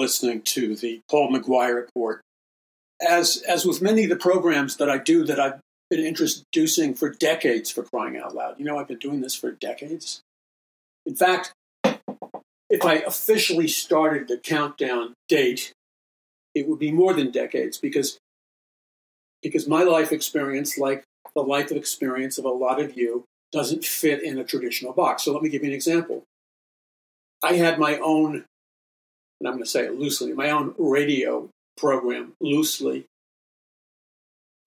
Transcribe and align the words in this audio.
Listening 0.00 0.40
to 0.40 0.74
the 0.76 1.02
Paul 1.10 1.30
McGuire 1.30 1.74
Report. 1.74 2.22
As, 3.06 3.42
as 3.46 3.66
with 3.66 3.82
many 3.82 4.04
of 4.04 4.08
the 4.08 4.16
programs 4.16 4.78
that 4.78 4.88
I 4.88 4.96
do 4.96 5.24
that 5.24 5.38
I've 5.38 5.60
been 5.90 6.00
introducing 6.00 6.94
for 6.94 7.10
decades 7.10 7.70
for 7.70 7.82
crying 7.82 8.16
out 8.16 8.34
loud, 8.34 8.58
you 8.58 8.64
know, 8.64 8.78
I've 8.78 8.88
been 8.88 8.98
doing 8.98 9.20
this 9.20 9.34
for 9.34 9.50
decades. 9.50 10.22
In 11.04 11.14
fact, 11.14 11.52
if 11.84 12.82
I 12.82 12.94
officially 12.94 13.68
started 13.68 14.26
the 14.26 14.38
countdown 14.38 15.12
date, 15.28 15.74
it 16.54 16.66
would 16.66 16.78
be 16.78 16.92
more 16.92 17.12
than 17.12 17.30
decades 17.30 17.76
because, 17.76 18.16
because 19.42 19.68
my 19.68 19.82
life 19.82 20.12
experience, 20.12 20.78
like 20.78 21.04
the 21.34 21.42
life 21.42 21.70
experience 21.70 22.38
of 22.38 22.46
a 22.46 22.48
lot 22.48 22.80
of 22.80 22.96
you, 22.96 23.24
doesn't 23.52 23.84
fit 23.84 24.22
in 24.22 24.38
a 24.38 24.44
traditional 24.44 24.94
box. 24.94 25.24
So 25.24 25.34
let 25.34 25.42
me 25.42 25.50
give 25.50 25.62
you 25.62 25.68
an 25.68 25.74
example. 25.74 26.22
I 27.42 27.54
had 27.54 27.78
my 27.78 27.98
own 27.98 28.46
and 29.40 29.48
I'm 29.48 29.54
going 29.54 29.64
to 29.64 29.70
say 29.70 29.86
it 29.86 29.98
loosely, 29.98 30.32
my 30.32 30.50
own 30.50 30.74
radio 30.78 31.48
program 31.76 32.34
loosely. 32.40 33.06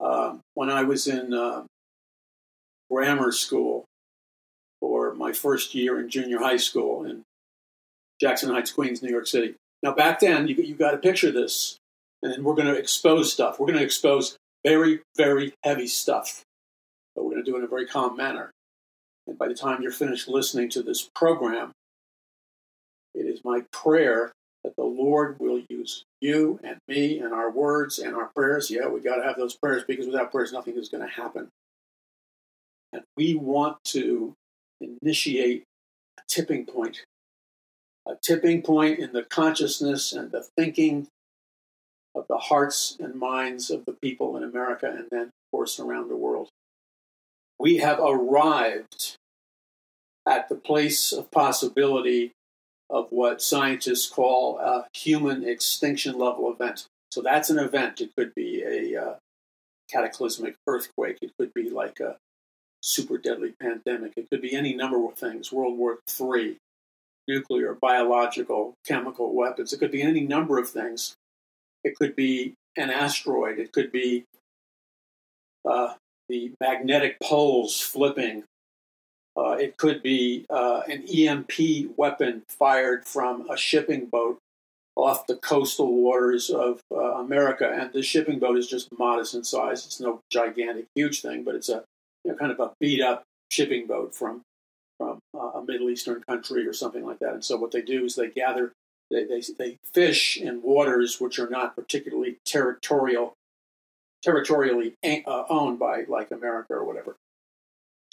Uh, 0.00 0.36
when 0.54 0.68
I 0.68 0.82
was 0.82 1.06
in 1.06 1.32
uh, 1.32 1.64
grammar 2.90 3.32
school 3.32 3.84
or 4.80 5.14
my 5.14 5.32
first 5.32 5.74
year 5.74 5.98
in 5.98 6.10
junior 6.10 6.38
high 6.38 6.56
school 6.56 7.04
in 7.04 7.22
Jackson 8.20 8.50
Heights, 8.50 8.72
Queens, 8.72 9.02
New 9.02 9.10
York 9.10 9.26
City. 9.26 9.54
Now, 9.82 9.92
back 9.92 10.20
then, 10.20 10.48
you, 10.48 10.56
you 10.56 10.74
got 10.74 10.92
to 10.92 10.98
picture 10.98 11.30
this, 11.30 11.76
and 12.22 12.44
we're 12.44 12.54
going 12.54 12.68
to 12.68 12.78
expose 12.78 13.32
stuff. 13.32 13.58
We're 13.58 13.66
going 13.66 13.78
to 13.78 13.84
expose 13.84 14.36
very, 14.64 15.00
very 15.16 15.54
heavy 15.62 15.86
stuff, 15.86 16.42
but 17.14 17.24
we're 17.24 17.32
going 17.32 17.44
to 17.44 17.50
do 17.50 17.56
it 17.56 17.60
in 17.60 17.64
a 17.64 17.68
very 17.68 17.86
calm 17.86 18.16
manner. 18.16 18.50
And 19.26 19.38
by 19.38 19.48
the 19.48 19.54
time 19.54 19.82
you're 19.82 19.92
finished 19.92 20.28
listening 20.28 20.68
to 20.70 20.82
this 20.82 21.08
program, 21.14 21.72
it 23.14 23.26
is 23.26 23.40
my 23.44 23.62
prayer 23.72 24.32
that 24.64 24.74
the 24.76 24.84
Lord 24.84 25.38
will 25.38 25.60
use 25.68 26.04
you 26.20 26.58
and 26.64 26.78
me 26.88 27.18
and 27.20 27.32
our 27.34 27.50
words 27.50 27.98
and 27.98 28.16
our 28.16 28.30
prayers. 28.34 28.70
Yeah, 28.70 28.88
we 28.88 29.00
got 29.00 29.16
to 29.16 29.22
have 29.22 29.36
those 29.36 29.54
prayers 29.54 29.84
because 29.86 30.06
without 30.06 30.32
prayers, 30.32 30.52
nothing 30.52 30.76
is 30.76 30.88
going 30.88 31.06
to 31.06 31.14
happen. 31.14 31.48
And 32.92 33.02
we 33.16 33.34
want 33.34 33.76
to 33.88 34.34
initiate 34.80 35.64
a 36.18 36.22
tipping 36.28 36.64
point, 36.64 37.04
a 38.08 38.14
tipping 38.22 38.62
point 38.62 38.98
in 38.98 39.12
the 39.12 39.22
consciousness 39.22 40.12
and 40.12 40.32
the 40.32 40.46
thinking 40.56 41.08
of 42.14 42.26
the 42.28 42.38
hearts 42.38 42.96
and 42.98 43.14
minds 43.16 43.70
of 43.70 43.84
the 43.84 43.96
people 44.00 44.36
in 44.36 44.42
America 44.42 44.86
and 44.86 45.08
then, 45.10 45.22
of 45.24 45.50
course, 45.52 45.78
around 45.78 46.08
the 46.08 46.16
world. 46.16 46.48
We 47.58 47.78
have 47.78 47.98
arrived 48.00 49.16
at 50.26 50.48
the 50.48 50.54
place 50.54 51.12
of 51.12 51.30
possibility 51.30 52.32
of 52.90 53.06
what 53.10 53.42
scientists 53.42 54.08
call 54.08 54.58
a 54.58 54.86
human 54.92 55.46
extinction 55.46 56.18
level 56.18 56.52
event. 56.52 56.86
So 57.10 57.22
that's 57.22 57.50
an 57.50 57.58
event. 57.58 58.00
It 58.00 58.10
could 58.16 58.34
be 58.34 58.62
a 58.62 59.02
uh, 59.02 59.14
cataclysmic 59.90 60.56
earthquake. 60.66 61.18
It 61.22 61.32
could 61.38 61.52
be 61.54 61.70
like 61.70 62.00
a 62.00 62.16
super 62.82 63.18
deadly 63.18 63.54
pandemic. 63.60 64.12
It 64.16 64.28
could 64.30 64.42
be 64.42 64.54
any 64.54 64.74
number 64.74 65.04
of 65.06 65.14
things. 65.14 65.52
World 65.52 65.78
War 65.78 65.98
III, 66.20 66.58
nuclear, 67.26 67.74
biological, 67.74 68.74
chemical 68.86 69.34
weapons. 69.34 69.72
It 69.72 69.78
could 69.78 69.92
be 69.92 70.02
any 70.02 70.20
number 70.20 70.58
of 70.58 70.68
things. 70.68 71.14
It 71.82 71.96
could 71.96 72.14
be 72.14 72.54
an 72.76 72.90
asteroid. 72.90 73.58
It 73.58 73.72
could 73.72 73.92
be 73.92 74.24
uh, 75.68 75.94
the 76.28 76.52
magnetic 76.60 77.18
poles 77.22 77.80
flipping 77.80 78.44
uh, 79.36 79.52
it 79.52 79.76
could 79.76 80.02
be 80.02 80.46
uh, 80.48 80.82
an 80.88 81.04
EMP 81.08 81.96
weapon 81.96 82.42
fired 82.48 83.04
from 83.06 83.48
a 83.50 83.56
shipping 83.56 84.06
boat 84.06 84.38
off 84.96 85.26
the 85.26 85.36
coastal 85.36 85.92
waters 85.92 86.50
of 86.50 86.80
uh, 86.92 87.14
America, 87.14 87.68
and 87.68 87.92
the 87.92 88.02
shipping 88.02 88.38
boat 88.38 88.56
is 88.56 88.68
just 88.68 88.96
modest 88.96 89.34
in 89.34 89.42
size. 89.42 89.84
It's 89.86 90.00
no 90.00 90.20
gigantic, 90.30 90.86
huge 90.94 91.20
thing, 91.20 91.42
but 91.42 91.56
it's 91.56 91.68
a 91.68 91.84
you 92.24 92.30
know, 92.30 92.36
kind 92.36 92.52
of 92.52 92.60
a 92.60 92.72
beat 92.78 93.00
up 93.00 93.24
shipping 93.50 93.86
boat 93.86 94.14
from 94.14 94.42
from 94.98 95.18
uh, 95.36 95.58
a 95.58 95.64
Middle 95.64 95.90
Eastern 95.90 96.22
country 96.22 96.66
or 96.66 96.72
something 96.72 97.04
like 97.04 97.18
that. 97.18 97.34
And 97.34 97.44
so 97.44 97.56
what 97.56 97.72
they 97.72 97.82
do 97.82 98.04
is 98.04 98.14
they 98.14 98.30
gather, 98.30 98.72
they 99.10 99.24
they, 99.24 99.42
they 99.58 99.78
fish 99.92 100.36
in 100.36 100.62
waters 100.62 101.20
which 101.20 101.40
are 101.40 101.50
not 101.50 101.74
particularly 101.74 102.36
territorial, 102.44 103.34
territorially 104.22 104.94
uh, 105.04 105.44
owned 105.48 105.80
by 105.80 106.04
like 106.06 106.30
America 106.30 106.74
or 106.74 106.84
whatever. 106.84 107.16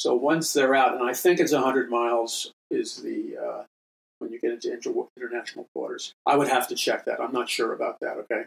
So 0.01 0.15
once 0.15 0.51
they're 0.51 0.73
out, 0.73 0.95
and 0.95 1.07
I 1.07 1.13
think 1.13 1.39
it's 1.39 1.53
100 1.53 1.91
miles 1.91 2.51
is 2.71 3.03
the 3.03 3.37
uh, 3.37 3.63
when 4.17 4.31
you 4.31 4.39
get 4.39 4.51
into 4.51 4.73
inter- 4.73 5.07
international 5.15 5.67
waters. 5.75 6.15
I 6.25 6.35
would 6.37 6.47
have 6.47 6.67
to 6.69 6.75
check 6.75 7.05
that. 7.05 7.21
I'm 7.21 7.31
not 7.31 7.47
sure 7.47 7.71
about 7.71 7.99
that. 8.01 8.17
Okay, 8.17 8.45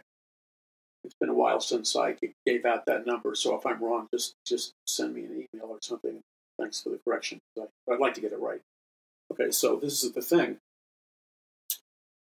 it's 1.05 1.15
been 1.21 1.29
a 1.29 1.35
while 1.35 1.61
since 1.61 1.95
I 1.95 2.17
gave 2.45 2.65
out 2.65 2.87
that 2.87 3.07
number, 3.07 3.37
so 3.37 3.55
if 3.55 3.65
I'm 3.67 3.81
wrong, 3.81 4.09
just 4.13 4.35
just 4.45 4.73
send 4.89 5.15
me 5.15 5.27
an 5.27 5.47
email 5.55 5.69
or 5.69 5.79
something. 5.81 6.19
Thanks 6.59 6.83
for 6.83 6.89
the 6.89 6.99
correction. 7.07 7.39
But 7.55 7.71
I'd 7.89 8.01
like 8.01 8.15
to 8.15 8.21
get 8.21 8.33
it 8.33 8.41
right. 8.41 8.61
Okay, 9.31 9.53
so 9.53 9.77
this 9.77 10.03
is 10.03 10.11
the 10.11 10.23
thing. 10.23 10.57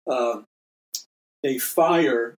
Uh, 0.05 0.41
they 1.41 1.57
fire 1.57 2.35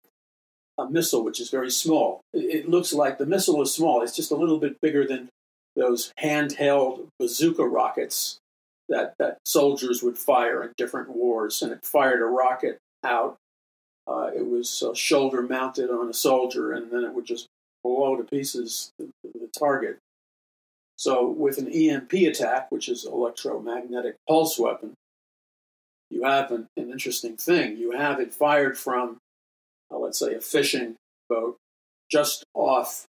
a 0.77 0.87
missile 0.87 1.23
which 1.23 1.39
is 1.39 1.49
very 1.49 1.71
small. 1.71 2.21
It 2.33 2.69
looks 2.69 2.93
like 2.93 3.17
the 3.17 3.25
missile 3.25 3.63
is 3.63 3.73
small. 3.73 4.03
It's 4.03 4.15
just 4.15 4.29
a 4.29 4.35
little 4.35 4.59
bit 4.59 4.79
bigger 4.79 5.07
than 5.07 5.29
those 5.75 6.13
handheld 6.21 7.07
bazooka 7.19 7.63
rockets 7.63 8.37
that, 8.89 9.15
that 9.19 9.39
soldiers 9.45 10.03
would 10.03 10.17
fire 10.17 10.63
in 10.63 10.73
different 10.77 11.09
wars, 11.09 11.61
and 11.61 11.71
it 11.71 11.85
fired 11.85 12.21
a 12.21 12.25
rocket 12.25 12.77
out. 13.03 13.37
Uh, 14.07 14.29
it 14.35 14.45
was 14.45 14.83
uh, 14.83 14.93
shoulder 14.93 15.41
mounted 15.41 15.89
on 15.89 16.09
a 16.09 16.13
soldier, 16.13 16.73
and 16.73 16.91
then 16.91 17.03
it 17.03 17.13
would 17.13 17.25
just 17.25 17.47
blow 17.83 18.15
to 18.15 18.23
pieces 18.23 18.91
the, 18.99 19.09
the 19.23 19.49
target. 19.57 19.97
So, 20.97 21.29
with 21.29 21.57
an 21.57 21.71
EMP 21.71 22.13
attack, 22.13 22.71
which 22.71 22.87
is 22.87 23.05
electromagnetic 23.05 24.15
pulse 24.27 24.59
weapon, 24.59 24.93
you 26.09 26.23
have 26.23 26.51
an, 26.51 26.67
an 26.77 26.91
interesting 26.91 27.37
thing. 27.37 27.77
You 27.77 27.91
have 27.91 28.19
it 28.19 28.33
fired 28.33 28.77
from, 28.77 29.17
uh, 29.91 29.97
let's 29.97 30.19
say, 30.19 30.35
a 30.35 30.41
fishing 30.41 30.95
boat 31.29 31.57
just 32.11 32.43
off 32.53 33.05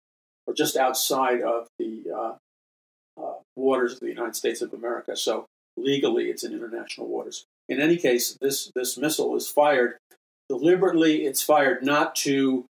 or 0.46 0.54
just 0.54 0.76
outside 0.76 1.40
of 1.40 1.66
the 1.78 2.04
uh, 2.14 2.32
uh, 3.20 3.34
waters 3.56 3.94
of 3.94 4.00
the 4.00 4.08
United 4.08 4.36
States 4.36 4.62
of 4.62 4.72
America. 4.72 5.16
So 5.16 5.46
legally, 5.76 6.30
it's 6.30 6.44
in 6.44 6.52
international 6.52 7.08
waters. 7.08 7.44
In 7.68 7.80
any 7.80 7.96
case, 7.96 8.36
this 8.40 8.70
this 8.74 8.98
missile 8.98 9.36
is 9.36 9.48
fired 9.48 9.96
deliberately. 10.48 11.24
It's 11.24 11.42
fired 11.42 11.82
not 11.82 12.14
to 12.16 12.66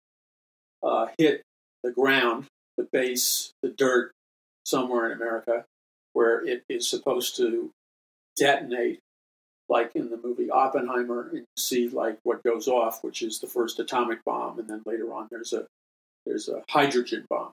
uh, 0.82 1.08
hit 1.18 1.42
the 1.82 1.90
ground, 1.90 2.46
the 2.76 2.88
base, 2.92 3.52
the 3.62 3.70
dirt 3.70 4.12
somewhere 4.64 5.06
in 5.06 5.12
America, 5.12 5.64
where 6.12 6.44
it 6.44 6.62
is 6.68 6.88
supposed 6.88 7.36
to 7.36 7.70
detonate, 8.36 9.00
like 9.68 9.92
in 9.94 10.10
the 10.10 10.20
movie 10.22 10.50
Oppenheimer, 10.50 11.28
and 11.28 11.38
you 11.38 11.44
see 11.56 11.88
like 11.88 12.18
what 12.22 12.42
goes 12.42 12.68
off, 12.68 13.02
which 13.02 13.22
is 13.22 13.40
the 13.40 13.46
first 13.46 13.78
atomic 13.78 14.24
bomb, 14.24 14.58
and 14.58 14.68
then 14.68 14.82
later 14.86 15.12
on 15.12 15.28
there's 15.30 15.52
a 15.52 15.66
there's 16.26 16.48
a 16.48 16.62
hydrogen 16.68 17.24
bomb, 17.28 17.50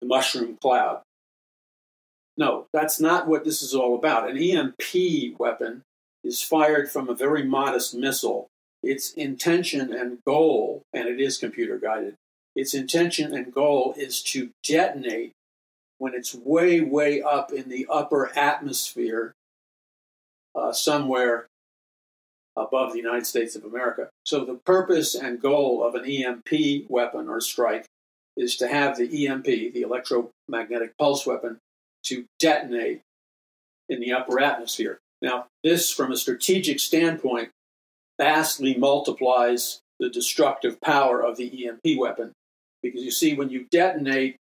the 0.00 0.06
mushroom 0.06 0.56
cloud. 0.60 1.02
No, 2.36 2.66
that's 2.72 3.00
not 3.00 3.28
what 3.28 3.44
this 3.44 3.62
is 3.62 3.74
all 3.74 3.94
about. 3.94 4.28
An 4.28 4.36
EMP 4.36 5.38
weapon 5.38 5.82
is 6.24 6.42
fired 6.42 6.90
from 6.90 7.08
a 7.08 7.14
very 7.14 7.44
modest 7.44 7.94
missile. 7.94 8.48
Its 8.82 9.12
intention 9.12 9.92
and 9.92 10.18
goal, 10.26 10.82
and 10.92 11.08
it 11.08 11.20
is 11.20 11.38
computer 11.38 11.78
guided, 11.78 12.16
its 12.56 12.74
intention 12.74 13.34
and 13.34 13.52
goal 13.52 13.94
is 13.96 14.22
to 14.22 14.50
detonate 14.62 15.32
when 15.98 16.14
it's 16.14 16.34
way, 16.34 16.80
way 16.80 17.22
up 17.22 17.52
in 17.52 17.68
the 17.68 17.86
upper 17.88 18.36
atmosphere, 18.36 19.32
uh, 20.54 20.72
somewhere 20.72 21.46
above 22.56 22.92
the 22.92 22.98
United 22.98 23.26
States 23.26 23.56
of 23.56 23.64
America. 23.64 24.08
So, 24.24 24.44
the 24.44 24.54
purpose 24.54 25.14
and 25.14 25.40
goal 25.40 25.82
of 25.82 25.94
an 25.94 26.04
EMP 26.04 26.88
weapon 26.88 27.28
or 27.28 27.40
strike 27.40 27.86
is 28.36 28.56
to 28.56 28.68
have 28.68 28.96
the 28.96 29.26
EMP, 29.26 29.44
the 29.44 29.82
electromagnetic 29.82 30.96
pulse 30.98 31.26
weapon, 31.26 31.58
to 32.04 32.24
detonate 32.38 33.02
in 33.88 34.00
the 34.00 34.12
upper 34.12 34.40
atmosphere. 34.40 34.98
Now, 35.22 35.46
this, 35.62 35.90
from 35.90 36.12
a 36.12 36.16
strategic 36.16 36.80
standpoint, 36.80 37.50
vastly 38.18 38.74
multiplies 38.74 39.80
the 39.98 40.10
destructive 40.10 40.80
power 40.80 41.22
of 41.22 41.36
the 41.36 41.66
EMP 41.66 41.98
weapon. 41.98 42.32
Because 42.82 43.02
you 43.02 43.10
see, 43.10 43.34
when 43.34 43.48
you 43.48 43.66
detonate 43.70 44.36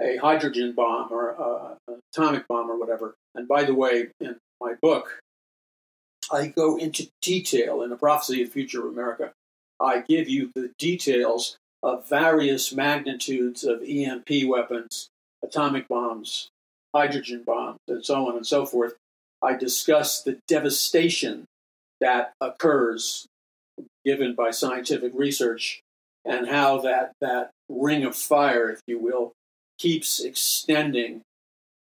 a 0.00 0.16
hydrogen 0.16 0.74
bomb 0.74 1.10
or 1.10 1.40
uh, 1.40 1.74
an 1.88 2.00
atomic 2.12 2.46
bomb 2.46 2.70
or 2.70 2.78
whatever, 2.78 3.14
and 3.34 3.48
by 3.48 3.64
the 3.64 3.74
way, 3.74 4.08
in 4.20 4.36
my 4.60 4.74
book, 4.82 5.20
I 6.30 6.48
go 6.48 6.76
into 6.76 7.08
detail 7.22 7.82
in 7.82 7.90
the 7.90 7.96
prophecy 7.96 8.42
of 8.42 8.50
future 8.50 8.86
of 8.86 8.92
America. 8.92 9.32
I 9.80 10.00
give 10.00 10.28
you 10.28 10.50
the 10.54 10.72
details 10.78 11.56
of 11.82 12.08
various 12.08 12.72
magnitudes 12.72 13.64
of 13.64 13.82
EMP 13.82 14.46
weapons, 14.46 15.08
atomic 15.42 15.88
bombs, 15.88 16.50
hydrogen 16.94 17.42
bombs, 17.44 17.78
and 17.88 18.04
so 18.04 18.28
on 18.28 18.36
and 18.36 18.46
so 18.46 18.66
forth, 18.66 18.94
I 19.42 19.54
discuss 19.54 20.22
the 20.22 20.38
devastation 20.48 21.44
that 22.00 22.32
occurs 22.40 23.26
given 24.04 24.34
by 24.34 24.50
scientific 24.50 25.12
research 25.14 25.80
and 26.24 26.48
how 26.48 26.78
that, 26.80 27.12
that 27.20 27.50
ring 27.68 28.04
of 28.04 28.16
fire, 28.16 28.70
if 28.70 28.80
you 28.86 28.98
will, 28.98 29.32
keeps 29.78 30.20
extending 30.20 31.22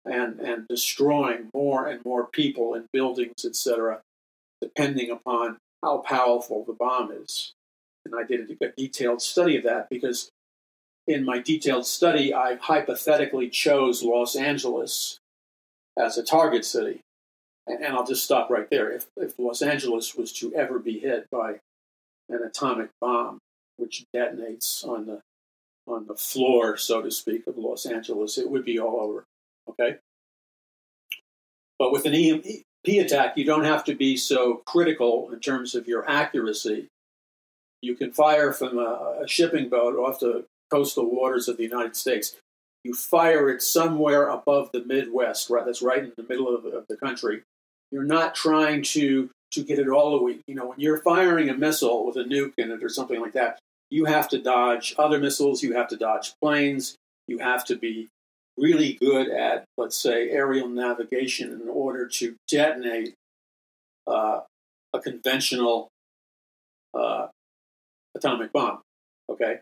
and, 0.04 0.40
and 0.40 0.66
destroying 0.68 1.50
more 1.52 1.86
and 1.86 2.04
more 2.04 2.26
people 2.26 2.74
and 2.74 2.86
buildings, 2.92 3.44
etc., 3.44 4.00
depending 4.60 5.10
upon 5.10 5.58
how 5.82 5.98
powerful 5.98 6.64
the 6.64 6.72
bomb 6.72 7.10
is. 7.12 7.52
And 8.04 8.14
I 8.14 8.24
did 8.24 8.50
a 8.62 8.68
detailed 8.76 9.22
study 9.22 9.56
of 9.56 9.64
that 9.64 9.88
because 9.90 10.30
in 11.06 11.24
my 11.24 11.38
detailed 11.38 11.86
study, 11.86 12.32
I 12.32 12.56
hypothetically 12.56 13.48
chose 13.48 14.02
Los 14.02 14.36
Angeles 14.36 15.18
as 15.98 16.18
a 16.18 16.22
target 16.22 16.64
city. 16.64 17.00
And, 17.66 17.84
I'll 17.84 18.06
just 18.06 18.24
stop 18.24 18.50
right 18.50 18.68
there. 18.70 18.90
If, 18.90 19.06
if 19.16 19.38
Los 19.38 19.62
Angeles 19.62 20.14
was 20.14 20.32
to 20.34 20.54
ever 20.54 20.78
be 20.78 20.98
hit 20.98 21.26
by 21.30 21.60
an 22.28 22.42
atomic 22.42 22.90
bomb, 23.00 23.38
which 23.76 24.04
detonates 24.14 24.86
on 24.86 25.06
the 25.06 25.20
on 25.86 26.06
the 26.06 26.14
floor, 26.14 26.76
so 26.76 27.02
to 27.02 27.10
speak, 27.10 27.46
of 27.46 27.58
Los 27.58 27.86
Angeles, 27.86 28.38
it 28.38 28.48
would 28.50 28.64
be 28.64 28.78
all 28.78 29.00
over. 29.00 29.24
Okay? 29.68 29.96
But 31.78 31.92
with 31.92 32.04
an 32.04 32.14
EMP 32.14 32.64
attack, 32.86 33.36
you 33.36 33.44
don't 33.44 33.64
have 33.64 33.84
to 33.84 33.94
be 33.94 34.16
so 34.16 34.62
critical 34.66 35.30
in 35.32 35.40
terms 35.40 35.74
of 35.74 35.88
your 35.88 36.08
accuracy. 36.08 36.88
You 37.82 37.96
can 37.96 38.12
fire 38.12 38.52
from 38.52 38.78
a, 38.78 39.22
a 39.22 39.28
shipping 39.28 39.68
boat 39.68 39.96
off 39.96 40.20
the 40.20 40.44
coastal 40.70 41.10
waters 41.10 41.48
of 41.48 41.56
the 41.56 41.64
United 41.64 41.96
States. 41.96 42.36
You 42.84 42.94
fire 42.94 43.50
it 43.50 43.62
somewhere 43.62 44.28
above 44.28 44.70
the 44.72 44.84
Midwest, 44.84 45.50
right? 45.50 45.64
That's 45.64 45.82
right 45.82 46.02
in 46.02 46.12
the 46.16 46.22
middle 46.22 46.54
of, 46.54 46.64
of 46.64 46.86
the 46.88 46.96
country. 46.96 47.42
You're 47.90 48.04
not 48.04 48.34
trying 48.34 48.82
to 48.82 49.30
to 49.52 49.64
get 49.64 49.78
it 49.78 49.88
all 49.88 50.16
the 50.16 50.22
way. 50.22 50.38
You 50.46 50.54
know, 50.54 50.68
when 50.68 50.80
you're 50.80 51.02
firing 51.02 51.48
a 51.48 51.54
missile 51.54 52.06
with 52.06 52.16
a 52.16 52.24
nuke 52.24 52.54
in 52.56 52.70
it 52.70 52.84
or 52.84 52.88
something 52.88 53.20
like 53.20 53.32
that, 53.32 53.58
you 53.90 54.04
have 54.04 54.28
to 54.28 54.38
dodge 54.38 54.94
other 54.96 55.18
missiles. 55.18 55.62
You 55.62 55.74
have 55.74 55.88
to 55.88 55.96
dodge 55.96 56.32
planes. 56.40 56.96
You 57.26 57.38
have 57.38 57.64
to 57.66 57.76
be 57.76 58.08
really 58.56 58.92
good 58.94 59.28
at, 59.28 59.64
let's 59.76 59.96
say, 59.96 60.30
aerial 60.30 60.68
navigation 60.68 61.60
in 61.60 61.68
order 61.68 62.06
to 62.06 62.36
detonate 62.48 63.14
uh, 64.06 64.40
a 64.92 65.00
conventional 65.00 65.88
uh, 66.94 67.28
atomic 68.14 68.52
bomb. 68.52 68.80
Okay? 69.28 69.60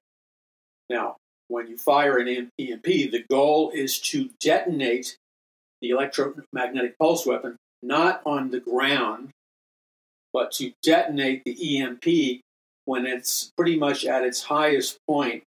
Now, 0.91 1.17
when 1.49 1.69
you 1.69 1.77
fire 1.77 2.19
an 2.19 2.51
EMP, 2.59 2.83
the 2.85 3.25
goal 3.31 3.71
is 3.71 3.99
to 4.01 4.31
detonate 4.41 5.17
the 5.81 5.91
electromagnetic 5.91 6.99
pulse 6.99 7.27
weapon 7.27 7.57
not 7.83 8.21
on 8.27 8.51
the 8.51 8.61
ground, 8.61 9.31
but 10.33 10.53
to 10.53 10.73
detonate 10.83 11.45
the 11.45 11.81
EMP 11.81 12.43
when 12.85 13.07
it's 13.07 13.53
pretty 13.57 13.79
much 13.79 14.05
at 14.05 14.25
its 14.25 14.45
highest 14.45 14.99
point 15.07 15.43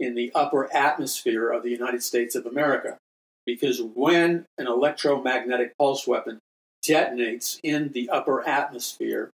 in 0.00 0.14
the 0.14 0.32
upper 0.34 0.72
atmosphere 0.74 1.50
of 1.50 1.62
the 1.62 1.70
United 1.70 2.02
States 2.02 2.34
of 2.34 2.46
America. 2.46 2.98
Because 3.46 3.80
when 3.80 4.44
an 4.58 4.66
electromagnetic 4.66 5.76
pulse 5.78 6.06
weapon 6.06 6.38
detonates 6.86 7.58
in 7.62 7.90
the 7.92 8.08
upper 8.10 8.46
atmosphere, 8.46 9.30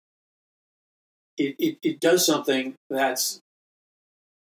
it, 1.38 1.56
it, 1.58 1.78
it 1.82 2.00
does 2.00 2.26
something 2.26 2.74
that's 2.90 3.40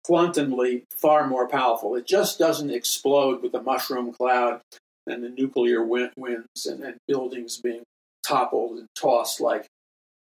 quantumly 0.09 0.85
far 0.97 1.27
more 1.27 1.49
powerful. 1.49 1.97
It 1.97 2.07
just 2.07 2.39
doesn't 2.39 2.71
explode 2.71 3.43
with 3.43 3.53
the 3.53 3.63
mushroom 3.63 4.13
cloud 4.13 4.61
and 5.07 5.23
the 5.23 5.29
nuclear 5.29 5.83
winds 5.83 6.67
and, 6.67 6.83
and 6.83 6.97
buildings 7.07 7.61
being 7.61 7.83
toppled 8.27 8.79
and 8.79 8.89
tossed 8.95 9.41
like 9.41 9.67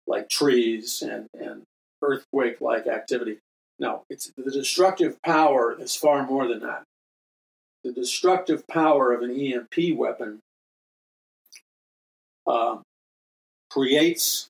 like 0.07 0.29
trees 0.29 1.03
and, 1.03 1.27
and 1.35 1.63
earthquake 2.03 2.61
like 2.61 2.87
activity. 2.87 3.39
No, 3.79 4.05
it's 4.09 4.31
the 4.37 4.51
destructive 4.51 5.21
power 5.23 5.77
is 5.79 5.97
far 5.97 6.25
more 6.25 6.47
than 6.47 6.61
that. 6.61 6.85
The 7.85 7.93
destructive 7.93 8.67
power 8.69 9.13
of 9.13 9.23
an 9.23 9.31
EMP 9.31 9.97
weapon 9.97 10.41
uh, 12.47 12.79
creates 13.71 14.49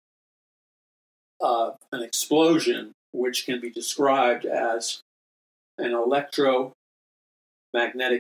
uh, 1.41 1.73
an 1.93 2.03
explosion 2.03 2.93
which 3.13 3.47
can 3.47 3.61
be 3.61 3.71
described 3.71 4.45
as 4.45 5.01
an 5.79 5.93
electromagnetic 5.93 6.75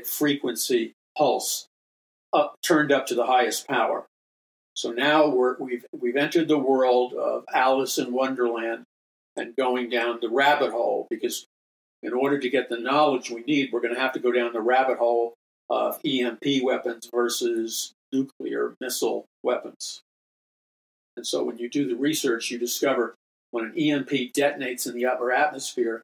frequency 0.06 0.94
pulse 1.16 1.68
up, 2.32 2.56
turned 2.62 2.92
up 2.92 3.06
to 3.06 3.14
the 3.14 3.26
highest 3.26 3.66
power. 3.66 4.06
So 4.74 4.92
now 4.92 5.28
we're, 5.28 5.56
we've, 5.58 5.86
we've 5.98 6.16
entered 6.16 6.48
the 6.48 6.58
world 6.58 7.14
of 7.14 7.44
Alice 7.52 7.98
in 7.98 8.12
Wonderland 8.12 8.84
and 9.36 9.56
going 9.56 9.88
down 9.88 10.18
the 10.20 10.28
rabbit 10.28 10.72
hole 10.72 11.06
because 11.08 11.46
in 12.02 12.12
order 12.12 12.38
to 12.38 12.50
get 12.50 12.68
the 12.68 12.78
knowledge 12.78 13.30
we 13.30 13.42
need, 13.42 13.70
we're 13.72 13.80
going 13.80 13.94
to 13.94 14.00
have 14.00 14.12
to 14.12 14.20
go 14.20 14.30
down 14.30 14.52
the 14.52 14.60
rabbit 14.60 14.98
hole 14.98 15.34
of 15.70 15.98
EMP 16.04 16.62
weapons 16.62 17.08
versus 17.12 17.92
nuclear 18.12 18.74
missile 18.80 19.26
weapons. 19.42 20.02
And 21.16 21.26
so 21.26 21.42
when 21.42 21.58
you 21.58 21.68
do 21.68 21.88
the 21.88 21.96
research, 21.96 22.50
you 22.50 22.58
discover 22.58 23.14
when 23.50 23.64
an 23.64 23.78
EMP 23.78 24.10
detonates 24.34 24.86
in 24.86 24.94
the 24.94 25.06
upper 25.06 25.32
atmosphere, 25.32 26.02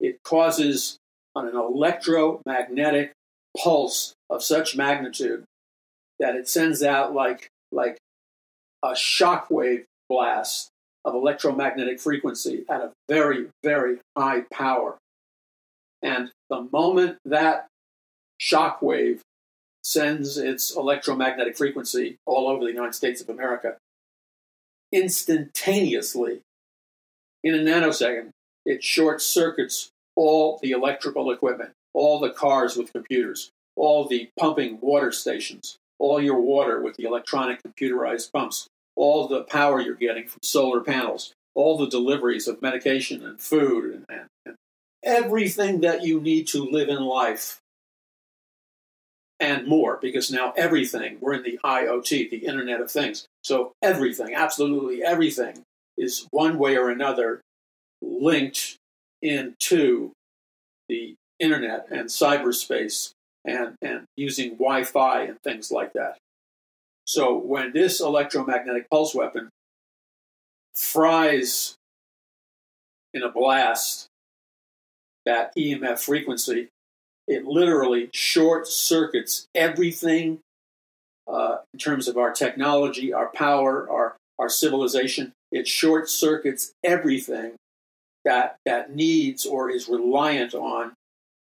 it 0.00 0.22
causes 0.22 0.98
an 1.34 1.48
electromagnetic 1.54 3.12
pulse 3.56 4.14
of 4.30 4.42
such 4.42 4.76
magnitude 4.76 5.44
that 6.18 6.36
it 6.36 6.48
sends 6.48 6.82
out 6.82 7.14
like 7.14 7.48
like 7.72 7.98
a 8.82 8.90
shockwave 8.90 9.84
blast 10.08 10.68
of 11.04 11.14
electromagnetic 11.14 12.00
frequency 12.00 12.64
at 12.68 12.80
a 12.80 12.92
very 13.08 13.48
very 13.62 13.98
high 14.16 14.42
power. 14.52 14.96
And 16.02 16.30
the 16.50 16.68
moment 16.72 17.18
that 17.24 17.66
shockwave 18.40 19.20
sends 19.82 20.38
its 20.38 20.74
electromagnetic 20.74 21.56
frequency 21.56 22.16
all 22.26 22.48
over 22.48 22.64
the 22.64 22.72
United 22.72 22.94
States 22.94 23.20
of 23.20 23.28
America 23.28 23.76
instantaneously 24.92 26.40
in 27.42 27.54
a 27.54 27.58
nanosecond 27.58 28.30
it 28.64 28.82
short 28.82 29.20
circuits 29.20 29.90
all 30.16 30.58
the 30.62 30.70
electrical 30.70 31.30
equipment 31.30 31.70
all 31.92 32.18
the 32.18 32.30
cars 32.30 32.76
with 32.76 32.92
computers 32.92 33.50
all 33.76 34.06
the 34.06 34.28
pumping 34.38 34.78
water 34.80 35.10
stations 35.12 35.78
all 35.98 36.20
your 36.20 36.40
water 36.40 36.80
with 36.80 36.96
the 36.96 37.04
electronic 37.04 37.60
computerized 37.62 38.32
pumps, 38.32 38.68
all 38.96 39.26
the 39.26 39.42
power 39.42 39.80
you're 39.80 39.94
getting 39.94 40.26
from 40.26 40.40
solar 40.42 40.80
panels, 40.80 41.32
all 41.54 41.78
the 41.78 41.88
deliveries 41.88 42.48
of 42.48 42.62
medication 42.62 43.24
and 43.24 43.40
food, 43.40 44.04
and, 44.08 44.28
and, 44.44 44.56
everything 45.02 45.82
that 45.82 46.02
you 46.02 46.18
need 46.18 46.46
to 46.46 46.64
live 46.64 46.88
in 46.88 47.02
life 47.04 47.58
and 49.38 49.66
more, 49.66 49.98
because 50.00 50.30
now 50.30 50.54
everything, 50.56 51.18
we're 51.20 51.34
in 51.34 51.42
the 51.42 51.58
IoT, 51.62 52.30
the 52.30 52.46
Internet 52.46 52.80
of 52.80 52.90
Things. 52.90 53.26
So 53.42 53.72
everything, 53.82 54.34
absolutely 54.34 55.02
everything, 55.02 55.62
is 55.98 56.26
one 56.30 56.58
way 56.58 56.78
or 56.78 56.88
another 56.88 57.42
linked 58.04 58.76
into 59.22 60.12
the 60.88 61.14
internet 61.38 61.86
and 61.90 62.08
cyberspace 62.08 63.12
and, 63.44 63.74
and 63.82 64.04
using 64.16 64.50
Wi 64.52 64.84
Fi 64.84 65.22
and 65.22 65.40
things 65.42 65.70
like 65.70 65.92
that. 65.94 66.18
So 67.06 67.36
when 67.36 67.72
this 67.72 68.00
electromagnetic 68.00 68.88
pulse 68.90 69.14
weapon 69.14 69.50
fries 70.74 71.74
in 73.12 73.22
a 73.22 73.30
blast 73.30 74.08
that 75.26 75.54
EMF 75.56 75.98
frequency, 75.98 76.68
it 77.26 77.44
literally 77.44 78.10
short 78.12 78.66
circuits 78.66 79.46
everything 79.54 80.40
uh, 81.26 81.58
in 81.72 81.78
terms 81.78 82.08
of 82.08 82.18
our 82.18 82.32
technology, 82.32 83.12
our 83.12 83.28
power, 83.28 83.88
our, 83.90 84.16
our 84.38 84.48
civilization. 84.48 85.32
It 85.50 85.66
short 85.66 86.10
circuits 86.10 86.72
everything 86.82 87.54
that, 88.24 88.56
that 88.64 88.94
needs 88.94 89.46
or 89.46 89.70
is 89.70 89.88
reliant 89.88 90.54
on 90.54 90.92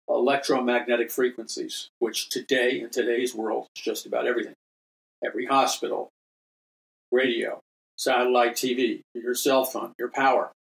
electromagnetic 0.08 1.12
frequencies, 1.12 1.90
which 2.00 2.30
today, 2.30 2.80
in 2.82 2.90
today's 2.90 3.36
world, 3.36 3.68
is 3.76 3.82
just 3.82 4.06
about 4.06 4.28
everything. 4.28 4.54
Every 5.24 5.46
hospital, 5.46 6.10
radio, 7.12 7.60
satellite 7.98 8.56
TV, 8.56 9.02
your 9.14 9.36
cell 9.36 9.66
phone, 9.66 9.94
your 10.00 10.10
power. 10.10 10.52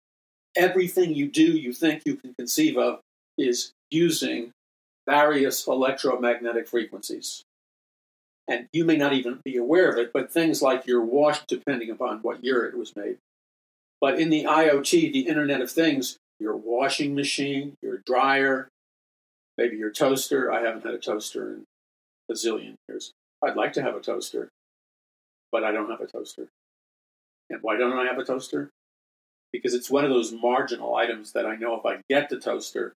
Everything 0.57 1.15
you 1.15 1.29
do, 1.29 1.43
you 1.43 1.73
think 1.73 2.03
you 2.05 2.17
can 2.17 2.35
conceive 2.39 2.77
of, 2.77 3.01
is 3.39 3.73
using 3.91 4.53
various 5.09 5.67
electromagnetic 5.67 6.69
frequencies. 6.69 7.45
And 8.49 8.67
you 8.73 8.85
may 8.85 8.97
not 8.97 9.13
even 9.13 9.41
be 9.45 9.57
aware 9.57 9.91
of 9.91 9.99
it, 9.99 10.13
but 10.13 10.33
things 10.33 10.63
like 10.63 10.87
your 10.87 11.03
watch, 11.03 11.47
depending 11.47 11.91
upon 11.91 12.19
what 12.19 12.43
year 12.43 12.65
it 12.65 12.77
was 12.77 12.97
made. 12.97 13.19
But 14.01 14.21
in 14.21 14.31
the 14.31 14.45
IoT, 14.45 15.13
the 15.13 15.27
Internet 15.29 15.61
of 15.61 15.71
Things, 15.71 16.17
your 16.39 16.57
washing 16.57 17.15
machine, 17.15 17.75
your 17.83 17.99
dryer, 18.07 18.69
maybe 19.57 19.77
your 19.77 19.91
toaster. 19.91 20.53
I 20.53 20.63
haven't 20.63 20.85
had 20.85 20.95
a 20.95 20.99
toaster 20.99 21.55
in 21.55 21.65
a 22.31 22.35
zillion 22.35 22.75
years. 22.89 23.13
I'd 23.43 23.57
like 23.57 23.73
to 23.75 23.83
have 23.83 23.97
a 23.97 24.01
toaster, 24.01 24.49
but 25.51 25.65
I 25.65 25.73
don't 25.73 25.91
have 25.91 26.01
a 26.01 26.07
toaster. 26.07 26.49
And 27.51 27.61
why 27.63 27.77
don't 27.77 27.99
I 27.99 28.07
have 28.07 28.19
a 28.19 28.25
toaster? 28.25 28.71
because 29.53 29.75
it's 29.75 29.91
one 29.91 30.05
of 30.05 30.11
those 30.11 30.33
marginal 30.33 30.95
items 30.95 31.33
that 31.33 31.47
I 31.47 31.57
know 31.57 31.79
if 31.79 31.87
I 31.87 32.01
get 32.09 32.29
the 32.29 32.39
toaster, 32.39 32.95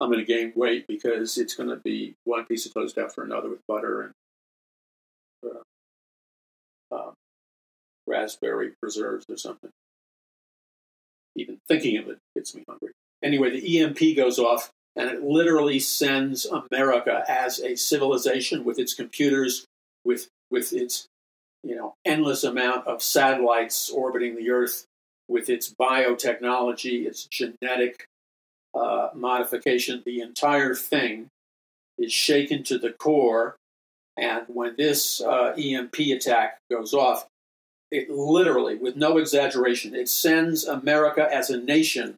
I'm 0.00 0.10
going 0.10 0.24
to 0.24 0.32
gain 0.32 0.52
weight 0.54 0.86
because 0.86 1.38
it's 1.38 1.54
going 1.54 1.68
to 1.70 1.76
be 1.76 2.14
one 2.24 2.44
piece 2.44 2.66
of 2.66 2.74
toast 2.74 2.98
after 2.98 3.22
another 3.22 3.48
with 3.48 3.66
butter 3.66 4.02
and 4.02 4.12
uh, 6.92 6.94
um, 6.94 7.14
raspberry 8.06 8.72
preserves 8.80 9.26
or 9.28 9.36
something. 9.36 9.70
Even 11.38 11.58
thinking 11.68 11.96
of 11.98 12.08
it 12.08 12.18
gets 12.34 12.54
me 12.54 12.64
hungry. 12.68 12.90
Anyway, 13.22 13.50
the 13.50 13.80
EMP 13.80 14.16
goes 14.16 14.38
off 14.38 14.70
and 14.98 15.08
it 15.08 15.22
literally 15.22 15.78
sends 15.78 16.44
America 16.44 17.24
as 17.28 17.60
a 17.60 17.76
civilization 17.76 18.64
with 18.64 18.80
its 18.80 18.94
computers, 18.94 19.64
with 20.04 20.28
with 20.50 20.72
its 20.72 21.06
you 21.62 21.76
know 21.76 21.94
endless 22.04 22.42
amount 22.42 22.86
of 22.86 23.00
satellites 23.00 23.90
orbiting 23.90 24.34
the 24.34 24.50
Earth, 24.50 24.84
with 25.28 25.48
its 25.48 25.72
biotechnology, 25.72 27.06
its 27.06 27.26
genetic 27.26 28.06
uh, 28.74 29.10
modification. 29.14 30.02
The 30.04 30.20
entire 30.20 30.74
thing 30.74 31.28
is 31.96 32.12
shaken 32.12 32.64
to 32.64 32.76
the 32.76 32.90
core, 32.90 33.54
and 34.16 34.46
when 34.48 34.74
this 34.76 35.20
uh, 35.20 35.54
EMP 35.56 35.98
attack 35.98 36.58
goes 36.72 36.92
off, 36.92 37.27
it 37.90 38.10
literally, 38.10 38.76
with 38.76 38.96
no 38.96 39.18
exaggeration, 39.18 39.94
it 39.94 40.08
sends 40.08 40.64
America 40.64 41.26
as 41.32 41.50
a 41.50 41.56
nation 41.56 42.16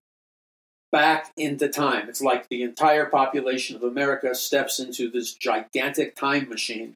back 0.93 1.33
into 1.37 1.69
time. 1.69 2.09
It's 2.09 2.21
like 2.21 2.49
the 2.49 2.63
entire 2.63 3.07
population 3.07 3.77
of 3.77 3.83
America 3.83 4.35
steps 4.35 4.81
into 4.81 5.11
this 5.11 5.35
gigantic 5.35 6.17
time 6.17 6.49
machine. 6.49 6.95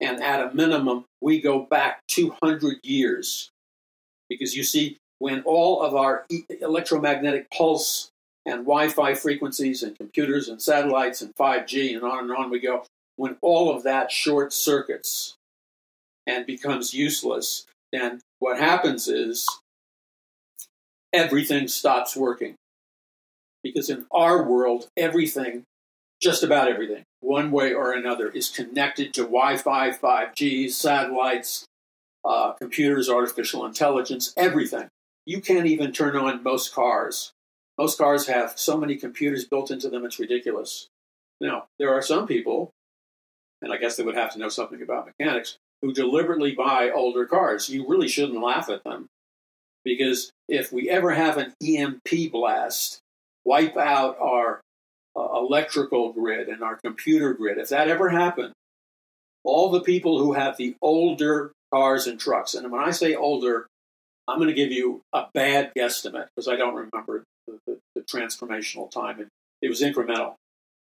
And 0.00 0.22
at 0.22 0.40
a 0.40 0.54
minimum, 0.54 1.04
we 1.20 1.40
go 1.40 1.60
back 1.60 2.00
200 2.08 2.78
years. 2.82 3.50
Because 4.28 4.56
you 4.56 4.64
see, 4.64 4.98
when 5.18 5.42
all 5.42 5.82
of 5.82 5.94
our 5.94 6.26
electromagnetic 6.60 7.50
pulse 7.50 8.10
and 8.46 8.64
Wi 8.64 8.88
Fi 8.88 9.14
frequencies 9.14 9.82
and 9.82 9.96
computers 9.96 10.48
and 10.48 10.60
satellites 10.60 11.22
and 11.22 11.34
5G 11.34 11.94
and 11.94 12.04
on 12.04 12.24
and 12.24 12.32
on 12.32 12.50
we 12.50 12.60
go, 12.60 12.84
when 13.16 13.36
all 13.40 13.74
of 13.74 13.82
that 13.82 14.12
short 14.12 14.52
circuits 14.52 15.34
and 16.26 16.46
becomes 16.46 16.94
useless, 16.94 17.66
then 17.92 18.20
what 18.38 18.58
happens 18.58 19.08
is 19.08 19.46
everything 21.12 21.68
stops 21.68 22.16
working 22.16 22.54
because 23.62 23.90
in 23.90 24.06
our 24.10 24.42
world, 24.42 24.88
everything, 24.96 25.64
just 26.20 26.42
about 26.42 26.68
everything, 26.68 27.04
one 27.20 27.50
way 27.50 27.72
or 27.72 27.92
another, 27.92 28.28
is 28.28 28.48
connected 28.48 29.12
to 29.14 29.22
Wi 29.22 29.56
Fi, 29.56 29.90
5G, 29.90 30.70
satellites, 30.70 31.64
uh, 32.24 32.52
computers, 32.52 33.08
artificial 33.08 33.64
intelligence, 33.64 34.32
everything. 34.36 34.88
You 35.26 35.40
can't 35.40 35.66
even 35.66 35.92
turn 35.92 36.16
on 36.16 36.42
most 36.42 36.74
cars. 36.74 37.32
Most 37.76 37.98
cars 37.98 38.26
have 38.26 38.58
so 38.58 38.76
many 38.76 38.96
computers 38.96 39.44
built 39.44 39.70
into 39.70 39.88
them, 39.88 40.04
it's 40.04 40.18
ridiculous. 40.18 40.88
Now, 41.40 41.66
there 41.78 41.94
are 41.94 42.02
some 42.02 42.26
people, 42.26 42.70
and 43.62 43.72
I 43.72 43.76
guess 43.76 43.96
they 43.96 44.02
would 44.02 44.16
have 44.16 44.32
to 44.32 44.38
know 44.38 44.48
something 44.48 44.82
about 44.82 45.06
mechanics, 45.06 45.58
who 45.82 45.92
deliberately 45.92 46.54
buy 46.54 46.90
older 46.90 47.26
cars. 47.26 47.68
You 47.68 47.86
really 47.88 48.08
shouldn't 48.08 48.42
laugh 48.42 48.68
at 48.68 48.84
them 48.84 49.08
because 49.84 50.30
if 50.48 50.72
we 50.72 50.90
ever 50.90 51.12
have 51.12 51.36
an 51.36 51.54
EMP 51.64 52.32
blast, 52.32 53.00
wipe 53.44 53.76
out 53.76 54.18
our 54.20 54.60
uh, 55.16 55.38
electrical 55.38 56.12
grid 56.12 56.48
and 56.48 56.62
our 56.62 56.78
computer 56.84 57.32
grid, 57.32 57.58
if 57.58 57.68
that 57.70 57.88
ever 57.88 58.08
happened, 58.08 58.52
all 59.44 59.70
the 59.70 59.80
people 59.80 60.18
who 60.18 60.32
have 60.32 60.56
the 60.56 60.76
older 60.82 61.52
cars 61.72 62.06
and 62.06 62.18
trucks, 62.18 62.54
and 62.54 62.70
when 62.70 62.82
I 62.82 62.90
say 62.90 63.14
older, 63.14 63.66
I'm 64.26 64.38
going 64.38 64.48
to 64.48 64.54
give 64.54 64.72
you 64.72 65.00
a 65.12 65.26
bad 65.32 65.72
guesstimate 65.76 66.26
because 66.36 66.48
I 66.48 66.56
don't 66.56 66.74
remember 66.74 67.24
the, 67.46 67.58
the, 67.66 67.78
the, 67.94 68.02
transformational 68.02 68.90
time. 68.90 69.20
It, 69.20 69.28
it 69.62 69.68
was 69.68 69.80
incremental. 69.80 70.34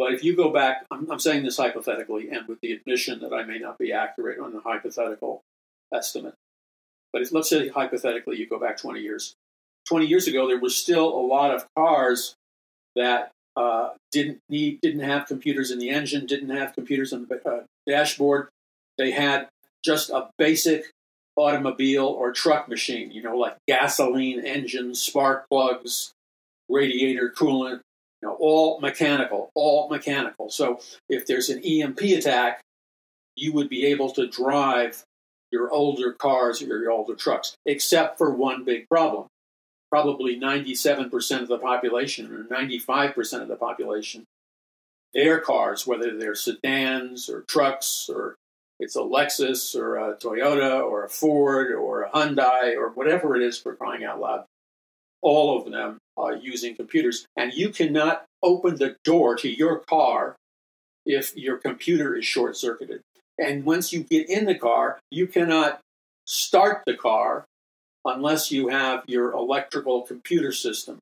But 0.03 0.13
if 0.13 0.21
you 0.21 0.35
go 0.35 0.49
back, 0.49 0.85
I'm, 0.91 1.09
I'm 1.09 1.19
saying 1.19 1.43
this 1.43 1.55
hypothetically 1.55 2.29
and 2.29 2.45
with 2.45 2.59
the 2.61 2.73
admission 2.73 3.21
that 3.21 3.31
I 3.31 3.43
may 3.43 3.57
not 3.57 3.77
be 3.77 3.93
accurate 3.93 4.37
on 4.37 4.51
the 4.51 4.59
hypothetical 4.59 5.43
estimate. 5.93 6.33
But 7.13 7.21
if, 7.21 7.31
let's 7.31 7.47
say 7.47 7.69
hypothetically 7.69 8.37
you 8.37 8.45
go 8.45 8.59
back 8.59 8.77
20 8.77 8.99
years. 8.99 9.33
20 9.87 10.05
years 10.05 10.27
ago, 10.27 10.45
there 10.45 10.59
were 10.59 10.67
still 10.67 11.07
a 11.07 11.23
lot 11.25 11.55
of 11.55 11.65
cars 11.77 12.35
that 12.97 13.31
uh, 13.55 13.91
didn't 14.11 14.39
need, 14.49 14.81
didn't 14.81 15.07
have 15.07 15.25
computers 15.25 15.71
in 15.71 15.79
the 15.79 15.89
engine, 15.89 16.25
didn't 16.25 16.49
have 16.49 16.75
computers 16.75 17.13
on 17.13 17.25
the 17.25 17.49
uh, 17.49 17.63
dashboard. 17.87 18.49
They 18.97 19.11
had 19.11 19.47
just 19.85 20.09
a 20.09 20.31
basic 20.37 20.91
automobile 21.37 22.07
or 22.07 22.33
truck 22.33 22.67
machine, 22.67 23.09
you 23.09 23.23
know, 23.23 23.37
like 23.37 23.55
gasoline 23.69 24.41
engines, 24.45 25.01
spark 25.01 25.45
plugs, 25.49 26.11
radiator 26.67 27.33
coolant, 27.33 27.79
know, 28.23 28.35
all 28.39 28.79
mechanical, 28.79 29.51
all 29.53 29.89
mechanical. 29.89 30.49
So 30.49 30.79
if 31.09 31.25
there's 31.25 31.49
an 31.49 31.63
EMP 31.63 32.01
attack, 32.01 32.61
you 33.35 33.53
would 33.53 33.69
be 33.69 33.85
able 33.85 34.11
to 34.13 34.27
drive 34.27 35.03
your 35.51 35.71
older 35.71 36.13
cars 36.13 36.61
or 36.61 36.65
your 36.65 36.91
older 36.91 37.15
trucks, 37.15 37.55
except 37.65 38.17
for 38.17 38.33
one 38.33 38.63
big 38.63 38.87
problem 38.89 39.27
probably 39.93 40.39
97% 40.39 41.41
of 41.43 41.47
the 41.47 41.59
population 41.59 42.25
or 42.33 42.45
95% 42.45 43.43
of 43.43 43.47
the 43.47 43.55
population, 43.55 44.25
their 45.13 45.39
cars, 45.39 45.85
whether 45.85 46.17
they're 46.17 46.33
sedans 46.33 47.29
or 47.29 47.41
trucks 47.41 48.09
or 48.09 48.35
it's 48.79 48.95
a 48.95 49.01
Lexus 49.01 49.75
or 49.75 49.97
a 49.97 50.15
Toyota 50.15 50.83
or 50.83 51.05
a 51.05 51.09
Ford 51.09 51.71
or 51.71 52.01
a 52.01 52.09
Hyundai 52.09 52.75
or 52.75 52.89
whatever 52.89 53.35
it 53.35 53.43
is 53.43 53.59
for 53.59 53.75
crying 53.75 54.03
out 54.03 54.19
loud, 54.19 54.45
all 55.23 55.57
of 55.57 55.71
them 55.71 55.97
are 56.17 56.35
using 56.35 56.75
computers. 56.75 57.25
And 57.35 57.53
you 57.53 57.69
cannot 57.69 58.25
open 58.43 58.75
the 58.75 58.97
door 59.03 59.35
to 59.37 59.49
your 59.49 59.79
car 59.79 60.35
if 61.05 61.35
your 61.35 61.57
computer 61.57 62.15
is 62.15 62.25
short 62.25 62.55
circuited. 62.55 63.01
And 63.39 63.65
once 63.65 63.91
you 63.91 64.03
get 64.03 64.29
in 64.29 64.45
the 64.45 64.55
car, 64.55 64.99
you 65.09 65.25
cannot 65.25 65.79
start 66.25 66.83
the 66.85 66.95
car 66.95 67.45
unless 68.05 68.51
you 68.51 68.67
have 68.67 69.03
your 69.07 69.31
electrical 69.31 70.03
computer 70.03 70.51
system 70.51 70.99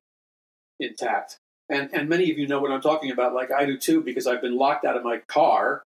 intact. 0.80 1.36
And, 1.68 1.90
and 1.92 2.08
many 2.08 2.30
of 2.30 2.38
you 2.38 2.46
know 2.46 2.60
what 2.60 2.70
I'm 2.70 2.80
talking 2.80 3.10
about, 3.10 3.34
like 3.34 3.50
I 3.50 3.66
do 3.66 3.76
too, 3.76 4.02
because 4.02 4.26
I've 4.26 4.40
been 4.40 4.56
locked 4.56 4.84
out 4.84 4.96
of 4.96 5.04
my 5.04 5.18
car 5.28 5.82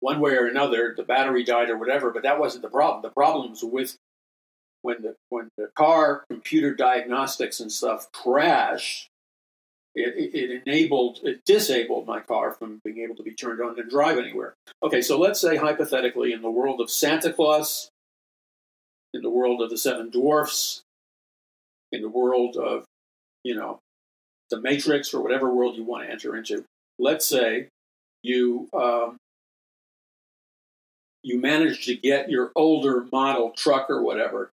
one 0.00 0.20
way 0.20 0.32
or 0.32 0.46
another. 0.46 0.94
The 0.96 1.02
battery 1.02 1.44
died 1.44 1.70
or 1.70 1.78
whatever, 1.78 2.10
but 2.10 2.22
that 2.22 2.38
wasn't 2.38 2.62
the 2.62 2.70
problem. 2.70 3.02
The 3.02 3.10
problem 3.10 3.50
was 3.50 3.62
with 3.62 3.96
when 4.82 5.02
the 5.02 5.16
when 5.28 5.48
the 5.56 5.68
car 5.74 6.24
computer 6.30 6.74
diagnostics 6.74 7.60
and 7.60 7.70
stuff 7.70 8.10
crashed. 8.12 9.08
It, 9.94 10.32
it, 10.32 10.62
enabled, 10.64 11.18
it 11.24 11.44
disabled 11.44 12.06
my 12.06 12.20
car 12.20 12.52
from 12.52 12.80
being 12.84 12.98
able 12.98 13.16
to 13.16 13.24
be 13.24 13.32
turned 13.32 13.60
on 13.60 13.80
and 13.80 13.90
drive 13.90 14.16
anywhere. 14.16 14.54
Okay, 14.80 15.02
so 15.02 15.18
let's 15.18 15.40
say 15.40 15.56
hypothetically, 15.56 16.32
in 16.32 16.40
the 16.40 16.50
world 16.50 16.80
of 16.80 16.88
Santa 16.88 17.32
Claus 17.32 17.90
in 19.14 19.22
the 19.22 19.30
world 19.30 19.62
of 19.62 19.70
the 19.70 19.78
seven 19.78 20.10
dwarfs, 20.10 20.82
in 21.92 22.02
the 22.02 22.08
world 22.08 22.56
of, 22.56 22.84
you 23.42 23.54
know, 23.54 23.78
the 24.50 24.60
Matrix 24.60 25.12
or 25.14 25.22
whatever 25.22 25.52
world 25.52 25.76
you 25.76 25.84
want 25.84 26.04
to 26.04 26.10
enter 26.10 26.36
into. 26.36 26.64
Let's 26.98 27.26
say 27.26 27.68
you 28.22 28.68
um, 28.72 29.16
you 31.22 31.40
manage 31.40 31.84
to 31.86 31.94
get 31.94 32.30
your 32.30 32.50
older 32.54 33.06
model 33.12 33.50
truck 33.50 33.90
or 33.90 34.02
whatever 34.02 34.50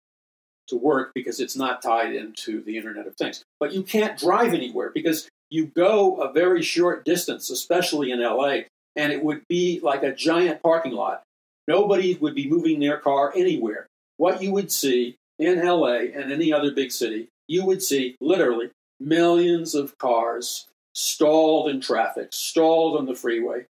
to 0.68 0.78
work 0.78 1.12
because 1.14 1.40
it's 1.40 1.56
not 1.56 1.82
tied 1.82 2.14
into 2.14 2.62
the 2.64 2.78
Internet 2.78 3.08
of 3.08 3.16
Things. 3.16 3.44
But 3.60 3.74
you 3.74 3.84
can't 3.84 4.18
drive 4.18 4.54
anywhere 4.54 4.92
because 4.94 5.28
you 5.50 5.68
go 5.68 6.22
a 6.22 6.32
very 6.32 6.62
short 6.62 7.06
distance, 7.06 7.50
especially 7.50 8.12
in 8.12 8.22
LA, 8.22 8.62
and 8.96 9.12
it 9.12 9.24
would 9.24 9.44
be 9.48 9.80
like 9.82 10.04
a 10.04 10.14
giant 10.14 10.62
parking 10.62 10.94
lot. 10.94 11.24
Nobody 11.68 12.16
would 12.16 12.36
be 12.36 12.50
moving 12.50 12.80
their 12.80 12.98
car 12.98 13.34
anywhere 13.36 13.88
what 14.18 14.42
you 14.42 14.52
would 14.52 14.72
see 14.72 15.18
in 15.38 15.64
LA 15.66 15.98
and 16.16 16.32
any 16.32 16.54
other 16.54 16.72
big 16.72 16.92
city, 16.92 17.28
you 17.48 17.66
would 17.66 17.84
see 17.84 18.16
literally 18.22 18.72
millions 19.00 19.76
of 19.76 19.98
cars 19.98 20.68
stalled 20.94 21.70
in 21.70 21.82
traffic, 21.82 22.30
stalled 22.32 22.98
on 22.98 23.06
the 23.06 23.16
freeway. 23.16 23.66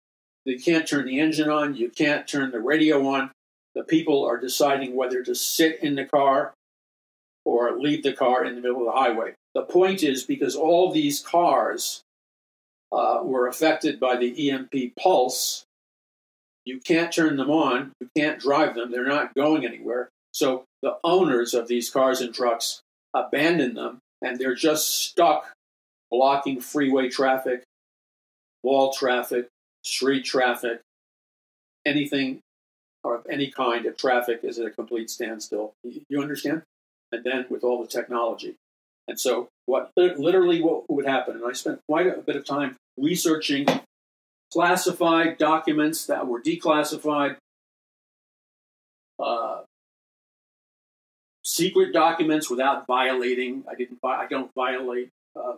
You 0.46 0.60
can't 0.60 0.88
turn 0.88 1.06
the 1.06 1.20
engine 1.20 1.50
on, 1.50 1.76
you 1.76 1.90
can't 1.90 2.28
turn 2.28 2.52
the 2.52 2.60
radio 2.60 3.08
on. 3.08 3.32
The 3.76 3.84
people 3.84 4.26
are 4.26 4.40
deciding 4.40 4.96
whether 4.96 5.24
to 5.24 5.36
sit 5.36 5.82
in 5.84 5.96
the 5.96 6.06
car 6.06 6.54
or 7.46 7.78
leave 7.78 8.04
the 8.04 8.14
car 8.14 8.46
in 8.46 8.56
the 8.56 8.62
middle 8.62 8.88
of 8.88 8.94
the 8.94 9.00
highway. 9.00 9.34
The 9.54 9.64
point 9.64 10.04
is 10.04 10.24
because 10.24 10.56
all 10.56 10.92
these 10.92 11.20
cars 11.20 12.02
uh, 12.92 13.20
were 13.24 13.48
affected 13.48 14.00
by 14.00 14.18
the 14.18 14.50
EMP 14.50 14.96
pulse, 15.00 15.66
you 16.66 16.80
can't 16.80 17.12
turn 17.12 17.38
them 17.38 17.50
on, 17.50 17.92
you 18.00 18.10
can't 18.16 18.40
drive 18.40 18.76
them, 18.76 18.92
they're 18.92 19.08
not 19.08 19.34
going 19.34 19.66
anywhere. 19.66 20.10
So 20.34 20.66
the 20.82 20.98
owners 21.04 21.54
of 21.54 21.68
these 21.68 21.90
cars 21.90 22.22
and 22.22 22.34
trucks 22.34 22.82
abandon 23.14 23.74
them 23.74 24.00
and 24.22 24.38
they're 24.38 24.56
just 24.56 24.90
stuck 24.90 25.52
blocking 26.10 26.62
freeway 26.62 27.10
traffic, 27.10 27.64
wall 28.64 28.94
traffic, 28.94 29.48
street 29.84 30.24
traffic, 30.24 30.82
anything 31.86 32.40
of 33.04 33.26
any 33.30 33.50
kind 33.50 33.86
of 33.86 33.98
traffic 33.98 34.42
is 34.44 34.60
at 34.60 34.68
a 34.68 34.72
complete 34.72 35.10
standstill. 35.10 35.74
You 35.84 36.22
understand? 36.22 36.62
And 37.12 37.24
then 37.24 37.46
with 37.50 37.64
all 37.64 37.82
the 37.82 37.88
technology. 37.88 38.56
And 39.08 39.20
so, 39.20 39.50
what 39.66 39.92
literally 39.98 40.62
what 40.62 40.90
would 40.90 41.06
happen? 41.06 41.36
And 41.36 41.46
I 41.46 41.54
spent 41.54 41.80
quite 41.88 42.08
a 42.08 42.22
bit 42.22 42.36
of 42.36 42.46
time 42.46 42.78
researching 42.98 43.66
classified 44.54 45.38
documents 45.38 46.06
that 46.06 46.28
were 46.28 46.42
declassified, 46.42 47.38
uh, 49.20 49.62
secret 51.44 51.94
documents 51.94 52.50
without 52.50 52.86
violating. 52.88 53.64
I 53.70 53.76
didn't. 53.76 54.00
I 54.04 54.28
don't 54.30 54.52
violate 54.56 55.10
uh, 55.36 55.56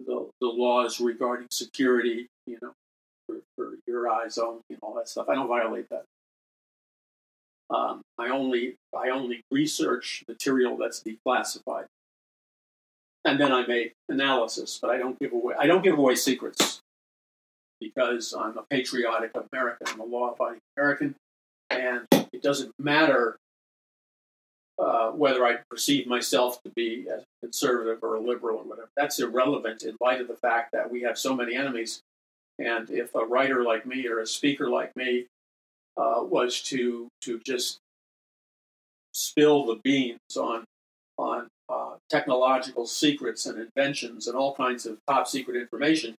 the, 0.00 0.28
the 0.40 0.46
laws 0.46 1.00
regarding 1.00 1.48
security. 1.50 2.26
You 2.46 2.58
know, 2.62 2.72
for, 3.26 3.36
for 3.56 3.74
your 3.86 4.08
eyes 4.10 4.38
only 4.38 4.62
and 4.70 4.78
all 4.82 4.94
that 4.94 5.08
stuff. 5.08 5.28
I 5.28 5.34
don't 5.34 5.48
violate 5.48 5.88
that. 5.90 6.04
Um, 7.70 8.02
I 8.18 8.28
only 8.28 8.76
I 8.96 9.10
only 9.10 9.42
research 9.50 10.22
material 10.28 10.76
that's 10.76 11.02
declassified, 11.02 11.86
and 13.24 13.40
then 13.40 13.52
I 13.52 13.66
make 13.66 13.92
analysis. 14.08 14.78
But 14.80 14.90
I 14.90 14.98
don't 14.98 15.18
give 15.18 15.32
away 15.32 15.54
I 15.58 15.66
don't 15.66 15.82
give 15.82 15.98
away 15.98 16.14
secrets 16.14 16.80
because 17.80 18.34
I'm 18.38 18.56
a 18.56 18.62
patriotic 18.70 19.32
American. 19.52 19.88
I'm 19.88 20.00
a 20.00 20.04
law-abiding 20.04 20.60
American, 20.76 21.14
and 21.70 22.06
it 22.32 22.42
doesn't 22.42 22.72
matter 22.78 23.36
uh, 24.78 25.10
whether 25.10 25.44
I 25.44 25.58
perceive 25.70 26.06
myself 26.06 26.62
to 26.62 26.70
be 26.74 27.06
a 27.08 27.22
conservative 27.42 27.98
or 28.02 28.16
a 28.16 28.20
liberal 28.20 28.58
or 28.58 28.64
whatever. 28.64 28.88
That's 28.96 29.18
irrelevant 29.18 29.82
in 29.82 29.96
light 30.00 30.20
of 30.20 30.28
the 30.28 30.36
fact 30.36 30.72
that 30.72 30.90
we 30.90 31.02
have 31.02 31.18
so 31.18 31.34
many 31.34 31.54
enemies. 31.56 32.00
And 32.58 32.90
if 32.90 33.14
a 33.14 33.24
writer 33.24 33.62
like 33.62 33.86
me 33.86 34.06
or 34.06 34.20
a 34.20 34.26
speaker 34.26 34.68
like 34.68 34.94
me 34.96 35.26
uh, 35.96 36.20
was 36.22 36.60
to 36.62 37.08
to 37.22 37.40
just 37.44 37.78
spill 39.12 39.64
the 39.64 39.76
beans 39.82 40.36
on 40.38 40.64
on 41.18 41.48
uh, 41.68 41.94
technological 42.10 42.86
secrets 42.86 43.46
and 43.46 43.58
inventions 43.58 44.26
and 44.26 44.36
all 44.36 44.54
kinds 44.54 44.86
of 44.86 44.98
top 45.08 45.26
secret 45.26 45.56
information, 45.60 46.14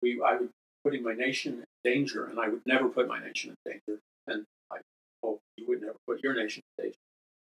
we 0.00 0.20
I 0.22 0.36
would 0.36 0.50
putting 0.84 1.02
my 1.02 1.14
nation 1.14 1.54
in 1.54 1.64
danger, 1.84 2.24
and 2.24 2.40
I 2.40 2.48
would 2.48 2.62
never 2.66 2.88
put 2.88 3.06
my 3.06 3.20
nation 3.20 3.54
in 3.66 3.72
danger, 3.72 4.00
and 4.26 4.44
I 4.70 4.78
hope 5.22 5.40
you 5.56 5.66
would 5.68 5.80
never 5.80 5.96
put 6.06 6.22
your 6.22 6.34
nation 6.34 6.62
in 6.78 6.84
danger. 6.84 6.98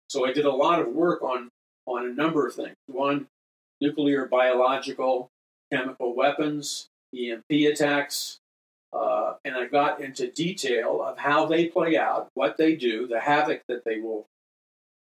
So 0.10 0.26
I 0.26 0.34
did 0.34 0.46
a 0.46 0.52
lot 0.52 0.80
of 0.80 0.88
work 0.88 1.22
on 1.22 1.50
on 1.86 2.06
a 2.06 2.14
number 2.14 2.48
of 2.48 2.54
things. 2.54 2.76
One, 2.88 3.28
nuclear, 3.80 4.26
biological, 4.26 5.30
chemical 5.72 6.16
weapons, 6.16 6.88
EMP 7.16 7.50
attacks, 7.72 8.40
uh, 8.98 9.36
and 9.46 9.56
I 9.56 9.66
got 9.66 10.02
into 10.02 10.32
detail 10.32 11.02
of 11.04 11.18
how 11.18 11.46
they 11.46 11.66
play 11.66 11.98
out, 11.98 12.30
what 12.34 12.58
they 12.58 12.76
do, 12.76 13.08
the 13.08 13.20
havoc 13.20 13.62
that 13.68 13.84
they 13.86 14.00
will 14.00 14.26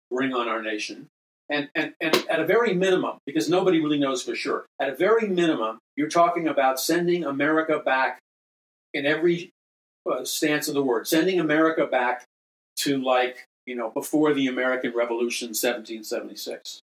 bring 0.09 0.33
on 0.33 0.47
our 0.47 0.61
nation. 0.61 1.07
And, 1.49 1.69
and, 1.75 1.93
and 1.99 2.15
at 2.29 2.39
a 2.39 2.45
very 2.45 2.73
minimum, 2.73 3.17
because 3.25 3.49
nobody 3.49 3.81
really 3.81 3.99
knows 3.99 4.23
for 4.23 4.35
sure, 4.35 4.65
at 4.79 4.89
a 4.89 4.95
very 4.95 5.27
minimum, 5.27 5.79
you're 5.97 6.07
talking 6.07 6.47
about 6.47 6.79
sending 6.79 7.25
America 7.25 7.79
back 7.79 8.19
in 8.93 9.05
every 9.05 9.49
uh, 10.09 10.23
stance 10.23 10.69
of 10.69 10.73
the 10.73 10.83
word, 10.83 11.07
sending 11.07 11.39
America 11.39 11.85
back 11.85 12.23
to 12.77 13.01
like, 13.01 13.45
you 13.65 13.75
know, 13.75 13.89
before 13.89 14.33
the 14.33 14.47
American 14.47 14.93
Revolution, 14.95 15.49
1776. 15.49 16.79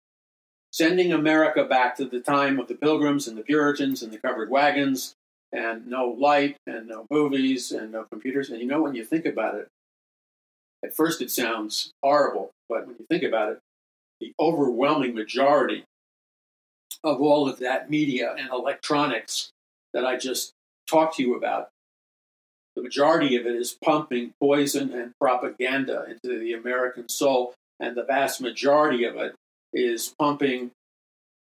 Sending 0.73 1.13
America 1.13 1.65
back 1.65 1.97
to 1.97 2.05
the 2.05 2.21
time 2.21 2.59
of 2.59 2.67
the 2.67 2.75
Pilgrims 2.75 3.29
and 3.29 3.39
the 3.39 3.43
Puritans 3.43 4.03
and 4.03 4.13
the 4.13 4.19
covered 4.19 4.51
wagons 4.51 5.15
and 5.53 5.87
no 5.87 6.09
light 6.09 6.57
and 6.67 6.89
no 6.89 7.07
movies 7.11 7.73
and 7.73 7.93
no 7.93 8.05
computers. 8.05 8.51
And 8.51 8.61
you 8.61 8.67
know, 8.67 8.83
when 8.83 8.95
you 8.95 9.05
think 9.05 9.27
about 9.27 9.55
it, 9.55 9.69
at 10.85 10.95
first 10.95 11.23
it 11.23 11.31
sounds 11.31 11.91
horrible, 12.03 12.51
but 12.69 12.87
when 12.87 12.97
you 12.99 13.07
think 13.09 13.23
about 13.23 13.53
it, 13.53 13.59
the 14.21 14.33
overwhelming 14.41 15.15
majority 15.15 15.85
of 17.05 17.21
all 17.21 17.49
of 17.49 17.59
that 17.61 17.91
media 17.91 18.35
and 18.39 18.51
electronics 18.51 19.51
that 19.93 20.05
I 20.05 20.17
just 20.17 20.53
talked 20.89 21.17
to 21.17 21.23
you 21.23 21.37
about, 21.37 21.69
the 22.75 22.83
majority 22.83 23.37
of 23.37 23.47
it 23.47 23.55
is 23.55 23.77
pumping 23.83 24.33
poison 24.41 24.93
and 24.93 25.13
propaganda 25.19 26.05
into 26.09 26.39
the 26.39 26.53
American 26.53 27.09
soul, 27.09 27.55
and 27.81 27.97
the 27.97 28.05
vast 28.05 28.41
majority 28.41 29.05
of 29.05 29.17
it 29.17 29.35
is 29.73 30.15
pumping 30.19 30.71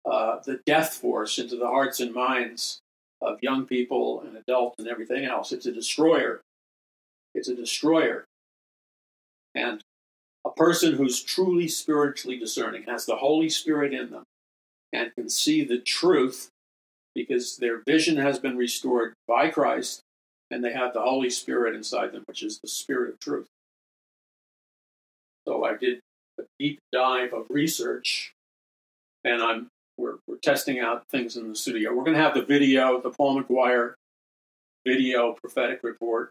uh, 0.05 0.41
the 0.45 0.61
death 0.67 0.95
force 0.95 1.39
into 1.39 1.57
the 1.57 1.69
hearts 1.69 2.01
and 2.01 2.13
minds 2.13 2.82
of 3.23 3.39
young 3.43 3.67
people 3.67 4.23
and 4.23 4.37
adults 4.37 4.79
and 4.79 4.89
everything 4.89 5.25
else. 5.25 5.53
It's 5.53 5.67
a 5.67 5.73
destroyer. 5.73 6.41
It's 7.35 7.49
a 7.49 7.55
destroyer. 7.55 8.25
And 9.55 9.83
a 10.45 10.51
person 10.51 10.95
who's 10.95 11.23
truly 11.23 11.69
spiritually 11.69 12.39
discerning 12.39 12.85
has 12.85 13.07
the 13.07 13.17
Holy 13.17 13.49
Spirit 13.49 13.95
in 13.95 14.11
them 14.11 14.25
and 14.93 15.15
can 15.15 15.29
see 15.29 15.65
the 15.65 15.79
truth 15.79 16.49
because 17.15 17.57
their 17.59 17.83
vision 17.87 18.17
has 18.17 18.39
been 18.39 18.57
restored 18.57 19.15
by 19.29 19.51
Christ 19.51 20.01
and 20.51 20.65
they 20.65 20.73
have 20.73 20.93
the 20.93 21.03
Holy 21.03 21.31
Spirit 21.31 21.75
inside 21.75 22.13
them, 22.13 22.25
which 22.27 22.43
is 22.43 22.59
the 22.59 22.69
Spirit 22.69 23.15
of 23.15 23.21
truth. 23.21 23.47
So 25.47 25.65
I 25.65 25.77
did 25.77 26.01
a 26.39 26.45
deep 26.59 26.79
dive 26.93 27.33
of 27.33 27.47
research 27.49 28.33
and 29.25 29.43
I'm 29.43 29.69
we're, 29.97 30.17
we're 30.27 30.39
testing 30.39 30.81
out 30.81 31.07
things 31.09 31.37
in 31.37 31.49
the 31.49 31.55
studio. 31.55 31.95
We're 31.95 32.05
going 32.05 32.17
to 32.17 32.23
have 32.23 32.35
the 32.35 32.45
video, 32.45 33.01
the 33.01 33.11
Paul 33.11 33.43
McGuire 33.43 33.95
video 34.87 35.33
prophetic 35.41 35.81
report, 35.83 36.31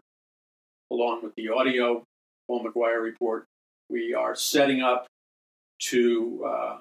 along 0.90 1.22
with 1.22 1.34
the 1.36 1.48
audio 1.48 2.04
Paul 2.46 2.64
McGuire 2.64 3.02
report. 3.02 3.46
We 3.88 4.14
are 4.14 4.34
setting 4.34 4.82
up 4.82 5.06
to 5.90 6.44
uh, 6.46 6.78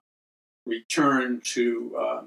return 0.66 1.42
to 1.44 1.98
uh, 2.00 2.22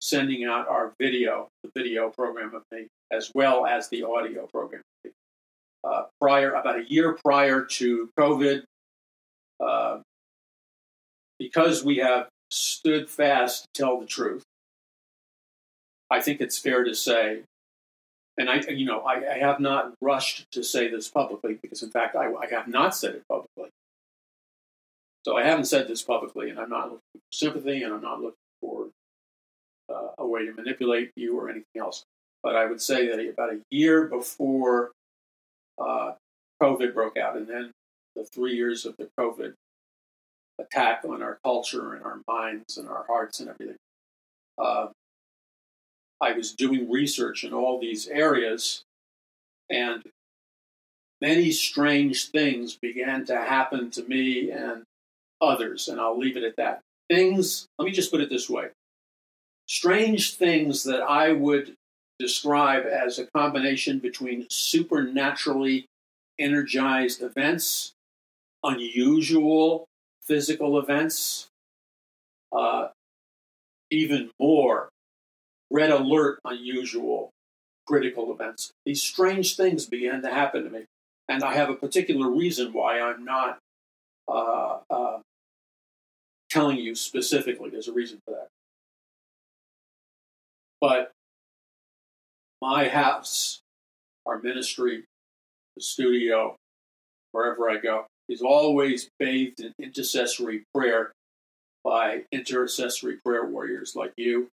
sending 0.00 0.44
out 0.44 0.68
our 0.68 0.94
video, 0.98 1.48
the 1.62 1.70
video 1.74 2.10
program 2.10 2.54
of 2.54 2.62
me, 2.72 2.86
as 3.10 3.30
well 3.34 3.66
as 3.66 3.88
the 3.88 4.04
audio 4.04 4.46
program. 4.46 4.82
Uh, 5.82 6.02
prior, 6.20 6.52
about 6.52 6.78
a 6.78 6.84
year 6.90 7.16
prior 7.24 7.64
to 7.64 8.10
COVID, 8.18 8.62
uh, 9.64 10.00
because 11.38 11.82
we 11.82 11.96
have 11.98 12.28
stood 12.50 13.08
fast 13.08 13.64
to 13.64 13.82
tell 13.82 14.00
the 14.00 14.06
truth. 14.06 14.44
I 16.10 16.20
think 16.20 16.40
it's 16.40 16.58
fair 16.58 16.84
to 16.84 16.94
say, 16.94 17.42
and 18.36 18.50
I, 18.50 18.60
you 18.68 18.84
know, 18.84 19.00
I, 19.00 19.34
I 19.34 19.38
have 19.38 19.60
not 19.60 19.94
rushed 20.00 20.50
to 20.52 20.62
say 20.62 20.88
this 20.88 21.08
publicly 21.08 21.58
because, 21.60 21.82
in 21.82 21.90
fact, 21.90 22.16
I, 22.16 22.32
I, 22.32 22.46
have 22.50 22.66
not 22.66 22.96
said 22.96 23.14
it 23.14 23.22
publicly. 23.28 23.70
So 25.24 25.36
I 25.36 25.44
haven't 25.44 25.66
said 25.66 25.86
this 25.86 26.02
publicly, 26.02 26.50
and 26.50 26.58
I'm 26.58 26.70
not 26.70 26.86
looking 26.86 27.00
for 27.14 27.20
sympathy, 27.32 27.82
and 27.82 27.92
I'm 27.92 28.00
not 28.00 28.20
looking 28.20 28.36
for 28.60 28.88
uh, 29.88 30.08
a 30.18 30.26
way 30.26 30.46
to 30.46 30.52
manipulate 30.52 31.10
you 31.16 31.38
or 31.38 31.48
anything 31.48 31.78
else. 31.78 32.04
But 32.42 32.56
I 32.56 32.66
would 32.66 32.80
say 32.80 33.08
that 33.08 33.20
about 33.28 33.52
a 33.52 33.60
year 33.70 34.06
before 34.06 34.92
uh, 35.78 36.12
COVID 36.60 36.94
broke 36.94 37.18
out, 37.18 37.36
and 37.36 37.46
then 37.46 37.70
the 38.16 38.24
three 38.24 38.54
years 38.54 38.86
of 38.86 38.96
the 38.96 39.08
COVID 39.18 39.52
attack 40.60 41.02
on 41.08 41.22
our 41.22 41.38
culture 41.44 41.94
and 41.94 42.04
our 42.04 42.20
minds 42.28 42.76
and 42.76 42.88
our 42.88 43.04
hearts 43.08 43.40
and 43.40 43.48
everything. 43.48 43.76
Uh, 44.58 44.88
I 46.20 46.32
was 46.32 46.52
doing 46.52 46.90
research 46.90 47.44
in 47.44 47.52
all 47.52 47.80
these 47.80 48.06
areas, 48.08 48.82
and 49.70 50.02
many 51.20 51.50
strange 51.50 52.30
things 52.30 52.76
began 52.80 53.24
to 53.26 53.36
happen 53.36 53.90
to 53.92 54.04
me 54.04 54.50
and 54.50 54.82
others, 55.40 55.88
and 55.88 55.98
I'll 55.98 56.18
leave 56.18 56.36
it 56.36 56.44
at 56.44 56.56
that. 56.56 56.80
Things, 57.08 57.66
let 57.78 57.86
me 57.86 57.92
just 57.92 58.10
put 58.10 58.20
it 58.20 58.28
this 58.28 58.48
way 58.48 58.68
strange 59.66 60.34
things 60.34 60.82
that 60.82 61.00
I 61.00 61.30
would 61.30 61.74
describe 62.18 62.86
as 62.86 63.20
a 63.20 63.26
combination 63.26 64.00
between 64.00 64.46
supernaturally 64.50 65.86
energized 66.40 67.22
events, 67.22 67.92
unusual 68.64 69.86
physical 70.26 70.78
events, 70.78 71.48
uh, 72.52 72.88
even 73.90 74.30
more 74.40 74.88
red 75.70 75.90
alert, 75.90 76.40
unusual 76.44 77.30
critical 77.86 78.32
events. 78.32 78.72
These 78.84 79.02
strange 79.02 79.56
things 79.56 79.86
began 79.86 80.22
to 80.22 80.30
happen 80.30 80.64
to 80.64 80.70
me. 80.70 80.84
And 81.28 81.44
I 81.44 81.54
have 81.54 81.70
a 81.70 81.74
particular 81.74 82.28
reason 82.28 82.72
why 82.72 83.00
I'm 83.00 83.24
not 83.24 83.58
uh, 84.28 84.78
uh, 84.90 85.18
telling 86.50 86.78
you 86.78 86.94
specifically. 86.94 87.70
There's 87.70 87.88
a 87.88 87.92
reason 87.92 88.18
for 88.24 88.32
that. 88.32 88.48
But 90.80 91.12
my 92.60 92.88
house, 92.88 93.60
our 94.26 94.40
ministry, 94.40 95.04
the 95.76 95.82
studio, 95.82 96.56
wherever 97.32 97.70
I 97.70 97.76
go, 97.76 98.06
is 98.30 98.42
always 98.42 99.08
bathed 99.18 99.60
in 99.60 99.74
intercessory 99.78 100.64
prayer 100.74 101.12
by 101.84 102.22
intercessory 102.32 103.16
prayer 103.24 103.44
warriors 103.44 103.96
like 103.96 104.12
you. 104.16 104.48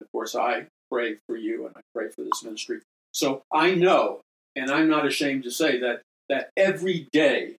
Of 0.00 0.10
course, 0.12 0.34
I 0.34 0.66
pray 0.90 1.16
for 1.26 1.36
you 1.36 1.66
and 1.66 1.76
I 1.76 1.80
pray 1.94 2.08
for 2.08 2.22
this 2.22 2.42
ministry. 2.42 2.80
So 3.12 3.42
I 3.52 3.74
know, 3.74 4.20
and 4.56 4.70
I'm 4.70 4.88
not 4.88 5.06
ashamed 5.06 5.44
to 5.44 5.50
say 5.50 5.78
that 5.80 6.02
that 6.28 6.50
every 6.56 7.06
day, 7.12 7.56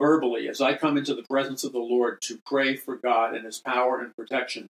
verbally, 0.00 0.48
as 0.48 0.60
I 0.60 0.74
come 0.74 0.98
into 0.98 1.14
the 1.14 1.22
presence 1.22 1.62
of 1.62 1.72
the 1.72 1.78
Lord 1.78 2.20
to 2.22 2.40
pray 2.44 2.74
for 2.74 2.96
God 2.96 3.34
and 3.34 3.44
His 3.44 3.60
power 3.60 4.00
and 4.00 4.14
protection, 4.16 4.66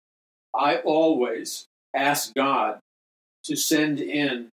I 0.55 0.77
always 0.77 1.65
ask 1.93 2.33
God 2.33 2.79
to 3.43 3.55
send 3.55 3.99
in 3.99 4.49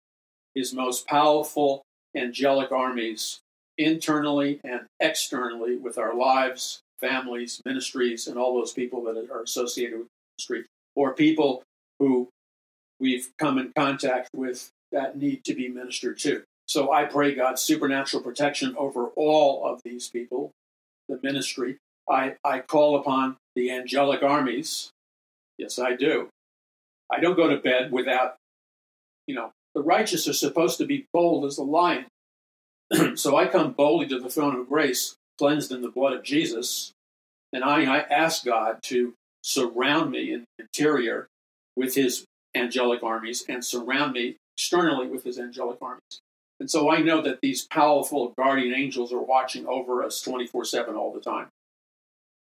his 0.55 0.73
most 0.73 1.05
powerful 1.07 1.83
angelic 2.15 2.71
armies 2.71 3.39
internally 3.77 4.59
and 4.63 4.81
externally 4.99 5.77
with 5.77 5.97
our 5.97 6.15
lives, 6.15 6.81
families, 6.99 7.61
ministries, 7.65 8.27
and 8.27 8.37
all 8.37 8.55
those 8.55 8.73
people 8.73 9.03
that 9.03 9.29
are 9.31 9.41
associated 9.41 9.99
with 9.99 10.07
ministry, 10.37 10.65
or 10.95 11.13
people 11.13 11.63
who 11.99 12.29
we've 12.99 13.29
come 13.37 13.57
in 13.57 13.71
contact 13.75 14.29
with 14.33 14.69
that 14.91 15.17
need 15.17 15.43
to 15.43 15.53
be 15.53 15.67
ministered 15.67 16.17
to. 16.19 16.43
So 16.67 16.91
I 16.91 17.05
pray 17.05 17.35
God's 17.35 17.61
supernatural 17.61 18.23
protection 18.23 18.75
over 18.77 19.07
all 19.15 19.65
of 19.65 19.81
these 19.83 20.09
people, 20.09 20.51
the 21.09 21.19
ministry. 21.21 21.77
I, 22.09 22.35
I 22.43 22.59
call 22.59 22.97
upon 22.97 23.37
the 23.55 23.71
angelic 23.71 24.23
armies. 24.23 24.89
Yes, 25.57 25.79
I 25.79 25.95
do. 25.95 26.29
I 27.11 27.19
don't 27.19 27.35
go 27.35 27.49
to 27.49 27.57
bed 27.57 27.91
without, 27.91 28.35
you 29.27 29.35
know, 29.35 29.51
the 29.73 29.83
righteous 29.83 30.27
are 30.27 30.33
supposed 30.33 30.77
to 30.79 30.85
be 30.85 31.05
bold 31.13 31.45
as 31.45 31.57
a 31.57 31.63
lion. 31.63 32.05
so 33.15 33.35
I 33.35 33.47
come 33.47 33.73
boldly 33.73 34.07
to 34.07 34.19
the 34.19 34.29
throne 34.29 34.55
of 34.59 34.69
grace, 34.69 35.15
cleansed 35.37 35.71
in 35.71 35.81
the 35.81 35.89
blood 35.89 36.13
of 36.13 36.23
Jesus, 36.23 36.91
and 37.51 37.63
I, 37.63 37.83
I 37.83 37.99
ask 37.99 38.45
God 38.45 38.83
to 38.83 39.13
surround 39.41 40.11
me 40.11 40.33
in 40.33 40.45
the 40.57 40.63
interior 40.63 41.27
with 41.75 41.95
his 41.95 42.25
angelic 42.55 43.03
armies 43.03 43.45
and 43.47 43.63
surround 43.63 44.13
me 44.13 44.37
externally 44.57 45.07
with 45.07 45.23
his 45.23 45.37
angelic 45.39 45.77
armies. 45.81 46.21
And 46.59 46.71
so 46.71 46.89
I 46.89 46.99
know 46.99 47.21
that 47.21 47.41
these 47.41 47.67
powerful 47.67 48.33
guardian 48.37 48.73
angels 48.73 49.11
are 49.11 49.21
watching 49.21 49.67
over 49.67 50.03
us 50.03 50.21
24 50.21 50.65
7 50.65 50.95
all 50.95 51.13
the 51.13 51.19
time. 51.19 51.47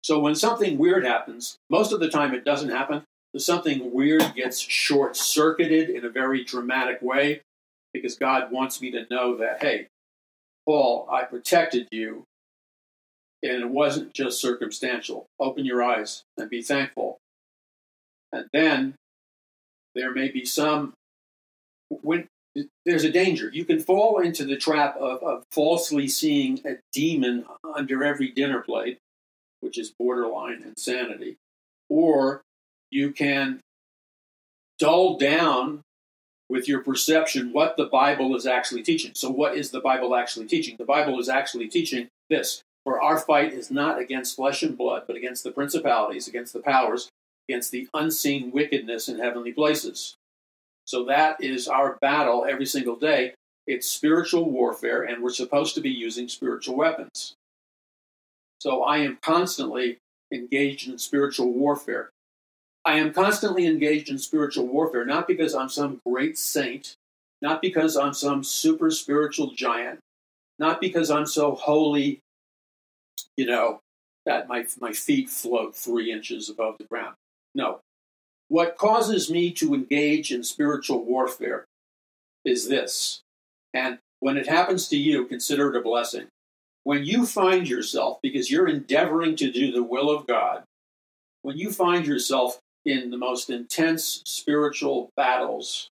So 0.02 0.18
when 0.18 0.34
something 0.34 0.78
weird 0.78 1.04
happens, 1.04 1.56
most 1.70 1.92
of 1.92 2.00
the 2.00 2.10
time 2.10 2.34
it 2.34 2.44
doesn't 2.44 2.70
happen. 2.70 3.04
Something 3.36 3.92
weird 3.92 4.34
gets 4.34 4.58
short 4.58 5.16
circuited 5.16 5.88
in 5.88 6.04
a 6.04 6.10
very 6.10 6.44
dramatic 6.44 7.00
way 7.00 7.40
because 7.94 8.14
God 8.14 8.52
wants 8.52 8.82
me 8.82 8.90
to 8.90 9.06
know 9.10 9.38
that, 9.38 9.62
hey, 9.62 9.86
Paul, 10.66 11.08
I 11.10 11.24
protected 11.24 11.88
you 11.90 12.24
and 13.42 13.62
it 13.62 13.70
wasn't 13.70 14.14
just 14.14 14.40
circumstantial. 14.40 15.26
Open 15.40 15.64
your 15.64 15.82
eyes 15.82 16.22
and 16.38 16.48
be 16.48 16.62
thankful. 16.62 17.18
And 18.32 18.46
then 18.52 18.94
there 19.94 20.12
may 20.12 20.28
be 20.28 20.44
some 20.44 20.94
when 21.88 22.28
there's 22.84 23.04
a 23.04 23.10
danger. 23.10 23.50
You 23.52 23.64
can 23.64 23.80
fall 23.80 24.20
into 24.20 24.44
the 24.44 24.56
trap 24.56 24.96
of, 24.96 25.22
of 25.22 25.44
falsely 25.50 26.06
seeing 26.08 26.60
a 26.64 26.76
demon 26.92 27.44
under 27.74 28.04
every 28.04 28.30
dinner 28.30 28.60
plate, 28.60 28.98
which 29.60 29.78
is 29.78 29.92
borderline 29.98 30.62
insanity, 30.62 31.36
or 31.88 32.42
you 32.90 33.10
can 33.10 33.60
dull 34.78 35.16
down 35.16 35.80
with 36.52 36.68
your 36.68 36.82
perception 36.82 37.50
what 37.52 37.78
the 37.78 37.86
Bible 37.86 38.36
is 38.36 38.46
actually 38.46 38.82
teaching. 38.82 39.12
So, 39.14 39.30
what 39.30 39.56
is 39.56 39.70
the 39.70 39.80
Bible 39.80 40.14
actually 40.14 40.46
teaching? 40.46 40.76
The 40.76 40.84
Bible 40.84 41.18
is 41.18 41.30
actually 41.30 41.68
teaching 41.68 42.08
this 42.28 42.62
For 42.84 43.00
our 43.00 43.18
fight 43.18 43.54
is 43.54 43.70
not 43.70 43.98
against 43.98 44.36
flesh 44.36 44.62
and 44.62 44.76
blood, 44.76 45.04
but 45.06 45.16
against 45.16 45.44
the 45.44 45.50
principalities, 45.50 46.28
against 46.28 46.52
the 46.52 46.60
powers, 46.60 47.08
against 47.48 47.70
the 47.70 47.88
unseen 47.94 48.50
wickedness 48.52 49.08
in 49.08 49.18
heavenly 49.18 49.52
places. 49.52 50.16
So 50.84 51.04
that 51.06 51.42
is 51.42 51.68
our 51.68 51.96
battle 52.02 52.44
every 52.48 52.66
single 52.66 52.96
day. 52.96 53.34
It's 53.66 53.88
spiritual 53.88 54.50
warfare, 54.50 55.02
and 55.02 55.22
we're 55.22 55.30
supposed 55.30 55.74
to 55.76 55.80
be 55.80 55.90
using 55.90 56.28
spiritual 56.28 56.76
weapons. 56.76 57.34
So 58.60 58.82
I 58.82 58.98
am 58.98 59.18
constantly 59.22 59.98
engaged 60.30 60.88
in 60.88 60.98
spiritual 60.98 61.52
warfare. 61.52 62.10
I 62.84 62.98
am 62.98 63.12
constantly 63.12 63.66
engaged 63.66 64.10
in 64.10 64.18
spiritual 64.18 64.66
warfare, 64.66 65.04
not 65.04 65.28
because 65.28 65.54
I'm 65.54 65.68
some 65.68 66.00
great 66.04 66.36
saint, 66.36 66.96
not 67.40 67.62
because 67.62 67.96
I'm 67.96 68.12
some 68.12 68.42
super 68.42 68.90
spiritual 68.90 69.52
giant, 69.52 70.00
not 70.58 70.80
because 70.80 71.10
I'm 71.10 71.26
so 71.26 71.54
holy, 71.54 72.20
you 73.36 73.46
know, 73.46 73.80
that 74.26 74.48
my, 74.48 74.66
my 74.80 74.92
feet 74.92 75.30
float 75.30 75.76
three 75.76 76.12
inches 76.12 76.48
above 76.48 76.78
the 76.78 76.84
ground. 76.84 77.14
No, 77.54 77.80
what 78.48 78.76
causes 78.76 79.30
me 79.30 79.50
to 79.52 79.74
engage 79.74 80.32
in 80.32 80.42
spiritual 80.42 81.04
warfare 81.04 81.64
is 82.44 82.68
this. 82.68 83.22
And 83.72 83.98
when 84.20 84.36
it 84.36 84.48
happens 84.48 84.88
to 84.88 84.96
you, 84.96 85.24
consider 85.26 85.70
it 85.70 85.78
a 85.78 85.82
blessing. 85.82 86.26
When 86.84 87.04
you 87.04 87.26
find 87.26 87.68
yourself, 87.68 88.18
because 88.22 88.50
you're 88.50 88.68
endeavoring 88.68 89.36
to 89.36 89.50
do 89.50 89.70
the 89.70 89.82
will 89.82 90.10
of 90.10 90.26
God, 90.26 90.64
when 91.42 91.56
you 91.56 91.72
find 91.72 92.06
yourself 92.06 92.58
in 92.84 93.10
the 93.10 93.16
most 93.16 93.50
intense 93.50 94.22
spiritual 94.24 95.10
battles, 95.16 95.88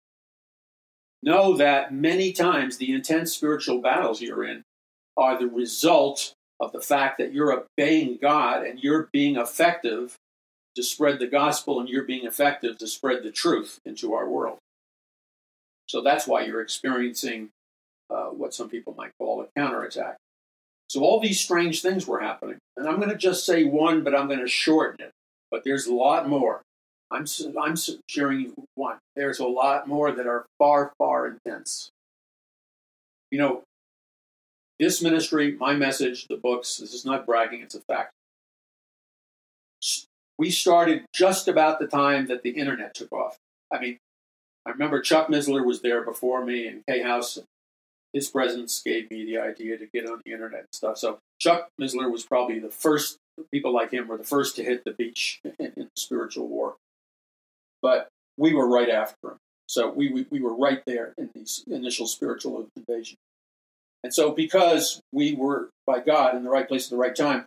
know 1.23 1.57
that 1.57 1.93
many 1.93 2.33
times 2.33 2.77
the 2.77 2.93
intense 2.93 3.33
spiritual 3.33 3.81
battles 3.81 4.21
you're 4.21 4.45
in 4.45 4.63
are 5.17 5.39
the 5.39 5.47
result 5.47 6.33
of 6.59 6.73
the 6.73 6.81
fact 6.81 7.19
that 7.19 7.33
you're 7.33 7.53
obeying 7.53 8.19
God 8.21 8.65
and 8.65 8.81
you're 8.83 9.09
being 9.13 9.37
effective 9.37 10.17
to 10.77 10.83
spread 10.83 11.19
the 11.19 11.27
gospel 11.27 11.81
and 11.81 11.89
you're 11.89 12.05
being 12.05 12.27
effective 12.27 12.79
to 12.79 12.87
spread 12.87 13.23
the 13.23 13.31
truth 13.31 13.79
into 13.85 14.15
our 14.15 14.29
world. 14.29 14.59
So 15.87 16.01
that's 16.01 16.27
why 16.27 16.45
you're 16.45 16.61
experiencing 16.61 17.51
uh, 18.09 18.27
what 18.27 18.55
some 18.55 18.69
people 18.69 18.95
might 18.97 19.13
call 19.19 19.43
a 19.43 19.47
counterattack. 19.59 20.17
So 20.89 21.01
all 21.01 21.21
these 21.21 21.41
strange 21.41 21.83
things 21.83 22.07
were 22.07 22.21
happening. 22.21 22.59
And 22.77 22.89
I'm 22.89 22.97
going 22.97 23.11
to 23.11 23.17
just 23.17 23.45
say 23.47 23.65
one, 23.65 24.03
but 24.05 24.15
I'm 24.15 24.27
going 24.27 24.41
to 24.41 24.49
shorten 24.49 25.07
it. 25.07 25.13
But 25.51 25.65
there's 25.65 25.87
a 25.87 25.95
lot 25.95 26.29
more. 26.29 26.63
I'm, 27.11 27.25
I'm 27.61 27.75
sharing 28.09 28.41
you 28.41 28.55
one. 28.75 28.99
There's 29.17 29.41
a 29.41 29.47
lot 29.47 29.89
more 29.89 30.13
that 30.13 30.27
are 30.27 30.47
far, 30.59 30.93
far 30.99 31.27
intense. 31.27 31.91
You 33.31 33.39
know, 33.39 33.63
this 34.79 35.03
ministry, 35.03 35.57
my 35.59 35.75
message, 35.75 36.29
the 36.29 36.37
books, 36.37 36.79
this 36.79 36.95
is 36.95 37.05
not 37.05 37.27
bragging, 37.27 37.63
it's 37.63 37.75
a 37.75 37.81
fact 37.81 38.13
we 40.41 40.51
started 40.51 41.05
just 41.13 41.49
about 41.49 41.79
the 41.79 41.87
time 41.87 42.27
that 42.29 42.43
the 42.43 42.49
internet 42.49 42.95
took 42.95 43.13
off. 43.13 43.37
I 43.71 43.79
mean, 43.79 43.99
I 44.65 44.71
remember 44.71 45.03
Chuck 45.03 45.29
Missler 45.29 45.63
was 45.63 45.83
there 45.83 46.03
before 46.03 46.47
me 46.47 46.67
and 46.67 46.83
K-House. 46.89 47.39
His 48.15 48.31
presence 48.31 48.81
gave 48.83 49.11
me 49.11 49.27
the 49.27 49.37
idea 49.37 49.77
to 49.77 49.87
get 49.93 50.09
on 50.09 50.23
the 50.25 50.33
internet 50.33 50.61
and 50.61 50.69
stuff. 50.73 50.97
So 50.97 51.19
Chuck 51.39 51.69
Missler 51.79 52.11
was 52.11 52.25
probably 52.25 52.59
the 52.59 52.71
first, 52.71 53.19
people 53.53 53.75
like 53.75 53.91
him 53.91 54.09
were 54.09 54.17
the 54.17 54.25
first 54.25 54.57
to 54.57 54.65
hit 54.65 54.83
the 54.85 54.93
beach 54.93 55.41
in, 55.59 55.73
in 55.77 55.91
spiritual 55.95 56.49
war. 56.49 56.77
But 57.83 58.09
we 58.37 58.55
were 58.55 58.67
right 58.67 58.89
after 58.89 59.33
him. 59.33 59.37
So 59.67 59.91
we, 59.91 60.09
we, 60.09 60.27
we 60.31 60.41
were 60.41 60.55
right 60.55 60.83
there 60.87 61.15
in 61.17 61.31
these 61.35 61.65
initial 61.71 62.07
spiritual 62.07 62.67
invasion. 62.77 63.17
And 64.03 64.13
so 64.13 64.33
because 64.33 65.01
we 65.13 65.35
were 65.35 65.71
by 65.87 66.01
God 66.01 66.35
in 66.35 66.43
the 66.43 66.51
right 66.51 66.67
place 66.67 66.87
at 66.87 66.91
the 66.91 66.97
right 66.97 67.15
time, 67.15 67.45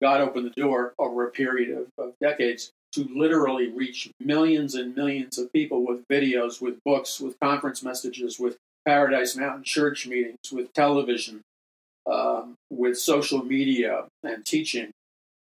God 0.00 0.20
opened 0.20 0.46
the 0.46 0.60
door 0.60 0.94
over 0.98 1.26
a 1.26 1.30
period 1.30 1.76
of, 1.76 1.88
of 1.98 2.14
decades 2.20 2.70
to 2.92 3.06
literally 3.14 3.68
reach 3.68 4.10
millions 4.20 4.74
and 4.74 4.94
millions 4.94 5.38
of 5.38 5.52
people 5.52 5.84
with 5.84 6.06
videos, 6.08 6.60
with 6.60 6.82
books, 6.84 7.20
with 7.20 7.38
conference 7.40 7.82
messages, 7.82 8.38
with 8.38 8.56
Paradise 8.86 9.36
Mountain 9.36 9.64
church 9.64 10.06
meetings, 10.06 10.52
with 10.52 10.72
television, 10.72 11.42
um, 12.10 12.54
with 12.70 12.98
social 12.98 13.44
media 13.44 14.06
and 14.22 14.46
teaching. 14.46 14.90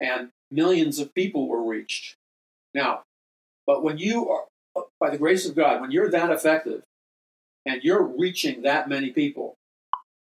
And 0.01 0.31
millions 0.51 0.99
of 0.99 1.13
people 1.15 1.49
were 1.49 1.63
reached. 1.63 2.15
Now, 2.73 3.03
but 3.67 3.83
when 3.83 3.99
you 3.99 4.29
are, 4.29 4.45
by 5.01 5.11
the 5.11 5.19
grace 5.19 5.49
of 5.49 5.57
God, 5.57 5.81
when 5.81 5.91
you're 5.91 6.11
that 6.11 6.31
effective 6.31 6.83
and 7.65 7.83
you're 7.83 8.03
reaching 8.03 8.63
that 8.63 8.89
many 8.89 9.11
people, 9.11 9.55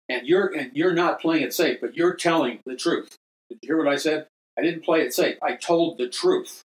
and 0.09 0.25
you're 0.25 0.47
and 0.47 0.71
you're 0.73 0.93
not 0.93 1.19
playing 1.19 1.43
it 1.43 1.53
safe, 1.53 1.79
but 1.81 1.95
you're 1.95 2.15
telling 2.15 2.59
the 2.65 2.75
truth, 2.75 3.17
did 3.49 3.59
you 3.61 3.67
hear 3.67 3.77
what 3.77 3.91
I 3.91 3.97
said? 3.97 4.27
I 4.57 4.61
didn't 4.61 4.83
play 4.83 5.01
it 5.01 5.13
safe. 5.13 5.37
I 5.41 5.55
told 5.55 5.97
the 5.97 6.09
truth. 6.09 6.63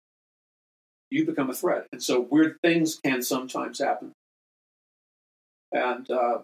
You 1.10 1.26
become 1.26 1.50
a 1.50 1.54
threat. 1.54 1.88
And 1.92 2.02
so 2.02 2.20
weird 2.20 2.56
things 2.62 2.98
can 3.04 3.20
sometimes 3.20 3.80
happen. 3.80 4.12
And 5.70 6.10
uh, 6.10 6.38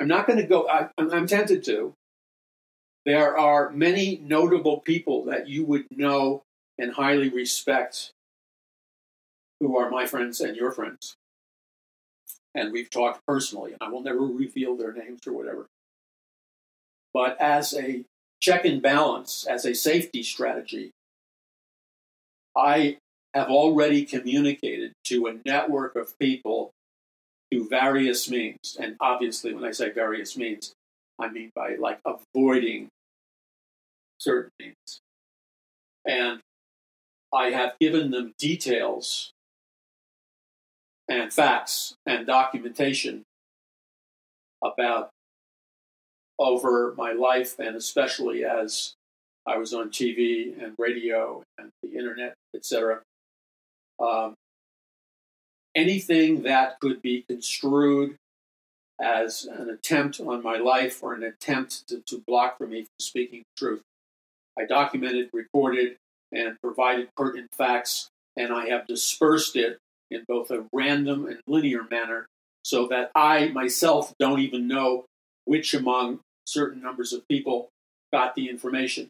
I'm 0.00 0.08
not 0.08 0.26
going 0.26 0.38
to 0.38 0.46
go, 0.46 0.66
I, 0.66 0.88
I'm 0.96 1.26
tempted 1.26 1.62
to. 1.64 1.92
There 3.04 3.36
are 3.36 3.70
many 3.70 4.18
notable 4.22 4.80
people 4.80 5.24
that 5.24 5.46
you 5.46 5.66
would 5.66 5.84
know 5.90 6.42
and 6.78 6.92
highly 6.92 7.28
respect 7.28 8.12
who 9.62 9.78
are 9.78 9.88
my 9.88 10.04
friends 10.06 10.40
and 10.40 10.56
your 10.56 10.72
friends. 10.72 11.14
And 12.52 12.72
we've 12.72 12.90
talked 12.90 13.24
personally, 13.26 13.74
I 13.80 13.88
will 13.88 14.02
never 14.02 14.20
reveal 14.20 14.76
their 14.76 14.92
names 14.92 15.20
or 15.24 15.32
whatever. 15.32 15.66
But 17.14 17.40
as 17.40 17.72
a 17.72 18.04
check 18.40 18.64
and 18.64 18.82
balance 18.82 19.46
as 19.48 19.64
a 19.64 19.74
safety 19.74 20.24
strategy, 20.24 20.90
I 22.56 22.98
have 23.32 23.48
already 23.48 24.04
communicated 24.04 24.92
to 25.04 25.28
a 25.28 25.36
network 25.46 25.94
of 25.94 26.18
people 26.18 26.72
through 27.50 27.68
various 27.68 28.28
means. 28.28 28.76
And 28.80 28.96
obviously, 29.00 29.54
when 29.54 29.64
I 29.64 29.70
say 29.70 29.90
various 29.90 30.36
means, 30.36 30.72
I 31.20 31.28
mean 31.28 31.52
by 31.54 31.76
like 31.76 32.00
avoiding 32.04 32.88
certain 34.18 34.50
means. 34.58 35.00
And 36.04 36.40
I 37.32 37.50
have 37.50 37.78
given 37.80 38.10
them 38.10 38.34
details 38.38 39.30
and 41.12 41.32
facts 41.32 41.94
and 42.06 42.26
documentation 42.26 43.22
about 44.64 45.10
over 46.38 46.94
my 46.96 47.12
life 47.12 47.58
and 47.58 47.76
especially 47.76 48.44
as 48.44 48.94
I 49.46 49.58
was 49.58 49.74
on 49.74 49.90
TV 49.90 50.60
and 50.62 50.74
radio 50.78 51.42
and 51.58 51.70
the 51.82 51.98
internet, 51.98 52.34
etc. 52.54 53.02
Um, 54.00 54.34
anything 55.74 56.42
that 56.42 56.80
could 56.80 57.02
be 57.02 57.24
construed 57.28 58.16
as 59.00 59.44
an 59.44 59.68
attempt 59.68 60.20
on 60.20 60.42
my 60.42 60.56
life 60.56 61.02
or 61.02 61.12
an 61.12 61.24
attempt 61.24 61.88
to, 61.88 62.00
to 62.06 62.22
block 62.26 62.56
from 62.56 62.70
me 62.70 62.82
from 62.82 63.00
speaking 63.00 63.40
the 63.40 63.66
truth. 63.66 63.82
I 64.58 64.64
documented, 64.64 65.28
recorded, 65.32 65.96
and 66.30 66.56
provided 66.62 67.08
pertinent 67.16 67.50
facts, 67.54 68.08
and 68.36 68.52
I 68.52 68.68
have 68.68 68.86
dispersed 68.86 69.56
it 69.56 69.78
in 70.12 70.24
both 70.28 70.50
a 70.50 70.64
random 70.72 71.26
and 71.26 71.40
linear 71.46 71.82
manner 71.90 72.26
so 72.64 72.86
that 72.88 73.10
I 73.14 73.48
myself 73.48 74.14
don't 74.18 74.40
even 74.40 74.68
know 74.68 75.06
which 75.44 75.74
among 75.74 76.20
certain 76.46 76.82
numbers 76.82 77.12
of 77.12 77.26
people 77.28 77.68
got 78.12 78.34
the 78.34 78.48
information. 78.48 79.08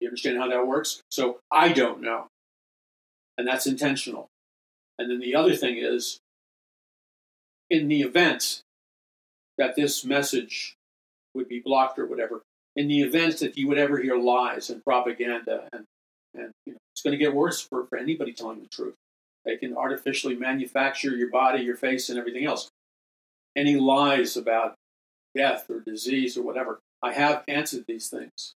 You 0.00 0.08
understand 0.08 0.38
how 0.38 0.48
that 0.48 0.66
works? 0.66 1.00
So 1.10 1.38
I 1.50 1.70
don't 1.70 2.02
know. 2.02 2.26
And 3.38 3.46
that's 3.46 3.66
intentional. 3.66 4.28
And 4.98 5.10
then 5.10 5.20
the 5.20 5.34
other 5.34 5.54
thing 5.54 5.76
is, 5.78 6.18
in 7.68 7.88
the 7.88 8.02
event 8.02 8.62
that 9.58 9.76
this 9.76 10.04
message 10.04 10.74
would 11.34 11.48
be 11.48 11.60
blocked 11.60 11.98
or 11.98 12.06
whatever, 12.06 12.42
in 12.76 12.88
the 12.88 13.02
event 13.02 13.38
that 13.38 13.56
you 13.56 13.68
would 13.68 13.78
ever 13.78 13.98
hear 13.98 14.16
lies 14.16 14.70
and 14.70 14.84
propaganda, 14.84 15.68
and, 15.72 15.84
and 16.34 16.52
you 16.66 16.72
know, 16.72 16.78
it's 16.92 17.02
going 17.02 17.12
to 17.12 17.18
get 17.18 17.34
worse 17.34 17.60
for, 17.60 17.86
for 17.86 17.98
anybody 17.98 18.32
telling 18.32 18.60
the 18.60 18.68
truth. 18.68 18.94
They 19.46 19.56
can 19.56 19.76
artificially 19.76 20.34
manufacture 20.34 21.16
your 21.16 21.30
body, 21.30 21.62
your 21.62 21.76
face, 21.76 22.10
and 22.10 22.18
everything 22.18 22.44
else. 22.44 22.68
Any 23.56 23.76
lies 23.76 24.36
about 24.36 24.74
death 25.34 25.70
or 25.70 25.80
disease 25.80 26.36
or 26.36 26.42
whatever, 26.42 26.80
I 27.02 27.14
have 27.14 27.44
answered 27.48 27.84
these 27.88 28.08
things. 28.08 28.54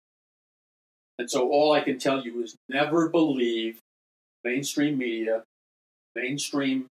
And 1.18 1.30
so 1.30 1.50
all 1.50 1.72
I 1.72 1.82
can 1.82 2.00
tell 2.00 2.26
you 2.26 2.42
is 2.42 2.56
never 2.68 3.08
believe 3.08 3.80
mainstream 4.44 4.98
media 4.98 5.44
mainstream 6.16 6.88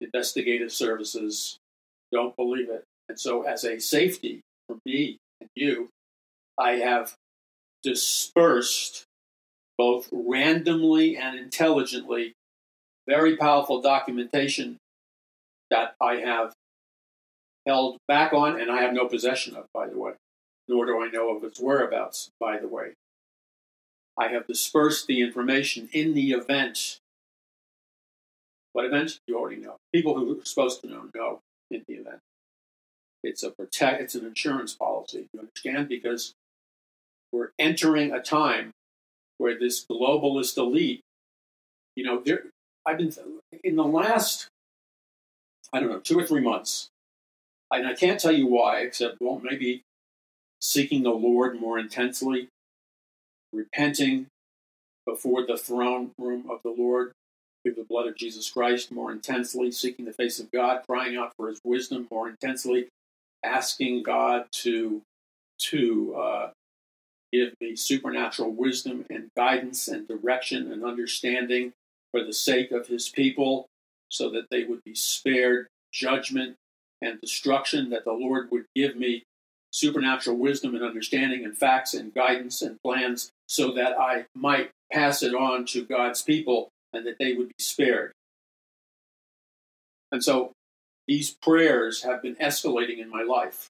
investigative 0.00 0.72
services 0.72 1.58
don't 2.12 2.36
believe 2.36 2.70
it. 2.70 2.84
And 3.08 3.18
so, 3.18 3.42
as 3.42 3.64
a 3.64 3.80
safety 3.80 4.40
for 4.66 4.78
me 4.86 5.18
and 5.40 5.50
you, 5.54 5.88
I 6.58 6.72
have 6.72 7.14
dispersed 7.82 9.04
both 9.76 10.08
randomly 10.12 11.16
and 11.16 11.36
intelligently 11.38 12.32
very 13.06 13.36
powerful 13.36 13.80
documentation 13.80 14.78
that 15.70 15.94
I 16.00 16.16
have 16.16 16.52
held 17.66 17.98
back 18.08 18.32
on 18.32 18.60
and 18.60 18.70
I 18.70 18.82
have 18.82 18.92
no 18.92 19.06
possession 19.06 19.56
of, 19.56 19.66
by 19.72 19.88
the 19.88 19.98
way, 19.98 20.12
nor 20.68 20.86
do 20.86 21.02
I 21.02 21.08
know 21.08 21.36
of 21.36 21.44
its 21.44 21.60
whereabouts, 21.60 22.30
by 22.38 22.58
the 22.58 22.68
way. 22.68 22.94
I 24.18 24.28
have 24.28 24.46
dispersed 24.46 25.06
the 25.06 25.22
information 25.22 25.88
in 25.92 26.14
the 26.14 26.32
event 26.32 27.00
what 28.74 28.84
event? 28.84 29.20
You 29.28 29.38
already 29.38 29.60
know. 29.60 29.76
People 29.94 30.16
who 30.16 30.38
are 30.38 30.44
supposed 30.44 30.82
to 30.82 30.88
know 30.88 31.08
know 31.14 31.40
in 31.70 31.84
the 31.88 31.94
event. 31.94 32.18
It's 33.22 33.44
a 33.44 33.50
protect. 33.50 34.02
It's 34.02 34.16
an 34.16 34.26
insurance 34.26 34.74
policy. 34.74 35.28
You 35.32 35.40
understand 35.40 35.88
because 35.88 36.34
we're 37.32 37.50
entering 37.58 38.12
a 38.12 38.20
time 38.20 38.72
where 39.38 39.56
this 39.56 39.86
globalist 39.86 40.58
elite, 40.58 41.02
you 41.94 42.04
know, 42.04 42.20
there. 42.20 42.46
I've 42.86 42.98
been 42.98 43.12
in 43.62 43.76
the 43.76 43.84
last, 43.84 44.48
I 45.72 45.80
don't 45.80 45.88
know, 45.88 46.00
two 46.00 46.18
or 46.18 46.26
three 46.26 46.40
months, 46.40 46.88
and 47.70 47.86
I 47.86 47.94
can't 47.94 48.20
tell 48.20 48.32
you 48.32 48.46
why, 48.46 48.80
except 48.80 49.16
well, 49.20 49.40
maybe 49.42 49.82
seeking 50.60 51.02
the 51.02 51.10
Lord 51.10 51.60
more 51.60 51.78
intensely, 51.78 52.48
repenting 53.52 54.26
before 55.06 55.46
the 55.46 55.56
throne 55.56 56.12
room 56.18 56.50
of 56.50 56.60
the 56.62 56.74
Lord, 56.76 57.12
through 57.62 57.74
the 57.74 57.84
blood 57.84 58.06
of 58.06 58.16
Jesus 58.16 58.50
Christ 58.50 58.92
more 58.92 59.10
intensely, 59.10 59.70
seeking 59.70 60.04
the 60.04 60.12
face 60.12 60.38
of 60.38 60.50
God, 60.50 60.82
crying 60.86 61.16
out 61.16 61.32
for 61.36 61.48
His 61.48 61.60
wisdom 61.64 62.06
more 62.10 62.28
intensely, 62.28 62.88
asking 63.42 64.02
God 64.02 64.46
to 64.52 65.02
to 65.56 66.14
uh, 66.16 66.50
give 67.32 67.54
me 67.60 67.76
supernatural 67.76 68.50
wisdom 68.50 69.06
and 69.08 69.28
guidance 69.36 69.88
and 69.88 70.06
direction 70.06 70.70
and 70.70 70.84
understanding 70.84 71.72
for 72.14 72.22
the 72.22 72.32
sake 72.32 72.70
of 72.70 72.86
His 72.86 73.08
people, 73.08 73.66
so 74.08 74.30
that 74.30 74.46
they 74.48 74.62
would 74.62 74.84
be 74.84 74.94
spared 74.94 75.66
judgment 75.92 76.54
and 77.02 77.20
destruction. 77.20 77.90
That 77.90 78.04
the 78.04 78.12
Lord 78.12 78.52
would 78.52 78.66
give 78.76 78.94
me 78.94 79.24
supernatural 79.72 80.36
wisdom 80.36 80.76
and 80.76 80.84
understanding 80.84 81.44
and 81.44 81.58
facts 81.58 81.92
and 81.92 82.14
guidance 82.14 82.62
and 82.62 82.78
plans, 82.84 83.30
so 83.48 83.72
that 83.72 83.98
I 83.98 84.26
might 84.32 84.70
pass 84.92 85.24
it 85.24 85.34
on 85.34 85.66
to 85.66 85.84
God's 85.84 86.22
people 86.22 86.68
and 86.92 87.04
that 87.04 87.16
they 87.18 87.32
would 87.32 87.48
be 87.48 87.54
spared. 87.58 88.12
And 90.12 90.22
so 90.22 90.52
these 91.08 91.34
prayers 91.42 92.04
have 92.04 92.22
been 92.22 92.36
escalating 92.36 92.98
in 92.98 93.10
my 93.10 93.24
life. 93.24 93.66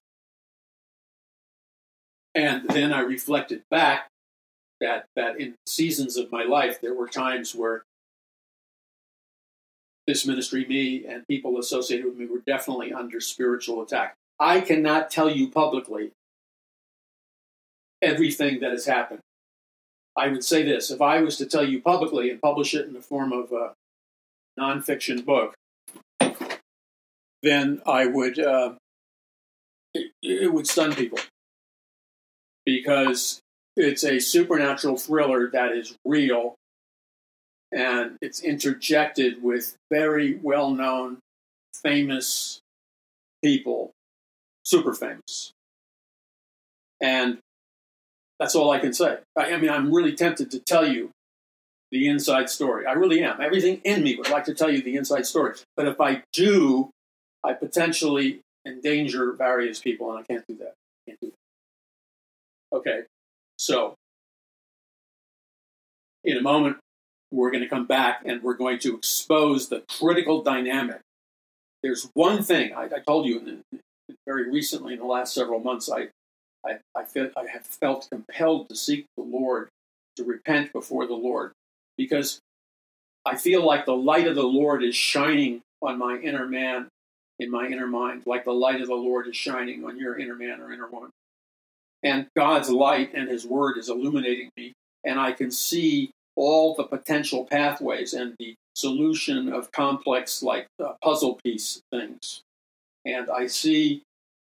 And 2.35 2.69
then 2.69 2.93
I 2.93 2.99
reflected 2.99 3.63
back 3.71 4.09
that, 4.79 5.05
that 5.15 5.39
in 5.39 5.55
seasons 5.65 6.17
of 6.17 6.31
my 6.31 6.43
life, 6.43 6.79
there 6.81 6.93
were 6.93 7.07
times 7.07 7.55
where 7.55 7.81
this 10.07 10.25
ministry, 10.25 10.65
me, 10.65 11.05
and 11.05 11.27
people 11.27 11.57
associated 11.57 12.05
with 12.05 12.15
me 12.17 12.25
were 12.25 12.41
definitely 12.45 12.93
under 12.93 13.19
spiritual 13.19 13.81
attack. 13.81 14.15
I 14.39 14.61
cannot 14.61 15.09
tell 15.09 15.29
you 15.29 15.49
publicly 15.49 16.11
everything 18.01 18.59
that 18.59 18.71
has 18.71 18.85
happened. 18.85 19.21
I 20.17 20.27
would 20.29 20.43
say 20.43 20.63
this 20.63 20.91
if 20.91 21.01
I 21.01 21.21
was 21.21 21.37
to 21.37 21.45
tell 21.45 21.65
you 21.65 21.81
publicly 21.81 22.29
and 22.29 22.41
publish 22.41 22.73
it 22.73 22.87
in 22.87 22.93
the 22.93 23.01
form 23.01 23.33
of 23.33 23.51
a 23.51 23.73
nonfiction 24.59 25.25
book, 25.25 25.55
then 27.43 27.81
I 27.85 28.05
would, 28.05 28.39
uh, 28.39 28.73
it, 29.93 30.11
it 30.21 30.53
would 30.53 30.67
stun 30.67 30.93
people 30.93 31.19
because 32.65 33.39
it's 33.75 34.03
a 34.03 34.19
supernatural 34.19 34.97
thriller 34.97 35.49
that 35.51 35.71
is 35.73 35.95
real 36.05 36.55
and 37.75 38.17
it's 38.21 38.39
interjected 38.39 39.43
with 39.43 39.75
very 39.91 40.35
well 40.35 40.71
known, 40.71 41.17
famous 41.83 42.61
people, 43.43 43.91
super 44.63 44.93
famous. 44.93 45.51
And 47.01 47.39
that's 48.39 48.55
all 48.55 48.71
I 48.71 48.79
can 48.79 48.93
say. 48.93 49.17
I, 49.37 49.53
I 49.53 49.57
mean, 49.57 49.69
I'm 49.69 49.93
really 49.93 50.15
tempted 50.15 50.49
to 50.51 50.59
tell 50.59 50.87
you 50.87 51.11
the 51.91 52.07
inside 52.07 52.49
story. 52.49 52.85
I 52.85 52.93
really 52.93 53.21
am. 53.21 53.41
Everything 53.41 53.81
in 53.83 54.03
me 54.03 54.15
would 54.15 54.29
like 54.29 54.45
to 54.45 54.53
tell 54.53 54.71
you 54.71 54.81
the 54.81 54.95
inside 54.95 55.25
story. 55.25 55.55
But 55.75 55.87
if 55.87 55.99
I 55.99 56.23
do, 56.31 56.89
I 57.43 57.53
potentially 57.53 58.39
endanger 58.65 59.33
various 59.33 59.79
people, 59.79 60.09
and 60.11 60.19
I 60.19 60.23
can't 60.23 60.45
do 60.47 60.55
that. 60.57 60.73
Can't 61.07 61.19
do 61.21 61.27
that. 61.27 62.77
Okay, 62.77 63.01
so 63.57 63.95
in 66.23 66.37
a 66.37 66.41
moment, 66.41 66.77
we're 67.31 67.51
going 67.51 67.63
to 67.63 67.69
come 67.69 67.85
back 67.85 68.21
and 68.25 68.41
we're 68.43 68.53
going 68.53 68.79
to 68.79 68.95
expose 68.95 69.69
the 69.69 69.83
critical 69.89 70.41
dynamic. 70.41 71.01
There's 71.83 72.09
one 72.13 72.43
thing 72.43 72.73
I, 72.73 72.83
I 72.85 72.99
told 73.05 73.25
you 73.25 73.39
in, 73.39 73.81
very 74.25 74.49
recently 74.49 74.93
in 74.93 74.99
the 74.99 75.05
last 75.05 75.33
several 75.33 75.59
months. 75.59 75.89
I 75.91 76.09
I, 76.65 76.77
I, 76.95 77.03
feel, 77.03 77.29
I 77.37 77.45
have 77.51 77.65
felt 77.65 78.07
compelled 78.09 78.69
to 78.69 78.75
seek 78.75 79.05
the 79.15 79.23
Lord, 79.23 79.69
to 80.15 80.23
repent 80.23 80.73
before 80.73 81.05
the 81.05 81.13
Lord, 81.13 81.51
because 81.97 82.39
I 83.25 83.35
feel 83.35 83.65
like 83.65 83.85
the 83.85 83.95
light 83.95 84.27
of 84.27 84.35
the 84.35 84.43
Lord 84.43 84.83
is 84.83 84.95
shining 84.95 85.61
on 85.81 85.99
my 85.99 86.17
inner 86.17 86.47
man, 86.47 86.87
in 87.39 87.51
my 87.51 87.67
inner 87.67 87.87
mind, 87.87 88.23
like 88.25 88.45
the 88.45 88.53
light 88.53 88.81
of 88.81 88.87
the 88.87 88.95
Lord 88.95 89.27
is 89.27 89.35
shining 89.35 89.85
on 89.85 89.99
your 89.99 90.17
inner 90.17 90.35
man 90.35 90.61
or 90.61 90.71
inner 90.71 90.87
woman. 90.87 91.11
And 92.01 92.27
God's 92.35 92.69
light 92.69 93.11
and 93.13 93.29
His 93.29 93.45
Word 93.45 93.77
is 93.77 93.89
illuminating 93.89 94.49
me, 94.57 94.73
and 95.03 95.19
I 95.19 95.31
can 95.31 95.51
see 95.51 96.11
all 96.35 96.75
the 96.75 96.83
potential 96.83 97.45
pathways 97.45 98.13
and 98.13 98.35
the 98.39 98.55
solution 98.75 99.51
of 99.51 99.71
complex, 99.71 100.43
like 100.43 100.67
uh, 100.83 100.93
puzzle 101.01 101.39
piece 101.43 101.81
things. 101.91 102.41
And 103.05 103.29
I 103.29 103.47
see 103.47 104.03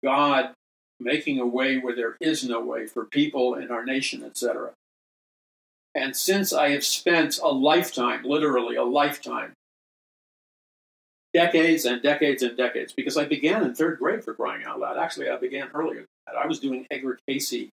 God 0.02 0.52
making 1.00 1.38
a 1.38 1.46
way 1.46 1.78
where 1.78 1.94
there 1.94 2.16
is 2.20 2.44
no 2.44 2.60
way 2.60 2.86
for 2.86 3.04
people 3.04 3.54
in 3.54 3.70
our 3.70 3.84
nation, 3.84 4.24
etc. 4.24 4.72
And 5.94 6.16
since 6.16 6.52
I 6.52 6.70
have 6.70 6.84
spent 6.84 7.38
a 7.42 7.48
lifetime, 7.48 8.24
literally 8.24 8.76
a 8.76 8.84
lifetime, 8.84 9.52
decades 11.32 11.84
and 11.84 12.02
decades 12.02 12.42
and 12.42 12.56
decades, 12.56 12.92
because 12.92 13.16
I 13.16 13.24
began 13.24 13.62
in 13.62 13.74
third 13.74 13.98
grade 13.98 14.24
for 14.24 14.34
crying 14.34 14.64
out 14.64 14.80
loud. 14.80 14.96
Actually, 14.96 15.28
I 15.28 15.36
began 15.36 15.68
earlier 15.74 16.00
than 16.00 16.06
that. 16.26 16.36
I 16.36 16.46
was 16.46 16.58
doing 16.58 16.86
Edgar 16.90 17.18
Cayce 17.28 17.68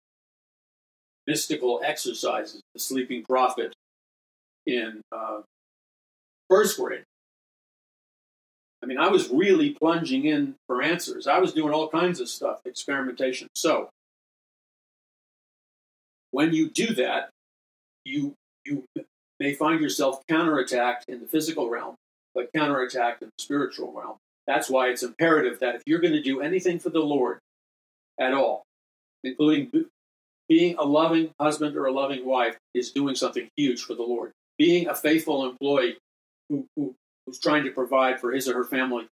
mystical 1.27 1.81
exercises, 1.85 2.61
the 2.75 2.81
sleeping 2.81 3.23
prophet, 3.23 3.75
in 4.71 5.03
uh, 5.13 5.41
first 6.49 6.79
grade. 6.79 7.05
I 8.83 8.87
mean, 8.87 8.99
I 8.99 9.09
was 9.09 9.29
really 9.29 9.71
plunging 9.71 10.25
in 10.25 10.55
for 10.67 10.83
answers. 10.83 11.27
I 11.27 11.39
was 11.39 11.53
doing 11.53 11.75
all 11.75 11.89
kinds 11.89 12.21
of 12.21 12.29
stuff, 12.29 12.61
experimentation. 12.65 13.49
So, 13.55 13.91
when 16.31 16.55
you 16.55 16.71
do 16.71 16.95
that, 16.95 17.31
you 18.05 18.35
you 18.65 18.85
may 19.39 19.55
find 19.55 19.81
yourself 19.81 20.23
counterattacked 20.31 21.03
in 21.09 21.21
the 21.21 21.27
physical 21.27 21.69
realm, 21.69 21.97
but 22.35 22.53
counterattacked 22.53 23.23
in 23.23 23.29
the 23.29 23.43
spiritual 23.43 23.93
realm. 23.93 24.17
That's 24.47 24.71
why 24.71 24.89
it's 24.89 25.03
imperative 25.03 25.61
that 25.61 25.75
if 25.75 25.83
you're 25.87 26.01
going 26.01 26.15
to 26.15 26.23
do 26.23 26.41
anything 26.41 26.79
for 26.79 26.91
the 26.91 27.01
Lord 27.01 27.39
at 28.19 28.33
all, 28.33 28.63
including 29.23 29.71
being 30.49 30.77
a 30.79 30.85
loving 30.85 31.31
husband 31.41 31.77
or 31.77 31.87
a 31.87 31.93
loving 31.93 32.25
wife, 32.25 32.57
is 32.75 32.91
doing 32.91 33.15
something 33.15 33.49
huge 33.57 33.83
for 33.83 33.95
the 33.95 34.03
Lord. 34.03 34.33
Being 34.61 34.89
a 34.89 34.95
faithful 34.95 35.49
employee 35.49 35.97
who, 36.51 36.67
who 36.77 36.95
who's 37.25 37.39
trying 37.39 37.65
to 37.65 37.71
provide 37.71 38.21
for 38.21 38.31
his 38.31 38.47
or 38.47 38.53
her 38.53 38.65
family 38.65 39.07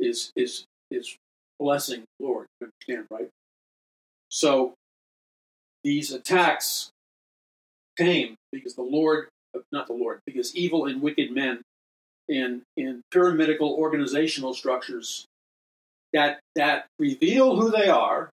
is 0.00 0.32
is 0.34 0.64
is 0.90 1.16
blessing 1.60 2.02
the 2.18 2.26
Lord. 2.26 2.46
You 2.60 2.66
understand, 2.88 3.06
right? 3.08 3.28
So 4.30 4.74
these 5.84 6.12
attacks 6.12 6.90
came 7.96 8.34
because 8.50 8.74
the 8.74 8.82
Lord, 8.82 9.28
not 9.70 9.86
the 9.86 9.92
Lord, 9.92 10.18
because 10.26 10.56
evil 10.56 10.86
and 10.86 11.00
wicked 11.00 11.30
men 11.30 11.60
in 12.28 12.62
in 12.76 13.02
pyramidical 13.12 13.76
organizational 13.78 14.54
structures 14.54 15.24
that 16.12 16.40
that 16.56 16.86
reveal 16.98 17.54
who 17.54 17.70
they 17.70 17.88
are 17.88 18.30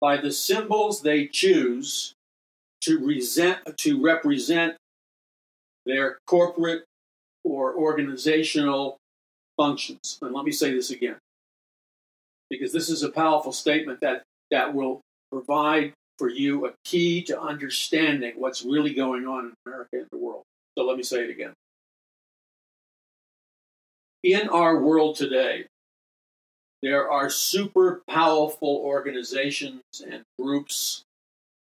by 0.00 0.18
the 0.18 0.30
symbols 0.30 1.02
they 1.02 1.26
choose 1.26 2.12
to 2.82 3.04
resent 3.04 3.58
to 3.78 4.00
represent 4.00 4.76
their 5.88 6.18
corporate 6.26 6.84
or 7.44 7.74
organizational 7.74 8.98
functions. 9.56 10.18
And 10.22 10.32
let 10.34 10.44
me 10.44 10.52
say 10.52 10.72
this 10.72 10.90
again, 10.90 11.16
because 12.50 12.72
this 12.72 12.90
is 12.90 13.02
a 13.02 13.10
powerful 13.10 13.52
statement 13.52 14.00
that, 14.02 14.22
that 14.50 14.74
will 14.74 15.00
provide 15.32 15.94
for 16.18 16.28
you 16.28 16.66
a 16.66 16.72
key 16.84 17.22
to 17.22 17.40
understanding 17.40 18.34
what's 18.36 18.62
really 18.62 18.92
going 18.92 19.26
on 19.26 19.46
in 19.46 19.52
America 19.66 19.96
and 19.96 20.06
the 20.12 20.18
world. 20.18 20.42
So 20.76 20.84
let 20.84 20.96
me 20.96 21.02
say 21.02 21.24
it 21.24 21.30
again. 21.30 21.54
In 24.22 24.48
our 24.48 24.82
world 24.82 25.16
today, 25.16 25.66
there 26.82 27.10
are 27.10 27.30
super 27.30 28.02
powerful 28.08 28.82
organizations 28.84 29.82
and 30.06 30.22
groups 30.38 31.04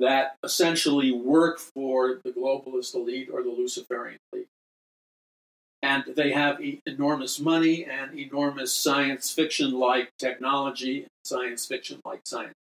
that 0.00 0.36
essentially 0.44 1.12
work 1.12 1.58
for 1.58 2.20
the 2.24 2.30
globalist 2.30 2.94
elite 2.94 3.28
or 3.32 3.42
the 3.42 3.50
Luciferian 3.50 4.18
elite 4.32 4.48
and 5.82 6.04
they 6.16 6.32
have 6.32 6.60
e- 6.60 6.80
enormous 6.86 7.38
money 7.38 7.84
and 7.84 8.18
enormous 8.18 8.72
science 8.72 9.32
fiction 9.32 9.72
like 9.72 10.10
technology, 10.18 11.02
and 11.02 11.10
science 11.24 11.66
fiction 11.66 12.00
like 12.04 12.20
science. 12.24 12.54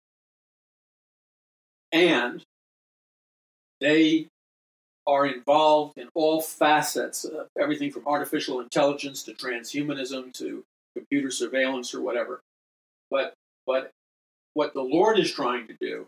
And 1.92 2.42
they 3.80 4.28
are 5.06 5.26
involved 5.26 5.96
in 5.96 6.08
all 6.14 6.42
facets 6.42 7.24
of 7.24 7.46
everything 7.58 7.90
from 7.90 8.06
artificial 8.06 8.60
intelligence 8.60 9.22
to 9.22 9.32
transhumanism 9.32 10.32
to 10.34 10.64
computer 10.94 11.30
surveillance 11.30 11.94
or 11.94 12.02
whatever. 12.02 12.40
But 13.10 13.34
but 13.66 13.90
what 14.54 14.74
the 14.74 14.82
Lord 14.82 15.18
is 15.18 15.32
trying 15.32 15.68
to 15.68 15.76
do, 15.80 16.06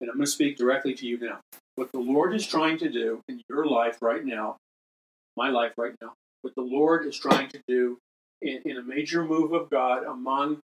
and 0.00 0.10
I'm 0.10 0.16
going 0.16 0.26
to 0.26 0.30
speak 0.30 0.56
directly 0.56 0.94
to 0.94 1.06
you 1.06 1.18
now. 1.18 1.40
What 1.74 1.92
the 1.92 1.98
Lord 1.98 2.34
is 2.34 2.46
trying 2.46 2.78
to 2.78 2.88
do 2.88 3.20
in 3.28 3.42
your 3.48 3.66
life 3.66 4.00
right 4.00 4.24
now 4.24 4.56
my 5.36 5.50
life 5.50 5.72
right 5.76 5.94
now. 6.00 6.14
What 6.42 6.54
the 6.54 6.62
Lord 6.62 7.06
is 7.06 7.18
trying 7.18 7.48
to 7.50 7.60
do 7.68 7.98
in, 8.42 8.62
in 8.64 8.76
a 8.78 8.82
major 8.82 9.24
move 9.24 9.52
of 9.52 9.70
God 9.70 10.04
among 10.04 10.60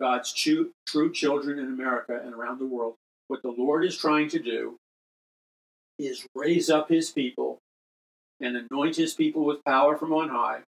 God's 0.00 0.32
true, 0.32 0.70
true 0.86 1.12
children 1.12 1.58
in 1.58 1.66
America 1.66 2.20
and 2.22 2.34
around 2.34 2.58
the 2.58 2.66
world, 2.66 2.94
what 3.28 3.42
the 3.42 3.50
Lord 3.56 3.84
is 3.84 3.96
trying 3.96 4.28
to 4.30 4.38
do 4.38 4.76
is 5.98 6.26
raise 6.34 6.70
up 6.70 6.88
his 6.88 7.10
people 7.10 7.58
and 8.40 8.56
anoint 8.56 8.96
his 8.96 9.14
people 9.14 9.44
with 9.44 9.64
power 9.64 9.96
from 9.96 10.12
on 10.12 10.28
high 10.28 10.60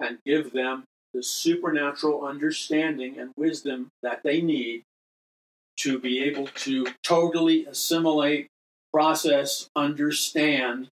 and 0.00 0.18
give 0.24 0.52
them 0.52 0.84
the 1.12 1.22
supernatural 1.22 2.24
understanding 2.24 3.18
and 3.18 3.32
wisdom 3.36 3.88
that 4.02 4.22
they 4.22 4.40
need 4.40 4.82
to 5.82 5.98
be 5.98 6.22
able 6.22 6.46
to 6.46 6.86
totally 7.02 7.66
assimilate, 7.66 8.46
process, 8.92 9.68
understand 9.74 10.88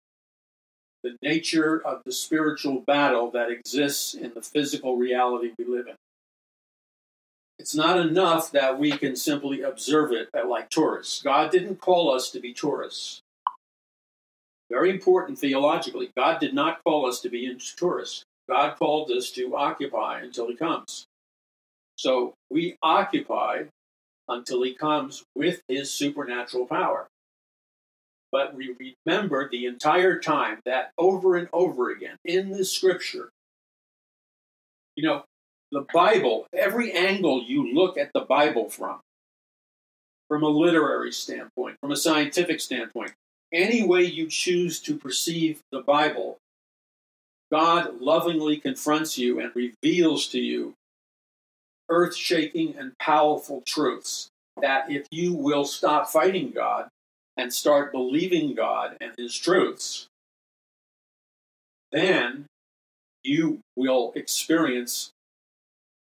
the 1.04 1.16
nature 1.22 1.80
of 1.86 2.02
the 2.06 2.12
spiritual 2.12 2.82
battle 2.82 3.32
that 3.32 3.52
exists 3.52 4.14
in 4.14 4.34
the 4.34 4.42
physical 4.42 4.98
reality 4.98 5.52
we 5.58 5.66
live 5.66 5.88
in. 5.88 5.96
It's 7.60 7.76
not 7.76 8.00
enough 8.00 8.52
that 8.52 8.80
we 8.80 8.92
can 8.92 9.16
simply 9.16 9.62
observe 9.62 10.12
it 10.12 10.30
like 10.48 10.70
tourists. 10.70 11.22
God 11.22 11.52
didn't 11.52 11.82
call 11.82 12.14
us 12.14 12.32
to 12.32 12.40
be 12.40 12.54
tourists. 12.54 13.22
Very 14.72 14.90
important 14.90 15.38
theologically. 15.38 16.10
God 16.16 16.40
did 16.40 16.54
not 16.54 16.84
call 16.84 17.06
us 17.06 17.20
to 17.22 17.30
be 17.30 17.56
tourists. 17.78 18.24
God 18.50 18.78
called 18.78 19.12
us 19.12 19.30
to 19.32 19.56
occupy 19.56 20.22
until 20.22 20.48
He 20.48 20.56
comes. 20.56 21.06
So 21.98 22.34
we 22.50 22.78
occupy 22.82 23.66
until 24.30 24.64
He 24.64 24.74
comes 24.74 25.24
with 25.36 25.62
His 25.68 25.94
supernatural 25.94 26.66
power. 26.66 27.08
But 28.32 28.54
we 28.54 28.96
remember 29.06 29.50
the 29.50 29.66
entire 29.66 30.20
time 30.20 30.60
that 30.66 30.92
over 30.98 31.36
and 31.36 31.50
over 31.52 31.90
again 31.90 32.18
in 32.24 32.52
the 32.52 32.64
scripture, 32.64 33.30
you 34.96 35.08
know, 35.08 35.24
the 35.72 35.86
Bible, 35.94 36.48
every 36.54 36.92
angle 36.92 37.44
you 37.44 37.74
look 37.74 37.98
at 37.98 38.12
the 38.14 38.22
Bible 38.22 38.70
from, 38.70 39.00
from 40.28 40.44
a 40.44 40.48
literary 40.48 41.12
standpoint, 41.12 41.78
from 41.80 41.92
a 41.92 41.98
scientific 41.98 42.60
standpoint, 42.60 43.14
any 43.52 43.84
way 43.84 44.04
you 44.04 44.28
choose 44.28 44.80
to 44.82 44.98
perceive 44.98 45.62
the 45.72 45.82
Bible, 45.82 46.38
God 47.52 48.00
lovingly 48.00 48.58
confronts 48.58 49.18
you 49.18 49.40
and 49.40 49.52
reveals 49.56 50.28
to 50.28 50.40
you 50.40 50.76
earth 51.90 52.16
shaking 52.16 52.76
and 52.78 52.98
powerful 53.00 53.62
truths 53.66 54.30
that 54.62 54.92
if 54.92 55.08
you 55.12 55.34
will 55.34 55.66
stop 55.66 56.08
fighting 56.08 56.52
God 56.52 56.90
and 57.38 57.54
start 57.54 57.92
believing 57.92 58.54
God 58.56 58.98
and 59.00 59.14
His 59.18 59.38
truths, 59.38 60.08
then 61.92 62.46
you 63.24 63.60
will 63.76 64.12
experience 64.16 65.12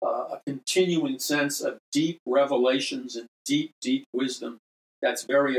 uh, 0.03 0.37
a 0.37 0.41
continuing 0.47 1.19
sense 1.19 1.61
of 1.61 1.79
deep 1.93 2.19
revelations 2.27 3.17
and 3.17 3.27
deep, 3.45 3.73
deep 3.81 4.05
wisdom 4.13 4.59
that's 5.03 5.25
very 5.25 5.59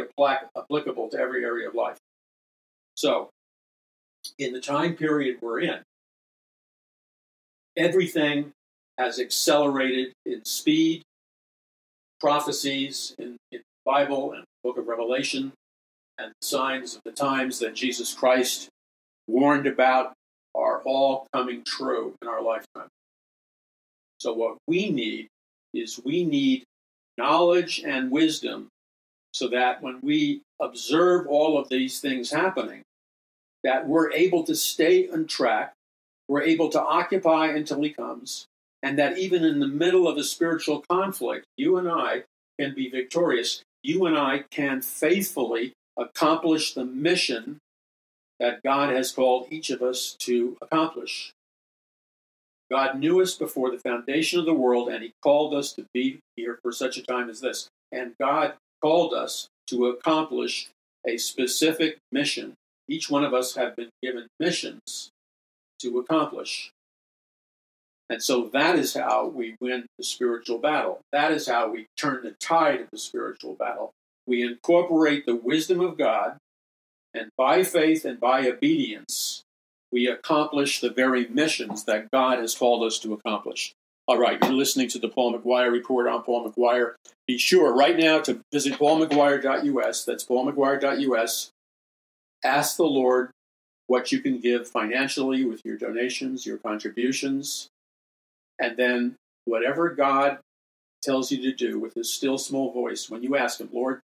applicable 0.55 1.09
to 1.09 1.17
every 1.17 1.43
area 1.43 1.67
of 1.67 1.75
life. 1.75 1.97
So, 2.95 3.29
in 4.37 4.53
the 4.53 4.59
time 4.59 4.95
period 4.95 5.37
we're 5.41 5.61
in, 5.61 5.79
everything 7.77 8.51
has 8.99 9.19
accelerated 9.19 10.13
in 10.25 10.45
speed. 10.45 11.01
Prophecies 12.19 13.15
in, 13.17 13.37
in 13.51 13.59
the 13.59 13.85
Bible 13.85 14.33
and 14.33 14.43
the 14.43 14.69
book 14.69 14.77
of 14.77 14.87
Revelation 14.87 15.53
and 16.17 16.31
the 16.31 16.45
signs 16.45 16.95
of 16.95 17.01
the 17.05 17.13
times 17.13 17.59
that 17.59 17.73
Jesus 17.73 18.13
Christ 18.13 18.67
warned 19.25 19.65
about 19.65 20.13
are 20.53 20.81
all 20.83 21.27
coming 21.33 21.63
true 21.63 22.13
in 22.21 22.27
our 22.27 22.41
lifetime. 22.41 22.89
So, 24.19 24.33
what 24.33 24.57
we 24.67 24.91
need 24.91 25.27
is 25.73 26.01
we 26.03 26.25
need 26.25 26.63
knowledge 27.17 27.81
and 27.85 28.11
wisdom 28.11 28.67
so 29.31 29.47
that 29.47 29.81
when 29.81 29.99
we 30.01 30.41
observe 30.61 31.27
all 31.27 31.57
of 31.57 31.69
these 31.69 32.01
things 32.01 32.31
happening, 32.31 32.81
that 33.63 33.87
we're 33.87 34.11
able 34.11 34.43
to 34.43 34.55
stay 34.55 35.07
on 35.09 35.25
track, 35.25 35.73
we're 36.27 36.41
able 36.41 36.69
to 36.69 36.81
occupy 36.81 37.47
until 37.47 37.81
he 37.81 37.91
comes, 37.91 38.45
and 38.81 38.97
that 38.97 39.17
even 39.17 39.43
in 39.43 39.59
the 39.59 39.67
middle 39.67 40.07
of 40.07 40.17
a 40.17 40.23
spiritual 40.23 40.83
conflict, 40.89 41.45
you 41.57 41.77
and 41.77 41.89
I 41.89 42.23
can 42.59 42.73
be 42.73 42.89
victorious. 42.89 43.61
You 43.83 44.05
and 44.05 44.17
I 44.17 44.43
can 44.51 44.81
faithfully 44.81 45.73
accomplish 45.97 46.73
the 46.73 46.85
mission 46.85 47.59
that 48.39 48.63
God 48.63 48.93
has 48.93 49.11
called 49.11 49.47
each 49.49 49.69
of 49.69 49.81
us 49.81 50.15
to 50.19 50.57
accomplish. 50.61 51.31
God 52.71 52.99
knew 52.99 53.21
us 53.21 53.35
before 53.35 53.71
the 53.71 53.79
foundation 53.79 54.39
of 54.39 54.45
the 54.45 54.53
world, 54.53 54.89
and 54.89 55.03
He 55.03 55.13
called 55.23 55.53
us 55.53 55.73
to 55.73 55.85
be 55.93 56.19
here 56.35 56.59
for 56.61 56.71
such 56.71 56.97
a 56.97 57.03
time 57.03 57.29
as 57.29 57.41
this. 57.41 57.67
And 57.91 58.13
God 58.19 58.53
called 58.81 59.13
us 59.13 59.47
to 59.67 59.87
accomplish 59.87 60.69
a 61.07 61.17
specific 61.17 61.97
mission. 62.11 62.53
Each 62.87 63.09
one 63.09 63.23
of 63.23 63.33
us 63.33 63.55
have 63.55 63.75
been 63.75 63.89
given 64.01 64.27
missions 64.39 65.09
to 65.79 65.97
accomplish. 65.97 66.71
And 68.09 68.23
so 68.23 68.49
that 68.53 68.77
is 68.77 68.95
how 68.95 69.27
we 69.27 69.55
win 69.61 69.85
the 69.97 70.03
spiritual 70.03 70.57
battle. 70.57 71.01
That 71.11 71.31
is 71.31 71.47
how 71.47 71.71
we 71.71 71.85
turn 71.95 72.23
the 72.23 72.31
tide 72.31 72.81
of 72.81 72.87
the 72.91 72.97
spiritual 72.97 73.53
battle 73.53 73.93
we 74.29 74.43
incorporate 74.43 75.25
the 75.25 75.35
wisdom 75.35 75.81
of 75.81 75.97
God, 75.97 76.37
and 77.13 77.31
by 77.35 77.63
faith 77.63 78.05
and 78.05 78.19
by 78.19 78.47
obedience, 78.47 79.41
we 79.91 80.07
accomplish 80.07 80.79
the 80.79 80.91
very 80.91 81.27
missions 81.27 81.85
that 81.85 82.11
God 82.11 82.37
has 82.37 82.53
called 82.53 82.83
us 82.83 82.99
to 82.99 83.13
accomplish. 83.13 83.73
All 84.07 84.19
right, 84.19 84.37
you're 84.43 84.53
listening 84.53 84.87
to 84.89 84.99
the 84.99 85.09
Paul 85.09 85.37
McGuire 85.37 85.71
Report. 85.71 86.07
I'm 86.07 86.21
Paul 86.21 86.49
McGuire. 86.49 86.93
Be 87.27 87.39
sure 87.39 87.73
right 87.73 87.97
now 87.97 88.19
to 88.21 88.41
visit 88.53 88.73
paulmcguire.us. 88.73 90.05
That's 90.05 90.23
paulmcguire.us. 90.23 91.49
Ask 92.43 92.77
the 92.77 92.83
Lord 92.83 93.31
what 93.87 94.11
you 94.11 94.19
can 94.19 94.37
give 94.39 94.67
financially 94.67 95.43
with 95.43 95.61
your 95.65 95.77
donations, 95.77 96.45
your 96.45 96.57
contributions, 96.57 97.67
and 98.59 98.77
then 98.77 99.15
whatever 99.45 99.89
God 99.89 100.39
tells 101.01 101.31
you 101.31 101.41
to 101.43 101.53
do 101.53 101.79
with 101.79 101.93
his 101.93 102.13
still 102.13 102.37
small 102.37 102.71
voice, 102.71 103.09
when 103.09 103.23
you 103.23 103.35
ask 103.37 103.59
him, 103.59 103.69
Lord, 103.71 104.01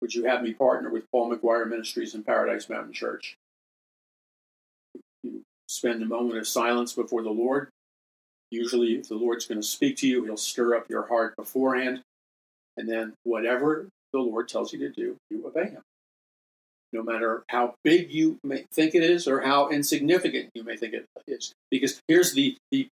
would 0.00 0.14
you 0.14 0.24
have 0.24 0.42
me 0.42 0.52
partner 0.52 0.90
with 0.90 1.10
Paul 1.10 1.32
McGuire 1.32 1.68
Ministries 1.68 2.14
and 2.14 2.26
Paradise 2.26 2.68
Mountain 2.68 2.92
Church? 2.92 3.36
You 5.22 5.42
spend 5.66 6.02
a 6.02 6.06
moment 6.06 6.38
of 6.38 6.46
silence 6.46 6.92
before 6.92 7.22
the 7.22 7.30
Lord 7.30 7.68
Usually, 8.50 8.94
if 8.94 9.08
the 9.08 9.14
Lord's 9.14 9.46
going 9.46 9.60
to 9.60 9.66
speak 9.66 9.96
to 9.98 10.08
you, 10.08 10.24
He'll 10.24 10.36
stir 10.36 10.74
up 10.74 10.88
your 10.88 11.06
heart 11.06 11.36
beforehand. 11.36 12.02
And 12.76 12.88
then, 12.88 13.12
whatever 13.24 13.88
the 14.12 14.20
Lord 14.20 14.48
tells 14.48 14.72
you 14.72 14.78
to 14.80 14.90
do, 14.90 15.16
you 15.30 15.46
obey 15.46 15.70
Him. 15.70 15.82
No 16.92 17.02
matter 17.02 17.44
how 17.48 17.74
big 17.84 18.10
you 18.10 18.38
may 18.42 18.64
think 18.72 18.94
it 18.94 19.02
is 19.02 19.28
or 19.28 19.42
how 19.42 19.68
insignificant 19.68 20.48
you 20.54 20.64
may 20.64 20.76
think 20.76 20.94
it 20.94 21.04
is. 21.26 21.52
Because 21.70 22.00
here's 22.08 22.32
the, 22.32 22.56
the, 22.70 22.88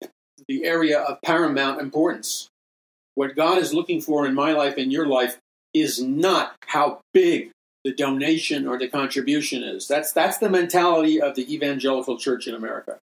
the 0.47 0.65
area 0.65 0.99
of 0.99 1.21
paramount 1.21 1.81
importance. 1.81 2.49
What 3.15 3.35
God 3.35 3.57
is 3.57 3.73
looking 3.73 4.01
for 4.01 4.25
in 4.25 4.33
my 4.33 4.53
life 4.53 4.75
and 4.77 4.91
your 4.91 5.05
life 5.05 5.37
is 5.73 6.01
not 6.01 6.55
how 6.67 7.01
big 7.13 7.51
the 7.83 7.93
donation 7.93 8.67
or 8.67 8.77
the 8.77 8.87
contribution 8.87 9.63
is. 9.63 9.87
That's, 9.87 10.11
that's 10.11 10.37
the 10.37 10.49
mentality 10.49 11.21
of 11.21 11.35
the 11.35 11.53
evangelical 11.53 12.17
church 12.17 12.47
in 12.47 12.55
America. 12.55 12.99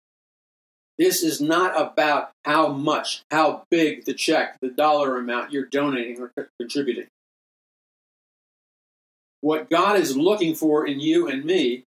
This 0.98 1.22
is 1.22 1.40
not 1.40 1.80
about 1.80 2.30
how 2.44 2.68
much, 2.68 3.22
how 3.30 3.64
big 3.70 4.04
the 4.04 4.14
check, 4.14 4.58
the 4.60 4.68
dollar 4.68 5.18
amount 5.18 5.52
you're 5.52 5.64
donating 5.64 6.20
or 6.20 6.32
contributing. 6.58 7.06
What 9.40 9.70
God 9.70 9.96
is 9.96 10.16
looking 10.16 10.54
for 10.54 10.86
in 10.86 11.00
you 11.00 11.26
and 11.26 11.44
me 11.44 11.84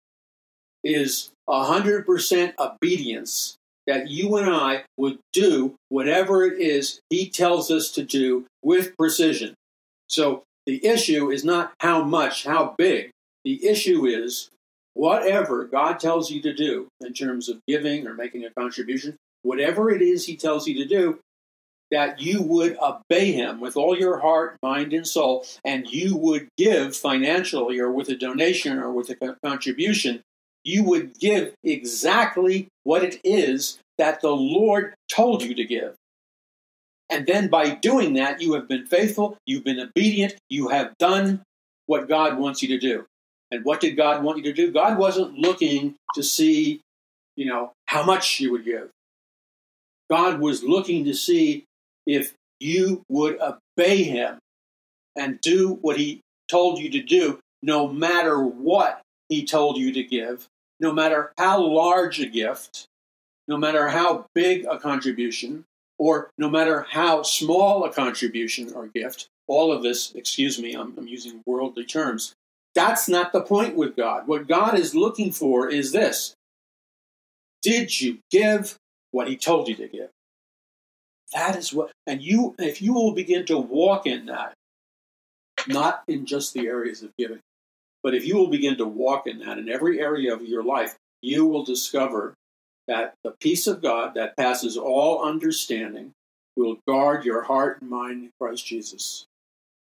is 0.83 1.31
100% 1.49 2.53
obedience 2.59 3.57
that 3.89 4.07
you 4.07 4.37
and 4.37 4.47
I 4.47 4.83
would 4.97 5.17
do 5.33 5.73
whatever 5.89 6.45
it 6.45 6.61
is 6.61 7.01
He 7.09 7.27
tells 7.27 7.71
us 7.71 7.89
to 7.93 8.03
do 8.03 8.45
with 8.61 8.95
precision. 8.95 9.55
So 10.07 10.43
the 10.67 10.85
issue 10.85 11.31
is 11.31 11.43
not 11.43 11.73
how 11.79 12.03
much, 12.03 12.45
how 12.45 12.75
big. 12.77 13.09
The 13.43 13.65
issue 13.65 14.05
is 14.05 14.51
whatever 14.93 15.65
God 15.65 15.99
tells 15.99 16.29
you 16.29 16.39
to 16.43 16.53
do 16.53 16.87
in 17.01 17.13
terms 17.13 17.49
of 17.49 17.61
giving 17.67 18.05
or 18.05 18.13
making 18.13 18.45
a 18.45 18.51
contribution, 18.51 19.15
whatever 19.41 19.89
it 19.89 20.03
is 20.03 20.27
He 20.27 20.37
tells 20.37 20.67
you 20.67 20.75
to 20.75 20.85
do, 20.85 21.19
that 21.89 22.21
you 22.21 22.43
would 22.43 22.77
obey 22.79 23.31
Him 23.31 23.59
with 23.59 23.75
all 23.75 23.97
your 23.97 24.19
heart, 24.19 24.57
mind, 24.61 24.93
and 24.93 25.07
soul, 25.07 25.47
and 25.65 25.87
you 25.87 26.15
would 26.15 26.47
give 26.59 26.95
financially 26.95 27.79
or 27.79 27.91
with 27.91 28.07
a 28.09 28.15
donation 28.15 28.77
or 28.77 28.91
with 28.91 29.09
a 29.09 29.35
contribution, 29.43 30.21
you 30.63 30.83
would 30.83 31.17
give 31.19 31.53
exactly 31.63 32.67
what 32.83 33.03
it 33.03 33.19
is 33.23 33.79
that 33.97 34.21
the 34.21 34.31
Lord 34.31 34.93
told 35.09 35.43
you 35.43 35.55
to 35.55 35.63
give. 35.63 35.95
And 37.09 37.25
then 37.25 37.47
by 37.47 37.71
doing 37.71 38.13
that, 38.13 38.41
you 38.41 38.53
have 38.53 38.67
been 38.67 38.85
faithful, 38.85 39.37
you've 39.45 39.63
been 39.63 39.79
obedient, 39.79 40.35
you 40.47 40.69
have 40.69 40.97
done 40.99 41.41
what 41.87 42.07
God 42.07 42.37
wants 42.37 42.61
you 42.61 42.67
to 42.69 42.77
do. 42.77 43.05
And 43.51 43.65
what 43.65 43.79
did 43.79 43.97
God 43.97 44.23
want 44.23 44.37
you 44.37 44.43
to 44.43 44.53
do? 44.53 44.71
God 44.71 44.97
wasn't 44.97 45.37
looking 45.37 45.95
to 46.13 46.21
see, 46.21 46.81
you 47.35 47.45
know, 47.47 47.71
how 47.87 48.03
much 48.03 48.39
you 48.39 48.51
would 48.51 48.63
give. 48.63 48.89
God 50.09 50.39
was 50.39 50.63
looking 50.63 51.05
to 51.05 51.13
see 51.13 51.65
if 52.05 52.33
you 52.59 53.03
would 53.09 53.39
obey 53.41 54.03
him 54.03 54.37
and 55.15 55.41
do 55.41 55.79
what 55.81 55.97
he 55.97 56.21
told 56.49 56.79
you 56.79 56.89
to 56.91 57.01
do, 57.01 57.39
no 57.61 57.87
matter 57.87 58.39
what 58.39 59.01
he 59.29 59.45
told 59.45 59.77
you 59.77 59.93
to 59.93 60.03
give, 60.03 60.47
no 60.79 60.91
matter 60.91 61.31
how 61.37 61.61
large 61.61 62.19
a 62.19 62.25
gift, 62.25 62.87
no 63.47 63.57
matter 63.57 63.89
how 63.89 64.25
big 64.35 64.65
a 64.65 64.77
contribution, 64.77 65.65
or 65.97 66.31
no 66.37 66.49
matter 66.49 66.87
how 66.89 67.21
small 67.21 67.83
a 67.83 67.91
contribution 67.91 68.73
or 68.73 68.87
gift. 68.87 69.27
All 69.47 69.71
of 69.71 69.83
this, 69.83 70.13
excuse 70.15 70.59
me, 70.59 70.73
I'm, 70.73 70.93
I'm 70.97 71.07
using 71.07 71.41
worldly 71.45 71.85
terms, 71.85 72.33
that's 72.75 73.09
not 73.09 73.33
the 73.33 73.41
point 73.41 73.75
with 73.75 73.95
God. 73.95 74.27
What 74.27 74.47
God 74.47 74.77
is 74.77 74.95
looking 74.95 75.31
for 75.31 75.69
is 75.69 75.91
this 75.91 76.33
Did 77.61 77.99
you 77.99 78.19
give 78.31 78.77
what 79.11 79.27
He 79.27 79.35
told 79.35 79.67
you 79.67 79.75
to 79.75 79.87
give? 79.87 80.09
That 81.33 81.55
is 81.55 81.73
what, 81.73 81.91
and 82.07 82.21
you, 82.21 82.55
if 82.57 82.81
you 82.81 82.93
will 82.93 83.11
begin 83.11 83.45
to 83.47 83.57
walk 83.57 84.07
in 84.07 84.27
that, 84.27 84.53
not 85.67 86.03
in 86.07 86.25
just 86.25 86.53
the 86.53 86.67
areas 86.67 87.03
of 87.03 87.11
giving, 87.17 87.39
but 88.03 88.13
if 88.13 88.25
you 88.25 88.35
will 88.35 88.49
begin 88.49 88.77
to 88.77 88.85
walk 88.85 89.27
in 89.27 89.39
that 89.39 89.57
in 89.57 89.69
every 89.69 89.99
area 89.99 90.33
of 90.33 90.41
your 90.41 90.63
life, 90.63 90.95
you 91.21 91.45
will 91.45 91.63
discover 91.63 92.33
that 92.87 93.13
the 93.23 93.31
peace 93.39 93.67
of 93.67 93.81
God 93.81 94.13
that 94.15 94.37
passes 94.37 94.77
all 94.77 95.23
understanding 95.23 96.11
will 96.55 96.79
guard 96.87 97.25
your 97.25 97.43
heart 97.43 97.81
and 97.81 97.89
mind 97.89 98.23
in 98.23 98.31
Christ 98.39 98.65
Jesus 98.65 99.25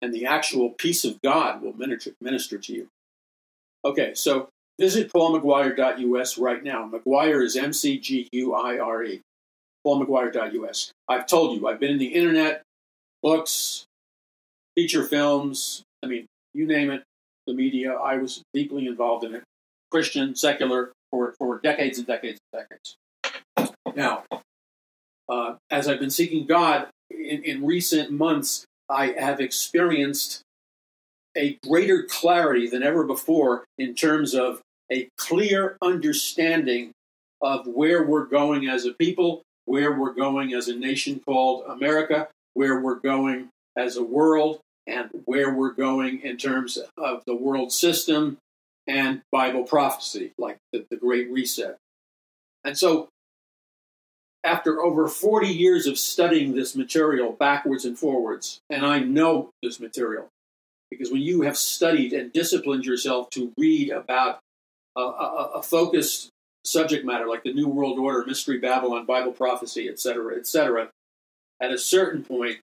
and 0.01 0.13
the 0.13 0.25
actual 0.25 0.69
peace 0.69 1.05
of 1.05 1.21
God 1.21 1.61
will 1.61 1.73
minister 1.73 2.57
to 2.57 2.73
you. 2.73 2.87
Okay, 3.85 4.13
so 4.13 4.49
visit 4.79 5.11
paulmcguire.us 5.11 6.37
right 6.37 6.63
now. 6.63 6.89
McGuire 6.89 7.43
is 7.43 7.55
M 7.55 7.73
C 7.73 7.99
G 7.99 8.27
U 8.31 8.53
I 8.53 8.79
R 8.79 9.03
E. 9.03 9.21
paulmcguire.us. 9.85 10.91
I've 11.07 11.27
told 11.27 11.57
you, 11.57 11.67
I've 11.67 11.79
been 11.79 11.91
in 11.91 11.97
the 11.97 12.13
internet, 12.13 12.63
books, 13.21 13.85
feature 14.75 15.03
films, 15.03 15.83
I 16.03 16.07
mean, 16.07 16.25
you 16.53 16.65
name 16.65 16.89
it, 16.91 17.03
the 17.51 17.57
media. 17.57 17.93
I 17.93 18.17
was 18.17 18.43
deeply 18.53 18.87
involved 18.87 19.25
in 19.25 19.35
it, 19.35 19.43
Christian, 19.91 20.35
secular, 20.35 20.91
for, 21.11 21.33
for 21.37 21.59
decades 21.59 21.97
and 21.97 22.07
decades 22.07 22.39
and 22.53 22.63
decades. 22.63 23.75
Now, 23.95 24.23
uh, 25.29 25.55
as 25.69 25.87
I've 25.87 25.99
been 25.99 26.09
seeking 26.09 26.45
God 26.45 26.87
in, 27.09 27.43
in 27.43 27.65
recent 27.65 28.11
months, 28.11 28.65
I 28.89 29.13
have 29.17 29.39
experienced 29.39 30.41
a 31.37 31.57
greater 31.65 32.03
clarity 32.03 32.67
than 32.67 32.83
ever 32.83 33.03
before 33.03 33.65
in 33.77 33.95
terms 33.95 34.33
of 34.33 34.61
a 34.91 35.07
clear 35.17 35.77
understanding 35.81 36.91
of 37.41 37.65
where 37.67 38.03
we're 38.03 38.25
going 38.25 38.67
as 38.67 38.85
a 38.85 38.93
people, 38.93 39.41
where 39.65 39.97
we're 39.97 40.13
going 40.13 40.53
as 40.53 40.67
a 40.67 40.75
nation 40.75 41.21
called 41.25 41.63
America, 41.67 42.27
where 42.53 42.81
we're 42.81 42.99
going 42.99 43.49
as 43.77 43.95
a 43.95 44.03
world, 44.03 44.59
and 44.87 45.09
where 45.25 45.53
we're 45.53 45.73
going 45.73 46.21
in 46.21 46.37
terms 46.37 46.77
of 46.97 47.23
the 47.25 47.35
world 47.35 47.71
system 47.71 48.37
and 48.87 49.21
Bible 49.31 49.63
prophecy, 49.63 50.33
like 50.37 50.57
the, 50.73 50.85
the 50.89 50.97
Great 50.97 51.29
Reset. 51.31 51.77
And 52.63 52.77
so 52.77 53.09
after 54.43 54.81
over 54.81 55.07
40 55.07 55.47
years 55.47 55.85
of 55.85 55.99
studying 55.99 56.55
this 56.55 56.75
material 56.75 57.31
backwards 57.31 57.85
and 57.85 57.97
forwards, 57.97 58.59
and 58.69 58.85
I 58.85 58.99
know 58.99 59.51
this 59.61 59.79
material, 59.79 60.27
because 60.89 61.11
when 61.11 61.21
you 61.21 61.41
have 61.41 61.57
studied 61.57 62.11
and 62.11 62.33
disciplined 62.33 62.85
yourself 62.85 63.29
to 63.31 63.53
read 63.57 63.91
about 63.91 64.39
a, 64.97 65.01
a, 65.01 65.51
a 65.55 65.63
focused 65.63 66.29
subject 66.65 67.05
matter 67.05 67.27
like 67.27 67.43
the 67.43 67.53
New 67.53 67.67
World 67.67 67.99
Order, 67.99 68.25
Mystery 68.25 68.57
Babylon, 68.57 69.05
Bible 69.05 69.31
prophecy, 69.31 69.87
etc., 69.87 70.37
etc., 70.37 70.89
at 71.61 71.71
a 71.71 71.77
certain 71.77 72.23
point, 72.23 72.57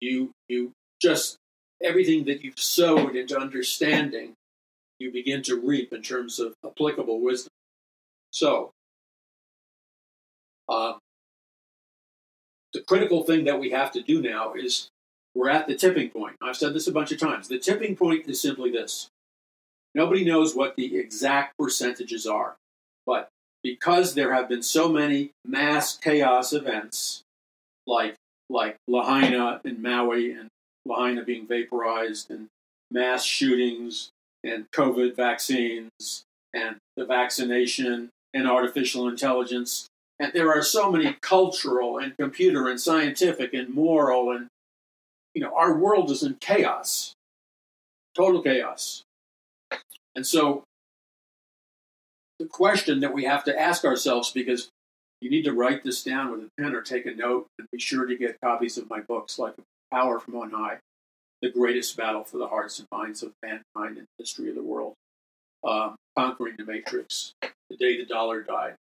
you 0.00 0.30
you 0.48 0.72
just 1.00 1.36
everything 1.82 2.24
that 2.24 2.44
you've 2.44 2.58
sowed 2.58 3.16
into 3.16 3.38
understanding, 3.38 4.34
you 4.98 5.10
begin 5.10 5.42
to 5.44 5.60
reap 5.60 5.92
in 5.92 6.02
terms 6.02 6.38
of 6.38 6.54
applicable 6.64 7.20
wisdom. 7.20 7.50
So, 8.30 8.70
uh, 10.68 10.94
the 12.72 12.82
critical 12.82 13.24
thing 13.24 13.44
that 13.44 13.58
we 13.58 13.70
have 13.70 13.90
to 13.92 14.02
do 14.02 14.22
now 14.22 14.52
is 14.54 14.88
we're 15.34 15.48
at 15.48 15.66
the 15.66 15.74
tipping 15.74 16.10
point. 16.10 16.36
I've 16.42 16.56
said 16.56 16.74
this 16.74 16.86
a 16.86 16.92
bunch 16.92 17.10
of 17.12 17.18
times. 17.18 17.48
The 17.48 17.58
tipping 17.58 17.96
point 17.96 18.28
is 18.28 18.40
simply 18.40 18.70
this 18.70 19.08
nobody 19.94 20.24
knows 20.24 20.54
what 20.54 20.76
the 20.76 20.96
exact 20.96 21.56
percentages 21.58 22.26
are, 22.26 22.56
but 23.06 23.28
because 23.62 24.14
there 24.14 24.32
have 24.34 24.48
been 24.48 24.62
so 24.62 24.88
many 24.88 25.32
mass 25.44 25.96
chaos 25.96 26.52
events 26.52 27.22
like 27.86 28.14
like 28.48 28.76
Lahaina 28.86 29.60
and 29.64 29.82
Maui 29.82 30.32
and 30.32 30.49
Lahaina 30.86 31.24
being 31.24 31.46
vaporized 31.46 32.30
and 32.30 32.48
mass 32.90 33.24
shootings 33.24 34.10
and 34.42 34.70
COVID 34.72 35.14
vaccines 35.14 36.24
and 36.54 36.76
the 36.96 37.04
vaccination 37.04 38.10
and 38.34 38.48
artificial 38.48 39.08
intelligence 39.08 39.90
and 40.20 40.34
there 40.34 40.52
are 40.52 40.62
so 40.62 40.92
many 40.92 41.16
cultural 41.22 41.96
and 41.96 42.14
computer 42.18 42.68
and 42.68 42.78
scientific 42.78 43.54
and 43.54 43.70
moral 43.70 44.30
and, 44.30 44.48
you 45.34 45.40
know, 45.40 45.56
our 45.56 45.74
world 45.74 46.10
is 46.10 46.22
in 46.22 46.34
chaos, 46.40 47.14
total 48.14 48.42
chaos. 48.42 49.02
And 50.14 50.26
so 50.26 50.62
the 52.38 52.44
question 52.44 53.00
that 53.00 53.14
we 53.14 53.24
have 53.24 53.44
to 53.44 53.58
ask 53.58 53.82
ourselves 53.86 54.30
because 54.30 54.68
you 55.22 55.30
need 55.30 55.44
to 55.44 55.54
write 55.54 55.84
this 55.84 56.02
down 56.02 56.30
with 56.30 56.40
a 56.40 56.48
pen 56.60 56.74
or 56.74 56.82
take 56.82 57.06
a 57.06 57.14
note 57.14 57.46
and 57.58 57.66
be 57.72 57.80
sure 57.80 58.04
to 58.04 58.14
get 58.14 58.40
copies 58.42 58.76
of 58.76 58.90
my 58.90 59.00
books 59.00 59.38
like 59.38 59.54
Power 59.92 60.18
from 60.20 60.36
On 60.36 60.50
High, 60.50 60.78
The 61.42 61.50
Greatest 61.50 61.96
Battle 61.96 62.24
for 62.24 62.38
the 62.38 62.48
Hearts 62.48 62.78
and 62.78 62.88
Minds 62.92 63.22
of 63.22 63.32
Mankind 63.42 63.98
in 63.98 64.04
the 64.04 64.22
History 64.22 64.48
of 64.48 64.54
the 64.54 64.62
World, 64.62 64.94
um, 65.64 65.96
Conquering 66.16 66.54
the 66.58 66.64
Matrix, 66.64 67.32
The 67.42 67.76
Day 67.76 67.96
the 67.96 68.06
Dollar 68.06 68.42
Died, 68.42 68.74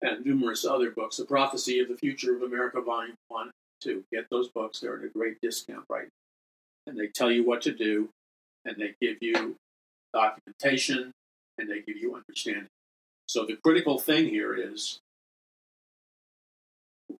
and 0.00 0.24
numerous 0.24 0.64
other 0.64 0.90
books. 0.90 1.16
The 1.16 1.24
Prophecy 1.24 1.78
of 1.80 1.88
the 1.88 1.96
Future 1.96 2.34
of 2.34 2.42
America, 2.42 2.80
Volume 2.80 3.14
1 3.28 3.50
2. 3.82 4.04
Get 4.12 4.26
those 4.30 4.48
books, 4.48 4.80
they're 4.80 4.98
at 4.98 5.04
a 5.04 5.08
great 5.08 5.38
discount 5.42 5.84
right 5.88 6.04
now. 6.04 6.92
And 6.92 6.98
they 6.98 7.08
tell 7.08 7.30
you 7.30 7.44
what 7.44 7.62
to 7.62 7.72
do, 7.72 8.08
and 8.64 8.76
they 8.76 8.94
give 9.00 9.18
you 9.20 9.56
documentation, 10.12 11.12
and 11.58 11.70
they 11.70 11.80
give 11.80 11.96
you 11.96 12.14
understanding. 12.14 12.68
So 13.26 13.44
the 13.46 13.56
critical 13.56 13.98
thing 13.98 14.28
here 14.28 14.54
is 14.54 14.98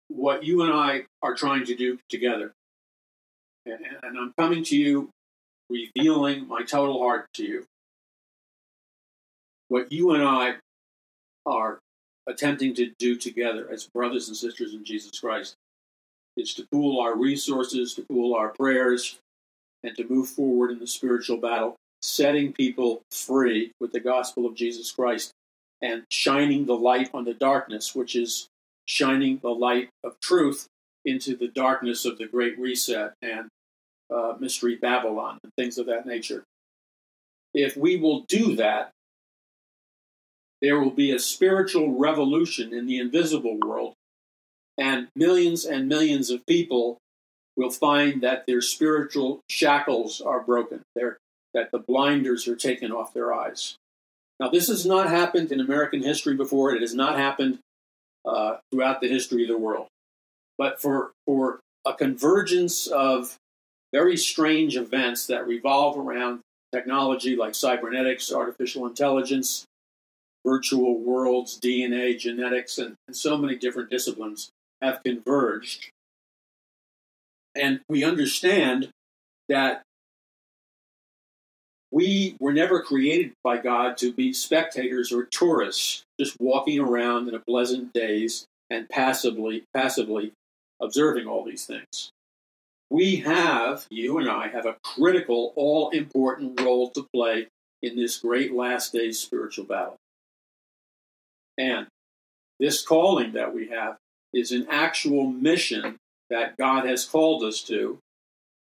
what 0.09 0.45
you 0.45 0.63
and 0.63 0.73
I 0.73 1.05
are 1.23 1.35
trying 1.35 1.65
to 1.67 1.75
do 1.75 1.99
together. 2.09 2.53
And, 3.65 3.79
I'm 4.19 4.33
coming 4.39 4.65
to 4.65 4.77
you, 4.77 5.11
revealing 5.71 6.49
my 6.49 6.63
total 6.63 6.99
heart 7.01 7.29
to 7.35 7.45
you. 7.45 7.65
What 9.69 9.93
you 9.93 10.13
and 10.13 10.23
I 10.23 10.57
are 11.47 11.79
attempting 12.27 12.75
to 12.75 12.93
do 12.99 13.17
together 13.17 13.69
as 13.71 13.87
brothers 13.87 14.29
and 14.29 14.37
sisters 14.37 14.75
in 14.75 14.85
Jesus 14.85 15.19
Christ 15.19 15.55
is 16.37 16.55
to 16.55 16.67
pool 16.73 17.01
our 17.01 17.17
resources, 17.17 17.95
to 17.95 18.03
pool 18.03 18.35
our 18.35 18.51
prayers, 18.51 19.19
and 19.83 19.97
to 19.97 20.09
move 20.09 20.29
forward 20.29 20.71
in 20.71 20.79
the 20.79 20.87
spiritual 20.87 21.37
battle, 21.37 21.77
setting 22.01 22.53
people 22.53 23.03
free 23.11 23.73
with 23.81 23.93
the 23.93 24.01
gospel 24.01 24.47
of 24.47 24.55
Jesus 24.55 24.93
Christ 24.93 25.33
and 25.81 26.05
shining 26.11 26.67
the 26.67 26.77
light 26.77 27.11
on 27.13 27.25
the 27.25 27.35
darkness, 27.35 27.95
which 27.95 28.15
is 28.15 28.47
shining 28.87 29.39
the 29.39 29.51
light 29.51 29.89
of 30.05 30.19
truth 30.21 30.67
into 31.05 31.37
the 31.37 31.49
darkness 31.49 32.05
of 32.05 32.19
the 32.19 32.27
Great 32.27 32.59
Reset 32.59 33.13
and 33.23 33.49
uh, 34.13 34.35
Mystery 34.39 34.77
Babylon 34.77 35.39
and 35.43 35.53
things 35.57 35.79
of 35.79 35.87
that 35.87 36.07
nature. 36.07 36.45
If 37.55 37.77
we 37.77 37.97
will 37.97 38.25
do 38.29 38.57
that, 38.57 38.91
there 40.61 40.79
will 40.79 40.91
be 40.91 41.11
a 41.11 41.19
spiritual 41.19 41.99
revolution 41.99 42.73
in 42.73 42.87
the 42.87 42.99
invisible 42.99 43.59
world, 43.65 43.95
and 44.79 45.09
millions 45.17 45.65
and 45.65 45.89
millions 45.89 46.31
of 46.31 46.47
people 46.47 46.99
will 47.57 47.71
find 47.71 48.23
that 48.23 48.47
their 48.47 48.61
spiritual 48.61 49.41
shackles 49.49 50.21
are 50.21 50.41
broken, 50.41 50.83
that 50.95 51.71
the 51.73 51.79
blinders 51.79 52.49
are 52.49 52.57
taken 52.57 52.93
off 52.93 53.13
their 53.13 53.35
eyes. 53.35 53.77
Now, 54.41 54.49
this 54.49 54.69
has 54.69 54.87
not 54.87 55.09
happened 55.09 55.53
in 55.53 55.61
American 55.61 56.03
history 56.03 56.35
before. 56.35 56.75
It 56.75 56.81
has 56.81 56.95
not 56.95 57.19
happened 57.19 57.59
uh, 58.25 58.57
throughout 58.71 59.01
the 59.01 59.09
history 59.09 59.43
of 59.43 59.49
the 59.49 59.59
world. 59.59 59.89
But 60.59 60.81
for, 60.81 61.13
for 61.27 61.61
a 61.87 61.95
convergence 61.95 62.87
of 62.87 63.37
very 63.93 64.17
strange 64.17 64.77
events 64.77 65.27
that 65.27 65.47
revolve 65.47 65.99
around 65.99 66.41
technology 66.73 67.37
like 67.37 67.55
cybernetics, 67.55 68.33
artificial 68.33 68.87
intelligence, 68.87 69.67
virtual 70.47 70.99
worlds, 70.99 71.59
DNA, 71.61 72.19
genetics, 72.19 72.79
and, 72.79 72.95
and 73.07 73.17
so 73.17 73.37
many 73.37 73.57
different 73.57 73.91
disciplines 73.91 74.51
have 74.81 75.03
converged. 75.05 75.91
And 77.55 77.81
we 77.89 78.03
understand 78.03 78.89
that 79.49 79.83
we 81.91 82.37
were 82.41 82.55
never 82.55 82.83
created 82.83 83.33
by 83.45 83.59
God 83.59 83.99
to 83.99 84.13
be 84.13 84.33
spectators 84.33 85.13
or 85.13 85.25
tourists, 85.25 86.05
just 86.19 86.41
walking 86.41 86.81
around 86.81 87.29
in 87.29 87.35
a 87.35 87.41
pleasant 87.41 87.93
daze 87.93 88.47
and 88.71 88.89
passively 88.89 89.65
passively 89.75 90.33
observing 90.83 91.27
all 91.27 91.45
these 91.45 91.65
things. 91.65 92.11
We 92.91 93.17
have, 93.17 93.87
you 93.89 94.19
and 94.19 94.29
I, 94.29 94.49
have 94.49 94.67
a 94.67 94.77
critical, 94.85 95.55
all 95.57 95.89
important 95.91 96.61
role 96.61 96.91
to 96.91 97.07
play 97.15 97.47
in 97.83 97.97
this 97.97 98.19
great 98.19 98.53
last 98.53 98.93
days 98.93 99.19
spiritual 99.19 99.65
battle. 99.65 99.97
And 101.57 101.87
this 102.61 102.85
calling 102.85 103.33
that 103.33 103.55
we 103.55 103.69
have 103.69 103.97
is 104.35 104.53
an 104.53 104.67
actual 104.71 105.27
mission 105.27 105.97
that 106.29 106.57
God 106.57 106.87
has 106.87 107.05
called 107.05 107.45
us 107.45 107.63
to. 107.65 107.99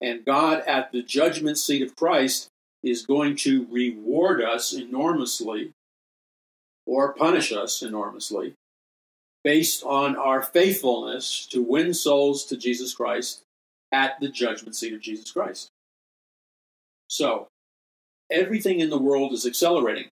And 0.00 0.24
God, 0.24 0.62
at 0.66 0.92
the 0.92 1.02
judgment 1.02 1.58
seat 1.58 1.82
of 1.82 1.96
Christ, 1.96 2.48
is 2.82 3.04
going 3.04 3.36
to 3.36 3.66
reward 3.70 4.42
us 4.42 4.72
enormously 4.72 5.72
or 6.86 7.12
punish 7.12 7.52
us 7.52 7.82
enormously 7.82 8.54
based 9.44 9.82
on 9.84 10.16
our 10.16 10.42
faithfulness 10.42 11.46
to 11.46 11.62
win 11.62 11.94
souls 11.94 12.44
to 12.46 12.56
Jesus 12.56 12.94
Christ 12.94 13.42
at 13.92 14.20
the 14.20 14.28
judgment 14.28 14.76
seat 14.76 14.92
of 14.92 15.00
Jesus 15.00 15.32
Christ. 15.32 15.68
So, 17.08 17.48
everything 18.30 18.80
in 18.80 18.90
the 18.90 18.98
world 18.98 19.32
is 19.32 19.46
accelerating, 19.46 20.08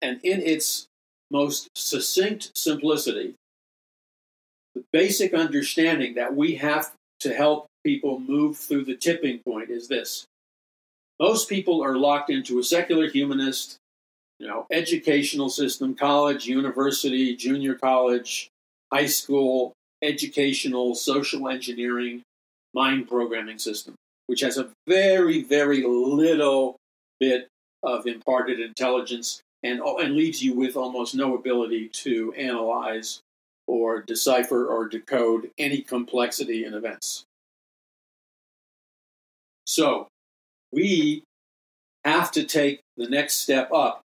and 0.00 0.20
in 0.22 0.40
its 0.40 0.86
most 1.30 1.68
succinct 1.74 2.56
simplicity, 2.56 3.34
the 4.74 4.84
basic 4.92 5.34
understanding 5.34 6.14
that 6.14 6.36
we 6.36 6.56
have 6.56 6.92
to 7.20 7.34
help 7.34 7.66
people 7.84 8.20
move 8.20 8.56
through 8.56 8.84
the 8.84 8.96
tipping 8.96 9.40
point 9.40 9.70
is 9.70 9.88
this 9.88 10.26
most 11.18 11.48
people 11.48 11.82
are 11.82 11.96
locked 11.96 12.30
into 12.30 12.58
a 12.58 12.64
secular 12.64 13.08
humanist, 13.08 13.78
you 14.38 14.46
know, 14.46 14.66
educational 14.70 15.48
system, 15.48 15.94
college, 15.94 16.46
university, 16.46 17.34
junior 17.34 17.74
college, 17.74 18.50
high 18.92 19.06
school, 19.06 19.72
educational, 20.02 20.94
social 20.94 21.48
engineering, 21.48 22.22
mind 22.74 23.08
programming 23.08 23.58
system, 23.58 23.94
which 24.26 24.40
has 24.40 24.58
a 24.58 24.70
very, 24.86 25.42
very 25.42 25.82
little 25.82 26.76
bit 27.18 27.48
of 27.82 28.06
imparted 28.06 28.60
intelligence 28.60 29.40
and, 29.62 29.80
uh, 29.80 29.96
and 29.96 30.14
leaves 30.14 30.42
you 30.42 30.54
with 30.54 30.76
almost 30.76 31.14
no 31.14 31.34
ability 31.34 31.88
to 31.88 32.32
analyze 32.34 33.20
or 33.66 34.02
decipher 34.02 34.66
or 34.66 34.88
decode 34.88 35.50
any 35.58 35.80
complexity 35.80 36.64
in 36.64 36.74
events. 36.74 37.24
So, 39.66 40.06
we 40.72 41.24
have 42.04 42.30
to 42.32 42.44
take 42.44 42.80
the 42.96 43.08
next 43.08 43.40
step 43.40 43.72
up. 43.72 44.02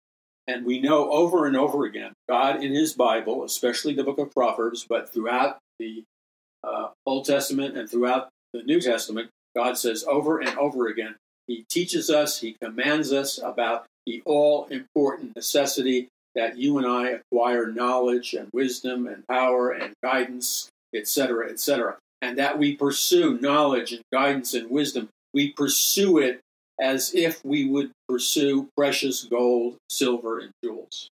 And 0.47 0.67
we 0.67 0.81
know 0.81 1.11
over 1.11 1.47
and 1.47 1.57
over 1.57 1.85
again, 1.85 2.13
God 2.29 2.63
in 2.63 2.73
His 2.73 2.93
Bible, 2.93 3.45
especially 3.45 3.95
the 3.95 4.05
book 4.05 4.19
of 4.19 4.31
Proverbs, 4.31 4.87
but 4.89 5.13
throughout 5.13 5.59
the 5.79 6.05
uh, 6.63 6.89
Old 7.07 7.25
Testament 7.25 7.77
and 7.77 7.89
throughout 7.89 8.29
the 8.53 8.63
New 8.63 8.81
Testament, 8.81 9.31
God 9.57 9.79
says 9.79 10.05
over 10.07 10.41
and 10.41 10.57
over 10.59 10.89
again, 10.89 11.17
He 11.47 11.65
teaches 11.71 12.11
us, 12.11 12.41
He 12.41 12.57
commands 12.61 13.13
us 13.13 13.39
about 13.39 13.87
the 14.07 14.23
all 14.27 14.67
important 14.67 15.35
necessity 15.35 16.09
that 16.35 16.59
you 16.59 16.79
and 16.79 16.87
I 16.87 17.11
acquire 17.11 17.67
knowledge 17.67 18.35
and 18.35 18.49
wisdom 18.53 19.07
and 19.07 19.27
power 19.29 19.71
and 19.71 19.93
guidance, 20.03 20.69
etc., 20.95 21.51
etc., 21.51 21.97
and 22.21 22.39
that 22.39 22.59
we 22.59 22.75
pursue 22.75 23.39
knowledge 23.39 23.93
and 23.93 24.03
guidance 24.13 24.55
and 24.55 24.71
wisdom. 24.71 25.09
We 25.33 25.53
pursue 25.53 26.19
it 26.19 26.41
as 26.81 27.15
if 27.15 27.45
we 27.45 27.69
would 27.69 27.91
pursue 28.09 28.69
precious 28.77 29.25
gold, 29.25 29.77
silver, 29.89 30.39
and 30.39 30.51
jewels. 30.63 31.09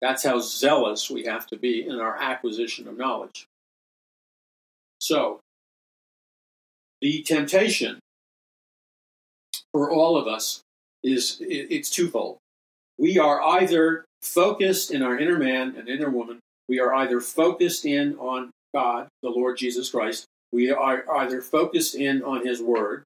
That's 0.00 0.24
how 0.24 0.40
zealous 0.40 1.10
we 1.10 1.24
have 1.24 1.46
to 1.48 1.56
be 1.56 1.86
in 1.86 2.00
our 2.00 2.16
acquisition 2.16 2.86
of 2.88 2.96
knowledge. 2.96 3.46
So, 5.00 5.40
the 7.00 7.22
temptation 7.22 7.98
for 9.72 9.90
all 9.90 10.16
of 10.16 10.26
us 10.26 10.62
is 11.02 11.36
it's 11.40 11.90
twofold. 11.90 12.38
We 12.98 13.18
are 13.18 13.42
either 13.42 14.04
focused 14.22 14.90
in 14.90 15.02
our 15.02 15.18
inner 15.18 15.38
man 15.38 15.74
and 15.76 15.88
inner 15.88 16.10
woman, 16.10 16.40
we 16.68 16.80
are 16.80 16.94
either 16.94 17.20
focused 17.20 17.84
in 17.84 18.16
on 18.16 18.50
God, 18.74 19.08
the 19.22 19.30
Lord 19.30 19.56
Jesus 19.56 19.90
Christ, 19.90 20.24
we 20.52 20.70
are 20.70 21.04
either 21.18 21.42
focused 21.42 21.94
in 21.94 22.22
on 22.22 22.44
his 22.44 22.60
word, 22.60 23.04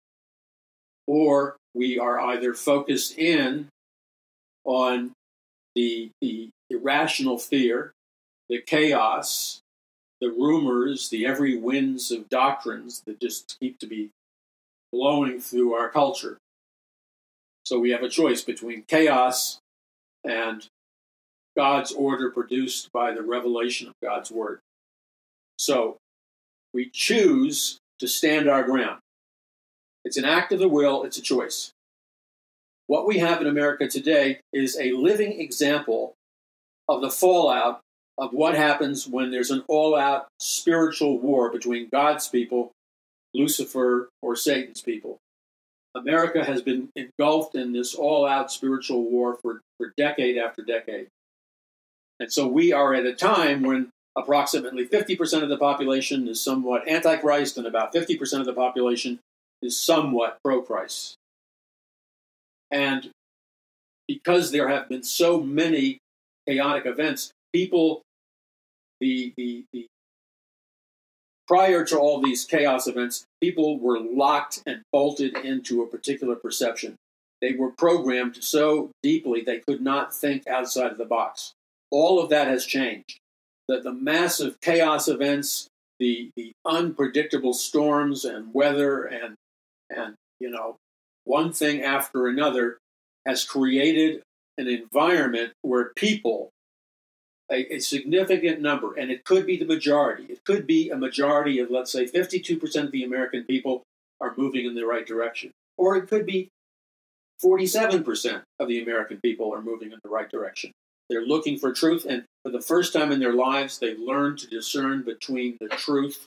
or 1.11 1.57
we 1.75 1.99
are 1.99 2.21
either 2.21 2.55
focused 2.55 3.19
in 3.19 3.67
on 4.65 5.11
the, 5.75 6.09
the 6.21 6.51
irrational 6.71 7.37
fear, 7.37 7.91
the 8.49 8.61
chaos, 8.61 9.61
the 10.21 10.29
rumors, 10.29 11.09
the 11.09 11.27
every 11.27 11.57
winds 11.57 12.13
of 12.13 12.29
doctrines 12.29 13.03
that 13.07 13.19
just 13.19 13.57
keep 13.59 13.77
to 13.81 13.89
be 13.89 14.11
blowing 14.93 15.41
through 15.41 15.75
our 15.75 15.89
culture. 15.89 16.39
So 17.65 17.81
we 17.81 17.91
have 17.91 18.05
a 18.05 18.09
choice 18.09 18.43
between 18.43 18.85
chaos 18.87 19.59
and 20.23 20.65
God's 21.57 21.91
order 21.91 22.31
produced 22.31 22.93
by 22.93 23.11
the 23.13 23.23
revelation 23.23 23.89
of 23.89 23.95
God's 24.01 24.31
word. 24.31 24.61
So 25.59 25.97
we 26.73 26.89
choose 26.89 27.79
to 27.99 28.07
stand 28.07 28.49
our 28.49 28.63
ground. 28.63 29.01
It's 30.05 30.16
an 30.16 30.24
act 30.24 30.53
of 30.53 30.59
the 30.59 30.68
will, 30.68 31.05
it's 31.05 31.18
a 31.18 31.22
choice. 31.22 31.72
What 32.86 33.07
we 33.07 33.18
have 33.18 33.40
in 33.40 33.46
America 33.46 33.86
today 33.86 34.40
is 34.53 34.76
a 34.78 34.92
living 34.92 35.40
example 35.40 36.14
of 36.88 37.01
the 37.01 37.11
fallout 37.11 37.80
of 38.18 38.32
what 38.32 38.55
happens 38.55 39.07
when 39.07 39.30
there's 39.30 39.51
an 39.51 39.62
all 39.68 39.96
out 39.96 40.26
spiritual 40.40 41.18
war 41.18 41.51
between 41.51 41.88
God's 41.90 42.28
people, 42.28 42.72
Lucifer, 43.32 44.09
or 44.20 44.34
Satan's 44.34 44.82
people. 44.82 45.18
America 45.94 46.44
has 46.44 46.62
been 46.62 46.88
engulfed 46.96 47.55
in 47.55 47.72
this 47.72 47.94
all 47.94 48.26
out 48.26 48.51
spiritual 48.51 49.03
war 49.03 49.38
for, 49.40 49.61
for 49.78 49.92
decade 49.96 50.36
after 50.36 50.62
decade. 50.62 51.09
And 52.18 52.32
so 52.32 52.46
we 52.46 52.72
are 52.72 52.94
at 52.94 53.07
a 53.07 53.14
time 53.14 53.62
when 53.62 53.88
approximately 54.16 54.86
50% 54.86 55.42
of 55.42 55.48
the 55.48 55.57
population 55.57 56.28
is 56.28 56.42
somewhat 56.42 56.88
antichrist 56.88 57.57
and 57.57 57.66
about 57.66 57.94
50% 57.94 58.40
of 58.40 58.46
the 58.46 58.53
population 58.53 59.18
is 59.63 59.81
somewhat 59.81 60.39
pro 60.45 60.63
Christ. 60.63 61.17
And 62.71 63.11
because 64.07 64.53
there 64.53 64.69
have 64.69 64.89
been 64.89 65.03
so 65.03 65.41
many 65.41 65.99
chaotic 66.49 66.87
events, 66.87 67.33
people, 67.53 68.03
the, 69.01 69.33
the, 69.37 69.65
the 69.73 69.87
prior 71.47 71.85
to 71.85 71.99
all 71.99 72.23
these 72.23 72.45
chaos 72.45 72.87
events, 72.87 73.25
people 73.41 73.79
were 73.79 73.99
locked 73.99 74.63
and 74.67 74.83
bolted 74.93 75.37
into 75.39 75.83
a 75.83 75.87
particular 75.87 76.37
perception. 76.37 76.97
They 77.41 77.53
were 77.53 77.71
programmed 77.71 78.43
so 78.43 78.91
deeply 79.03 79.43
they 79.43 79.59
could 79.59 79.81
not 79.81 80.15
think 80.15 80.47
outside 80.47 80.93
of 80.93 80.99
the 80.99 81.05
box. 81.05 81.53
All 81.91 82.23
of 82.23 82.31
that 82.31 82.47
has 82.47 82.67
changed. 82.67 83.19
The, 83.67 83.81
the 83.81 83.93
massive 83.93 84.61
chaos 84.61 85.09
events, 85.09 85.69
the, 85.99 86.31
the 86.37 86.53
unpredictable 86.65 87.55
storms 87.55 88.25
and 88.25 88.55
weather 88.55 89.05
and, 89.05 89.35
and, 89.91 90.14
you 90.38 90.51
know, 90.51 90.76
one 91.24 91.53
thing 91.53 91.82
after 91.82 92.26
another 92.26 92.78
has 93.26 93.45
created 93.45 94.22
an 94.57 94.68
environment 94.68 95.53
where 95.62 95.93
people 95.97 96.51
a, 97.51 97.74
a, 97.74 97.78
significant 97.80 98.61
number, 98.61 98.95
and 98.95 99.11
it 99.11 99.24
could 99.24 99.45
be 99.45 99.57
the 99.57 99.64
majority. 99.64 100.24
It 100.24 100.45
could 100.45 100.66
be 100.66 100.91
a 100.91 100.97
majority 100.97 101.59
of, 101.59 101.70
let's 101.70 101.91
say, 101.91 102.07
52% 102.07 102.84
of 102.84 102.93
the 102.93 103.05
American 103.05 103.45
people 103.45 103.82
are 104.20 104.34
moving 104.36 104.66
in 104.66 104.74
the 104.74 104.86
right 104.86 105.07
direction. 105.07 105.51
Or 105.76 105.97
it 105.97 106.09
could 106.09 106.26
be 106.26 106.49
47% 107.43 108.43
of 108.59 108.68
the 108.68 108.82
American 108.82 109.18
people 109.20 109.53
are 109.53 109.62
moving 109.62 109.93
in 109.93 109.99
the 110.03 110.11
right 110.11 110.30
direction. 110.30 110.72
They're 111.09 111.26
looking 111.26 111.59
for 111.59 111.72
truth, 111.72 112.07
and 112.09 112.24
for 112.45 112.53
the 112.53 112.61
first 112.61 112.93
time 112.93 113.11
in 113.11 113.18
their 113.18 113.32
lives, 113.32 113.78
they've 113.78 113.99
learned 113.99 114.38
to 114.38 114.47
discern 114.47 115.03
between 115.03 115.57
the 115.61 115.68
truth 115.68 116.26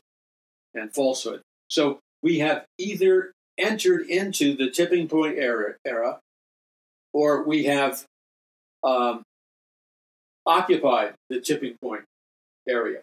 and 0.73 0.93
falsehood. 0.93 1.41
So 1.69 1.99
we 2.21 2.39
have 2.39 2.65
either 2.77 3.31
entered 3.57 4.07
into 4.07 4.55
the 4.55 4.69
tipping 4.69 5.07
point 5.07 5.37
era, 5.37 5.75
era 5.85 6.19
or 7.13 7.43
we 7.43 7.65
have 7.65 8.05
um, 8.83 9.23
occupied 10.45 11.13
the 11.29 11.39
tipping 11.39 11.75
point 11.81 12.03
area. 12.67 13.01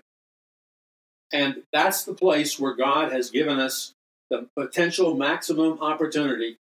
And 1.33 1.63
that's 1.73 2.05
the 2.05 2.15
place 2.15 2.59
where 2.59 2.75
God 2.75 3.13
has 3.13 3.31
given 3.31 3.61
us 3.61 3.93
the 4.31 4.49
potential 4.57 5.15
maximum 5.15 5.79
opportunity 5.81 6.57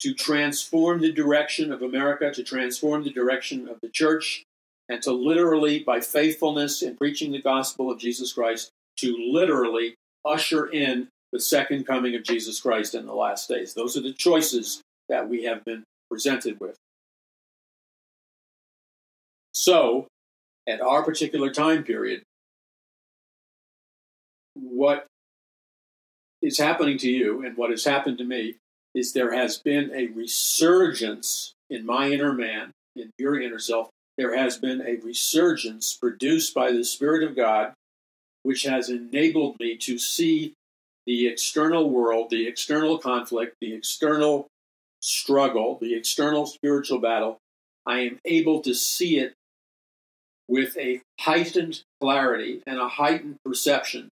to 0.00 0.14
transform 0.14 1.00
the 1.00 1.12
direction 1.12 1.72
of 1.72 1.82
America, 1.82 2.30
to 2.32 2.42
transform 2.42 3.04
the 3.04 3.12
direction 3.12 3.68
of 3.68 3.78
the 3.82 3.88
church, 3.88 4.44
and 4.88 5.02
to 5.02 5.12
literally, 5.12 5.78
by 5.78 6.00
faithfulness 6.00 6.82
in 6.82 6.96
preaching 6.96 7.32
the 7.32 7.40
gospel 7.40 7.90
of 7.90 7.98
Jesus 7.98 8.32
Christ, 8.32 8.70
to 8.96 9.16
literally 9.30 9.94
usher 10.24 10.66
in 10.66 11.08
the 11.32 11.40
second 11.40 11.86
coming 11.86 12.14
of 12.14 12.24
Jesus 12.24 12.60
Christ 12.60 12.94
in 12.94 13.06
the 13.06 13.14
last 13.14 13.48
days. 13.48 13.74
Those 13.74 13.96
are 13.96 14.02
the 14.02 14.12
choices 14.12 14.82
that 15.08 15.28
we 15.28 15.44
have 15.44 15.64
been 15.64 15.84
presented 16.08 16.58
with. 16.60 16.76
So, 19.52 20.06
at 20.68 20.80
our 20.80 21.02
particular 21.02 21.50
time 21.50 21.84
period, 21.84 22.22
what 24.54 25.06
is 26.42 26.58
happening 26.58 26.98
to 26.98 27.10
you 27.10 27.44
and 27.44 27.56
what 27.56 27.70
has 27.70 27.84
happened 27.84 28.18
to 28.18 28.24
me 28.24 28.56
is 28.94 29.12
there 29.12 29.32
has 29.32 29.58
been 29.58 29.90
a 29.94 30.06
resurgence 30.06 31.52
in 31.68 31.86
my 31.86 32.10
inner 32.10 32.32
man, 32.32 32.72
in 32.96 33.10
your 33.18 33.40
inner 33.40 33.58
self. 33.58 33.88
There 34.16 34.36
has 34.36 34.58
been 34.58 34.80
a 34.80 34.96
resurgence 34.96 35.96
produced 35.96 36.54
by 36.54 36.72
the 36.72 36.84
Spirit 36.84 37.22
of 37.22 37.36
God, 37.36 37.72
which 38.42 38.64
has 38.64 38.90
enabled 38.90 39.56
me 39.60 39.76
to 39.78 39.98
see 39.98 40.54
the 41.06 41.26
external 41.26 41.90
world, 41.90 42.30
the 42.30 42.46
external 42.46 42.98
conflict, 42.98 43.56
the 43.60 43.74
external 43.74 44.48
struggle, 45.00 45.78
the 45.80 45.94
external 45.94 46.46
spiritual 46.46 46.98
battle. 46.98 47.38
I 47.86 48.00
am 48.00 48.18
able 48.24 48.60
to 48.60 48.74
see 48.74 49.18
it 49.18 49.34
with 50.48 50.76
a 50.76 51.00
heightened 51.20 51.82
clarity 52.00 52.62
and 52.66 52.78
a 52.78 52.88
heightened 52.88 53.36
perception, 53.44 54.08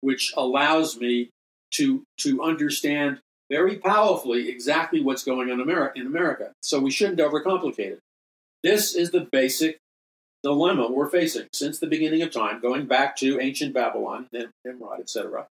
which 0.00 0.32
allows 0.36 0.98
me 0.98 1.30
to, 1.72 2.04
to 2.18 2.42
understand 2.42 3.18
very 3.50 3.76
powerfully 3.76 4.48
exactly 4.48 5.02
what's 5.02 5.24
going 5.24 5.50
on 5.50 5.60
in 5.96 6.06
America. 6.06 6.52
So 6.62 6.80
we 6.80 6.90
shouldn't 6.90 7.18
overcomplicate 7.18 7.78
it. 7.78 8.00
This 8.62 8.94
is 8.94 9.10
the 9.10 9.26
basic 9.32 9.78
dilemma 10.42 10.90
we're 10.90 11.08
facing 11.08 11.48
since 11.52 11.78
the 11.78 11.86
beginning 11.86 12.22
of 12.22 12.30
time, 12.30 12.60
going 12.60 12.86
back 12.86 13.16
to 13.16 13.40
ancient 13.40 13.74
Babylon, 13.74 14.28
Nimrod, 14.64 15.00
etc. 15.00 15.46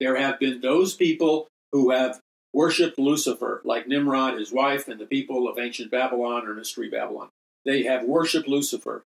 There 0.00 0.16
have 0.16 0.38
been 0.38 0.60
those 0.60 0.94
people 0.94 1.48
who 1.72 1.90
have 1.90 2.20
worshipped 2.52 2.98
Lucifer, 2.98 3.60
like 3.64 3.86
Nimrod, 3.86 4.38
his 4.38 4.52
wife, 4.52 4.88
and 4.88 4.98
the 4.98 5.06
people 5.06 5.46
of 5.46 5.58
ancient 5.58 5.90
Babylon 5.90 6.46
or 6.46 6.54
Mystery 6.54 6.88
Babylon. 6.88 7.28
They 7.64 7.84
have 7.84 8.04
worshipped 8.04 8.48
Lucifer. 8.48 9.02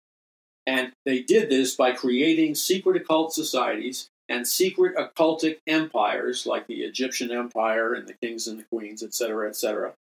And 0.67 0.93
they 1.07 1.23
did 1.23 1.49
this 1.49 1.75
by 1.75 1.93
creating 1.93 2.55
secret 2.55 2.97
occult 3.01 3.33
societies 3.33 4.09
and 4.29 4.47
secret 4.47 4.95
occultic 4.97 5.59
empires 5.67 6.47
like 6.47 6.67
the 6.67 6.83
Egyptian 6.83 7.31
Empire 7.33 7.95
and 7.95 8.07
the 8.07 8.15
kings 8.15 8.47
and 8.47 8.59
the 8.59 8.65
queens, 8.65 9.03
etc., 9.03 9.49
etc. 9.49 9.95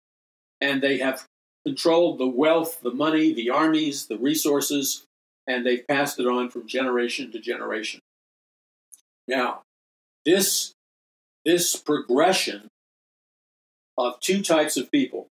And 0.62 0.82
they 0.82 0.98
have 0.98 1.26
controlled 1.66 2.20
the 2.20 2.28
wealth, 2.28 2.82
the 2.82 2.94
money, 2.94 3.34
the 3.34 3.50
armies, 3.50 4.08
the 4.08 4.18
resources, 4.18 5.06
and 5.48 5.66
they've 5.66 5.88
passed 5.88 6.20
it 6.20 6.28
on 6.28 6.50
from 6.50 6.68
generation 6.68 7.32
to 7.32 7.40
generation. 7.40 8.02
Now, 9.28 9.62
this, 10.26 10.74
this 11.46 11.76
progression 11.76 12.68
of 13.98 14.20
two 14.20 14.42
types 14.42 14.78
of 14.78 14.92
people 14.92 15.28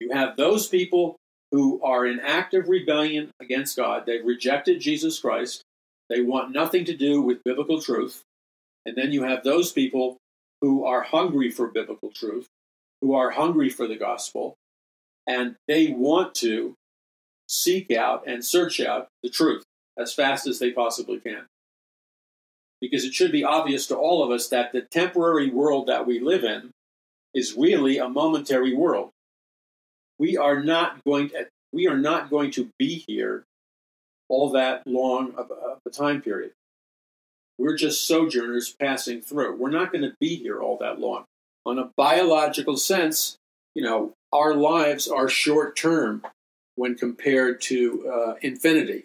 you 0.00 0.10
have 0.12 0.36
those 0.36 0.68
people 0.68 1.16
who 1.50 1.80
are 1.82 2.06
in 2.06 2.20
active 2.20 2.68
rebellion 2.68 3.30
against 3.40 3.76
God. 3.76 4.04
They've 4.06 4.24
rejected 4.24 4.80
Jesus 4.80 5.18
Christ. 5.18 5.62
They 6.10 6.20
want 6.20 6.52
nothing 6.52 6.84
to 6.86 6.96
do 6.96 7.22
with 7.22 7.44
biblical 7.44 7.80
truth. 7.80 8.22
And 8.84 8.96
then 8.96 9.12
you 9.12 9.22
have 9.22 9.42
those 9.42 9.72
people 9.72 10.18
who 10.60 10.84
are 10.84 11.02
hungry 11.02 11.50
for 11.50 11.68
biblical 11.68 12.10
truth, 12.10 12.48
who 13.00 13.14
are 13.14 13.30
hungry 13.30 13.70
for 13.70 13.86
the 13.86 13.96
gospel, 13.96 14.54
and 15.26 15.56
they 15.68 15.88
want 15.88 16.34
to 16.36 16.74
seek 17.48 17.90
out 17.90 18.26
and 18.26 18.44
search 18.44 18.80
out 18.80 19.08
the 19.22 19.30
truth 19.30 19.62
as 19.98 20.12
fast 20.12 20.46
as 20.46 20.58
they 20.58 20.70
possibly 20.70 21.20
can. 21.20 21.46
Because 22.80 23.04
it 23.04 23.14
should 23.14 23.32
be 23.32 23.44
obvious 23.44 23.86
to 23.86 23.96
all 23.96 24.22
of 24.22 24.30
us 24.30 24.48
that 24.48 24.72
the 24.72 24.82
temporary 24.82 25.50
world 25.50 25.86
that 25.86 26.06
we 26.06 26.20
live 26.20 26.44
in 26.44 26.70
is 27.32 27.54
really 27.56 27.98
a 27.98 28.08
momentary 28.08 28.74
world 28.74 29.10
we 30.18 30.36
are 30.36 30.62
not 30.62 31.02
going 31.04 31.30
to 31.30 31.46
we 31.72 31.88
are 31.88 31.96
not 31.96 32.30
going 32.30 32.50
to 32.52 32.70
be 32.78 33.04
here 33.06 33.44
all 34.28 34.50
that 34.50 34.86
long 34.86 35.34
of, 35.36 35.50
a 35.86 35.90
time 35.90 36.22
period. 36.22 36.52
We're 37.58 37.76
just 37.76 38.06
sojourners 38.06 38.74
passing 38.80 39.20
through. 39.20 39.56
We're 39.56 39.70
not 39.70 39.92
going 39.92 40.02
to 40.02 40.14
be 40.18 40.36
here 40.36 40.60
all 40.60 40.78
that 40.78 40.98
long. 40.98 41.24
On 41.66 41.78
a 41.78 41.90
biological 41.96 42.76
sense, 42.76 43.36
you 43.74 43.82
know, 43.82 44.12
our 44.32 44.54
lives 44.54 45.08
are 45.08 45.28
short 45.28 45.76
term 45.76 46.22
when 46.76 46.94
compared 46.94 47.60
to 47.62 48.10
uh, 48.10 48.34
infinity. 48.40 49.04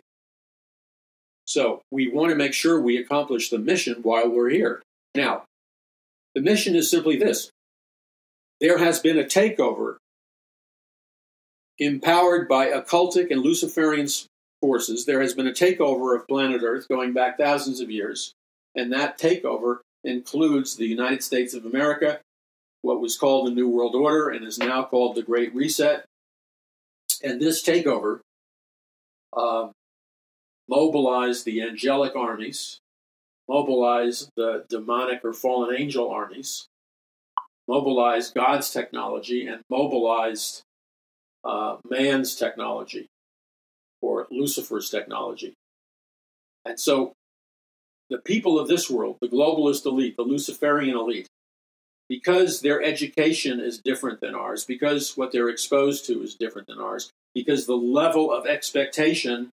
So 1.50 1.82
we 1.90 2.08
want 2.08 2.30
to 2.30 2.36
make 2.36 2.54
sure 2.54 2.80
we 2.80 2.98
accomplish 2.98 3.50
the 3.50 3.58
mission 3.58 4.02
while 4.04 4.30
we're 4.30 4.52
here. 4.52 4.84
Now, 5.16 5.46
the 6.36 6.42
mission 6.42 6.76
is 6.76 6.92
simply 6.92 7.18
this 7.18 7.50
there 8.62 8.78
has 8.78 9.00
been 9.00 9.18
a 9.18 9.24
takeover 9.24 9.96
empowered 11.80 12.48
by 12.48 12.68
occultic 12.68 13.32
and 13.32 13.42
Luciferian 13.42 14.08
forces, 14.62 15.06
there 15.06 15.22
has 15.22 15.34
been 15.34 15.48
a 15.48 15.52
takeover 15.52 16.16
of 16.16 16.28
planet 16.28 16.62
Earth 16.62 16.88
going 16.88 17.14
back 17.14 17.40
thousands 17.40 17.80
of 17.80 17.90
years. 17.90 18.34
And 18.76 18.94
that 18.94 19.18
takeover 19.18 19.78
includes 20.04 20.76
the 20.76 20.86
United 20.86 21.24
States 21.24 21.56
of 21.56 21.66
America, 21.66 22.20
what 22.84 23.02
was 23.02 23.18
called 23.18 23.48
the 23.48 23.56
New 23.56 23.68
World 23.68 23.96
Order 23.96 24.30
and 24.30 24.46
is 24.46 24.60
now 24.60 24.84
called 24.84 25.16
the 25.16 25.24
Great 25.24 25.56
Reset. 25.56 26.06
And 27.24 27.42
this 27.42 27.64
takeover 27.64 28.20
uh, 29.36 29.70
mobilized 30.70 31.46
the 31.46 31.62
angelic 31.64 32.16
armies, 32.16 32.80
mobilize 33.48 34.30
the 34.38 34.66
demonic 34.70 35.26
or 35.26 35.34
fallen 35.34 35.76
angel 35.76 36.10
armies, 36.10 36.68
mobilize 37.68 38.32
God's 38.32 38.70
technology, 38.70 39.48
and 39.48 39.62
mobilized 39.70 40.62
uh, 41.44 41.78
man's 41.90 42.36
technology. 42.36 43.08
or 44.02 44.28
Lucifer's 44.32 44.90
technology. 44.90 45.54
And 46.66 46.80
so 46.80 47.14
the 48.10 48.18
people 48.18 48.60
of 48.60 48.68
this 48.68 48.90
world, 48.90 49.18
the 49.22 49.28
globalist 49.28 49.86
elite, 49.86 50.16
the 50.18 50.24
Luciferian 50.24 50.96
elite, 50.96 51.28
because 52.08 52.62
their 52.62 52.82
education 52.82 53.60
is 53.60 53.80
different 53.84 54.20
than 54.20 54.34
ours, 54.34 54.66
because 54.66 55.16
what 55.16 55.32
they're 55.32 55.50
exposed 55.50 56.06
to 56.06 56.22
is 56.24 56.36
different 56.36 56.68
than 56.68 56.80
ours, 56.80 57.12
because 57.36 57.66
the 57.66 57.76
level 57.76 58.32
of 58.32 58.48
expectation 58.48 59.50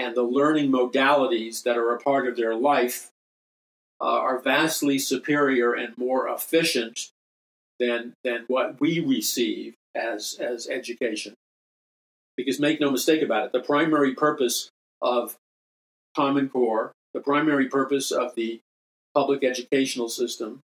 and 0.00 0.16
the 0.16 0.22
learning 0.22 0.72
modalities 0.72 1.62
that 1.62 1.76
are 1.76 1.92
a 1.92 2.00
part 2.00 2.26
of 2.26 2.34
their 2.34 2.54
life 2.54 3.10
uh, 4.00 4.04
are 4.04 4.40
vastly 4.40 4.98
superior 4.98 5.74
and 5.74 5.96
more 5.98 6.26
efficient 6.26 7.10
than 7.78 8.14
than 8.24 8.44
what 8.48 8.80
we 8.80 8.98
receive 8.98 9.74
as 9.94 10.38
as 10.40 10.68
education. 10.68 11.34
Because 12.34 12.58
make 12.58 12.80
no 12.80 12.90
mistake 12.90 13.20
about 13.20 13.46
it, 13.46 13.52
the 13.52 13.60
primary 13.60 14.14
purpose 14.14 14.70
of 15.02 15.36
Common 16.16 16.48
Core, 16.48 16.92
the 17.12 17.20
primary 17.20 17.68
purpose 17.68 18.10
of 18.10 18.34
the 18.34 18.60
public 19.14 19.44
educational 19.44 20.08
system, 20.08 20.60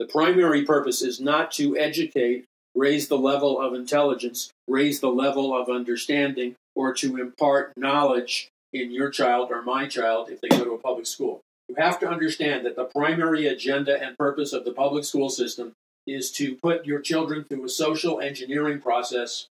the 0.00 0.06
primary 0.06 0.64
purpose 0.64 1.02
is 1.02 1.20
not 1.20 1.52
to 1.52 1.78
educate, 1.78 2.46
raise 2.74 3.06
the 3.06 3.18
level 3.18 3.60
of 3.60 3.74
intelligence, 3.74 4.50
raise 4.66 4.98
the 4.98 5.12
level 5.12 5.56
of 5.56 5.68
understanding, 5.68 6.56
or 6.74 6.92
to 6.94 7.16
impart 7.16 7.72
knowledge 7.76 8.48
in 8.72 8.90
your 8.90 9.10
child 9.10 9.50
or 9.50 9.62
my 9.62 9.86
child 9.86 10.28
if 10.30 10.40
they 10.40 10.48
go 10.48 10.64
to 10.64 10.72
a 10.72 10.78
public 10.78 11.06
school. 11.06 11.40
You 11.68 11.76
have 11.78 11.98
to 12.00 12.08
understand 12.08 12.66
that 12.66 12.76
the 12.76 12.84
primary 12.84 13.46
agenda 13.46 14.00
and 14.00 14.18
purpose 14.18 14.52
of 14.52 14.64
the 14.64 14.72
public 14.72 15.04
school 15.04 15.30
system 15.30 15.72
is 16.06 16.30
to 16.32 16.56
put 16.56 16.84
your 16.84 17.00
children 17.00 17.44
through 17.44 17.64
a 17.64 17.68
social 17.68 18.20
engineering 18.20 18.80
process 18.80 19.46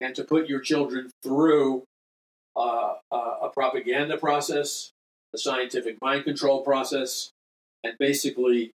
and 0.00 0.14
to 0.16 0.24
put 0.24 0.48
your 0.48 0.60
children 0.60 1.10
through 1.22 1.84
uh, 2.56 2.94
uh, 3.12 3.36
a 3.42 3.50
propaganda 3.54 4.16
process, 4.16 4.90
a 5.34 5.38
scientific 5.38 5.96
mind 6.02 6.24
control 6.24 6.62
process, 6.62 7.30
and 7.84 7.94
basically 7.98 8.72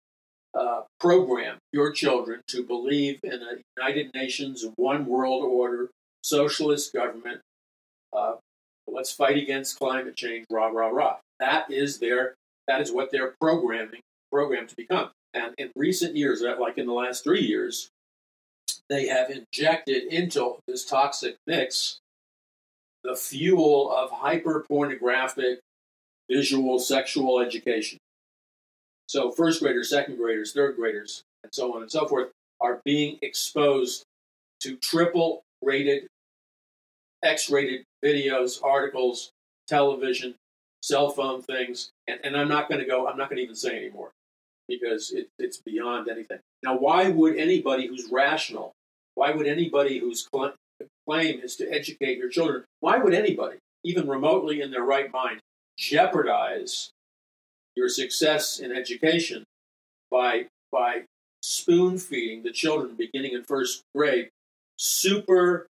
uh, 0.55 0.83
program 1.01 1.59
your 1.73 1.93
children 1.93 2.41
to 2.49 2.63
believe 2.63 3.21
in 3.23 3.41
a 3.43 3.57
United 3.79 4.11
Nations 4.15 4.67
one 4.77 5.07
world 5.07 5.45
order 5.45 5.91
socialist 6.23 6.93
government. 6.93 7.41
Uh, 8.13 8.35
let's 8.87 9.13
fight 9.13 9.37
against 9.37 9.79
climate 9.79 10.17
change. 10.17 10.47
Rah 10.51 10.69
rah 10.69 10.89
rah. 10.89 11.17
That 11.41 11.71
is 11.71 11.99
their. 11.99 12.35
That 12.69 12.81
is 12.81 12.93
what 12.93 13.11
they're 13.11 13.35
programming 13.41 14.01
programmed 14.31 14.69
to 14.69 14.77
become. 14.77 15.11
And 15.35 15.55
in 15.59 15.71
recent 15.75 16.17
years, 16.17 16.43
uh, 16.43 16.55
like 16.61 16.79
in 16.79 16.87
the 16.87 16.93
last 16.93 17.25
three 17.25 17.43
years, 17.43 17.89
they 18.89 19.07
have 19.09 19.31
injected 19.31 20.05
into 20.05 20.57
this 20.67 20.85
toxic 20.85 21.37
mix 21.47 21.99
the 23.05 23.17
fuel 23.17 23.91
of 23.91 24.11
hyper 24.11 24.65
pornographic 24.69 25.59
visual 26.31 26.79
sexual 26.79 27.41
education. 27.41 27.99
So, 29.09 29.31
first 29.31 29.61
graders, 29.61 29.91
second 29.91 30.17
graders, 30.17 30.53
third 30.53 30.77
graders, 30.77 31.23
and 31.43 31.53
so 31.53 31.75
on 31.75 31.83
and 31.83 31.91
so 31.91 32.07
forth 32.07 32.31
are 32.61 32.81
being 32.85 33.19
exposed 33.23 34.05
to 34.61 34.77
triple 34.77 35.43
rated, 35.63 36.07
X 37.25 37.51
rated 37.51 37.85
videos, 38.05 38.63
articles, 38.63 39.33
television, 39.69 40.35
cell 40.83 41.11
phone 41.11 41.43
things. 41.43 41.91
And, 42.09 42.21
and 42.25 42.37
I'm 42.37 42.49
not 42.49 42.69
going 42.69 42.81
to 42.81 42.87
go, 42.87 43.07
I'm 43.09 43.17
not 43.17 43.29
going 43.29 43.39
to 43.39 43.43
even 43.43 43.55
say 43.55 43.77
anymore 43.77 44.11
because 44.69 45.13
it, 45.13 45.29
it's 45.39 45.59
beyond 45.59 46.09
anything. 46.09 46.39
Now, 46.63 46.77
why 46.77 47.09
would 47.09 47.37
anybody 47.37 47.87
who's 47.87 48.09
rational, 48.11 48.73
why 49.15 49.33
would 49.33 49.47
anybody 49.47 49.99
whose 49.99 50.29
cl- 50.33 50.55
claim 51.09 51.41
is 51.41 51.57
to 51.57 51.71
educate 51.71 52.19
your 52.19 52.29
children, 52.29 52.65
why 52.81 52.99
would 52.99 53.15
anybody, 53.15 53.59
even 53.85 54.09
remotely 54.09 54.61
in 54.61 54.71
their 54.71 54.85
right 54.85 55.13
mind, 55.13 55.41
jeopardize 55.79 56.91
your 57.75 57.89
success 57.89 58.59
in 58.59 58.73
education 58.73 59.45
by, 60.11 60.47
by 60.71 61.03
spoon 61.43 61.99
feeding 61.99 62.43
the 62.43 62.53
children 62.53 62.95
beginning 62.95 63.33
in 63.33 63.43
first 63.43 63.83
grade 63.95 64.29
super 64.77 65.67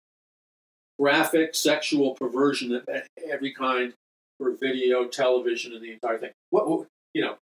graphic 0.99 1.55
sexual 1.55 2.15
perversion 2.15 2.75
of 2.75 2.89
every 3.31 3.53
kind 3.53 3.93
for 4.39 4.53
video, 4.53 5.07
television, 5.07 5.73
and 5.73 5.83
the 5.83 5.93
entire 5.93 6.19
thing. 6.19 6.31
What, 6.51 6.87
you 7.15 7.23
know, 7.23 7.37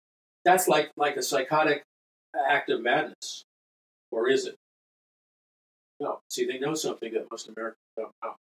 that's 0.45 0.69
like 0.69 0.91
like 0.97 1.17
a 1.17 1.23
psychotic 1.23 1.83
act 2.49 2.71
of 2.71 2.83
madness, 2.83 3.45
or 4.11 4.29
is 4.29 4.47
it? 4.47 4.57
No. 6.01 6.21
See, 6.31 6.47
they 6.47 6.59
know 6.59 6.75
something 6.75 7.13
that 7.13 7.29
most 7.31 7.49
Americans 7.49 7.79
don't 7.97 8.13
know. 8.23 8.35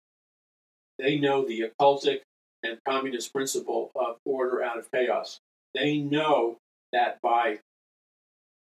They 0.99 1.19
know 1.19 1.47
the 1.47 1.71
occultic 1.71 2.21
and 2.63 2.79
communist 2.87 3.33
principle 3.33 3.91
of 3.95 4.17
order 4.25 4.63
out 4.63 4.79
of 4.79 4.91
chaos. 4.93 5.39
They 5.75 5.99
know 5.99 6.57
that 6.93 7.21
by 7.23 7.61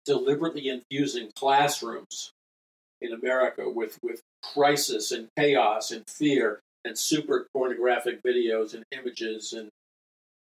deliberately 0.04 0.68
infusing 0.68 1.30
classrooms 1.36 2.32
in 3.00 3.12
America 3.12 3.68
with, 3.68 3.98
with 4.02 4.22
crisis 4.42 5.12
and 5.12 5.28
chaos 5.36 5.90
and 5.90 6.04
fear 6.08 6.60
and 6.84 6.98
super 6.98 7.48
pornographic 7.52 8.22
videos 8.22 8.74
and 8.74 8.84
images 8.92 9.52
and 9.52 9.68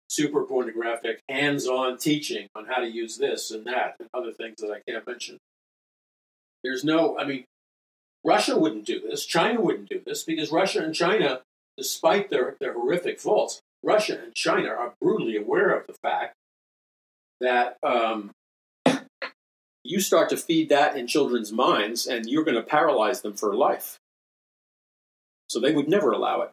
super 0.09 0.45
pornographic 0.45 1.21
hands 1.29 1.67
on 1.67 1.97
teaching 1.97 2.49
on 2.55 2.67
how 2.67 2.81
to 2.81 2.91
use 2.91 3.17
this 3.17 3.51
and 3.51 3.65
that 3.65 3.97
and 4.01 4.09
other 4.13 4.33
things 4.33 4.57
that 4.61 4.71
I 4.71 4.81
can't 4.91 5.07
mention. 5.07 5.39
There's 6.65 6.85
no, 6.85 7.19
I 7.19 7.25
mean, 7.25 7.45
Russia 8.25 8.59
wouldn't 8.59 8.85
do 8.85 9.01
this, 9.01 9.25
China 9.25 9.61
wouldn't 9.61 9.89
do 9.89 10.01
this 10.05 10.25
because 10.25 10.51
Russia 10.51 10.83
and 10.83 10.95
China, 10.95 11.41
despite 11.77 12.31
their, 12.31 12.57
their 12.61 12.75
horrific 12.75 13.21
faults, 13.21 13.61
Russia 13.83 14.19
and 14.23 14.35
China 14.35 14.69
are 14.69 14.95
brutally 15.01 15.37
aware 15.37 15.71
of 15.71 15.87
the 15.87 15.95
fact 16.03 16.35
that 17.41 17.77
um, 17.83 18.33
you 19.85 20.01
start 20.01 20.29
to 20.31 20.37
feed 20.37 20.69
that 20.69 20.97
in 20.97 21.07
children's 21.07 21.53
minds 21.53 22.07
and 22.07 22.27
you're 22.27 22.45
going 22.45 22.57
to 22.57 22.63
paralyze 22.63 23.23
them 23.23 23.35
for 23.35 23.55
life. 23.55 23.99
So 25.49 25.59
they 25.59 25.73
would 25.73 25.89
never 25.89 26.13
allow 26.13 26.43
it. 26.43 26.51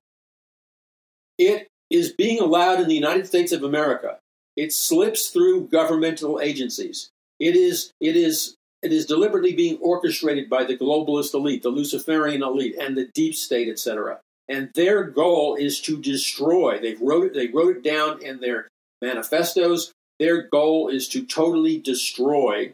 It 1.37 1.67
is 1.89 2.11
being 2.13 2.39
allowed 2.39 2.79
in 2.79 2.87
the 2.87 2.95
United 2.95 3.27
States 3.27 3.51
of 3.51 3.63
America. 3.63 4.17
It 4.55 4.73
slips 4.73 5.29
through 5.29 5.67
governmental 5.67 6.39
agencies. 6.41 7.09
It 7.39 7.55
is, 7.55 7.91
it 8.01 8.15
is, 8.15 8.55
it 8.81 8.91
is 8.91 9.05
deliberately 9.05 9.53
being 9.53 9.77
orchestrated 9.77 10.49
by 10.49 10.63
the 10.63 10.77
globalist 10.77 11.33
elite, 11.33 11.61
the 11.61 11.69
Luciferian 11.69 12.41
elite, 12.41 12.75
and 12.79 12.97
the 12.97 13.05
deep 13.13 13.35
state, 13.35 13.69
etc. 13.69 14.19
And 14.49 14.71
their 14.73 15.03
goal 15.03 15.55
is 15.55 15.79
to 15.81 16.01
destroy. 16.01 16.79
They 16.79 16.95
wrote 16.95 17.27
it, 17.27 17.33
they 17.33 17.47
wrote 17.47 17.77
it 17.77 17.83
down 17.83 18.23
in 18.23 18.39
their 18.39 18.67
manifestos. 19.01 19.91
Their 20.19 20.47
goal 20.47 20.87
is 20.87 21.07
to 21.09 21.23
totally 21.23 21.77
destroy 21.77 22.73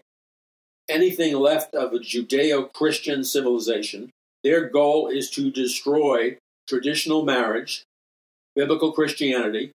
anything 0.90 1.36
left 1.36 1.74
of 1.74 1.94
a 1.94 2.00
Judeo 2.00 2.72
Christian 2.74 3.24
civilization. 3.24 4.12
Their 4.44 4.70
goal 4.70 5.08
is 5.08 5.30
to 5.32 5.50
destroy 5.52 6.38
traditional 6.68 7.24
marriage, 7.24 7.84
biblical 8.56 8.92
Christianity, 8.92 9.72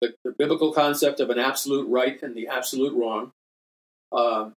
the, 0.00 0.14
the 0.24 0.34
biblical 0.36 0.72
concept 0.72 1.20
of 1.20 1.30
an 1.30 1.38
absolute 1.38 1.88
right 1.88 2.22
and 2.22 2.34
the 2.34 2.48
absolute 2.48 2.94
wrong, 2.94 3.30
uh, 4.10 4.50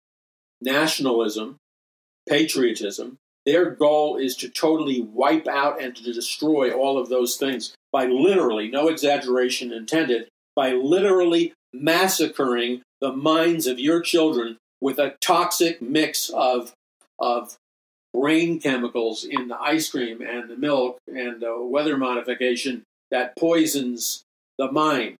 nationalism, 0.60 1.56
patriotism. 2.28 3.16
Their 3.46 3.70
goal 3.70 4.16
is 4.16 4.36
to 4.36 4.48
totally 4.48 5.02
wipe 5.02 5.46
out 5.46 5.80
and 5.80 5.94
to 5.94 6.12
destroy 6.12 6.72
all 6.72 6.98
of 6.98 7.10
those 7.10 7.36
things 7.36 7.74
by 7.92 8.06
literally, 8.06 8.68
no 8.68 8.88
exaggeration 8.88 9.72
intended, 9.72 10.28
by 10.56 10.72
literally 10.72 11.52
massacring 11.72 12.82
the 13.00 13.12
minds 13.12 13.66
of 13.66 13.78
your 13.78 14.00
children 14.00 14.56
with 14.84 14.98
a 14.98 15.16
toxic 15.22 15.80
mix 15.80 16.28
of, 16.28 16.74
of 17.18 17.56
brain 18.12 18.60
chemicals 18.60 19.24
in 19.24 19.48
the 19.48 19.58
ice 19.58 19.88
cream 19.88 20.20
and 20.20 20.50
the 20.50 20.56
milk 20.56 20.98
and 21.06 21.40
the 21.40 21.56
weather 21.58 21.96
modification 21.96 22.82
that 23.10 23.34
poisons 23.34 24.24
the 24.58 24.70
mind. 24.70 25.16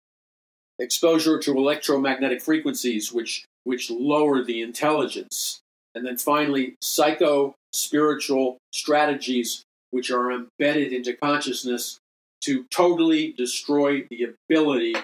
Exposure 0.79 1.39
to 1.39 1.57
electromagnetic 1.57 2.43
frequencies, 2.43 3.11
which, 3.11 3.47
which 3.65 3.91
lower 3.91 4.45
the 4.45 4.61
intelligence. 4.61 5.61
And 5.95 6.05
then 6.05 6.19
finally, 6.19 6.75
psycho 6.83 7.55
spiritual 7.73 8.59
strategies, 8.71 9.65
which 9.93 10.11
are 10.11 10.31
embedded 10.31 10.93
into 10.93 11.15
consciousness 11.15 11.99
to 12.43 12.65
totally 12.65 13.33
destroy 13.33 14.03
the 14.11 14.35
ability 14.51 14.95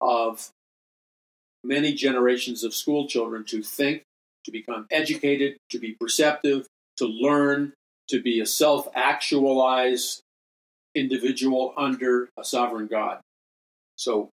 of 0.00 0.48
many 1.64 1.92
generations 1.92 2.64
of 2.64 2.74
school 2.74 3.06
children 3.06 3.44
to 3.44 3.62
think, 3.62 4.02
to 4.44 4.50
become 4.50 4.86
educated, 4.90 5.56
to 5.70 5.78
be 5.78 5.96
perceptive, 5.98 6.66
to 6.96 7.06
learn, 7.06 7.72
to 8.08 8.22
be 8.22 8.40
a 8.40 8.46
self 8.46 8.88
actualized 8.94 10.22
individual 10.94 11.74
under 11.76 12.28
a 12.38 12.44
sovereign 12.44 12.86
God. 12.86 13.20
So 13.96 14.30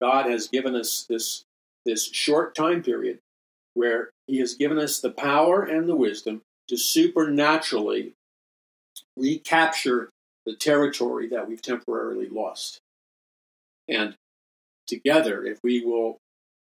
God 0.00 0.26
has 0.26 0.48
given 0.48 0.74
us 0.74 1.06
this, 1.08 1.42
this 1.84 2.04
short 2.12 2.54
time 2.54 2.82
period 2.82 3.18
where 3.74 4.10
He 4.26 4.38
has 4.38 4.54
given 4.54 4.78
us 4.78 5.00
the 5.00 5.10
power 5.10 5.62
and 5.62 5.88
the 5.88 5.96
wisdom 5.96 6.42
to 6.68 6.76
supernaturally 6.76 8.12
recapture 9.16 10.10
the 10.44 10.54
territory 10.54 11.28
that 11.28 11.48
we've 11.48 11.62
temporarily 11.62 12.28
lost. 12.28 12.78
And 13.88 14.14
together, 14.86 15.44
if 15.44 15.58
we 15.62 15.84
will 15.84 16.18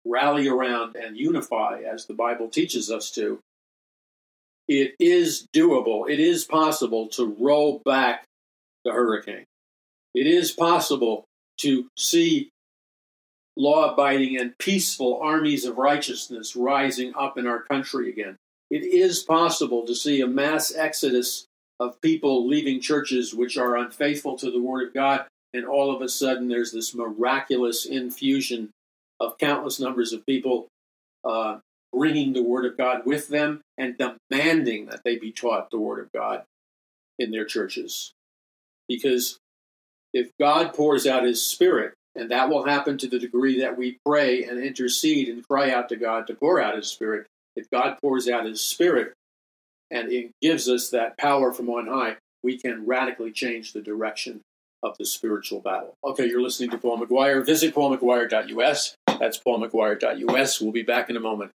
rally 0.05 0.49
around 0.49 0.97
and 0.97 1.17
unify 1.17 1.83
as 1.83 2.07
the 2.07 2.15
Bible 2.15 2.49
teaches 2.49 2.91
us 2.91 3.11
to, 3.13 3.41
it 4.69 4.95
is 5.01 5.47
doable. 5.55 6.09
It 6.09 6.21
is 6.21 6.45
possible 6.45 7.09
to 7.09 7.37
roll 7.39 7.83
back 7.85 8.25
the 8.85 8.93
hurricane. 8.93 9.45
It 10.15 10.27
is 10.27 10.53
possible 10.53 11.25
to 11.59 11.89
see 11.97 12.51
law 13.57 13.93
abiding 13.93 14.39
and 14.39 14.57
peaceful 14.59 15.19
armies 15.21 15.65
of 15.65 15.77
righteousness 15.77 16.57
rising 16.57 17.13
up 17.19 17.37
in 17.37 17.47
our 17.47 17.63
country 17.63 18.09
again. 18.09 18.37
It 18.71 18.85
is 18.85 19.23
possible 19.23 19.85
to 19.87 19.95
see 19.95 20.21
a 20.21 20.27
mass 20.27 20.75
exodus 20.75 21.47
of 21.81 22.01
people 22.01 22.47
leaving 22.47 22.81
churches 22.81 23.35
which 23.35 23.59
are 23.59 23.77
unfaithful 23.77 24.39
to 24.39 24.51
the 24.51 24.61
Word 24.61 24.89
of 24.89 24.95
God, 24.95 25.27
and 25.53 25.67
all 25.67 25.95
of 25.95 26.03
a 26.03 26.09
sudden 26.09 26.49
there's 26.49 26.73
this 26.73 26.95
miraculous 26.95 27.85
infusion 27.85 28.71
of 29.21 29.39
countless 29.39 29.79
numbers 29.79 30.13
of 30.13 30.27
people 30.27 30.69
uh, 31.25 31.59
bringing 31.93 32.33
the 32.33 32.43
Word 32.43 32.65
of 32.65 32.77
God 32.77 33.03
with 33.05 33.29
them 33.29 33.61
and 33.77 33.97
demanding 33.99 34.87
that 34.87 35.03
they 35.05 35.17
be 35.17 35.33
taught 35.33 35.71
the 35.71 35.79
Word 35.79 36.01
of 36.01 36.13
God 36.13 36.45
in 37.19 37.31
their 37.31 37.45
churches. 37.45 38.13
Because 38.89 39.39
if 40.13 40.31
God 40.41 40.75
pours 40.75 41.07
out 41.07 41.25
His 41.25 41.45
Spirit, 41.45 41.95
and 42.17 42.31
that 42.31 42.49
will 42.49 42.65
happen 42.65 42.99
to 42.99 43.09
the 43.09 43.19
degree 43.19 43.61
that 43.61 43.79
we 43.79 43.99
pray 44.05 44.43
and 44.45 44.59
intercede 44.59 45.29
and 45.29 45.47
cry 45.47 45.71
out 45.71 45.89
to 45.91 45.97
God 45.97 46.27
to 46.27 46.35
pour 46.35 46.61
out 46.61 46.77
His 46.77 46.89
Spirit, 46.89 47.27
if 47.55 47.71
God 47.71 47.99
pours 48.01 48.29
out 48.29 48.47
His 48.47 48.61
Spirit 48.61 49.13
and 49.91 50.11
it 50.11 50.31
gives 50.41 50.69
us 50.69 50.91
that 50.91 51.19
power 51.19 51.53
from 51.53 51.69
on 51.69 51.87
high, 51.87 52.17
we 52.43 52.59
can 52.59 52.87
radically 52.87 53.33
change 53.33 53.73
the 53.73 53.83
direction 53.83 54.41
of 54.83 54.97
the 54.99 55.05
spiritual 55.05 55.61
battle. 55.61 55.95
Okay, 56.05 56.27
you're 56.27 56.41
listening 56.41 56.71
to 56.71 56.79
Paul 56.79 56.99
McGuire. 56.99 57.45
Visit 57.45 57.75
paulmcguire.us. 57.75 58.95
That's 59.21 59.39
paulmcguire.us. 59.39 60.61
We'll 60.61 60.73
be 60.73 60.83
back 60.83 61.11
in 61.11 61.17
a 61.17 61.21
moment. 61.21 61.53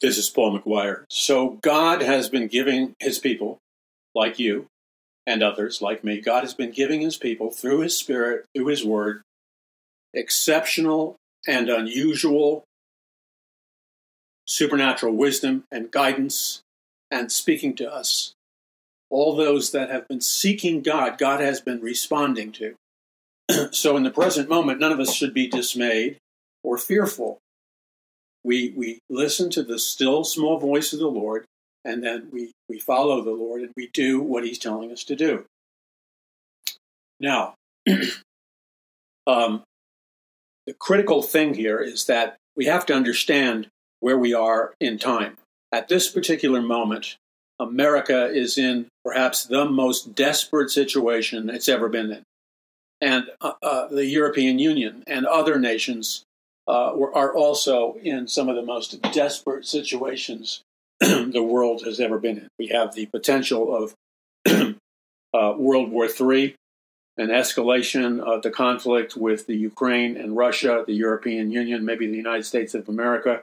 This 0.00 0.16
is 0.16 0.30
Paul 0.30 0.58
McGuire. 0.58 1.04
So, 1.10 1.58
God 1.60 2.00
has 2.00 2.30
been 2.30 2.48
giving 2.48 2.94
his 2.98 3.18
people, 3.18 3.58
like 4.14 4.38
you 4.38 4.66
and 5.26 5.42
others 5.42 5.82
like 5.82 6.02
me, 6.02 6.22
God 6.22 6.42
has 6.42 6.54
been 6.54 6.70
giving 6.70 7.02
his 7.02 7.18
people 7.18 7.50
through 7.50 7.80
his 7.80 7.96
Spirit, 7.96 8.46
through 8.54 8.66
his 8.66 8.82
word, 8.82 9.20
exceptional 10.14 11.16
and 11.46 11.68
unusual 11.68 12.64
supernatural 14.46 15.14
wisdom 15.14 15.64
and 15.70 15.90
guidance 15.90 16.62
and 17.10 17.30
speaking 17.30 17.76
to 17.76 17.92
us. 17.92 18.32
All 19.10 19.36
those 19.36 19.70
that 19.72 19.90
have 19.90 20.08
been 20.08 20.20
seeking 20.20 20.82
God, 20.82 21.18
God 21.18 21.40
has 21.40 21.60
been 21.60 21.80
responding 21.80 22.50
to. 22.52 22.74
so, 23.72 23.96
in 23.96 24.02
the 24.02 24.10
present 24.10 24.48
moment, 24.48 24.80
none 24.80 24.92
of 24.92 25.00
us 25.00 25.12
should 25.12 25.34
be 25.34 25.48
dismayed 25.48 26.18
or 26.62 26.78
fearful 26.78 27.40
we 28.44 28.72
we 28.76 29.00
listen 29.08 29.50
to 29.50 29.62
the 29.62 29.78
still 29.78 30.24
small 30.24 30.58
voice 30.58 30.92
of 30.92 30.98
the 30.98 31.08
Lord, 31.08 31.44
and 31.84 32.02
then 32.02 32.28
we 32.32 32.52
we 32.68 32.78
follow 32.78 33.22
the 33.22 33.30
Lord 33.30 33.62
and 33.62 33.72
we 33.76 33.90
do 33.92 34.20
what 34.20 34.44
He's 34.44 34.58
telling 34.58 34.92
us 34.92 35.04
to 35.04 35.16
do. 35.16 35.44
Now, 37.18 37.54
um, 39.26 39.62
the 40.66 40.74
critical 40.78 41.22
thing 41.22 41.54
here 41.54 41.80
is 41.80 42.06
that 42.06 42.36
we 42.56 42.66
have 42.66 42.86
to 42.86 42.94
understand 42.94 43.68
where 44.00 44.18
we 44.18 44.32
are 44.32 44.74
in 44.80 44.98
time. 44.98 45.36
At 45.72 45.88
this 45.88 46.08
particular 46.08 46.62
moment, 46.62 47.16
America 47.58 48.26
is 48.26 48.56
in 48.56 48.88
perhaps 49.04 49.44
the 49.44 49.66
most 49.66 50.14
desperate 50.14 50.70
situation 50.70 51.50
it's 51.50 51.68
ever 51.68 51.88
been 51.88 52.12
in. 52.12 52.22
And 53.00 53.30
uh, 53.40 53.52
uh, 53.62 53.88
the 53.88 54.06
European 54.06 54.58
Union 54.58 55.02
and 55.06 55.26
other 55.26 55.58
nations 55.58 56.24
uh, 56.68 56.92
are 57.14 57.34
also 57.34 57.94
in 58.02 58.28
some 58.28 58.48
of 58.48 58.56
the 58.56 58.62
most 58.62 59.00
desperate 59.12 59.66
situations 59.66 60.62
the 61.00 61.42
world 61.42 61.82
has 61.84 61.98
ever 61.98 62.18
been 62.18 62.38
in. 62.38 62.48
We 62.58 62.68
have 62.68 62.94
the 62.94 63.06
potential 63.06 63.74
of 63.74 63.94
uh, 65.34 65.54
World 65.56 65.90
War 65.90 66.06
III, 66.06 66.54
an 67.16 67.28
escalation 67.28 68.20
of 68.20 68.42
the 68.42 68.50
conflict 68.50 69.16
with 69.16 69.46
the 69.46 69.56
Ukraine 69.56 70.16
and 70.16 70.36
Russia, 70.36 70.84
the 70.86 70.94
European 70.94 71.50
Union, 71.50 71.84
maybe 71.84 72.06
the 72.06 72.16
United 72.16 72.44
States 72.44 72.74
of 72.74 72.88
America. 72.88 73.42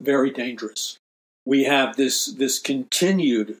Very 0.00 0.30
dangerous. 0.30 0.98
We 1.46 1.64
have 1.64 1.96
this, 1.96 2.26
this 2.26 2.58
continued 2.58 3.58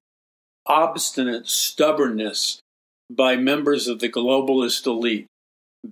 obstinate 0.66 1.46
stubbornness 1.46 2.60
by 3.10 3.36
members 3.36 3.88
of 3.88 4.00
the 4.00 4.08
globalist 4.08 4.86
elite 4.86 5.26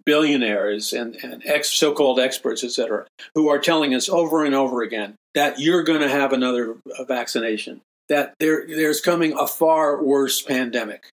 billionaires 0.05 0.93
and, 0.93 1.17
and 1.17 1.43
ex, 1.45 1.69
so-called 1.69 2.19
experts, 2.19 2.65
etc., 2.65 3.07
who 3.35 3.49
are 3.49 3.59
telling 3.59 3.95
us 3.95 4.09
over 4.09 4.45
and 4.45 4.55
over 4.55 4.83
again 4.83 5.15
that 5.35 5.61
you're 5.61 5.83
going 5.83 6.01
to 6.01 6.09
have 6.09 6.33
another 6.33 6.77
vaccination, 7.07 7.81
that 8.09 8.35
there, 8.39 8.67
there's 8.67 9.01
coming 9.01 9.33
a 9.39 9.47
far 9.47 10.03
worse 10.03 10.43
pandemic, 10.43 11.09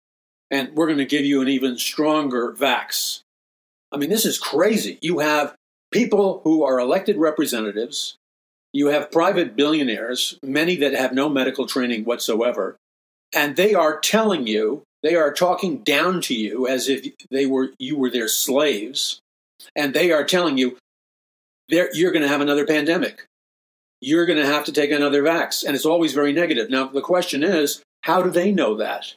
and 0.50 0.74
we're 0.74 0.86
going 0.86 0.98
to 0.98 1.04
give 1.04 1.24
you 1.24 1.40
an 1.42 1.48
even 1.48 1.76
stronger 1.76 2.52
vax. 2.52 3.20
I 3.92 3.96
mean, 3.96 4.10
this 4.10 4.26
is 4.26 4.38
crazy. 4.38 4.98
You 5.00 5.20
have 5.20 5.54
people 5.92 6.40
who 6.44 6.64
are 6.64 6.78
elected 6.78 7.16
representatives, 7.16 8.16
you 8.72 8.88
have 8.88 9.10
private 9.10 9.56
billionaires, 9.56 10.38
many 10.42 10.76
that 10.76 10.92
have 10.92 11.12
no 11.12 11.28
medical 11.28 11.66
training 11.66 12.04
whatsoever, 12.04 12.76
and 13.34 13.56
they 13.56 13.74
are 13.74 13.98
telling 13.98 14.46
you 14.46 14.82
they 15.06 15.14
are 15.14 15.32
talking 15.32 15.78
down 15.78 16.20
to 16.22 16.34
you 16.34 16.66
as 16.66 16.88
if 16.88 17.06
they 17.30 17.46
were 17.46 17.68
you 17.78 17.96
were 17.96 18.10
their 18.10 18.26
slaves, 18.26 19.20
and 19.76 19.94
they 19.94 20.10
are 20.10 20.24
telling 20.24 20.58
you 20.58 20.76
you're 21.68 22.12
going 22.12 22.22
to 22.22 22.28
have 22.28 22.40
another 22.40 22.66
pandemic. 22.66 23.24
You're 24.00 24.26
going 24.26 24.38
to 24.38 24.46
have 24.46 24.64
to 24.64 24.72
take 24.72 24.90
another 24.90 25.22
vax, 25.22 25.64
and 25.64 25.76
it's 25.76 25.86
always 25.86 26.12
very 26.12 26.32
negative. 26.32 26.70
Now 26.70 26.88
the 26.88 27.00
question 27.00 27.44
is, 27.44 27.82
how 28.02 28.20
do 28.20 28.30
they 28.30 28.50
know 28.50 28.76
that? 28.76 29.14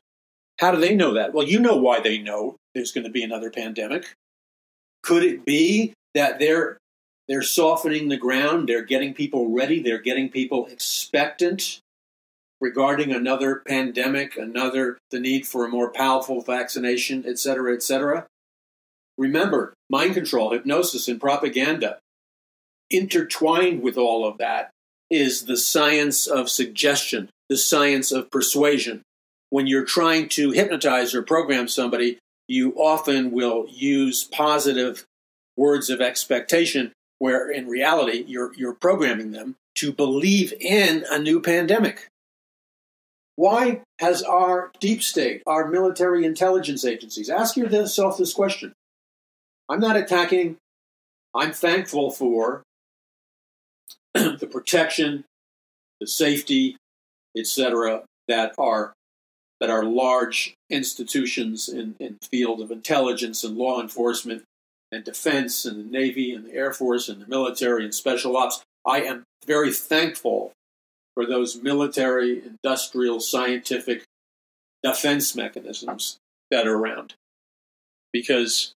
How 0.60 0.72
do 0.72 0.80
they 0.80 0.96
know 0.96 1.14
that? 1.16 1.34
Well, 1.34 1.48
you 1.48 1.60
know 1.60 1.78
why 1.78 2.02
they 2.02 2.20
know 2.20 2.56
there's 2.76 2.92
going 2.92 3.06
to 3.06 3.12
be 3.12 3.24
another 3.24 3.50
pandemic. 3.50 4.14
Could 5.02 5.24
it 5.24 5.44
be 5.44 5.94
that 6.14 6.38
they're 6.40 6.78
they're 7.28 7.42
softening 7.42 8.10
the 8.10 8.18
ground, 8.18 8.70
they're 8.70 8.84
getting 8.84 9.14
people 9.14 9.52
ready, 9.52 9.82
they're 9.82 10.00
getting 10.02 10.30
people 10.30 10.68
expectant 10.68 11.80
regarding 12.62 13.12
another 13.12 13.64
pandemic, 13.68 14.38
another 14.38 14.97
the 15.12 15.20
need 15.20 15.47
for 15.47 15.66
a 15.66 15.70
more 15.70 15.91
powerful 15.91 16.41
vaccination, 16.41 17.26
etc., 17.26 17.74
etc. 17.74 18.28
Remember, 19.18 19.74
mind 19.89 20.14
control, 20.14 20.51
hypnosis, 20.51 21.07
and 21.07 21.20
propaganda. 21.20 21.99
Intertwined 22.89 23.82
with 23.82 23.97
all 23.97 24.26
of 24.26 24.38
that 24.38 24.72
is 25.10 25.45
the 25.45 25.57
science 25.57 26.28
of 26.28 26.49
suggestion, 26.49 27.30
the 27.49 27.57
science 27.57 28.12
of 28.12 28.32
persuasion. 28.32 29.01
When 29.49 29.68
you're 29.68 29.86
trying 29.86 30.30
to 30.30 30.51
hypnotize 30.51 31.16
or 31.16 31.22
program 31.22 31.68
somebody, 31.68 32.20
you 32.47 32.74
often 32.74 33.32
will 33.32 33.66
use 33.70 34.24
positive 34.24 35.05
words 35.55 35.89
of 35.89 36.01
expectation, 36.01 36.91
where 37.20 37.49
in 37.49 37.68
reality, 37.68 38.24
you're, 38.28 38.53
you're 38.55 38.74
programming 38.74 39.32
them 39.32 39.55
to 39.76 39.91
believe 39.91 40.53
in 40.60 41.03
a 41.12 41.20
new 41.20 41.41
pandemic. 41.41 42.07
Why 43.40 43.84
has 44.02 44.22
our 44.22 44.70
deep 44.82 45.02
state, 45.02 45.44
our 45.48 45.70
military 45.70 46.26
intelligence 46.26 46.84
agencies, 46.84 47.30
ask 47.30 47.56
yourself 47.56 48.18
this 48.18 48.34
question. 48.34 48.74
I'm 49.70 49.80
not 49.80 49.96
attacking, 49.96 50.58
I'm 51.34 51.54
thankful 51.54 52.12
for 52.12 52.64
the 54.14 54.50
protection, 54.52 55.24
the 56.02 56.08
safety, 56.08 56.76
etc., 57.34 58.04
that 58.28 58.56
are 58.58 58.92
that 59.62 59.70
our 59.70 59.86
large 59.86 60.54
institutions 60.70 61.70
in, 61.70 61.96
in 61.98 62.18
the 62.20 62.28
field 62.28 62.60
of 62.60 62.72
intelligence 62.72 63.46
and 63.46 63.56
law 63.56 63.80
enforcement 63.80 64.44
and 64.92 65.06
defense 65.06 65.64
and 65.64 65.80
the 65.80 65.90
Navy 65.90 66.34
and 66.34 66.46
the 66.46 66.54
Air 66.54 66.74
Force 66.74 67.08
and 67.08 67.22
the 67.22 67.28
military 67.28 67.86
and 67.86 67.96
special 67.96 68.36
ops. 68.36 68.62
I 68.86 69.04
am 69.04 69.24
very 69.46 69.72
thankful 69.72 70.52
for 71.14 71.26
those 71.26 71.62
military, 71.62 72.41
industrial, 72.43 73.20
scientific 73.20 74.03
defense 74.84 75.36
mechanisms 75.36 76.18
that 76.51 76.68
are 76.68 76.78
around. 76.78 77.14
Because 78.12 78.74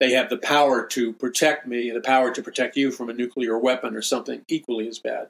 they 0.00 0.12
have 0.12 0.28
the 0.28 0.36
power 0.36 0.86
to 0.88 1.12
protect 1.12 1.66
me, 1.66 1.90
the 1.90 2.00
power 2.00 2.32
to 2.32 2.42
protect 2.42 2.76
you 2.76 2.90
from 2.90 3.08
a 3.08 3.14
nuclear 3.14 3.58
weapon 3.58 3.94
or 3.94 4.02
something 4.02 4.42
equally 4.48 4.88
as 4.88 4.98
bad. 4.98 5.28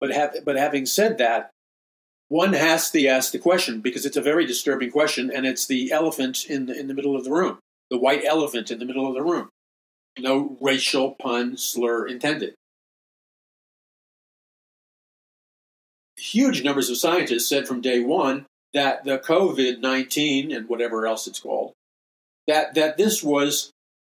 But, 0.00 0.10
have, 0.10 0.36
but 0.44 0.56
having 0.56 0.86
said 0.86 1.18
that, 1.18 1.50
one 2.28 2.52
has 2.52 2.90
to 2.90 3.06
ask 3.06 3.32
the 3.32 3.38
question 3.38 3.80
because 3.80 4.04
it's 4.04 4.16
a 4.16 4.22
very 4.22 4.44
disturbing 4.44 4.90
question, 4.90 5.30
and 5.34 5.46
it's 5.46 5.66
the 5.66 5.90
elephant 5.90 6.44
in 6.44 6.66
the, 6.66 6.78
in 6.78 6.86
the 6.86 6.94
middle 6.94 7.16
of 7.16 7.24
the 7.24 7.32
room, 7.32 7.58
the 7.90 7.98
white 7.98 8.24
elephant 8.24 8.70
in 8.70 8.78
the 8.78 8.84
middle 8.84 9.08
of 9.08 9.14
the 9.14 9.22
room. 9.22 9.48
No 10.18 10.56
racial 10.60 11.12
pun 11.12 11.56
slur 11.56 12.06
intended. 12.06 12.54
Huge 16.18 16.64
numbers 16.64 16.90
of 16.90 16.96
scientists 16.96 17.48
said 17.48 17.66
from 17.66 17.80
day 17.80 18.00
one 18.00 18.46
that 18.74 19.04
the 19.04 19.18
COVID 19.18 19.80
19 19.80 20.52
and 20.52 20.68
whatever 20.68 21.06
else 21.06 21.26
it's 21.26 21.40
called 21.40 21.72
that 22.48 22.74
that 22.74 22.96
this 22.96 23.22
was 23.22 23.70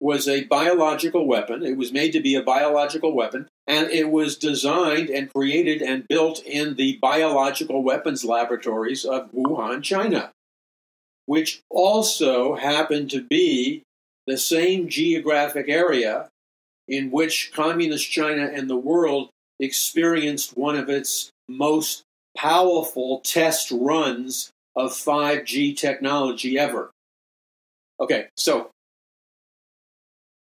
was 0.01 0.29
a 0.29 0.45
biological 0.45 1.27
weapon. 1.27 1.65
It 1.65 1.77
was 1.77 1.93
made 1.93 2.13
to 2.13 2.21
be 2.21 2.37
a 2.37 2.43
biological 2.43 3.13
weapon, 3.13 3.49
and 3.67 3.91
it 3.91 4.11
was 4.11 4.37
designed 4.37 5.11
and 5.11 5.33
created 5.33 5.83
and 5.83 6.07
built 6.07 6.41
in 6.45 6.77
the 6.77 6.99
biological 7.03 7.83
weapons 7.83 8.25
laboratories 8.25 9.05
of 9.05 9.33
Wuhan, 9.33 9.83
China, 9.83 10.31
which 11.27 11.63
also 11.69 12.55
happened 12.55 13.11
to 13.11 13.25
be 13.25 13.83
the 14.29 14.39
same 14.39 14.89
geographic 14.89 15.69
area 15.69 16.29
in 16.87 17.11
which 17.11 17.51
communist 17.53 18.09
China 18.09 18.45
and 18.45 18.71
the 18.71 18.77
world 18.77 19.31
experienced 19.59 20.57
one 20.57 20.77
of 20.77 20.89
its 20.89 21.31
most 21.49 22.05
powerful 22.37 23.21
test 23.21 23.71
runs 23.71 24.51
of 24.77 24.93
5G 24.93 25.77
technology 25.77 26.59
ever. 26.59 26.91
Okay, 28.01 28.29
so 28.37 28.71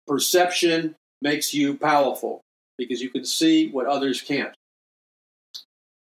perception 0.07 0.95
makes 1.21 1.53
you 1.53 1.77
powerful 1.77 2.41
because 2.77 3.01
you 3.01 3.09
can 3.09 3.25
see 3.25 3.69
what 3.69 3.85
others 3.85 4.21
can't. 4.21 4.53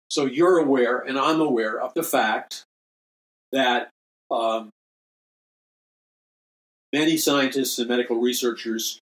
So 0.10 0.26
you're 0.26 0.60
aware, 0.60 1.00
and 1.00 1.18
I'm 1.18 1.42
aware 1.42 1.80
of 1.80 1.94
the 1.94 2.04
fact 2.04 2.64
that 3.52 3.90
um, 4.30 4.70
many 6.94 7.18
scientists 7.18 7.80
and 7.80 7.90
medical 7.90 8.22
researchers 8.22 9.00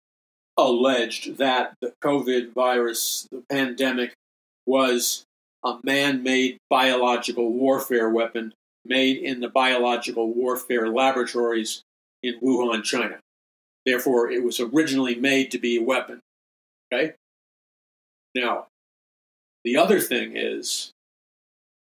alleged 0.56 1.38
that 1.38 1.74
the 1.80 1.92
COVID 2.02 2.52
virus, 2.52 3.26
the 3.30 3.42
pandemic, 3.50 4.12
was 4.64 5.24
a 5.64 5.78
man 5.82 6.22
made 6.22 6.58
biological 6.68 7.52
warfare 7.52 8.10
weapon 8.10 8.52
made 8.84 9.18
in 9.18 9.40
the 9.40 9.48
biological 9.48 10.32
warfare 10.32 10.88
laboratories 10.88 11.82
in 12.22 12.40
Wuhan, 12.40 12.82
China. 12.82 13.18
Therefore, 13.84 14.30
it 14.30 14.42
was 14.42 14.60
originally 14.60 15.14
made 15.14 15.50
to 15.50 15.58
be 15.58 15.76
a 15.76 15.82
weapon. 15.82 16.20
Okay? 16.92 17.14
Now, 18.34 18.66
the 19.64 19.76
other 19.76 20.00
thing 20.00 20.36
is, 20.36 20.90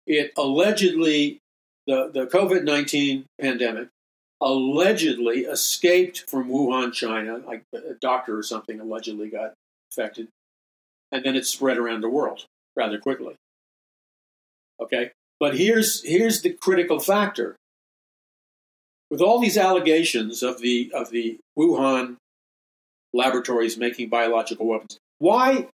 it 0.07 0.33
allegedly, 0.37 1.39
the, 1.87 2.11
the 2.13 2.27
COVID 2.27 2.65
19 2.65 3.25
pandemic 3.41 3.89
allegedly 4.41 5.41
escaped 5.41 6.29
from 6.29 6.49
Wuhan, 6.49 6.93
China. 6.93 7.39
Like 7.39 7.63
a 7.75 7.95
doctor 7.95 8.39
or 8.39 8.43
something 8.43 8.81
allegedly 8.81 9.29
got 9.29 9.55
infected. 9.91 10.29
And 11.11 11.25
then 11.25 11.37
it 11.37 11.47
spread 11.47 11.79
around 11.79 12.03
the 12.03 12.09
world 12.09 12.45
rather 12.77 12.99
quickly. 12.99 13.37
Okay? 14.81 15.11
But 15.39 15.57
here's, 15.57 16.05
here's 16.05 16.43
the 16.43 16.53
critical 16.53 16.99
factor. 16.99 17.57
With 19.11 19.21
all 19.21 19.39
these 19.39 19.57
allegations 19.57 20.43
of 20.43 20.61
the, 20.61 20.91
of 20.95 21.11
the 21.11 21.39
Wuhan 21.57 22.17
laboratories 23.13 23.77
making 23.77 24.09
biological 24.09 24.67
weapons, 24.67 24.99
why? 25.19 25.69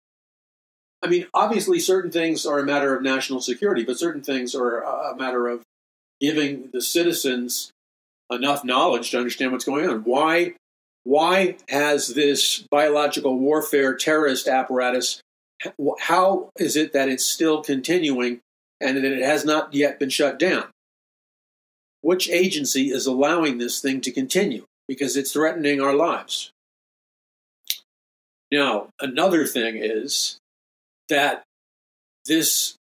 I 1.03 1.09
mean, 1.09 1.27
obviously, 1.35 1.79
certain 1.79 2.11
things 2.11 2.47
are 2.47 2.59
a 2.59 2.65
matter 2.65 2.97
of 2.97 3.03
national 3.03 3.41
security, 3.41 3.85
but 3.85 3.99
certain 3.99 4.23
things 4.23 4.55
are 4.55 4.81
a 4.81 5.15
matter 5.17 5.47
of 5.47 5.63
giving 6.21 6.71
the 6.73 6.81
citizens 6.81 7.71
enough 8.31 8.65
knowledge 8.65 9.11
to 9.11 9.19
understand 9.19 9.53
what's 9.53 9.65
going 9.65 9.89
on. 9.89 10.01
Why, 10.01 10.55
why 11.05 11.57
has 11.69 12.09
this 12.09 12.65
biological 12.71 13.39
warfare 13.39 13.95
terrorist 13.95 14.49
apparatus? 14.49 15.21
How 16.01 16.51
is 16.59 16.77
it 16.77 16.93
that 16.93 17.09
it's 17.09 17.25
still 17.25 17.63
continuing 17.63 18.41
and 18.81 18.97
that 18.97 19.05
it 19.05 19.23
has 19.23 19.45
not 19.45 19.75
yet 19.75 19.99
been 19.99 20.11
shut 20.11 20.39
down? 20.39 20.67
Which 22.01 22.29
agency 22.31 22.91
is 22.91 23.07
allowing 23.07 23.59
this 23.59 23.81
thing 23.81 24.01
to 24.03 24.13
continue? 24.13 24.65
Because 24.87 25.17
it's 25.17 25.33
threatening 25.33 25.81
our 25.81 25.95
lives. 25.95 26.51
Now, 28.51 28.89
another 29.01 29.47
thing 29.47 29.77
is 29.77 30.39
that 31.09 31.43
this, 32.27 32.77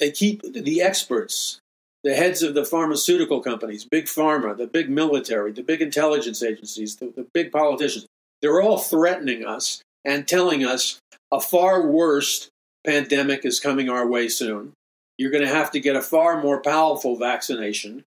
they 0.00 0.10
keep 0.10 0.42
the 0.42 0.82
experts 0.82 1.60
the 2.04 2.14
heads 2.14 2.42
of 2.42 2.54
the 2.54 2.66
pharmaceutical 2.66 3.40
companies, 3.40 3.86
big 3.86 4.04
pharma, 4.04 4.56
the 4.56 4.66
big 4.66 4.90
military, 4.90 5.50
the 5.50 5.62
big 5.62 5.80
intelligence 5.80 6.42
agencies, 6.42 6.96
the, 6.96 7.06
the 7.06 7.26
big 7.32 7.50
politicians, 7.50 8.06
they're 8.42 8.60
all 8.60 8.78
threatening 8.78 9.44
us 9.44 9.82
and 10.04 10.28
telling 10.28 10.64
us 10.64 10.98
a 11.32 11.40
far 11.40 11.86
worse 11.86 12.50
pandemic 12.86 13.46
is 13.46 13.58
coming 13.58 13.88
our 13.88 14.06
way 14.06 14.28
soon. 14.28 14.74
You're 15.18 15.30
going 15.30 15.44
to 15.44 15.54
have 15.54 15.70
to 15.72 15.80
get 15.80 15.96
a 15.96 16.02
far 16.02 16.42
more 16.42 16.60
powerful 16.60 17.16
vaccination. 17.16 18.04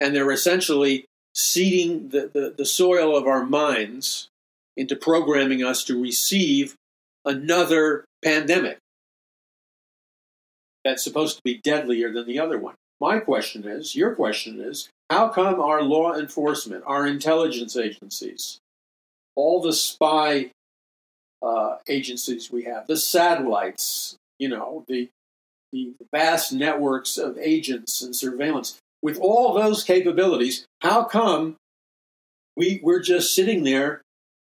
And 0.00 0.14
they're 0.14 0.32
essentially 0.32 1.06
seeding 1.34 2.08
the, 2.08 2.30
the, 2.32 2.54
the 2.56 2.66
soil 2.66 3.16
of 3.16 3.26
our 3.26 3.44
minds 3.44 4.28
into 4.76 4.96
programming 4.96 5.62
us 5.62 5.84
to 5.84 6.00
receive 6.00 6.74
another 7.24 8.04
pandemic 8.24 8.78
that's 10.84 11.04
supposed 11.04 11.36
to 11.36 11.42
be 11.44 11.60
deadlier 11.62 12.12
than 12.12 12.26
the 12.26 12.38
other 12.38 12.58
one. 12.58 12.74
My 13.00 13.18
question 13.18 13.66
is, 13.66 13.94
your 13.94 14.14
question 14.14 14.60
is, 14.60 14.88
how 15.10 15.28
come 15.28 15.60
our 15.60 15.82
law 15.82 16.14
enforcement, 16.14 16.84
our 16.86 17.06
intelligence 17.06 17.76
agencies, 17.76 18.58
all 19.36 19.60
the 19.60 19.72
spy 19.72 20.50
uh, 21.42 21.76
agencies 21.88 22.50
we 22.50 22.64
have, 22.64 22.86
the 22.86 22.96
satellites, 22.96 24.16
you 24.38 24.48
know, 24.48 24.84
the, 24.88 25.08
the 25.72 25.94
vast 26.12 26.52
networks 26.52 27.16
of 27.18 27.38
agents 27.38 28.02
and 28.02 28.14
surveillance, 28.14 28.78
with 29.02 29.18
all 29.18 29.54
those 29.54 29.82
capabilities, 29.82 30.64
how 30.80 31.04
come 31.04 31.56
we, 32.56 32.80
we're 32.82 33.00
just 33.00 33.34
sitting 33.34 33.64
there 33.64 34.02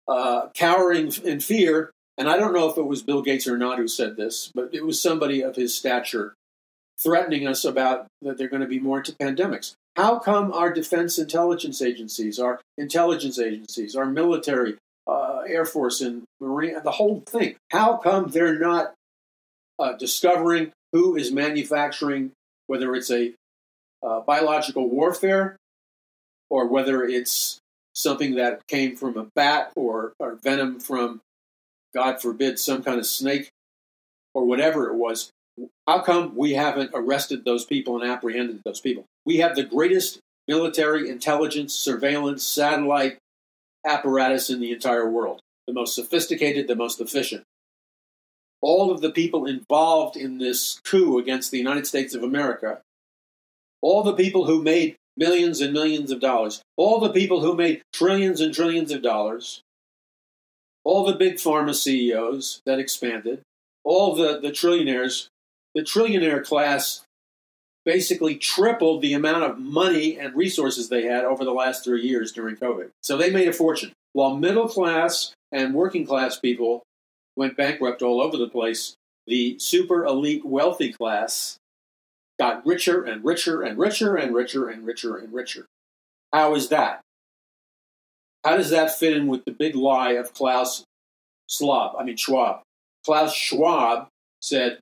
uh, 0.09 0.49
cowering 0.55 1.13
in 1.25 1.41
fear? 1.41 1.91
And 2.19 2.29
I 2.29 2.37
don't 2.37 2.53
know 2.53 2.69
if 2.69 2.77
it 2.77 2.87
was 2.87 3.03
Bill 3.03 3.23
Gates 3.23 3.49
or 3.49 3.57
not 3.57 3.79
who 3.79 3.89
said 3.89 4.17
this, 4.17 4.51
but 4.55 4.71
it 4.73 4.85
was 4.85 5.01
somebody 5.01 5.43
of 5.43 5.57
his 5.57 5.75
stature 5.75 6.35
threatening 7.03 7.47
us 7.47 7.65
about 7.65 8.07
that 8.23 8.39
they're 8.39 8.49
going 8.49 8.63
to 8.63 8.69
be 8.69 8.79
more 8.79 8.99
into 8.99 9.13
pandemics. 9.13 9.75
How 9.97 10.19
come 10.19 10.53
our 10.53 10.73
defense 10.73 11.19
intelligence 11.19 11.81
agencies, 11.81 12.39
our 12.39 12.61
intelligence 12.77 13.39
agencies, 13.39 13.97
our 13.97 14.07
military, 14.07 14.77
uh, 15.07 15.43
Air 15.47 15.65
Force 15.65 16.01
and 16.01 16.25
Marine, 16.41 16.77
the 16.83 16.93
whole 16.93 17.23
thing, 17.27 17.57
how 17.71 17.97
come 17.97 18.29
they're 18.29 18.59
not 18.59 18.95
uh, 19.79 19.93
discovering 19.95 20.73
who 20.95 21.17
is 21.17 21.33
manufacturing, 21.33 22.31
whether 22.69 22.95
it's 22.95 23.11
a 23.11 23.35
uh, 24.03 24.21
biological 24.21 24.89
warfare 24.89 25.57
or 26.49 26.69
whether 26.69 27.03
it's 27.03 27.59
something 27.95 28.37
that 28.37 28.67
came 28.69 28.97
from 28.97 29.17
a 29.17 29.27
bat 29.35 29.73
or, 29.75 30.13
or 30.21 30.37
venom 30.37 30.79
from, 30.79 31.21
God 31.93 32.23
forbid, 32.23 32.59
some 32.59 32.83
kind 32.83 32.99
of 32.99 33.07
snake 33.07 33.51
or 34.35 34.45
whatever 34.45 34.89
it 34.89 34.95
was? 34.95 35.31
How 35.87 36.01
come 36.01 36.37
we 36.37 36.55
haven't 36.55 36.93
arrested 36.95 37.45
those 37.45 37.65
people 37.65 38.01
and 38.01 38.09
apprehended 38.09 38.63
those 38.65 38.81
people? 38.81 39.05
We 39.27 39.39
have 39.39 39.57
the 39.57 39.65
greatest 39.65 40.21
military 40.47 41.09
intelligence, 41.09 41.75
surveillance, 41.75 42.45
satellite 42.45 43.19
apparatus 43.85 44.49
in 44.49 44.61
the 44.61 44.73
entire 44.73 45.09
world, 45.11 45.41
the 45.67 45.73
most 45.73 45.95
sophisticated, 45.95 46.69
the 46.69 46.77
most 46.77 47.01
efficient. 47.01 47.43
All 48.65 48.91
of 48.91 49.03
the 49.03 49.11
people 49.11 49.45
involved 49.45 50.17
in 50.17 50.39
this 50.39 50.81
coup 50.85 51.19
against 51.19 51.51
the 51.51 51.59
United 51.59 51.87
States 51.87 52.15
of 52.15 52.23
America, 52.23 52.81
all 53.83 54.03
the 54.03 54.15
people 54.15 54.47
who 54.47 54.63
made 54.63 54.97
millions 55.19 55.61
and 55.61 55.75
millions 55.75 56.11
of 56.11 56.19
dollars, 56.19 56.63
all 56.79 56.99
the 56.99 57.13
people 57.13 57.43
who 57.43 57.55
made 57.55 57.83
trillions 57.93 58.41
and 58.41 58.55
trillions 58.55 58.91
of 58.91 59.03
dollars, 59.03 59.61
all 60.83 61.05
the 61.05 61.13
big 61.13 61.35
pharma 61.35 61.75
CEOs 61.75 62.63
that 62.65 62.79
expanded, 62.79 63.43
all 63.85 64.15
the, 64.15 64.41
the 64.41 64.49
trillionaires 64.49 65.29
the 65.75 65.83
trillionaire 65.83 66.43
class 66.43 67.03
basically 67.85 68.37
tripled 68.37 69.03
the 69.03 69.13
amount 69.13 69.45
of 69.45 69.59
money 69.59 70.19
and 70.19 70.35
resources 70.35 70.89
they 70.89 71.03
had 71.03 71.27
over 71.27 71.45
the 71.45 71.53
last 71.53 71.85
three 71.85 72.01
years 72.01 72.33
during 72.33 72.57
COVID. 72.57 72.89
So 73.03 73.19
they 73.19 73.29
made 73.29 73.49
a 73.49 73.53
fortune. 73.53 73.93
While 74.15 74.39
middle 74.39 74.69
class 74.69 75.35
and 75.53 75.75
working 75.75 76.07
class 76.07 76.39
people 76.39 76.83
went 77.37 77.57
bankrupt 77.57 78.03
all 78.03 78.21
over 78.21 78.37
the 78.37 78.49
place, 78.49 78.97
the 79.27 79.59
super 79.59 80.05
elite 80.05 80.45
wealthy 80.45 80.93
class 80.93 81.57
got 82.39 82.65
richer 82.67 83.03
and 83.03 83.25
richer 83.25 83.63
and 83.63 83.79
richer 83.79 84.17
and 84.17 84.35
richer 84.35 84.69
and 84.69 84.85
richer 84.85 85.17
and 85.17 85.33
richer. 85.33 85.67
How 86.33 86.55
is 86.55 86.69
that? 86.69 87.01
How 88.45 88.57
does 88.57 88.71
that 88.71 88.99
fit 88.99 89.17
in 89.17 89.27
with 89.27 89.45
the 89.45 89.53
big 89.53 89.75
lie 89.75 90.13
of 90.13 90.35
Klaus 90.35 90.85
Schwab? 91.49 91.97
I 91.99 92.05
mean 92.05 92.17
Schwab. 92.17 92.63
Klaus 93.05 93.35
Schwab 93.35 94.09
said 94.41 94.79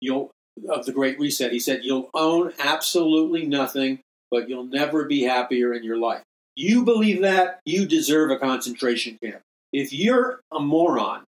you'll 0.00 0.30
of 0.68 0.86
the 0.86 0.92
Great 0.92 1.18
Reset. 1.18 1.52
He 1.52 1.60
said, 1.60 1.80
You'll 1.84 2.10
own 2.14 2.52
absolutely 2.58 3.46
nothing, 3.46 4.00
but 4.30 4.48
you'll 4.48 4.64
never 4.64 5.04
be 5.04 5.22
happier 5.22 5.72
in 5.72 5.84
your 5.84 5.98
life. 5.98 6.22
You 6.56 6.84
believe 6.84 7.22
that, 7.22 7.60
you 7.64 7.86
deserve 7.86 8.30
a 8.30 8.38
concentration 8.38 9.18
camp. 9.22 9.40
If 9.72 9.92
you're 9.92 10.40
a 10.52 10.60
moron 10.60 11.22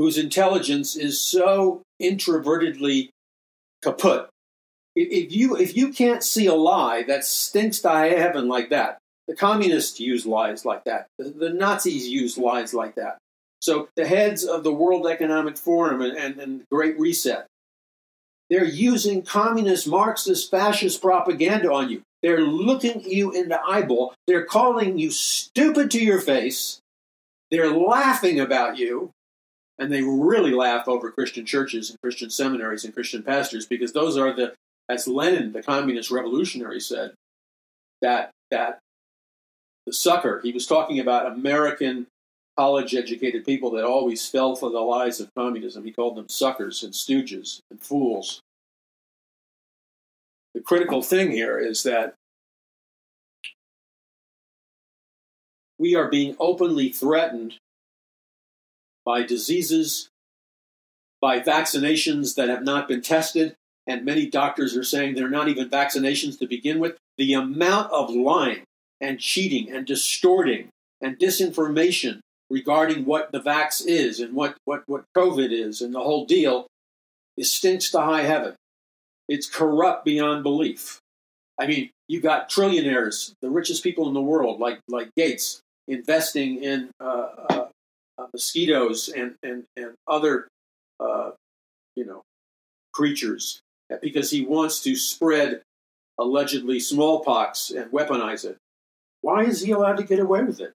whose 0.00 0.16
intelligence 0.16 0.96
is 0.96 1.20
so 1.20 1.82
introvertedly 2.00 3.10
kaput, 3.82 4.28
if 4.96 5.32
you 5.32 5.56
if 5.56 5.76
you 5.76 5.92
can't 5.92 6.22
see 6.24 6.46
a 6.46 6.54
lie 6.54 7.02
that 7.02 7.24
stinks 7.24 7.80
to 7.80 7.88
heaven 7.88 8.48
like 8.48 8.70
that, 8.70 8.98
The 9.30 9.36
communists 9.36 10.00
use 10.00 10.26
lies 10.26 10.64
like 10.64 10.82
that. 10.84 11.06
The, 11.18 11.50
Nazis 11.50 12.08
use 12.08 12.36
lies 12.36 12.74
like 12.74 12.96
that. 12.96 13.18
So 13.60 13.88
the 13.94 14.04
heads 14.04 14.44
of 14.44 14.64
the 14.64 14.72
World 14.72 15.06
Economic 15.06 15.56
Forum 15.56 16.00
and, 16.00 16.16
and, 16.16 16.40
and 16.40 16.62
Great 16.68 16.98
Reset, 16.98 17.46
they're 18.48 18.64
using 18.64 19.22
communist, 19.22 19.86
Marxist, 19.86 20.50
fascist 20.50 21.00
propaganda 21.00 21.72
on 21.72 21.90
you. 21.90 22.02
They're 22.22 22.40
looking 22.40 23.02
you 23.04 23.30
in 23.30 23.50
the 23.50 23.60
eyeball. 23.62 24.14
They're 24.26 24.46
calling 24.46 24.98
you 24.98 25.12
stupid 25.12 25.92
to 25.92 26.02
your 26.02 26.20
face. 26.20 26.80
They're 27.52 27.70
laughing 27.70 28.40
about 28.40 28.78
you. 28.78 29.10
And 29.80 29.90
they 29.90 30.02
really 30.02 30.52
laugh 30.52 30.86
over 30.86 31.10
Christian 31.10 31.46
churches 31.46 31.88
and 31.88 31.98
Christian 32.02 32.28
seminaries 32.28 32.84
and 32.84 32.92
Christian 32.92 33.22
pastors 33.22 33.64
because 33.64 33.94
those 33.94 34.18
are 34.18 34.32
the, 34.32 34.52
as 34.90 35.08
Lenin, 35.08 35.52
the 35.52 35.62
communist 35.62 36.10
revolutionary, 36.10 36.80
said, 36.80 37.14
that, 38.02 38.30
that 38.50 38.78
the 39.86 39.94
sucker, 39.94 40.40
he 40.44 40.52
was 40.52 40.66
talking 40.66 41.00
about 41.00 41.32
American 41.32 42.06
college 42.58 42.94
educated 42.94 43.46
people 43.46 43.70
that 43.70 43.84
always 43.84 44.28
fell 44.28 44.54
for 44.54 44.70
the 44.70 44.80
lies 44.80 45.18
of 45.18 45.30
communism. 45.34 45.82
He 45.82 45.92
called 45.92 46.14
them 46.14 46.28
suckers 46.28 46.82
and 46.82 46.92
stooges 46.92 47.60
and 47.70 47.80
fools. 47.80 48.42
The 50.52 50.60
critical 50.60 51.00
thing 51.00 51.30
here 51.30 51.58
is 51.58 51.84
that 51.84 52.14
we 55.78 55.94
are 55.94 56.08
being 56.10 56.36
openly 56.38 56.90
threatened 56.90 57.54
by 59.10 59.24
diseases, 59.24 60.08
by 61.20 61.40
vaccinations 61.40 62.36
that 62.36 62.48
have 62.48 62.62
not 62.62 62.86
been 62.86 63.02
tested, 63.02 63.56
and 63.84 64.04
many 64.04 64.24
doctors 64.24 64.76
are 64.76 64.84
saying 64.84 65.16
they're 65.16 65.28
not 65.28 65.48
even 65.48 65.68
vaccinations 65.68 66.38
to 66.38 66.46
begin 66.46 66.78
with. 66.78 66.96
The 67.18 67.34
amount 67.34 67.90
of 67.90 68.08
lying 68.10 68.62
and 69.00 69.18
cheating 69.18 69.68
and 69.68 69.84
distorting 69.84 70.68
and 71.00 71.18
disinformation 71.18 72.20
regarding 72.50 73.04
what 73.04 73.32
the 73.32 73.40
vax 73.40 73.84
is 73.84 74.20
and 74.20 74.32
what, 74.32 74.54
what, 74.64 74.84
what 74.86 75.02
COVID 75.16 75.50
is 75.50 75.82
and 75.82 75.92
the 75.92 75.98
whole 75.98 76.24
deal 76.24 76.68
is 77.36 77.50
stinks 77.50 77.90
to 77.90 78.00
high 78.00 78.22
heaven. 78.22 78.54
It's 79.28 79.50
corrupt 79.50 80.04
beyond 80.04 80.44
belief. 80.44 81.00
I 81.58 81.66
mean, 81.66 81.90
you 82.06 82.20
got 82.20 82.48
trillionaires, 82.48 83.32
the 83.42 83.50
richest 83.50 83.82
people 83.82 84.06
in 84.06 84.14
the 84.14 84.22
world, 84.22 84.60
like 84.60 84.78
like 84.88 85.10
Gates, 85.16 85.60
investing 85.88 86.62
in 86.62 86.90
uh, 87.00 87.26
uh, 87.50 87.66
uh, 88.20 88.26
mosquitoes 88.32 89.08
and 89.08 89.34
and 89.42 89.64
and 89.76 89.94
other, 90.06 90.48
uh, 90.98 91.30
you 91.96 92.04
know, 92.04 92.22
creatures 92.92 93.60
because 94.02 94.30
he 94.30 94.42
wants 94.42 94.82
to 94.82 94.94
spread 94.94 95.62
allegedly 96.18 96.78
smallpox 96.78 97.70
and 97.70 97.90
weaponize 97.90 98.44
it. 98.44 98.56
Why 99.22 99.44
is 99.44 99.62
he 99.62 99.72
allowed 99.72 99.96
to 99.96 100.04
get 100.04 100.20
away 100.20 100.42
with 100.42 100.60
it? 100.60 100.72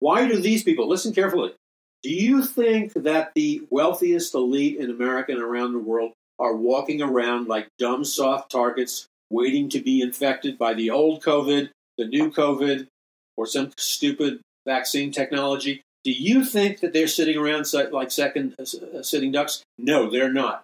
Why 0.00 0.26
do 0.26 0.40
these 0.40 0.64
people, 0.64 0.88
listen 0.88 1.14
carefully, 1.14 1.54
do 2.02 2.10
you 2.10 2.42
think 2.42 2.92
that 2.94 3.32
the 3.34 3.62
wealthiest 3.70 4.34
elite 4.34 4.78
in 4.78 4.90
America 4.90 5.32
and 5.32 5.40
around 5.40 5.72
the 5.72 5.78
world 5.78 6.12
are 6.38 6.56
walking 6.56 7.00
around 7.00 7.46
like 7.46 7.68
dumb 7.78 8.04
soft 8.04 8.50
targets 8.50 9.06
waiting 9.30 9.68
to 9.68 9.80
be 9.80 10.00
infected 10.00 10.58
by 10.58 10.74
the 10.74 10.90
old 10.90 11.22
COVID, 11.22 11.70
the 11.98 12.06
new 12.06 12.30
COVID, 12.30 12.88
or 13.36 13.46
some 13.46 13.70
stupid 13.76 14.40
vaccine 14.66 15.12
technology? 15.12 15.82
Do 16.04 16.10
you 16.10 16.44
think 16.44 16.80
that 16.80 16.92
they're 16.92 17.06
sitting 17.06 17.36
around 17.36 17.66
like 17.92 18.10
second 18.10 18.54
uh, 18.58 19.02
sitting 19.02 19.32
ducks? 19.32 19.62
No, 19.78 20.10
they're 20.10 20.32
not. 20.32 20.62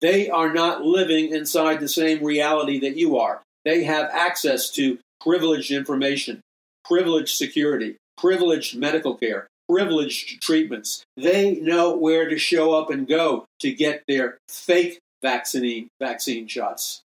They 0.00 0.30
are 0.30 0.52
not 0.52 0.84
living 0.84 1.32
inside 1.32 1.80
the 1.80 1.88
same 1.88 2.24
reality 2.24 2.78
that 2.80 2.96
you 2.96 3.18
are. 3.18 3.42
They 3.64 3.84
have 3.84 4.08
access 4.12 4.70
to 4.70 4.98
privileged 5.20 5.70
information, 5.70 6.40
privileged 6.84 7.36
security, 7.36 7.96
privileged 8.16 8.78
medical 8.78 9.16
care, 9.16 9.48
privileged 9.68 10.40
treatments. 10.40 11.04
They 11.16 11.56
know 11.56 11.96
where 11.96 12.28
to 12.28 12.38
show 12.38 12.72
up 12.72 12.90
and 12.90 13.06
go 13.06 13.44
to 13.60 13.72
get 13.72 14.04
their 14.06 14.38
fake 14.48 15.00
vaccine, 15.20 15.88
vaccine 16.00 16.46
shots. 16.46 17.02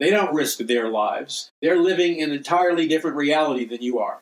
They 0.00 0.10
don't 0.10 0.34
risk 0.34 0.58
their 0.58 0.88
lives. 0.88 1.50
They're 1.60 1.78
living 1.78 2.16
in 2.16 2.30
an 2.30 2.36
entirely 2.36 2.88
different 2.88 3.16
reality 3.16 3.64
than 3.64 3.82
you 3.82 4.00
are. 4.00 4.20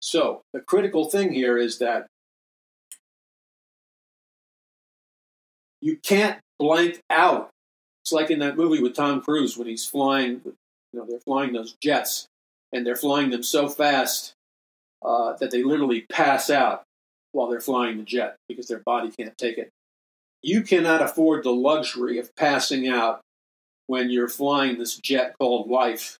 So, 0.00 0.42
the 0.52 0.60
critical 0.60 1.10
thing 1.10 1.32
here 1.32 1.58
is 1.58 1.78
that 1.78 2.06
you 5.80 5.96
can't 5.96 6.38
blank 6.58 7.00
out. 7.10 7.50
It's 8.02 8.12
like 8.12 8.30
in 8.30 8.38
that 8.40 8.56
movie 8.56 8.82
with 8.82 8.94
Tom 8.94 9.20
Cruise 9.20 9.56
when 9.56 9.68
he's 9.68 9.86
flying, 9.86 10.40
you 10.44 10.54
know, 10.94 11.06
they're 11.08 11.20
flying 11.20 11.52
those 11.52 11.76
jets 11.82 12.26
and 12.72 12.86
they're 12.86 12.96
flying 12.96 13.30
them 13.30 13.42
so 13.42 13.68
fast 13.68 14.32
uh, 15.04 15.34
that 15.40 15.50
they 15.50 15.62
literally 15.62 16.06
pass 16.10 16.50
out 16.50 16.82
while 17.32 17.48
they're 17.48 17.60
flying 17.60 17.98
the 17.98 18.04
jet 18.04 18.36
because 18.48 18.68
their 18.68 18.82
body 18.84 19.10
can't 19.10 19.36
take 19.38 19.58
it. 19.58 19.70
You 20.42 20.62
cannot 20.62 21.02
afford 21.02 21.44
the 21.44 21.52
luxury 21.52 22.18
of 22.18 22.34
passing 22.36 22.88
out 22.88 23.20
when 23.86 24.10
you're 24.10 24.28
flying 24.28 24.78
this 24.78 24.96
jet 24.96 25.34
called 25.38 25.68
life 25.70 26.16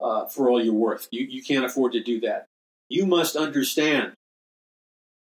uh, 0.00 0.26
for 0.26 0.50
all 0.50 0.62
you're 0.62 0.74
worth. 0.74 1.06
You, 1.10 1.26
you 1.26 1.42
can't 1.42 1.64
afford 1.64 1.92
to 1.92 2.02
do 2.02 2.20
that. 2.20 2.46
You 2.92 3.06
must 3.06 3.36
understand 3.36 4.12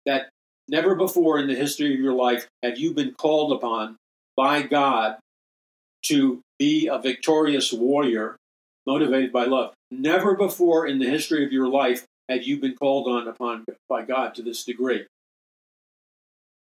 that 0.07 0.31
never 0.69 0.95
before 0.95 1.39
in 1.39 1.49
the 1.49 1.55
history 1.55 1.93
of 1.93 2.01
your 2.01 2.15
life 2.15 2.49
have 2.62 2.78
you 2.78 2.95
been 2.95 3.12
called 3.12 3.53
upon 3.53 3.97
by 4.35 4.62
God 4.62 5.19
to 6.05 6.40
be 6.59 6.86
a 6.86 6.99
victorious 6.99 7.70
warrior 7.70 8.36
motivated 8.86 9.35
by 9.35 9.45
love. 9.45 9.74
Never 9.90 10.35
before 10.35 10.86
in 10.86 10.99
the 10.99 11.11
history 11.11 11.45
of 11.45 11.53
your 11.53 11.69
life 11.69 12.07
have 12.31 12.43
you 12.43 12.59
been 12.59 12.74
called 12.74 13.07
on 13.07 13.28
upon 13.28 13.66
by 13.86 14.01
God 14.01 14.35
to 14.36 14.43
this 14.43 14.65
degree. 14.65 15.05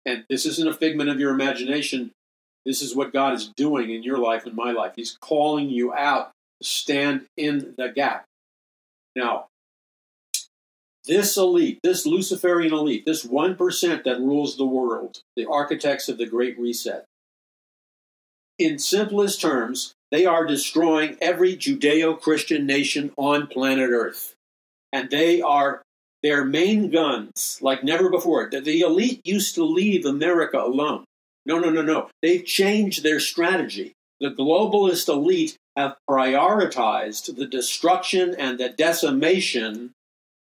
And 0.05 0.25
this 0.29 0.45
isn't 0.45 0.67
a 0.67 0.75
figment 0.75 1.09
of 1.09 1.21
your 1.21 1.33
imagination. 1.33 2.11
This 2.65 2.83
is 2.83 2.97
what 2.97 3.13
God 3.13 3.33
is 3.35 3.53
doing 3.57 3.91
in 3.91 4.03
your 4.03 4.19
life 4.19 4.45
and 4.45 4.57
my 4.57 4.73
life. 4.73 4.95
He's 4.97 5.17
calling 5.21 5.71
you 5.71 5.95
out 5.95 6.33
to 6.61 6.69
stand 6.69 7.27
in 7.37 7.77
the 7.79 7.93
gap. 7.95 8.25
Now, 9.15 9.47
this 11.07 11.37
elite, 11.37 11.79
this 11.83 12.07
Luciferian 12.07 12.73
elite, 12.73 13.05
this 13.07 13.27
1% 13.27 14.05
that 14.05 14.21
rules 14.21 14.57
the 14.57 14.67
world, 14.67 15.21
the 15.37 15.47
architects 15.47 16.09
of 16.09 16.19
the 16.19 16.27
Great 16.27 16.59
Reset, 16.59 17.05
in 18.59 18.79
simplest 18.79 19.41
terms, 19.41 19.95
they 20.11 20.25
are 20.25 20.47
destroying 20.47 21.19
every 21.21 21.57
Judeo 21.57 22.19
Christian 22.19 22.67
nation 22.67 23.13
on 23.17 23.49
planet 23.49 23.91
Earth. 23.91 24.35
And 24.93 25.11
they 25.11 25.43
are 25.43 25.83
their 26.23 26.45
main 26.45 26.91
guns 26.91 27.59
like 27.61 27.85
never 27.85 28.11
before. 28.11 28.49
The, 28.51 28.61
the 28.61 28.81
elite 28.81 29.21
used 29.25 29.55
to 29.57 29.65
leave 29.65 30.07
America 30.07 30.59
alone. 30.59 31.05
No, 31.45 31.59
no, 31.59 31.71
no, 31.71 31.83
no. 31.83 32.09
They've 32.23 32.45
changed 32.45 33.03
their 33.03 33.21
strategy. 33.21 33.93
The 34.21 34.31
globalist 34.31 35.09
elite 35.09 35.57
have 35.77 35.97
prioritized 36.09 37.37
the 37.37 37.47
destruction 37.47 38.35
and 38.39 38.59
the 38.59 38.71
decimation 38.71 39.93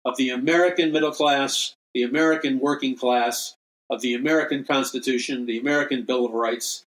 of 0.06 0.18
the 0.18 0.30
American 0.30 0.92
middle 0.92 1.12
class, 1.12 1.74
the 1.94 2.04
American 2.04 2.60
working 2.60 2.96
class, 2.96 3.56
of 3.90 4.02
the 4.02 4.14
American 4.14 4.64
Constitution, 4.64 5.46
the 5.46 5.60
American 5.60 6.04
Bill 6.04 6.26
of 6.26 6.34
Rights, 6.34 6.84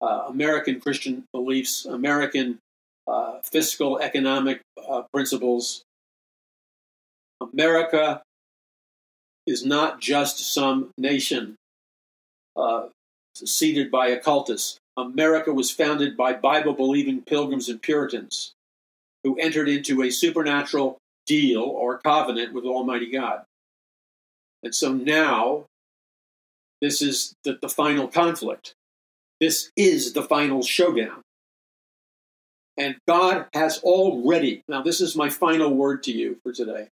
uh, 0.00 0.24
American 0.28 0.80
Christian 0.80 1.24
beliefs, 1.32 1.84
American 1.84 2.58
uh, 3.06 3.38
fiscal 3.42 3.98
economic 3.98 4.60
uh, 4.88 5.02
principles. 5.12 5.82
America 7.40 8.22
is 9.46 9.64
not 9.64 10.00
just 10.00 10.52
some 10.52 10.90
nation 10.98 11.56
uh, 12.56 12.88
seated 13.34 13.90
by 13.90 14.08
occultists. 14.08 14.78
America 14.96 15.52
was 15.52 15.70
founded 15.70 16.16
by 16.16 16.32
Bible 16.32 16.74
believing 16.74 17.22
pilgrims 17.22 17.68
and 17.68 17.80
Puritans 17.80 18.52
who 19.24 19.38
entered 19.38 19.68
into 19.68 20.02
a 20.02 20.10
supernatural 20.10 20.98
deal 21.30 21.62
or 21.62 21.98
covenant 21.98 22.52
with 22.52 22.64
Almighty 22.64 23.08
God. 23.08 23.44
And 24.64 24.74
so 24.74 24.92
now, 24.92 25.66
this 26.82 27.00
is 27.00 27.34
the, 27.44 27.56
the 27.62 27.68
final 27.68 28.08
conflict. 28.08 28.74
This 29.40 29.70
is 29.76 30.12
the 30.12 30.24
final 30.24 30.62
showdown. 30.62 31.22
And 32.76 32.96
God 33.06 33.46
has 33.54 33.78
already, 33.78 34.62
now, 34.68 34.82
this 34.82 35.00
is 35.00 35.14
my 35.14 35.28
final 35.28 35.72
word 35.72 36.02
to 36.04 36.12
you 36.12 36.38
for 36.42 36.52
today. 36.52 36.88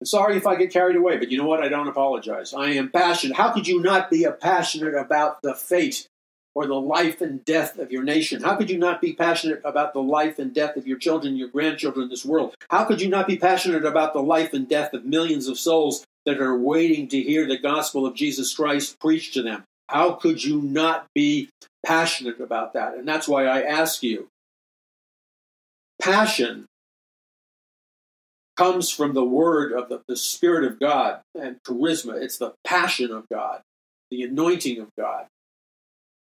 I'm 0.00 0.06
sorry 0.06 0.36
if 0.38 0.46
I 0.46 0.56
get 0.56 0.72
carried 0.72 0.96
away, 0.96 1.18
but 1.18 1.30
you 1.30 1.36
know 1.36 1.46
what? 1.46 1.62
I 1.62 1.68
don't 1.68 1.88
apologize. 1.88 2.54
I 2.54 2.70
am 2.70 2.90
passionate. 2.90 3.36
How 3.36 3.52
could 3.52 3.68
you 3.68 3.82
not 3.82 4.10
be 4.10 4.24
a 4.24 4.32
passionate 4.32 4.94
about 4.94 5.42
the 5.42 5.54
fate 5.54 6.08
or 6.54 6.66
the 6.66 6.74
life 6.74 7.20
and 7.20 7.44
death 7.44 7.78
of 7.78 7.90
your 7.90 8.02
nation? 8.02 8.42
How 8.42 8.56
could 8.56 8.70
you 8.70 8.78
not 8.78 9.00
be 9.00 9.12
passionate 9.12 9.60
about 9.64 9.92
the 9.92 10.02
life 10.02 10.38
and 10.38 10.54
death 10.54 10.76
of 10.76 10.86
your 10.86 10.98
children, 10.98 11.36
your 11.36 11.48
grandchildren 11.48 12.04
in 12.04 12.10
this 12.10 12.24
world? 12.24 12.54
How 12.70 12.84
could 12.84 13.00
you 13.00 13.08
not 13.08 13.26
be 13.26 13.36
passionate 13.36 13.84
about 13.84 14.12
the 14.12 14.22
life 14.22 14.52
and 14.52 14.68
death 14.68 14.92
of 14.92 15.04
millions 15.04 15.48
of 15.48 15.58
souls 15.58 16.04
that 16.26 16.40
are 16.40 16.56
waiting 16.56 17.08
to 17.08 17.20
hear 17.20 17.46
the 17.46 17.58
gospel 17.58 18.06
of 18.06 18.14
Jesus 18.14 18.54
Christ 18.54 18.98
preached 19.00 19.34
to 19.34 19.42
them? 19.42 19.64
How 19.88 20.12
could 20.12 20.42
you 20.42 20.62
not 20.62 21.06
be 21.14 21.50
passionate 21.84 22.40
about 22.40 22.72
that? 22.74 22.94
And 22.94 23.06
that's 23.06 23.28
why 23.28 23.46
I 23.46 23.62
ask 23.62 24.02
you 24.02 24.28
passion 26.00 26.66
comes 28.56 28.90
from 28.90 29.14
the 29.14 29.24
word 29.24 29.72
of 29.72 29.88
the, 29.88 30.02
the 30.06 30.16
Spirit 30.16 30.64
of 30.64 30.78
God 30.78 31.20
and 31.34 31.56
charisma. 31.66 32.22
It's 32.22 32.38
the 32.38 32.54
passion 32.64 33.10
of 33.10 33.24
God, 33.30 33.62
the 34.10 34.22
anointing 34.22 34.80
of 34.80 34.88
God. 34.96 35.26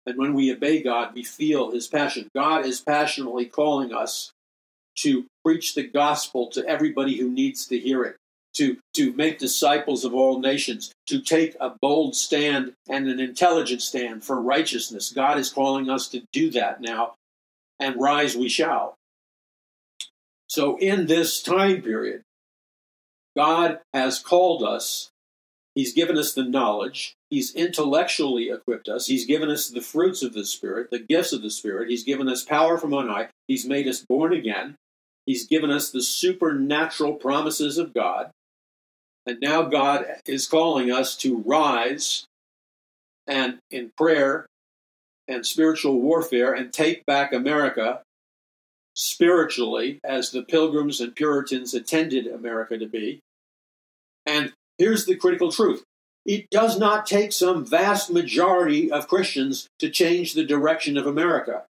And 0.07 0.17
when 0.17 0.33
we 0.33 0.53
obey 0.53 0.81
God, 0.81 1.13
we 1.13 1.23
feel 1.23 1.71
his 1.71 1.87
passion. 1.87 2.29
God 2.33 2.65
is 2.65 2.79
passionately 2.79 3.45
calling 3.45 3.93
us 3.93 4.31
to 4.99 5.25
preach 5.43 5.75
the 5.75 5.83
gospel 5.83 6.47
to 6.51 6.65
everybody 6.65 7.17
who 7.17 7.29
needs 7.29 7.67
to 7.67 7.77
hear 7.77 8.03
it, 8.03 8.15
to, 8.55 8.77
to 8.93 9.11
make 9.13 9.37
disciples 9.37 10.05
of 10.05 10.13
all 10.13 10.39
nations, 10.39 10.93
to 11.07 11.19
take 11.19 11.57
a 11.59 11.75
bold 11.81 12.15
stand 12.15 12.71
and 12.89 13.09
an 13.09 13.19
intelligent 13.19 13.81
stand 13.81 14.23
for 14.23 14.41
righteousness. 14.41 15.11
God 15.11 15.37
is 15.37 15.51
calling 15.51 15.89
us 15.89 16.07
to 16.07 16.23
do 16.31 16.49
that 16.51 16.79
now, 16.79 17.15
and 17.77 17.99
rise 17.99 18.35
we 18.35 18.47
shall. 18.47 18.95
So, 20.47 20.77
in 20.77 21.07
this 21.07 21.43
time 21.43 21.81
period, 21.81 22.21
God 23.35 23.79
has 23.93 24.19
called 24.19 24.63
us, 24.63 25.09
He's 25.77 25.93
given 25.93 26.17
us 26.17 26.33
the 26.33 26.43
knowledge, 26.43 27.13
He's 27.29 27.53
intellectually 27.53 28.49
equipped 28.49 28.89
us, 28.89 29.05
He's 29.05 29.27
given 29.27 29.51
us 29.51 29.69
the 29.69 29.79
fruits 29.79 30.23
of 30.23 30.33
the 30.33 30.43
Spirit, 30.43 30.89
the 30.89 30.97
gifts 30.97 31.33
of 31.33 31.43
the 31.43 31.51
Spirit, 31.51 31.91
He's 31.91 32.03
given 32.03 32.27
us 32.27 32.43
power 32.43 32.79
from 32.79 32.95
on 32.95 33.09
high, 33.09 33.29
He's 33.47 33.63
made 33.63 33.87
us 33.87 34.03
born 34.03 34.33
again, 34.33 34.73
He's 35.27 35.45
given 35.45 35.69
us 35.69 35.91
the 35.91 36.01
supernatural 36.01 37.13
promises 37.13 37.77
of 37.77 37.93
God. 37.93 38.31
And 39.27 39.37
now 39.39 39.61
God 39.61 40.07
is 40.25 40.47
calling 40.47 40.91
us 40.91 41.15
to 41.17 41.43
rise 41.45 42.25
and 43.27 43.59
in 43.69 43.91
prayer 43.95 44.47
and 45.27 45.45
spiritual 45.45 46.01
warfare 46.01 46.53
and 46.53 46.73
take 46.73 47.05
back 47.05 47.33
America 47.33 48.01
spiritually 48.95 49.99
as 50.03 50.31
the 50.31 50.41
pilgrims 50.41 50.99
and 50.99 51.15
Puritans 51.15 51.75
intended 51.75 52.25
America 52.25 52.79
to 52.79 52.87
be. 52.87 53.19
And 54.25 54.53
here's 54.77 55.05
the 55.05 55.15
critical 55.15 55.51
truth 55.51 55.83
it 56.27 56.49
does 56.49 56.77
not 56.77 57.05
take 57.05 57.31
some 57.31 57.65
vast 57.65 58.11
majority 58.11 58.91
of 58.91 59.07
Christians 59.07 59.69
to 59.79 59.89
change 59.89 60.33
the 60.33 60.43
direction 60.43 60.97
of 60.97 61.07
America. 61.07 61.63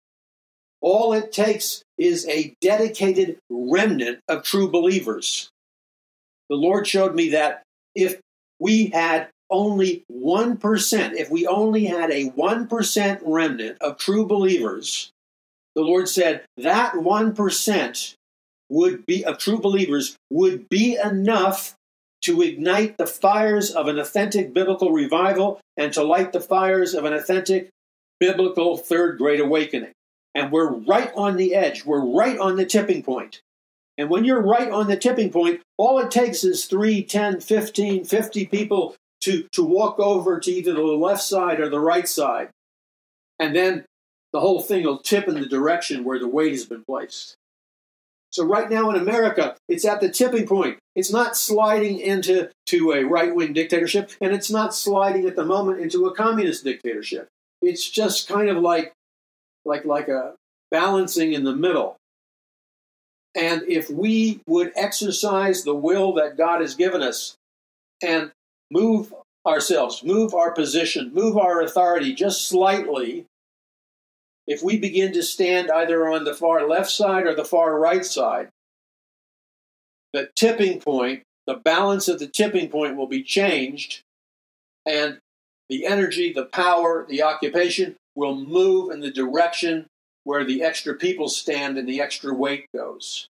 All 0.81 1.13
it 1.13 1.31
takes 1.31 1.83
is 1.97 2.27
a 2.27 2.55
dedicated 2.59 3.37
remnant 3.51 4.19
of 4.27 4.43
true 4.43 4.69
believers. 4.69 5.49
The 6.49 6.55
Lord 6.55 6.87
showed 6.87 7.13
me 7.13 7.29
that 7.29 7.61
if 7.93 8.19
we 8.59 8.87
had 8.87 9.29
only 9.49 10.03
1%, 10.11 11.13
if 11.13 11.29
we 11.29 11.45
only 11.45 11.85
had 11.85 12.09
a 12.09 12.31
1% 12.31 13.19
remnant 13.23 13.77
of 13.79 13.97
true 13.97 14.25
believers, 14.25 15.11
the 15.75 15.81
Lord 15.83 16.09
said 16.09 16.43
that 16.57 16.93
1% 16.93 18.15
would 18.69 19.05
be 19.05 19.23
of 19.23 19.37
true 19.37 19.59
believers 19.59 20.15
would 20.31 20.67
be 20.67 20.97
enough 20.97 21.75
to 22.27 22.41
ignite 22.41 22.97
the 22.97 23.07
fires 23.07 23.71
of 23.71 23.87
an 23.87 23.97
authentic 23.97 24.53
biblical 24.53 24.91
revival 24.91 25.61
and 25.77 25.93
to 25.93 26.03
light 26.03 26.33
the 26.33 26.41
fires 26.41 26.93
of 26.93 27.05
an 27.05 27.13
authentic 27.13 27.69
biblical 28.19 28.75
third 28.75 29.17
great 29.17 29.39
awakening. 29.39 29.93
And 30.35 30.51
we're 30.51 30.73
right 30.73 31.09
on 31.15 31.37
the 31.37 31.55
edge. 31.55 31.85
We're 31.85 32.05
right 32.05 32.37
on 32.37 32.57
the 32.57 32.65
tipping 32.65 33.01
point. 33.01 33.39
And 33.97 34.09
when 34.09 34.25
you're 34.25 34.41
right 34.41 34.69
on 34.69 34.87
the 34.87 34.97
tipping 34.97 35.31
point, 35.31 35.61
all 35.77 35.99
it 35.99 36.11
takes 36.11 36.43
is 36.43 36.65
3, 36.65 37.01
10, 37.01 37.39
15, 37.39 38.03
50 38.03 38.45
people 38.47 38.95
to, 39.21 39.47
to 39.53 39.63
walk 39.63 39.97
over 39.97 40.37
to 40.37 40.51
either 40.51 40.73
the 40.73 40.81
left 40.81 41.21
side 41.21 41.61
or 41.61 41.69
the 41.69 41.79
right 41.79 42.09
side. 42.09 42.49
And 43.39 43.55
then 43.55 43.85
the 44.33 44.41
whole 44.41 44.61
thing 44.61 44.83
will 44.83 44.99
tip 44.99 45.29
in 45.29 45.35
the 45.35 45.47
direction 45.47 46.03
where 46.03 46.19
the 46.19 46.27
weight 46.27 46.51
has 46.51 46.65
been 46.65 46.83
placed. 46.83 47.37
So 48.31 48.45
right 48.45 48.69
now 48.69 48.89
in 48.89 48.97
America, 48.97 49.55
it's 49.69 49.85
at 49.85 50.01
the 50.01 50.09
tipping 50.09 50.45
point. 50.45 50.79
It's 50.95 51.11
not 51.11 51.37
sliding 51.37 51.99
into 51.99 52.49
to 52.67 52.91
a 52.91 53.03
right-wing 53.03 53.53
dictatorship, 53.53 54.11
and 54.19 54.33
it's 54.33 54.51
not 54.51 54.75
sliding 54.75 55.27
at 55.27 55.35
the 55.35 55.45
moment 55.45 55.79
into 55.79 56.05
a 56.05 56.15
communist 56.15 56.63
dictatorship. 56.63 57.29
It's 57.61 57.89
just 57.89 58.27
kind 58.27 58.49
of 58.49 58.57
like 58.57 58.93
like 59.65 59.85
like 59.85 60.07
a 60.07 60.33
balancing 60.71 61.33
in 61.33 61.43
the 61.43 61.55
middle. 61.55 61.97
And 63.35 63.63
if 63.67 63.89
we 63.89 64.41
would 64.47 64.71
exercise 64.75 65.63
the 65.63 65.75
will 65.75 66.13
that 66.13 66.37
God 66.37 66.61
has 66.61 66.75
given 66.75 67.03
us 67.03 67.35
and 68.01 68.31
move 68.71 69.13
ourselves, 69.45 70.03
move 70.03 70.33
our 70.33 70.51
position, 70.51 71.13
move 71.13 71.37
our 71.37 71.61
authority 71.61 72.13
just 72.13 72.47
slightly 72.47 73.25
if 74.47 74.63
we 74.63 74.77
begin 74.77 75.11
to 75.13 75.21
stand 75.21 75.69
either 75.69 76.07
on 76.07 76.23
the 76.23 76.33
far 76.33 76.67
left 76.67 76.89
side 76.89 77.25
or 77.25 77.35
the 77.35 77.45
far 77.45 77.77
right 77.77 78.05
side, 78.05 78.47
the 80.13 80.29
tipping 80.35 80.79
point, 80.79 81.23
the 81.45 81.55
balance 81.55 82.07
of 82.07 82.19
the 82.19 82.27
tipping 82.27 82.69
point 82.69 82.95
will 82.95 83.07
be 83.07 83.23
changed, 83.23 84.01
and 84.85 85.19
the 85.69 85.85
energy, 85.85 86.31
the 86.31 86.45
power, 86.45 87.05
the 87.07 87.21
occupation 87.21 87.95
will 88.15 88.35
move 88.35 88.91
in 88.91 89.01
the 89.01 89.11
direction 89.11 89.85
where 90.23 90.43
the 90.43 90.63
extra 90.63 90.93
people 90.95 91.27
stand 91.27 91.77
and 91.77 91.87
the 91.87 92.01
extra 92.01 92.33
weight 92.33 92.65
goes. 92.75 93.27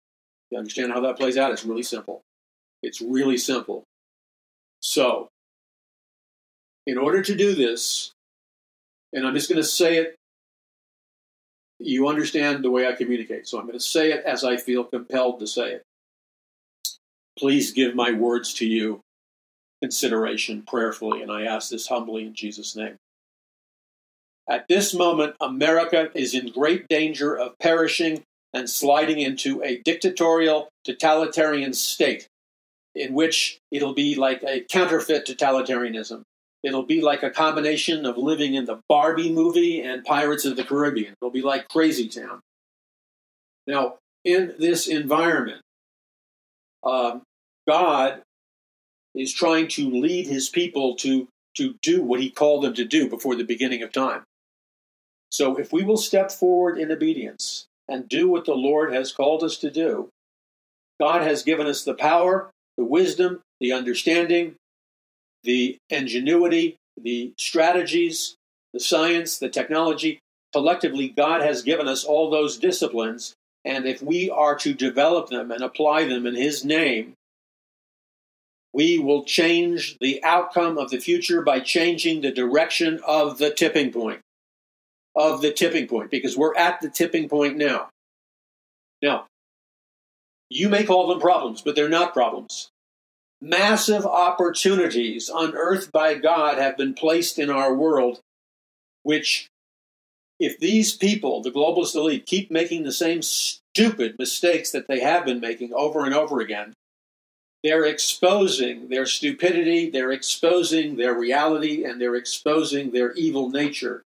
You 0.51 0.57
understand 0.57 0.91
how 0.91 1.01
that 1.01 1.17
plays 1.17 1.37
out? 1.37 1.51
It's 1.51 1.65
really 1.65 1.83
simple. 1.83 2.21
It's 2.81 3.01
really 3.01 3.37
simple. 3.37 3.83
So, 4.81 5.29
in 6.85 6.97
order 6.97 7.21
to 7.21 7.35
do 7.35 7.55
this, 7.55 8.11
and 9.11 9.27
I'm 9.27 9.33
just 9.33 9.49
going 9.49 9.61
to 9.61 9.67
say 9.67 9.97
it 9.97 10.15
you 11.79 12.07
understand 12.07 12.63
the 12.63 12.71
way 12.71 12.87
I 12.87 12.93
communicate. 12.93 13.47
So 13.47 13.59
I'm 13.59 13.65
going 13.65 13.77
to 13.77 13.83
say 13.83 14.11
it 14.11 14.23
as 14.25 14.43
I 14.43 14.57
feel 14.57 14.83
compelled 14.83 15.39
to 15.39 15.47
say 15.47 15.73
it. 15.73 15.83
Please 17.37 17.71
give 17.71 17.95
my 17.95 18.11
words 18.11 18.53
to 18.55 18.65
you 18.65 19.01
consideration 19.81 20.63
prayerfully, 20.63 21.21
and 21.21 21.31
I 21.31 21.43
ask 21.43 21.69
this 21.69 21.87
humbly 21.87 22.25
in 22.25 22.33
Jesus' 22.33 22.75
name. 22.75 22.97
At 24.49 24.67
this 24.67 24.93
moment, 24.93 25.35
America 25.39 26.09
is 26.15 26.33
in 26.33 26.51
great 26.51 26.87
danger 26.87 27.37
of 27.37 27.59
perishing 27.59 28.23
and 28.53 28.69
sliding 28.69 29.19
into 29.19 29.61
a 29.63 29.81
dictatorial, 29.83 30.69
totalitarian 30.83 31.73
state 31.73 32.27
in 32.95 33.13
which 33.13 33.59
it'll 33.71 33.93
be 33.93 34.15
like 34.15 34.43
a 34.43 34.61
counterfeit 34.61 35.27
totalitarianism. 35.27 36.23
It'll 36.63 36.85
be 36.85 37.01
like 37.01 37.23
a 37.23 37.29
combination 37.29 38.05
of 38.05 38.17
living 38.17 38.55
in 38.55 38.65
the 38.65 38.79
Barbie 38.89 39.31
movie 39.31 39.81
and 39.81 40.03
Pirates 40.03 40.45
of 40.45 40.55
the 40.55 40.63
Caribbean. 40.63 41.13
It'll 41.21 41.31
be 41.31 41.41
like 41.41 41.69
Crazy 41.69 42.09
Town. 42.09 42.41
Now, 43.67 43.95
in 44.23 44.55
this 44.57 44.87
environment, 44.87 45.61
um, 46.83 47.21
God 47.67 48.21
is 49.13 49.33
trying 49.33 49.67
to 49.69 49.89
lead 49.89 50.27
his 50.27 50.49
people 50.49 50.95
to, 50.97 51.27
to 51.55 51.75
do 51.81 52.01
what 52.01 52.21
he 52.21 52.29
called 52.29 52.63
them 52.63 52.73
to 52.75 52.85
do 52.85 53.09
before 53.09 53.35
the 53.35 53.43
beginning 53.43 53.83
of 53.83 53.91
time. 53.91 54.23
So, 55.29 55.57
if 55.57 55.73
we 55.73 55.83
will 55.83 55.97
step 55.97 56.31
forward 56.31 56.77
in 56.77 56.91
obedience 56.91 57.65
and 57.87 58.07
do 58.07 58.29
what 58.29 58.45
the 58.45 58.53
Lord 58.53 58.93
has 58.93 59.11
called 59.11 59.43
us 59.43 59.57
to 59.57 59.69
do, 59.69 60.09
God 60.99 61.21
has 61.21 61.43
given 61.43 61.67
us 61.67 61.83
the 61.83 61.93
power, 61.93 62.49
the 62.77 62.83
wisdom, 62.83 63.41
the 63.59 63.73
understanding, 63.73 64.55
the 65.43 65.77
ingenuity, 65.89 66.77
the 67.01 67.33
strategies, 67.37 68.35
the 68.73 68.79
science, 68.79 69.37
the 69.37 69.49
technology. 69.49 70.19
Collectively, 70.53 71.09
God 71.09 71.41
has 71.41 71.61
given 71.61 71.87
us 71.87 72.03
all 72.03 72.29
those 72.29 72.57
disciplines. 72.57 73.35
And 73.65 73.85
if 73.85 74.01
we 74.01 74.29
are 74.29 74.55
to 74.59 74.73
develop 74.73 75.29
them 75.29 75.51
and 75.51 75.61
apply 75.61 76.05
them 76.05 76.25
in 76.25 76.35
His 76.35 76.63
name, 76.63 77.13
we 78.73 78.99
will 78.99 79.23
change 79.23 79.97
the 79.99 80.23
outcome 80.23 80.77
of 80.77 80.89
the 80.89 80.99
future 80.99 81.41
by 81.41 81.59
changing 81.59 82.21
the 82.21 82.31
direction 82.31 82.99
of 83.05 83.37
the 83.37 83.51
tipping 83.51 83.91
point. 83.91 84.19
Of 85.15 85.41
the 85.41 85.51
tipping 85.51 85.87
point, 85.87 86.11
because 86.11 86.37
we're 86.37 86.55
at 86.55 86.79
the 86.79 86.89
tipping 86.89 87.27
point 87.27 87.57
now. 87.57 87.89
Now, 89.01 89.25
you 90.49 90.69
may 90.69 90.83
call 90.83 91.07
them 91.07 91.19
problems, 91.19 91.63
but 91.63 91.75
they're 91.75 91.89
not 91.89 92.13
problems 92.13 92.69
massive 93.41 94.05
opportunities 94.05 95.29
unearthed 95.33 95.91
by 95.91 96.15
God 96.15 96.57
have 96.57 96.77
been 96.77 96.93
placed 96.93 97.37
in 97.37 97.49
our 97.49 97.73
world, 97.73 98.19
which, 99.03 99.47
if 100.39 100.59
these 100.59 100.95
people, 100.95 101.41
the 101.41 101.51
globalist 101.51 101.95
elite, 101.95 102.25
keep 102.25 102.49
making 102.49 102.83
the 102.83 102.91
same 102.91 103.21
stupid 103.21 104.15
mistakes 104.17 104.71
that 104.71 104.87
they 104.87 104.99
have 104.99 105.25
been 105.25 105.39
making 105.39 105.73
over 105.73 106.05
and 106.05 106.13
over 106.13 106.39
again, 106.39 106.73
they're 107.63 107.85
exposing 107.85 108.89
their 108.89 109.05
stupidity, 109.05 109.89
they're 109.89 110.11
exposing 110.11 110.95
their 110.95 111.13
reality, 111.13 111.83
and 111.83 111.99
they're 111.99 112.15
exposing 112.15 112.91
their 112.91 113.13
evil 113.13 113.49
nature 113.49 114.03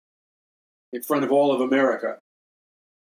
in 0.93 1.03
front 1.03 1.24
of 1.24 1.32
all 1.32 1.53
of 1.53 1.61
America. 1.61 2.19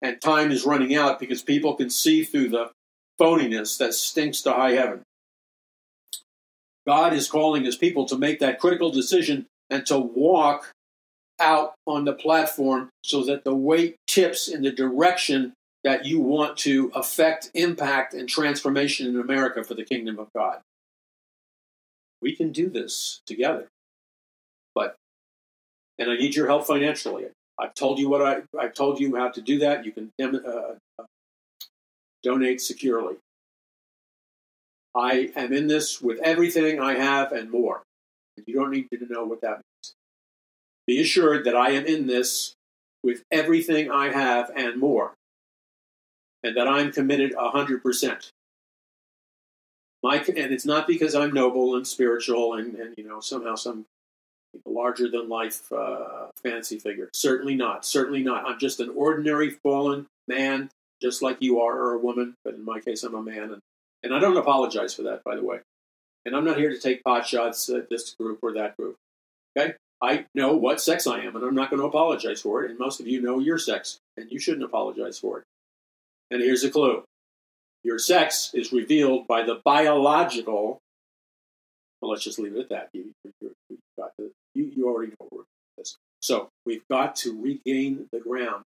And 0.01 0.21
time 0.21 0.51
is 0.51 0.65
running 0.65 0.95
out 0.95 1.19
because 1.19 1.41
people 1.41 1.73
can 1.73 1.89
see 1.89 2.23
through 2.23 2.49
the 2.49 2.71
phoniness 3.19 3.77
that 3.79 3.95
stinks 3.95 4.41
to 4.43 4.53
high 4.53 4.73
heaven. 4.73 5.01
God 6.87 7.13
is 7.13 7.29
calling 7.29 7.65
his 7.65 7.75
people 7.75 8.05
to 8.05 8.17
make 8.17 8.39
that 8.39 8.59
critical 8.59 8.89
decision 8.89 9.45
and 9.69 9.85
to 9.87 9.99
walk 9.99 10.71
out 11.39 11.73
on 11.85 12.05
the 12.05 12.13
platform 12.13 12.89
so 13.03 13.23
that 13.25 13.43
the 13.43 13.53
weight 13.53 13.97
tips 14.07 14.47
in 14.47 14.61
the 14.61 14.71
direction 14.71 15.53
that 15.83 16.05
you 16.05 16.19
want 16.19 16.57
to 16.57 16.91
affect 16.95 17.51
impact 17.53 18.13
and 18.13 18.27
transformation 18.27 19.07
in 19.07 19.19
America 19.19 19.63
for 19.63 19.73
the 19.73 19.83
kingdom 19.83 20.17
of 20.17 20.27
God. 20.35 20.59
We 22.21 22.35
can 22.35 22.51
do 22.51 22.69
this 22.69 23.21
together. 23.27 23.67
But, 24.73 24.95
and 25.99 26.09
I 26.09 26.15
need 26.15 26.35
your 26.35 26.47
help 26.47 26.65
financially. 26.65 27.25
I've 27.59 27.73
told 27.73 27.99
you 27.99 28.09
what 28.09 28.21
I, 28.21 28.41
I've 28.59 28.73
told 28.73 28.99
you 28.99 29.15
how 29.15 29.29
to 29.29 29.41
do 29.41 29.59
that. 29.59 29.85
You 29.85 29.91
can 29.91 30.11
uh, 30.19 30.75
uh, 30.99 31.03
donate 32.23 32.61
securely. 32.61 33.15
I 34.97 35.29
am 35.35 35.53
in 35.53 35.67
this 35.67 36.01
with 36.01 36.19
everything 36.23 36.79
I 36.79 36.95
have 36.95 37.31
and 37.31 37.51
more. 37.51 37.83
You 38.45 38.55
don't 38.55 38.71
need 38.71 38.87
to 38.91 39.05
know 39.07 39.25
what 39.25 39.41
that 39.41 39.61
means. 39.61 39.93
Be 40.87 41.01
assured 41.01 41.45
that 41.45 41.55
I 41.55 41.71
am 41.71 41.85
in 41.85 42.07
this 42.07 42.55
with 43.03 43.23
everything 43.31 43.91
I 43.91 44.11
have 44.11 44.51
and 44.55 44.79
more, 44.79 45.13
and 46.43 46.57
that 46.57 46.67
I'm 46.67 46.91
committed 46.91 47.33
100%. 47.33 48.31
My, 50.03 50.17
and 50.17 50.53
it's 50.53 50.65
not 50.65 50.87
because 50.87 51.13
I'm 51.13 51.31
noble 51.31 51.75
and 51.75 51.85
spiritual 51.85 52.55
and, 52.55 52.75
and 52.75 52.93
you 52.97 53.07
know 53.07 53.19
somehow 53.19 53.55
some 53.55 53.85
larger 54.65 55.09
than 55.09 55.29
life 55.29 55.71
uh, 55.71 56.27
fancy 56.41 56.79
figure. 56.79 57.09
Certainly 57.13 57.55
not. 57.55 57.85
Certainly 57.85 58.23
not. 58.23 58.47
I'm 58.47 58.59
just 58.59 58.79
an 58.79 58.89
ordinary 58.95 59.49
fallen 59.49 60.07
man, 60.27 60.69
just 61.01 61.21
like 61.21 61.37
you 61.39 61.61
are, 61.61 61.77
or 61.77 61.93
a 61.93 61.99
woman. 61.99 62.35
But 62.43 62.55
in 62.55 62.65
my 62.65 62.79
case, 62.79 63.03
I'm 63.03 63.15
a 63.15 63.21
man, 63.21 63.51
and, 63.53 63.61
and 64.03 64.13
I 64.13 64.19
don't 64.19 64.37
apologize 64.37 64.93
for 64.93 65.03
that, 65.03 65.23
by 65.23 65.35
the 65.35 65.43
way. 65.43 65.59
And 66.25 66.35
I'm 66.35 66.45
not 66.45 66.57
here 66.57 66.69
to 66.69 66.79
take 66.79 67.03
pot 67.03 67.25
shots 67.25 67.69
at 67.69 67.89
this 67.89 68.13
group 68.19 68.39
or 68.41 68.53
that 68.53 68.75
group. 68.77 68.95
Okay? 69.57 69.75
I 70.01 70.25
know 70.35 70.55
what 70.55 70.81
sex 70.81 71.07
I 71.07 71.21
am, 71.21 71.35
and 71.35 71.43
I'm 71.43 71.55
not 71.55 71.69
going 71.69 71.81
to 71.81 71.87
apologize 71.87 72.41
for 72.41 72.63
it. 72.63 72.69
And 72.69 72.79
most 72.79 72.99
of 72.99 73.07
you 73.07 73.21
know 73.21 73.39
your 73.39 73.57
sex, 73.57 73.99
and 74.15 74.31
you 74.31 74.39
shouldn't 74.39 74.65
apologize 74.65 75.17
for 75.17 75.39
it. 75.39 75.45
And 76.29 76.41
here's 76.41 76.63
a 76.63 76.69
clue 76.69 77.03
your 77.83 77.99
sex 77.99 78.51
is 78.53 78.73
revealed 78.73 79.27
by 79.27 79.43
the 79.43 79.61
biological. 79.63 80.79
Well, 82.01 82.11
let's 82.11 82.23
just 82.23 82.37
leave 82.37 82.55
it 82.55 82.59
at 82.59 82.69
that. 82.69 82.89
You, 82.93 83.11
you, 83.41 83.51
you, 84.53 84.71
you 84.75 84.87
already 84.87 85.13
know 85.19 85.45
this. 85.77 85.97
So 86.21 86.49
we've 86.65 86.87
got 86.89 87.15
to 87.17 87.41
regain 87.41 88.07
the 88.11 88.19
ground 88.19 88.63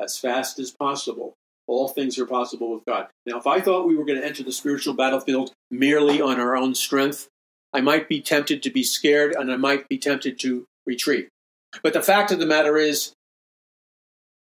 as 0.00 0.18
fast 0.18 0.58
as 0.58 0.70
possible. 0.70 1.34
All 1.66 1.88
things 1.88 2.18
are 2.18 2.26
possible 2.26 2.74
with 2.74 2.84
God. 2.84 3.08
Now, 3.26 3.38
if 3.38 3.46
I 3.46 3.60
thought 3.60 3.86
we 3.86 3.96
were 3.96 4.04
going 4.04 4.20
to 4.20 4.26
enter 4.26 4.42
the 4.42 4.52
spiritual 4.52 4.94
battlefield 4.94 5.52
merely 5.70 6.20
on 6.20 6.38
our 6.38 6.56
own 6.56 6.74
strength, 6.74 7.28
I 7.72 7.80
might 7.80 8.08
be 8.08 8.20
tempted 8.20 8.62
to 8.62 8.70
be 8.70 8.82
scared 8.82 9.32
and 9.32 9.50
I 9.50 9.56
might 9.56 9.88
be 9.88 9.98
tempted 9.98 10.38
to 10.40 10.66
retreat. 10.86 11.28
But 11.82 11.92
the 11.92 12.02
fact 12.02 12.30
of 12.30 12.38
the 12.38 12.46
matter 12.46 12.76
is, 12.76 13.12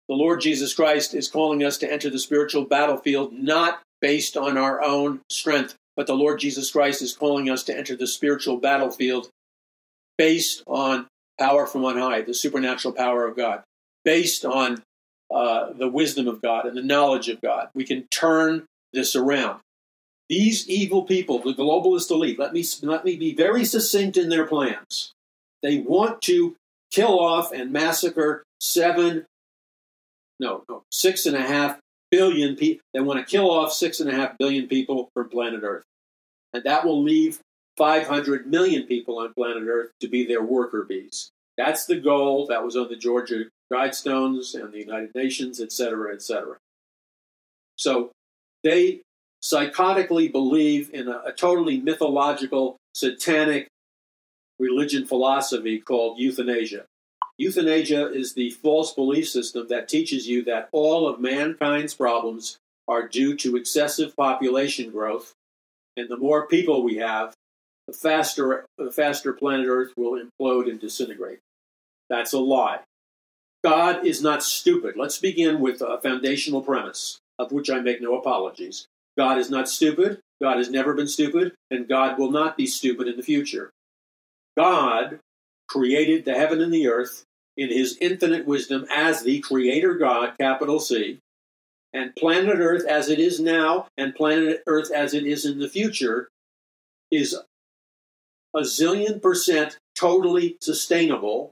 the 0.08 0.14
Lord 0.14 0.40
Jesus 0.40 0.74
Christ 0.74 1.14
is 1.14 1.28
calling 1.28 1.64
us 1.64 1.78
to 1.78 1.90
enter 1.90 2.10
the 2.10 2.18
spiritual 2.18 2.64
battlefield 2.64 3.32
not 3.32 3.80
based 4.00 4.36
on 4.36 4.58
our 4.58 4.82
own 4.82 5.20
strength, 5.30 5.76
but 5.96 6.06
the 6.06 6.14
Lord 6.14 6.40
Jesus 6.40 6.70
Christ 6.70 7.00
is 7.00 7.16
calling 7.16 7.48
us 7.48 7.62
to 7.64 7.76
enter 7.76 7.96
the 7.96 8.06
spiritual 8.06 8.58
battlefield 8.58 9.30
based 10.18 10.62
on 10.66 11.06
power 11.38 11.66
from 11.66 11.84
on 11.84 11.96
high, 11.96 12.20
the 12.20 12.34
supernatural 12.34 12.92
power 12.92 13.26
of 13.26 13.36
God, 13.36 13.62
based 14.04 14.44
on 14.44 14.82
uh, 15.32 15.72
the 15.72 15.88
wisdom 15.88 16.28
of 16.28 16.42
God 16.42 16.66
and 16.66 16.76
the 16.76 16.82
knowledge 16.82 17.28
of 17.28 17.40
God. 17.40 17.68
We 17.74 17.84
can 17.84 18.06
turn 18.08 18.66
this 18.92 19.16
around. 19.16 19.60
These 20.28 20.68
evil 20.68 21.02
people, 21.02 21.38
the 21.38 21.54
globalist 21.54 22.10
elite, 22.10 22.38
let 22.38 22.52
me, 22.52 22.64
let 22.82 23.04
me 23.04 23.16
be 23.16 23.34
very 23.34 23.64
succinct 23.64 24.16
in 24.16 24.28
their 24.28 24.46
plans. 24.46 25.12
They 25.62 25.78
want 25.78 26.22
to 26.22 26.56
kill 26.90 27.18
off 27.18 27.52
and 27.52 27.72
massacre 27.72 28.44
seven, 28.60 29.26
no, 30.38 30.64
no, 30.68 30.84
six 30.90 31.26
and 31.26 31.36
a 31.36 31.42
half 31.42 31.78
billion 32.10 32.56
people. 32.56 32.82
They 32.94 33.00
want 33.00 33.18
to 33.18 33.30
kill 33.30 33.50
off 33.50 33.72
six 33.72 34.00
and 34.00 34.08
a 34.08 34.14
half 34.14 34.38
billion 34.38 34.68
people 34.68 35.08
from 35.14 35.28
planet 35.28 35.62
Earth. 35.64 35.84
And 36.52 36.64
that 36.64 36.84
will 36.84 37.02
leave 37.02 37.40
500 37.76 38.46
million 38.46 38.84
people 38.84 39.18
on 39.18 39.32
planet 39.34 39.64
Earth 39.66 39.90
to 40.00 40.08
be 40.08 40.26
their 40.26 40.42
worker 40.42 40.84
bees. 40.84 41.30
That's 41.56 41.86
the 41.86 42.00
goal. 42.00 42.46
That 42.46 42.64
was 42.64 42.76
on 42.76 42.88
the 42.88 42.96
Georgia 42.96 43.44
Guidestones 43.72 44.54
and 44.54 44.72
the 44.72 44.78
United 44.78 45.14
Nations, 45.14 45.60
etc., 45.60 46.14
etc. 46.14 46.56
So 47.76 48.10
they 48.62 49.00
psychotically 49.42 50.30
believe 50.30 50.90
in 50.92 51.08
a, 51.08 51.22
a 51.26 51.32
totally 51.32 51.80
mythological, 51.80 52.76
satanic 52.94 53.68
religion 54.58 55.06
philosophy 55.06 55.80
called 55.80 56.18
euthanasia. 56.18 56.84
Euthanasia 57.38 58.12
is 58.12 58.34
the 58.34 58.50
false 58.50 58.92
belief 58.92 59.28
system 59.28 59.66
that 59.68 59.88
teaches 59.88 60.28
you 60.28 60.44
that 60.44 60.68
all 60.70 61.08
of 61.08 61.20
mankind's 61.20 61.94
problems 61.94 62.58
are 62.86 63.08
due 63.08 63.36
to 63.36 63.56
excessive 63.56 64.14
population 64.16 64.90
growth, 64.90 65.32
and 65.96 66.08
the 66.08 66.16
more 66.16 66.46
people 66.46 66.82
we 66.82 66.96
have, 66.96 67.34
the 67.86 67.92
faster 67.92 68.64
the 68.78 68.92
faster 68.92 69.32
planet 69.32 69.66
Earth 69.68 69.92
will 69.96 70.20
implode 70.22 70.70
and 70.70 70.78
disintegrate. 70.78 71.38
That's 72.08 72.32
a 72.32 72.38
lie. 72.38 72.80
God 73.64 74.04
is 74.06 74.22
not 74.22 74.42
stupid. 74.42 74.94
Let's 74.96 75.18
begin 75.18 75.60
with 75.60 75.80
a 75.80 76.00
foundational 76.02 76.62
premise, 76.62 77.18
of 77.38 77.52
which 77.52 77.70
I 77.70 77.80
make 77.80 78.02
no 78.02 78.16
apologies. 78.16 78.86
God 79.16 79.38
is 79.38 79.50
not 79.50 79.68
stupid. 79.68 80.20
God 80.40 80.56
has 80.56 80.70
never 80.70 80.94
been 80.94 81.06
stupid, 81.06 81.52
and 81.70 81.88
God 81.88 82.18
will 82.18 82.30
not 82.30 82.56
be 82.56 82.66
stupid 82.66 83.06
in 83.06 83.16
the 83.16 83.22
future. 83.22 83.70
God 84.56 85.20
created 85.68 86.24
the 86.24 86.34
heaven 86.34 86.60
and 86.60 86.72
the 86.72 86.88
earth 86.88 87.24
in 87.56 87.68
his 87.68 87.96
infinite 88.00 88.46
wisdom 88.46 88.86
as 88.90 89.22
the 89.22 89.40
creator 89.40 89.94
God, 89.94 90.34
capital 90.38 90.80
C, 90.80 91.18
and 91.92 92.14
planet 92.16 92.58
Earth 92.58 92.86
as 92.86 93.08
it 93.08 93.18
is 93.18 93.38
now 93.38 93.86
and 93.96 94.14
planet 94.14 94.62
Earth 94.66 94.90
as 94.90 95.14
it 95.14 95.24
is 95.24 95.44
in 95.44 95.58
the 95.58 95.68
future 95.68 96.28
is 97.10 97.38
a 98.54 98.60
zillion 98.60 99.20
percent 99.20 99.76
totally 99.94 100.56
sustainable 100.60 101.50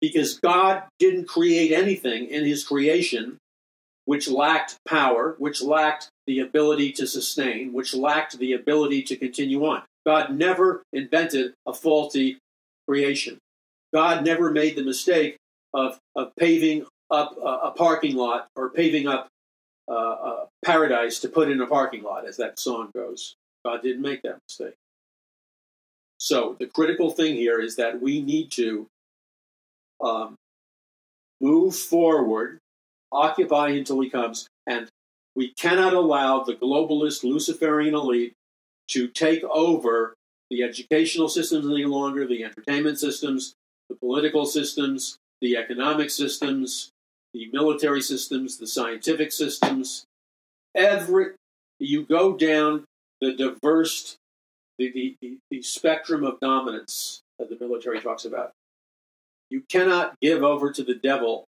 because 0.00 0.38
God 0.38 0.84
didn't 0.98 1.28
create 1.28 1.72
anything 1.72 2.26
in 2.26 2.44
his 2.44 2.64
creation 2.64 3.38
which 4.06 4.28
lacked 4.28 4.76
power, 4.88 5.36
which 5.38 5.62
lacked 5.62 6.08
the 6.26 6.40
ability 6.40 6.90
to 6.92 7.06
sustain, 7.06 7.72
which 7.72 7.94
lacked 7.94 8.38
the 8.38 8.52
ability 8.54 9.02
to 9.02 9.16
continue 9.16 9.64
on. 9.64 9.82
God 10.06 10.34
never 10.34 10.82
invented 10.92 11.52
a 11.66 11.72
faulty 11.72 12.38
creation. 12.88 13.38
God 13.92 14.24
never 14.24 14.50
made 14.50 14.76
the 14.76 14.84
mistake 14.84 15.36
of, 15.74 15.98
of 16.16 16.32
paving 16.36 16.86
up 17.10 17.36
a, 17.38 17.68
a 17.68 17.70
parking 17.72 18.16
lot 18.16 18.48
or 18.56 18.70
paving 18.70 19.06
up 19.06 19.28
uh, 19.88 20.44
paradise 20.64 21.18
to 21.20 21.28
put 21.28 21.50
in 21.50 21.60
a 21.60 21.66
parking 21.66 22.02
lot, 22.02 22.26
as 22.26 22.36
that 22.36 22.58
song 22.58 22.90
goes. 22.94 23.34
God 23.64 23.82
didn't 23.82 24.02
make 24.02 24.22
that 24.22 24.38
mistake. 24.48 24.74
So 26.18 26.56
the 26.58 26.66
critical 26.66 27.10
thing 27.10 27.34
here 27.34 27.60
is 27.60 27.76
that 27.76 28.00
we 28.00 28.22
need 28.22 28.50
to 28.52 28.86
um, 30.02 30.34
move 31.40 31.74
forward 31.76 32.58
occupy 33.12 33.70
until 33.70 34.00
he 34.00 34.10
comes. 34.10 34.48
And 34.66 34.88
we 35.34 35.52
cannot 35.52 35.94
allow 35.94 36.42
the 36.42 36.54
globalist 36.54 37.24
Luciferian 37.24 37.94
elite 37.94 38.32
to 38.88 39.08
take 39.08 39.44
over 39.44 40.14
the 40.50 40.62
educational 40.62 41.28
systems 41.28 41.66
any 41.66 41.84
longer, 41.84 42.26
the 42.26 42.44
entertainment 42.44 42.98
systems, 42.98 43.54
the 43.88 43.94
political 43.94 44.46
systems, 44.46 45.16
the 45.40 45.56
economic 45.56 46.10
systems, 46.10 46.90
the 47.32 47.48
military 47.52 48.02
systems, 48.02 48.58
the 48.58 48.66
scientific 48.66 49.32
systems. 49.32 50.04
Every 50.74 51.32
you 51.78 52.04
go 52.04 52.36
down 52.36 52.84
the 53.20 53.34
diverse, 53.34 54.16
the, 54.78 55.16
the, 55.20 55.38
the 55.50 55.62
spectrum 55.62 56.24
of 56.24 56.40
dominance 56.40 57.22
that 57.38 57.48
the 57.48 57.56
military 57.58 58.00
talks 58.00 58.24
about. 58.24 58.52
You 59.50 59.62
cannot 59.68 60.14
give 60.20 60.42
over 60.42 60.72
to 60.72 60.82
the 60.82 60.94
devil 60.94 61.44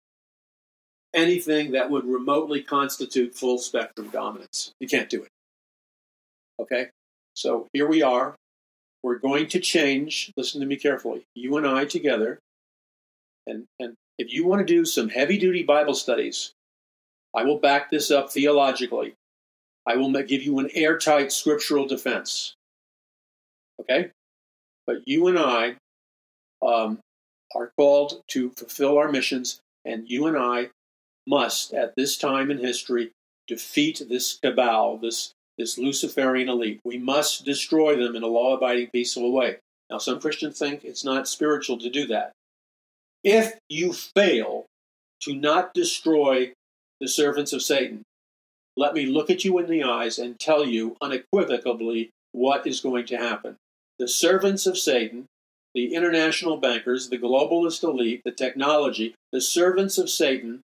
anything 1.15 1.73
that 1.73 1.91
would 1.91 2.05
remotely 2.05 2.63
constitute 2.63 3.35
full 3.35 3.59
spectrum 3.59 4.09
dominance. 4.11 4.73
You 4.79 4.89
can't 4.89 5.11
do 5.11 5.23
it. 5.23 5.29
Okay? 6.61 6.89
So 7.35 7.67
here 7.73 7.89
we 7.89 8.03
are. 8.03 8.35
We're 9.03 9.19
going 9.19 9.49
to 9.49 9.61
change. 9.61 10.33
Listen 10.37 10.61
to 10.61 10.67
me 10.67 10.77
carefully. 10.77 11.25
You 11.35 11.57
and 11.57 11.67
I 11.67 11.85
together. 11.85 12.39
And, 13.47 13.65
and 13.79 13.95
if 14.19 14.33
you 14.33 14.47
want 14.47 14.61
to 14.61 14.75
do 14.75 14.85
some 14.85 15.09
heavy 15.09 15.39
duty 15.39 15.63
Bible 15.63 15.95
studies, 15.95 16.53
I 17.35 17.45
will 17.45 17.59
back 17.59 17.91
this 17.91 18.11
up 18.11 18.31
theologically. 18.31 19.15
I 19.87 19.97
will 19.97 20.13
give 20.23 20.43
you 20.43 20.59
an 20.59 20.71
airtight 20.75 21.33
scriptural 21.33 21.87
defense. 21.87 22.55
Okay? 23.81 24.11
But 24.87 25.07
you 25.07 25.29
and 25.29 25.39
I 25.39 25.77
um, 26.61 26.99
are 27.55 27.73
called 27.77 28.23
to 28.29 28.51
fulfill 28.51 28.99
our 28.99 29.11
missions, 29.11 29.61
and 29.85 30.09
you 30.09 30.27
and 30.27 30.37
I 30.37 30.71
must, 31.27 31.73
at 31.73 31.95
this 31.97 32.17
time 32.17 32.51
in 32.51 32.59
history, 32.59 33.11
defeat 33.47 34.03
this 34.09 34.39
cabal, 34.39 34.99
this, 34.99 35.33
this 35.57 35.79
Luciferian 35.79 36.49
elite. 36.49 36.81
We 36.85 36.99
must 36.99 37.45
destroy 37.45 37.97
them 37.97 38.15
in 38.17 38.23
a 38.23 38.29
law 38.29 38.57
abiding, 38.57 38.89
peaceful 38.89 39.33
way. 39.33 39.59
Now, 39.91 39.99
some 39.99 40.21
Christians 40.21 40.59
think 40.59 40.85
it's 40.85 41.05
not 41.05 41.29
spiritual 41.29 41.79
to 41.79 41.91
do 41.91 42.07
that. 42.09 42.33
If 43.25 43.55
you 43.69 43.93
fail 43.93 44.67
to 45.23 45.35
not 45.35 45.75
destroy 45.75 46.53
the 47.01 47.09
servants 47.09 47.53
of 47.53 47.63
Satan, 47.63 48.03
let 48.77 48.95
me 48.95 49.07
look 49.07 49.29
at 49.31 49.45
you 49.45 49.59
in 49.59 49.69
the 49.69 49.83
eyes 49.83 50.19
and 50.19 50.39
tell 50.39 50.65
you 50.65 50.97
unequivocally 51.01 52.11
what 52.33 52.67
is 52.67 52.81
going 52.81 53.07
to 53.07 53.17
happen. 53.17 53.57
The 53.99 54.09
servants 54.09 54.67
of 54.67 54.79
Satan, 54.79 55.27
the 55.79 55.95
international 55.95 56.57
bankers, 56.57 57.09
the 57.09 57.17
globalist 57.17 57.85
elite, 57.85 58.23
the 58.25 58.33
technology, 58.33 59.15
the 59.31 59.41
servants 59.41 59.97
of 59.97 60.11
Satan 60.11 60.61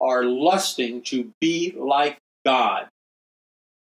are 0.00 0.22
lusting 0.22 1.02
to 1.02 1.32
be 1.40 1.74
like 1.76 2.18
God. 2.44 2.86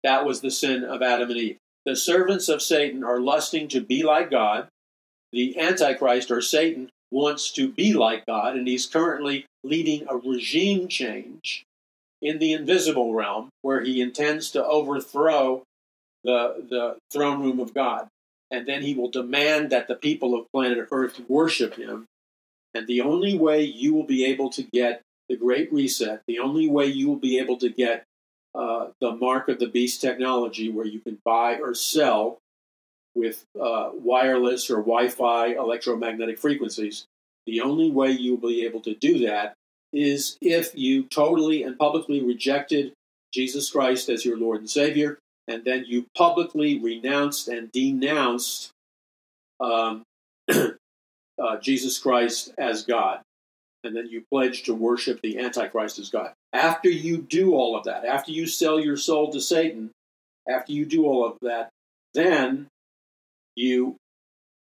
That 0.03 0.25
was 0.25 0.41
the 0.41 0.49
sin 0.49 0.83
of 0.83 1.03
Adam 1.03 1.29
and 1.29 1.37
Eve. 1.37 1.57
The 1.85 1.95
servants 1.95 2.49
of 2.49 2.63
Satan 2.63 3.03
are 3.03 3.19
lusting 3.19 3.67
to 3.67 3.81
be 3.81 4.01
like 4.01 4.31
God. 4.31 4.67
The 5.31 5.59
Antichrist 5.59 6.31
or 6.31 6.41
Satan 6.41 6.89
wants 7.11 7.51
to 7.51 7.71
be 7.71 7.93
like 7.93 8.25
God, 8.25 8.55
and 8.55 8.67
he's 8.67 8.87
currently 8.87 9.45
leading 9.63 10.07
a 10.09 10.17
regime 10.17 10.87
change 10.87 11.65
in 12.19 12.39
the 12.39 12.53
invisible 12.53 13.13
realm 13.13 13.49
where 13.61 13.81
he 13.81 14.01
intends 14.01 14.49
to 14.51 14.65
overthrow 14.65 15.61
the, 16.23 16.65
the 16.67 16.97
throne 17.13 17.43
room 17.43 17.59
of 17.59 17.75
God. 17.75 18.07
And 18.49 18.67
then 18.67 18.81
he 18.81 18.93
will 18.93 19.09
demand 19.09 19.71
that 19.71 19.87
the 19.87 19.95
people 19.95 20.33
of 20.33 20.51
planet 20.51 20.87
Earth 20.91 21.21
worship 21.27 21.75
him. 21.75 22.05
And 22.73 22.87
the 22.87 23.01
only 23.01 23.37
way 23.37 23.63
you 23.63 23.93
will 23.93 24.05
be 24.05 24.25
able 24.25 24.49
to 24.51 24.63
get 24.63 25.01
the 25.29 25.35
Great 25.35 25.71
Reset, 25.73 26.21
the 26.27 26.39
only 26.39 26.69
way 26.69 26.85
you 26.85 27.07
will 27.07 27.17
be 27.17 27.39
able 27.39 27.57
to 27.57 27.69
get 27.69 28.03
uh, 28.55 28.87
the 29.01 29.11
mark 29.11 29.49
of 29.49 29.59
the 29.59 29.67
beast 29.67 30.01
technology, 30.01 30.71
where 30.71 30.85
you 30.85 30.99
can 30.99 31.19
buy 31.25 31.57
or 31.57 31.73
sell 31.73 32.39
with 33.13 33.43
uh, 33.59 33.89
wireless 33.93 34.69
or 34.69 34.77
Wi 34.77 35.09
Fi 35.09 35.47
electromagnetic 35.47 36.39
frequencies, 36.39 37.05
the 37.45 37.61
only 37.61 37.89
way 37.89 38.11
you'll 38.11 38.37
be 38.37 38.65
able 38.65 38.81
to 38.81 38.93
do 38.93 39.25
that 39.27 39.55
is 39.91 40.37
if 40.41 40.71
you 40.75 41.03
totally 41.03 41.63
and 41.63 41.77
publicly 41.77 42.21
rejected 42.21 42.93
Jesus 43.33 43.69
Christ 43.71 44.09
as 44.09 44.25
your 44.25 44.37
Lord 44.37 44.59
and 44.59 44.69
Savior, 44.69 45.17
and 45.47 45.63
then 45.63 45.85
you 45.87 46.05
publicly 46.15 46.79
renounced 46.79 47.47
and 47.47 47.71
denounced 47.71 48.71
um, 49.59 50.03
uh, 50.49 51.57
Jesus 51.61 51.99
Christ 51.99 52.53
as 52.57 52.83
God 52.83 53.21
and 53.83 53.95
then 53.95 54.07
you 54.07 54.23
pledge 54.31 54.63
to 54.63 54.73
worship 54.73 55.21
the 55.21 55.39
Antichrist 55.39 55.99
as 55.99 56.09
God. 56.09 56.33
After 56.53 56.89
you 56.89 57.17
do 57.17 57.53
all 57.53 57.77
of 57.77 57.85
that, 57.85 58.05
after 58.05 58.31
you 58.31 58.45
sell 58.45 58.79
your 58.79 58.97
soul 58.97 59.31
to 59.31 59.41
Satan, 59.41 59.91
after 60.47 60.71
you 60.71 60.85
do 60.85 61.05
all 61.05 61.25
of 61.25 61.37
that, 61.41 61.69
then 62.13 62.67
you 63.55 63.95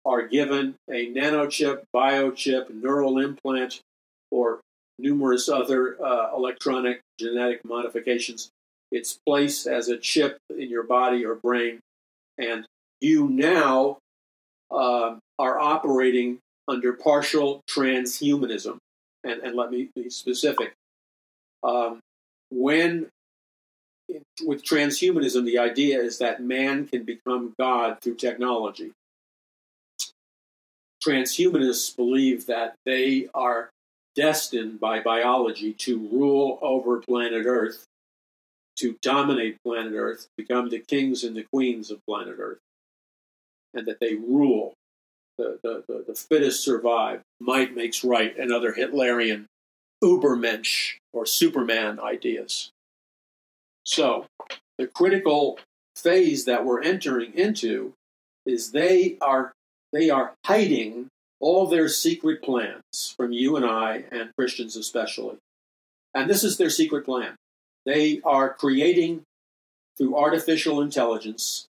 are 0.06 0.28
given 0.28 0.76
a 0.90 1.12
nanochip, 1.12 1.84
biochip, 1.96 2.70
neural 2.70 3.18
implant, 3.20 3.82
or 4.32 4.60
numerous 5.00 5.50
other 5.50 5.98
uh, 6.04 6.36
electronic 6.36 7.02
genetic 7.20 7.64
modifications. 7.66 8.50
It's 8.92 9.20
place 9.26 9.68
as 9.68 9.90
a 9.90 9.98
chip 9.98 10.38
in 10.50 10.70
your 10.70 10.84
body 10.84 11.26
or 11.26 11.36
brain, 11.36 11.80
and 12.38 12.66
you 13.02 13.28
now 13.28 13.98
uh, 14.72 15.16
are 15.38 15.60
operating 15.60 16.40
under 16.68 16.94
partial 16.94 17.62
transhumanism 17.70 18.78
and, 19.24 19.42
and 19.42 19.56
let 19.56 19.72
me 19.72 19.90
be 19.96 20.10
specific. 20.10 20.74
Um, 21.64 22.00
when 22.50 23.08
with 24.46 24.64
transhumanism, 24.64 25.46
the 25.46 25.60
idea 25.60 26.00
is 26.00 26.20
that 26.20 26.42
man 26.42 26.88
can 26.88 27.04
become 27.04 27.54
God 27.60 27.98
through 28.02 28.16
technology. 28.16 28.92
Transhumanists 31.06 31.96
believe 31.96 32.46
that 32.48 32.76
they 32.86 33.28
are 33.34 33.70
destined 34.16 34.80
by 34.80 35.00
biology 35.00 35.74
to 35.74 36.08
rule 36.12 36.58
over 36.62 37.00
planet 37.02 37.46
Earth, 37.46 37.84
to 38.78 38.98
dominate 39.02 39.62
planet 39.64 39.94
Earth, 39.94 40.28
become 40.38 40.70
the 40.70 40.80
kings 40.80 41.24
and 41.24 41.36
the 41.36 41.44
queens 41.44 41.92
of 41.92 42.06
planet 42.08 42.38
Earth, 42.40 42.60
and 43.74 43.86
that 43.88 44.00
they 44.00 44.16
rule 44.16 44.74
the, 45.38 45.60
the, 45.64 45.84
the, 45.88 46.06
the 46.08 46.16
fittest 46.16 46.64
survive. 46.64 47.22
Might 47.40 47.76
makes 47.76 48.04
right, 48.04 48.38
and 48.38 48.52
other 48.52 48.74
Hitlerian 48.74 49.46
Ubermensch 50.04 50.96
or 51.14 51.26
Superman 51.26 52.00
ideas. 52.00 52.72
So, 53.84 54.26
the 54.78 54.88
critical 54.88 55.60
phase 55.96 56.46
that 56.46 56.66
we're 56.66 56.82
entering 56.82 57.34
into 57.34 57.94
is 58.46 58.72
they 58.72 59.18
are 59.22 59.54
they 59.94 60.10
are 60.10 60.34
hiding 60.46 61.08
all 61.40 61.68
their 61.68 61.88
secret 61.88 62.42
plans 62.42 63.14
from 63.16 63.32
you 63.32 63.56
and 63.56 63.66
I 63.66 64.04
and 64.12 64.32
Christians 64.38 64.76
especially. 64.76 65.38
And 66.14 66.30
this 66.30 66.44
is 66.44 66.58
their 66.58 66.70
secret 66.70 67.06
plan. 67.06 67.36
They 67.88 68.20
are 68.26 68.54
creating 68.54 69.24
through 69.98 70.18
artificial 70.18 70.82
intelligence 70.82 71.68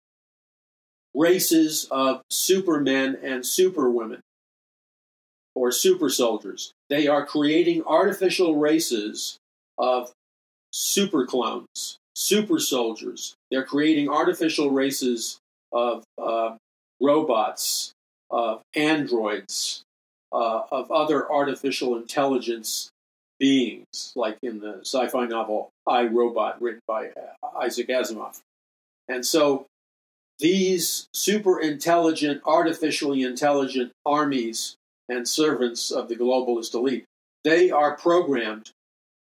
races 1.15 1.87
of 1.89 2.23
supermen 2.29 3.17
and 3.23 3.47
superwomen 3.47 4.21
or 5.55 5.71
super 5.71 6.09
soldiers. 6.09 6.73
They 6.89 7.07
are 7.07 7.25
creating 7.25 7.85
artificial 7.85 8.57
races 8.57 9.39
of 9.79 10.11
super 10.73 11.27
clones, 11.27 11.99
super 12.17 12.59
soldiers. 12.59 13.37
They're 13.53 13.65
creating 13.65 14.09
artificial 14.09 14.73
races 14.73 15.39
of 15.73 16.03
uh, 16.21 16.57
robots, 17.01 17.93
of 18.33 18.63
androids, 18.75 19.85
uh, 20.33 20.63
of 20.73 20.91
other 20.91 21.31
artificial 21.31 21.97
intelligence 21.97 22.91
beings, 23.41 24.13
like 24.15 24.39
in 24.43 24.61
the 24.61 24.81
sci 24.83 25.09
fi 25.09 25.27
novel 25.27 25.71
I 25.87 26.07
Robot, 26.07 26.63
written 26.63 26.83
by 26.87 27.09
uh, 27.09 27.59
Isaac 27.59 27.89
Asimov. 27.89 28.41
And 29.09 29.27
so 29.27 29.67
these 30.39 31.09
super 31.13 31.59
intelligent, 31.61 32.43
artificially 32.45 33.23
intelligent 33.23 33.93
armies 34.07 34.77
and 35.09 35.27
servants 35.27 35.91
of 35.91 36.09
the 36.09 36.15
globalist 36.15 36.75
elite, 36.75 37.05
they 37.43 37.71
are 37.71 37.97
programmed 37.97 38.71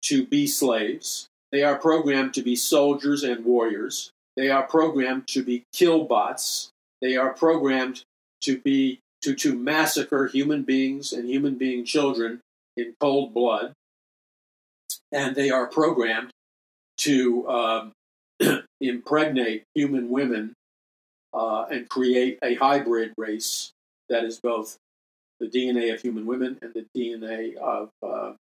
to 0.05 0.25
be 0.25 0.47
slaves. 0.47 1.27
They 1.51 1.63
are 1.63 1.77
programmed 1.77 2.33
to 2.35 2.41
be 2.41 2.55
soldiers 2.55 3.23
and 3.23 3.45
warriors. 3.45 4.11
They 4.35 4.49
are 4.49 4.63
programmed 4.63 5.27
to 5.27 5.43
be 5.43 5.63
killbots. 5.73 6.69
They 7.01 7.15
are 7.15 7.33
programmed 7.33 8.03
to 8.41 8.59
be 8.59 8.99
to, 9.21 9.33
to 9.35 9.57
massacre 9.57 10.27
human 10.27 10.63
beings 10.63 11.11
and 11.11 11.27
human 11.27 11.55
being 11.55 11.85
children 11.85 12.41
in 12.77 12.93
cold 12.99 13.33
blood. 13.33 13.73
And 15.15 15.35
they 15.35 15.49
are 15.49 15.65
programmed 15.65 16.29
to 16.97 17.47
um, 17.47 17.91
impregnate 18.81 19.63
human 19.73 20.09
women 20.09 20.53
uh, 21.33 21.65
and 21.71 21.87
create 21.89 22.37
a 22.43 22.55
hybrid 22.55 23.13
race 23.17 23.71
that 24.09 24.23
is 24.23 24.39
both 24.39 24.77
the 25.39 25.47
DNA 25.47 25.93
of 25.93 26.01
human 26.01 26.25
women 26.25 26.57
and 26.61 26.73
the 26.73 26.85
DNA 26.95 27.55
of 27.55 27.89
uh, 28.03 28.33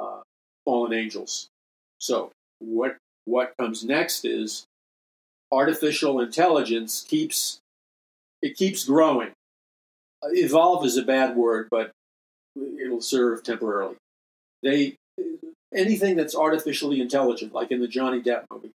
uh, 0.00 0.20
fallen 0.64 0.92
angels. 0.92 1.48
So 1.98 2.30
what 2.60 2.96
what 3.24 3.54
comes 3.58 3.84
next 3.84 4.24
is 4.24 4.64
artificial 5.52 6.20
intelligence 6.20 7.04
keeps 7.06 7.58
it 8.42 8.56
keeps 8.56 8.84
growing. 8.84 9.32
Evolve 10.22 10.84
is 10.84 10.96
a 10.96 11.02
bad 11.02 11.36
word, 11.36 11.68
but 11.70 11.90
it'll 12.56 13.00
serve 13.00 13.42
temporarily. 13.42 13.96
They 14.62 14.96
anything 15.74 16.16
that's 16.16 16.34
artificially 16.34 17.00
intelligent, 17.00 17.52
like 17.52 17.70
in 17.70 17.80
the 17.80 17.88
Johnny 17.88 18.20
Depp 18.20 18.44
movie, 18.52 18.72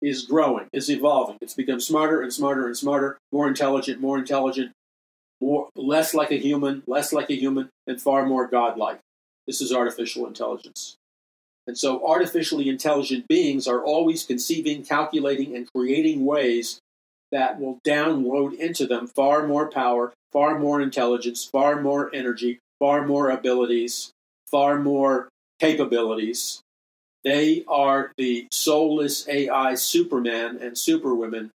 is 0.00 0.24
growing, 0.24 0.68
is 0.72 0.90
evolving. 0.90 1.38
It's 1.40 1.54
become 1.54 1.80
smarter 1.80 2.22
and 2.22 2.32
smarter 2.32 2.66
and 2.66 2.76
smarter, 2.76 3.18
more 3.32 3.48
intelligent, 3.48 4.00
more 4.00 4.18
intelligent, 4.18 4.72
more 5.40 5.68
less 5.76 6.14
like 6.14 6.30
a 6.30 6.38
human, 6.38 6.82
less 6.86 7.12
like 7.12 7.30
a 7.30 7.38
human, 7.38 7.70
and 7.86 8.00
far 8.00 8.26
more 8.26 8.46
godlike. 8.46 9.00
This 9.46 9.60
is 9.60 9.72
artificial 9.72 10.26
intelligence. 10.26 10.96
And 11.66 11.76
so 11.76 12.06
artificially 12.06 12.68
intelligent 12.68 13.28
beings 13.28 13.66
are 13.66 13.84
always 13.84 14.24
conceiving, 14.24 14.84
calculating, 14.84 15.54
and 15.54 15.70
creating 15.72 16.24
ways 16.24 16.80
that 17.30 17.60
will 17.60 17.78
download 17.86 18.54
into 18.54 18.86
them 18.86 19.06
far 19.06 19.46
more 19.46 19.70
power, 19.70 20.12
far 20.32 20.58
more 20.58 20.80
intelligence, 20.80 21.44
far 21.44 21.80
more 21.80 22.10
energy, 22.14 22.58
far 22.78 23.06
more 23.06 23.28
abilities, 23.28 24.12
far 24.50 24.78
more 24.78 25.28
capabilities 25.58 26.62
they 27.24 27.64
are 27.66 28.12
the 28.16 28.46
soulless 28.52 29.28
AI 29.28 29.74
Superman 29.74 30.58
and 30.62 30.78
Superwomen 30.78 31.50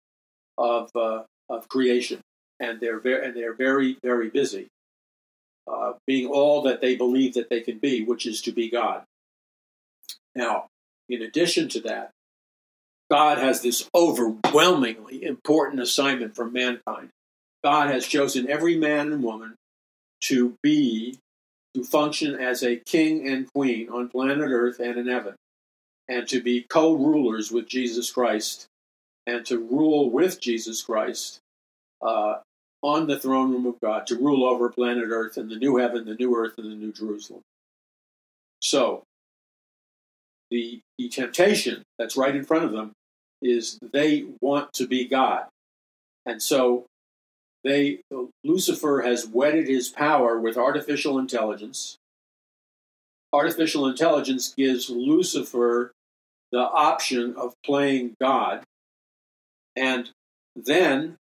of 0.58 0.90
uh, 0.96 1.24
of 1.50 1.68
creation, 1.70 2.22
and 2.60 2.80
they're 2.80 3.00
very 3.00 3.26
and 3.26 3.36
they're 3.36 3.54
very 3.54 3.98
very 4.04 4.30
busy, 4.30 4.68
uh, 5.72 5.94
being 6.08 6.28
all 6.28 6.64
that 6.64 6.82
they 6.82 6.96
believe 6.96 7.36
that 7.36 7.50
they 7.50 7.62
can 7.62 7.78
be, 7.78 8.04
which 8.04 8.26
is 8.26 8.42
to 8.44 8.52
be 8.52 8.70
God. 8.70 9.04
Now, 10.36 10.68
in 11.10 11.22
addition 11.22 11.70
to 11.70 11.82
that, 11.82 12.12
God 13.10 13.38
has 13.38 13.62
this 13.62 13.88
overwhelmingly 13.94 15.24
important 15.24 15.82
assignment 15.82 16.36
for 16.36 16.50
mankind. 16.50 17.10
God 17.64 17.92
has 17.92 18.08
chosen 18.08 18.50
every 18.50 18.78
man 18.78 19.12
and 19.12 19.24
woman 19.24 19.56
to 20.22 20.58
be, 20.64 21.20
to 21.76 21.84
function 21.84 22.36
as 22.36 22.64
a 22.64 22.78
king 22.78 23.28
and 23.28 23.52
queen 23.54 23.90
on 23.90 24.10
planet 24.10 24.50
Earth 24.52 24.80
and 24.80 24.98
in 24.98 25.08
heaven. 25.08 25.36
and 26.08 26.28
to 26.28 26.42
be 26.42 26.64
co 26.64 26.94
rulers 26.94 27.52
with 27.52 27.68
Jesus 27.68 28.12
Christ 28.12 28.68
and 29.28 29.46
to 29.46 29.60
rule 29.60 30.10
with 30.10 30.42
Jesus 30.42 30.82
Christ 30.82 31.40
uh, 32.02 32.40
on 32.82 33.08
the 33.08 33.20
throne 33.20 33.52
room 33.52 33.66
of 33.66 33.80
God, 33.82 34.08
to 34.08 34.16
rule 34.18 34.44
over 34.46 34.70
planet 34.70 35.10
Earth 35.10 35.38
and 35.38 35.50
the 35.50 35.56
new 35.56 35.78
heaven, 35.78 36.06
the 36.06 36.16
new 36.16 36.36
earth, 36.36 36.56
and 36.58 36.72
the 36.72 36.76
new 36.76 36.92
Jerusalem. 36.92 37.42
So, 38.62 39.04
the, 40.50 40.82
the 40.98 41.10
temptation 41.10 41.84
that's 41.98 42.18
right 42.18 42.36
in 42.36 42.44
front 42.44 42.66
of 42.66 42.72
them 42.72 42.92
is 43.42 43.80
they 43.94 44.26
want 44.42 44.74
to 44.74 44.88
be 44.88 45.06
God. 45.08 45.46
And 46.26 46.42
so 46.42 46.86
they 47.64 48.02
Lucifer 48.44 49.02
has 49.06 49.28
wedded 49.28 49.68
his 49.68 49.90
power 49.90 50.40
with 50.40 50.58
artificial 50.58 51.20
intelligence. 51.20 51.98
Artificial 53.34 53.88
intelligence 53.88 54.54
gives 54.56 54.90
Lucifer 54.90 55.92
the 56.52 56.60
option 56.60 57.36
of 57.36 57.54
playing 57.64 58.16
God. 58.20 58.64
And 59.76 60.10
then 60.56 61.16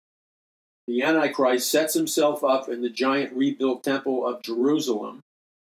the 0.88 1.03
Antichrist 1.03 1.70
sets 1.70 1.94
himself 1.94 2.44
up 2.44 2.68
in 2.68 2.82
the 2.82 2.90
giant 2.90 3.34
rebuilt 3.34 3.84
temple 3.84 4.26
of 4.26 4.41
Jerusalem 4.41 5.22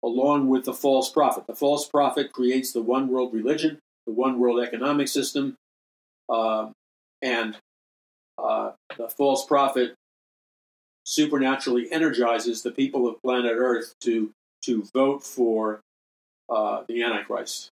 along 0.04 0.48
with 0.48 0.66
the 0.66 0.74
false 0.74 1.10
prophet. 1.10 1.46
The 1.48 1.56
false 1.56 1.88
prophet 1.88 2.32
creates 2.32 2.72
the 2.72 2.82
one 2.82 3.10
world 3.10 3.34
religion, 3.34 3.80
the 4.06 4.14
one 4.14 4.40
world 4.40 4.64
economic 4.64 5.08
system, 5.08 5.56
uh, 6.30 6.70
and 7.22 7.58
uh, 8.38 8.72
the 8.98 9.10
false 9.10 9.46
prophet 9.46 9.96
supernaturally 11.10 11.92
energizes 11.92 12.62
the 12.62 12.72
people 12.72 13.10
of 13.10 13.20
planet 13.24 13.54
Earth 13.56 13.96
to 14.00 14.32
to 14.62 14.84
vote 14.94 15.24
for 15.24 15.82
uh, 16.50 16.84
the 16.88 17.02
Antichrist. 17.02 17.72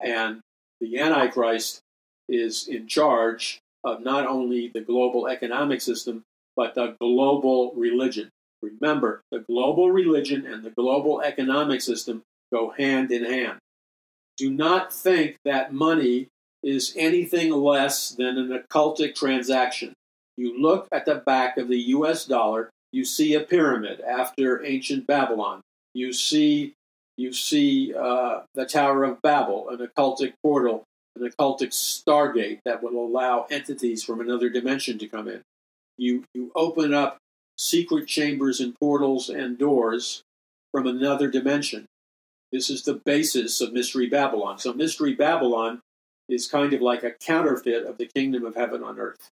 And 0.00 0.40
the 0.80 0.98
Antichrist 0.98 1.80
is 2.28 2.66
in 2.66 2.88
charge 2.88 3.60
of 3.84 4.02
not 4.02 4.26
only 4.26 4.68
the 4.68 4.80
global 4.80 5.28
economic 5.28 5.80
system, 5.80 6.24
but 6.56 6.74
the 6.74 6.96
global 7.00 7.72
religion. 7.76 8.30
Remember, 8.60 9.20
the 9.30 9.40
global 9.40 9.92
religion 9.92 10.46
and 10.46 10.64
the 10.64 10.70
global 10.70 11.20
economic 11.20 11.80
system 11.80 12.22
go 12.52 12.70
hand 12.70 13.12
in 13.12 13.24
hand. 13.24 13.58
Do 14.36 14.50
not 14.50 14.92
think 14.92 15.36
that 15.44 15.72
money 15.72 16.26
is 16.64 16.92
anything 16.96 17.52
less 17.52 18.10
than 18.10 18.36
an 18.38 18.48
occultic 18.48 19.14
transaction. 19.14 19.92
You 20.36 20.60
look 20.60 20.88
at 20.92 21.06
the 21.06 21.16
back 21.16 21.56
of 21.56 21.68
the 21.68 21.78
US 21.78 22.24
dollar, 22.24 22.70
you 22.92 23.04
see 23.04 23.34
a 23.34 23.40
pyramid 23.40 24.00
after 24.00 24.64
ancient 24.64 25.06
Babylon. 25.06 25.60
You 25.94 26.12
see 26.12 26.74
you 27.16 27.32
see 27.32 27.94
uh, 27.94 28.40
the 28.54 28.66
Tower 28.66 29.04
of 29.04 29.22
Babel, 29.22 29.70
an 29.70 29.78
occultic 29.78 30.34
portal, 30.42 30.84
an 31.18 31.28
occultic 31.28 31.70
stargate 31.70 32.60
that 32.64 32.82
will 32.82 33.04
allow 33.04 33.46
entities 33.50 34.04
from 34.04 34.20
another 34.20 34.50
dimension 34.50 34.98
to 34.98 35.08
come 35.08 35.28
in. 35.28 35.42
You, 35.96 36.24
you 36.34 36.52
open 36.54 36.92
up 36.92 37.16
secret 37.56 38.06
chambers 38.06 38.60
and 38.60 38.74
portals 38.78 39.30
and 39.30 39.56
doors 39.56 40.22
from 40.72 40.86
another 40.86 41.30
dimension. 41.30 41.86
This 42.52 42.68
is 42.68 42.82
the 42.82 43.00
basis 43.04 43.62
of 43.62 43.72
Mystery 43.72 44.08
Babylon. 44.08 44.58
So, 44.58 44.74
Mystery 44.74 45.14
Babylon 45.14 45.80
is 46.28 46.46
kind 46.46 46.74
of 46.74 46.82
like 46.82 47.02
a 47.02 47.12
counterfeit 47.12 47.86
of 47.86 47.96
the 47.96 48.06
kingdom 48.06 48.44
of 48.44 48.56
heaven 48.56 48.82
on 48.82 48.98
earth. 48.98 49.30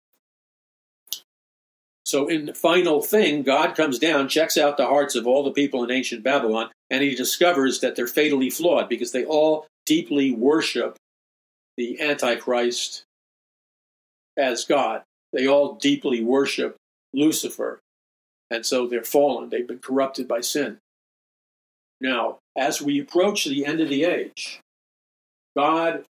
So, 2.14 2.28
in 2.28 2.46
the 2.46 2.54
final 2.54 3.02
thing, 3.02 3.42
God 3.42 3.76
comes 3.76 3.98
down, 3.98 4.30
checks 4.30 4.56
out 4.56 4.78
the 4.78 4.86
hearts 4.86 5.16
of 5.16 5.26
all 5.26 5.44
the 5.44 5.50
people 5.50 5.84
in 5.84 5.90
ancient 5.90 6.24
Babylon, 6.24 6.70
and 6.92 7.02
he 7.02 7.16
discovers 7.16 7.80
that 7.80 7.96
they're 7.96 8.06
fatally 8.06 8.52
flawed 8.52 8.88
because 8.88 9.14
they 9.14 9.26
all 9.26 9.66
deeply 9.88 10.30
worship 10.30 10.96
the 11.76 12.00
Antichrist 12.00 13.02
as 14.38 14.64
God. 14.64 15.02
They 15.32 15.48
all 15.48 15.74
deeply 15.74 16.24
worship 16.24 16.76
Lucifer. 17.16 17.80
And 18.52 18.64
so 18.64 18.86
they're 18.86 19.04
fallen. 19.04 19.50
They've 19.50 19.68
been 19.68 19.80
corrupted 19.80 20.28
by 20.28 20.42
sin. 20.42 20.78
Now, 22.00 22.38
as 22.56 22.80
we 22.80 23.00
approach 23.00 23.46
the 23.46 23.66
end 23.66 23.82
of 23.82 23.90
the 23.90 24.04
age, 24.04 24.60
God 25.58 26.04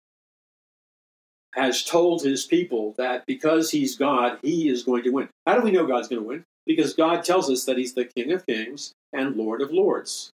has 1.54 1.84
told 1.84 2.22
his 2.22 2.44
people 2.44 2.94
that 2.96 3.26
because 3.26 3.70
he's 3.70 3.96
God, 3.96 4.38
he 4.42 4.68
is 4.68 4.82
going 4.82 5.02
to 5.04 5.10
win. 5.10 5.28
How 5.46 5.56
do 5.56 5.62
we 5.62 5.72
know 5.72 5.86
God's 5.86 6.08
going 6.08 6.22
to 6.22 6.28
win? 6.28 6.44
Because 6.66 6.94
God 6.94 7.24
tells 7.24 7.50
us 7.50 7.64
that 7.64 7.78
he's 7.78 7.94
the 7.94 8.04
King 8.04 8.32
of 8.32 8.46
kings 8.46 8.92
and 9.12 9.36
Lord 9.36 9.60
of 9.60 9.72
lords. 9.72 10.30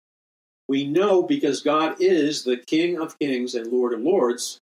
We 0.67 0.85
know 0.85 1.23
because 1.23 1.61
God 1.61 1.95
is 1.99 2.43
the 2.43 2.57
King 2.57 2.97
of 2.99 3.17
kings 3.19 3.55
and 3.55 3.71
Lord 3.71 3.93
of 3.93 4.01
lords 4.01 4.59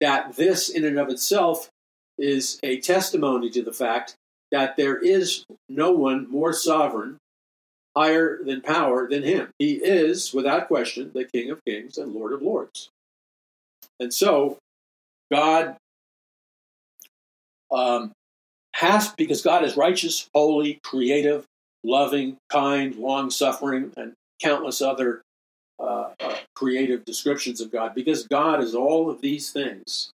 that 0.00 0.36
this, 0.36 0.68
in 0.68 0.84
and 0.84 0.98
of 0.98 1.08
itself, 1.08 1.68
is 2.18 2.58
a 2.62 2.80
testimony 2.80 3.50
to 3.50 3.62
the 3.62 3.72
fact 3.72 4.14
that 4.52 4.76
there 4.76 4.96
is 4.96 5.44
no 5.68 5.90
one 5.90 6.30
more 6.30 6.52
sovereign, 6.52 7.18
higher 7.96 8.38
than 8.44 8.60
power 8.60 9.08
than 9.08 9.22
him. 9.22 9.48
He 9.58 9.74
is, 9.74 10.32
without 10.32 10.68
question, 10.68 11.10
the 11.14 11.24
King 11.24 11.50
of 11.50 11.64
kings 11.64 11.98
and 11.98 12.14
Lord 12.14 12.32
of 12.32 12.42
lords. 12.42 12.90
And 13.98 14.12
so, 14.12 14.58
God 15.30 15.76
um, 17.70 18.12
has, 18.74 19.12
because 19.16 19.42
God 19.42 19.64
is 19.64 19.76
righteous, 19.76 20.28
holy, 20.34 20.80
creative, 20.82 21.44
loving, 21.82 22.36
kind, 22.50 22.94
long 22.96 23.30
suffering, 23.30 23.92
and 23.96 24.12
countless 24.40 24.82
other 24.82 25.22
uh, 25.78 26.10
uh, 26.20 26.36
creative 26.54 27.04
descriptions 27.04 27.60
of 27.60 27.70
God, 27.70 27.94
because 27.94 28.26
God 28.26 28.62
is 28.62 28.74
all 28.74 29.10
of 29.10 29.20
these 29.20 29.50
things, 29.50 30.10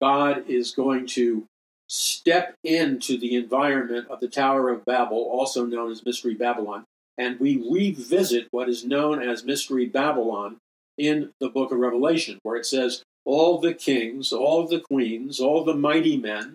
God 0.00 0.44
is 0.48 0.72
going 0.72 1.06
to 1.08 1.44
step 1.88 2.54
into 2.64 3.18
the 3.18 3.34
environment 3.34 4.08
of 4.08 4.20
the 4.20 4.28
Tower 4.28 4.70
of 4.70 4.84
Babel, 4.84 5.18
also 5.18 5.66
known 5.66 5.90
as 5.90 6.04
Mystery 6.04 6.34
Babylon, 6.34 6.84
and 7.18 7.38
we 7.38 7.62
revisit 7.70 8.48
what 8.50 8.68
is 8.68 8.84
known 8.84 9.22
as 9.22 9.44
Mystery 9.44 9.86
Babylon 9.86 10.56
in 10.96 11.30
the 11.40 11.50
book 11.50 11.70
of 11.70 11.78
Revelation, 11.78 12.38
where 12.42 12.56
it 12.56 12.66
says, 12.66 13.02
All 13.24 13.60
the 13.60 13.74
kings, 13.74 14.32
all 14.32 14.66
the 14.66 14.80
queens, 14.80 15.38
all 15.40 15.64
the 15.64 15.74
mighty 15.74 16.16
men 16.16 16.54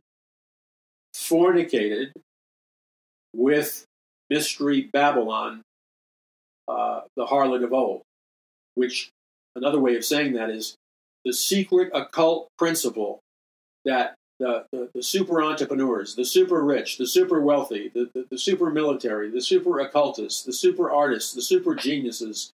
fornicated 1.15 2.11
with 3.33 3.85
Mystery 4.29 4.89
Babylon, 4.91 5.61
uh, 6.67 7.01
the 7.15 7.25
harlot 7.25 7.63
of 7.63 7.73
old 7.73 8.01
which 8.77 9.09
another 9.55 9.79
way 9.79 9.95
of 9.95 10.05
saying 10.05 10.33
that 10.33 10.51
is 10.51 10.75
the 11.25 11.33
secret 11.33 11.89
occult 11.93 12.47
principle 12.57 13.19
that 13.85 14.13
the, 14.39 14.65
the, 14.71 14.89
the, 14.93 15.01
super 15.01 15.41
entrepreneurs, 15.41 16.13
the 16.13 16.23
super 16.23 16.63
rich, 16.63 16.99
the 16.99 17.07
super 17.07 17.41
wealthy, 17.41 17.89
the, 17.93 18.07
the, 18.13 18.27
the 18.29 18.37
super 18.37 18.69
military, 18.69 19.31
the 19.31 19.41
super 19.41 19.79
occultists, 19.79 20.43
the 20.43 20.53
super 20.53 20.91
artists, 20.91 21.33
the 21.33 21.41
super 21.41 21.73
geniuses, 21.73 22.51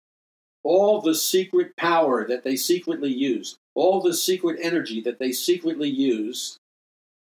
all 0.64 1.00
the 1.00 1.14
secret 1.14 1.76
power 1.76 2.26
that 2.26 2.42
they 2.42 2.56
secretly 2.56 3.12
use, 3.12 3.54
all 3.78 4.00
the 4.00 4.14
secret 4.14 4.58
energy 4.60 5.00
that 5.00 5.18
they 5.18 5.32
secretly 5.32 5.88
use 5.88 6.58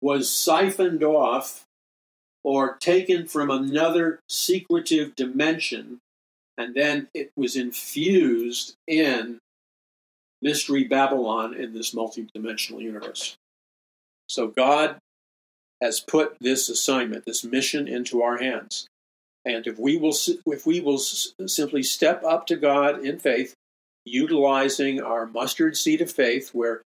was 0.02 0.32
siphoned 0.32 1.04
off 1.04 1.64
or 2.44 2.76
taken 2.78 3.26
from 3.28 3.50
another 3.50 4.20
secretive 4.30 5.16
dimension 5.16 6.00
and 6.58 6.74
then 6.74 7.08
it 7.14 7.32
was 7.36 7.56
infused 7.56 8.76
in 8.88 9.40
Mystery 10.42 10.84
Babylon 10.84 11.54
in 11.54 11.74
this 11.74 11.94
multidimensional 11.94 12.82
universe. 12.82 13.36
So 14.28 14.48
God 14.48 14.98
has 15.82 16.00
put 16.00 16.38
this 16.40 16.70
assignment, 16.70 17.26
this 17.26 17.44
mission 17.44 17.88
into 17.88 18.22
our 18.22 18.38
hands. 18.38 18.88
And 19.44 19.68
if 19.68 19.78
we 19.78 19.98
will, 19.98 20.16
if 20.48 20.66
we 20.66 20.80
will 20.80 20.98
simply 20.98 21.84
step 21.84 22.24
up 22.24 22.48
to 22.48 22.56
God 22.56 23.04
in 23.04 23.20
faith, 23.20 23.54
utilizing 24.06 25.02
our 25.02 25.26
mustard 25.26 25.76
seed 25.76 26.02
of 26.02 26.12
faith, 26.12 26.52
where 26.54 26.82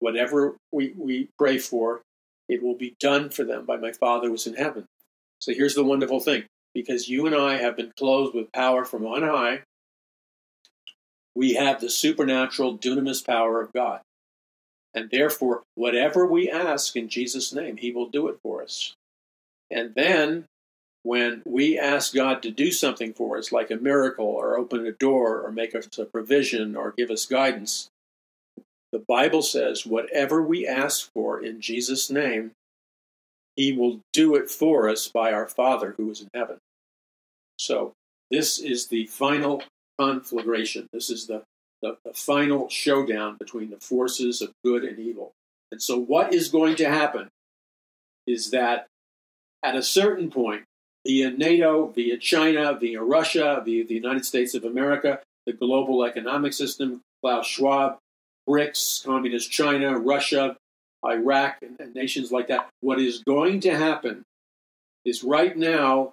whatever 0.00 0.56
we, 0.72 0.92
we 0.96 1.28
pray 1.38 1.58
for, 1.58 2.02
it 2.48 2.62
will 2.62 2.74
be 2.74 2.96
done 3.00 3.30
for 3.30 3.44
them 3.44 3.64
by 3.64 3.76
my 3.76 3.92
Father 3.92 4.28
who 4.28 4.34
is 4.34 4.46
in 4.46 4.54
heaven. 4.54 4.84
So 5.38 5.52
here's 5.52 5.74
the 5.74 5.84
wonderful 5.84 6.20
thing 6.20 6.44
because 6.74 7.08
you 7.08 7.26
and 7.26 7.34
I 7.34 7.56
have 7.56 7.76
been 7.76 7.92
clothed 7.96 8.34
with 8.34 8.52
power 8.52 8.84
from 8.84 9.06
on 9.06 9.22
high. 9.22 9.60
We 11.34 11.54
have 11.54 11.80
the 11.80 11.90
supernatural 11.90 12.78
dunamis 12.78 13.24
power 13.24 13.60
of 13.60 13.72
God. 13.72 14.00
And 14.94 15.10
therefore, 15.10 15.62
whatever 15.74 16.26
we 16.26 16.50
ask 16.50 16.94
in 16.96 17.08
Jesus' 17.08 17.52
name, 17.52 17.76
He 17.76 17.92
will 17.92 18.08
do 18.08 18.28
it 18.28 18.38
for 18.42 18.62
us. 18.62 18.94
And 19.70 19.94
then, 19.94 20.44
when 21.04 21.42
we 21.44 21.78
ask 21.78 22.14
God 22.14 22.42
to 22.42 22.50
do 22.50 22.72
something 22.72 23.12
for 23.12 23.36
us, 23.36 23.52
like 23.52 23.70
a 23.70 23.76
miracle, 23.76 24.26
or 24.26 24.56
open 24.56 24.86
a 24.86 24.92
door, 24.92 25.42
or 25.42 25.52
make 25.52 25.74
us 25.74 25.86
a 25.98 26.06
provision, 26.06 26.74
or 26.74 26.94
give 26.96 27.10
us 27.10 27.26
guidance, 27.26 27.90
the 28.90 29.04
Bible 29.06 29.42
says, 29.42 29.84
whatever 29.84 30.42
we 30.42 30.66
ask 30.66 31.12
for 31.12 31.40
in 31.40 31.60
Jesus' 31.60 32.10
name, 32.10 32.52
he 33.54 33.72
will 33.72 34.00
do 34.14 34.34
it 34.34 34.50
for 34.50 34.88
us 34.88 35.06
by 35.06 35.30
our 35.30 35.46
Father 35.46 35.94
who 35.96 36.10
is 36.10 36.22
in 36.22 36.28
heaven. 36.34 36.56
So, 37.58 37.92
this 38.30 38.58
is 38.58 38.88
the 38.88 39.06
final 39.06 39.62
conflagration. 39.98 40.88
This 40.92 41.10
is 41.10 41.26
the, 41.26 41.42
the, 41.82 41.98
the 42.04 42.14
final 42.14 42.68
showdown 42.70 43.36
between 43.38 43.70
the 43.70 43.78
forces 43.78 44.40
of 44.40 44.52
good 44.64 44.84
and 44.84 44.98
evil. 44.98 45.32
And 45.70 45.82
so, 45.82 45.98
what 45.98 46.32
is 46.32 46.48
going 46.48 46.76
to 46.76 46.88
happen 46.88 47.28
is 48.26 48.50
that 48.52 48.86
at 49.62 49.76
a 49.76 49.82
certain 49.82 50.30
point, 50.30 50.64
via 51.06 51.30
NATO, 51.30 51.86
via 51.88 52.16
China, 52.16 52.74
via 52.74 53.02
Russia, 53.02 53.62
via 53.64 53.84
the 53.86 53.94
United 53.94 54.24
States 54.24 54.54
of 54.54 54.64
America, 54.64 55.20
the 55.46 55.52
global 55.52 56.04
economic 56.04 56.52
system, 56.52 57.00
Klaus 57.22 57.46
Schwab, 57.46 57.98
BRICS, 58.48 59.04
Communist 59.04 59.50
China, 59.50 59.98
Russia, 59.98 60.56
Iraq, 61.04 61.62
and, 61.62 61.78
and 61.78 61.94
nations 61.94 62.32
like 62.32 62.48
that. 62.48 62.68
What 62.80 62.98
is 62.98 63.22
going 63.24 63.60
to 63.60 63.76
happen 63.76 64.24
is 65.04 65.22
right 65.22 65.56
now, 65.56 66.12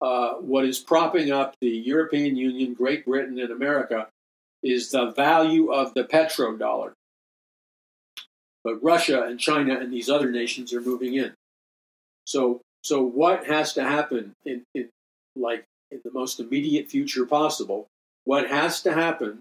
uh, 0.00 0.34
what 0.34 0.64
is 0.64 0.78
propping 0.78 1.30
up 1.30 1.54
the 1.60 1.68
European 1.68 2.36
Union, 2.36 2.74
Great 2.74 3.04
Britain, 3.04 3.38
and 3.38 3.50
America 3.50 4.08
is 4.62 4.90
the 4.90 5.10
value 5.10 5.72
of 5.72 5.92
the 5.94 6.04
petrodollar. 6.04 6.92
But 8.64 8.82
Russia 8.82 9.22
and 9.22 9.40
China 9.40 9.78
and 9.78 9.92
these 9.92 10.08
other 10.08 10.30
nations 10.30 10.72
are 10.72 10.80
moving 10.80 11.14
in. 11.14 11.34
So, 12.24 12.60
so 12.82 13.02
what 13.02 13.46
has 13.46 13.72
to 13.74 13.84
happen 13.84 14.34
in, 14.44 14.64
in 14.74 14.88
like 15.36 15.64
in 15.90 16.00
the 16.04 16.10
most 16.10 16.40
immediate 16.40 16.90
future 16.90 17.26
possible? 17.26 17.86
What 18.24 18.48
has 18.48 18.82
to 18.82 18.92
happen 18.92 19.40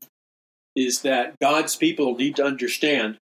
is 0.75 1.01
that 1.01 1.35
God's 1.39 1.75
people 1.75 2.15
need 2.15 2.35
to 2.37 2.45
understand 2.45 3.17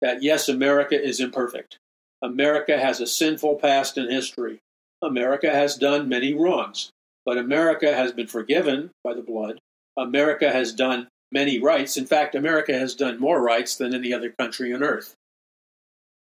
that 0.00 0.22
yes, 0.22 0.48
America 0.48 1.00
is 1.00 1.20
imperfect. 1.20 1.78
America 2.22 2.78
has 2.78 3.00
a 3.00 3.06
sinful 3.06 3.56
past 3.56 3.98
and 3.98 4.10
history. 4.10 4.58
America 5.02 5.50
has 5.50 5.76
done 5.76 6.08
many 6.08 6.32
wrongs, 6.32 6.90
but 7.24 7.36
America 7.36 7.94
has 7.94 8.12
been 8.12 8.26
forgiven 8.26 8.90
by 9.04 9.12
the 9.14 9.22
blood. 9.22 9.58
America 9.96 10.50
has 10.50 10.72
done 10.72 11.08
many 11.32 11.58
rights. 11.58 11.96
In 11.96 12.06
fact, 12.06 12.34
America 12.34 12.78
has 12.78 12.94
done 12.94 13.20
more 13.20 13.40
rights 13.40 13.76
than 13.76 13.94
any 13.94 14.12
other 14.12 14.32
country 14.38 14.72
on 14.72 14.82
earth. 14.82 15.14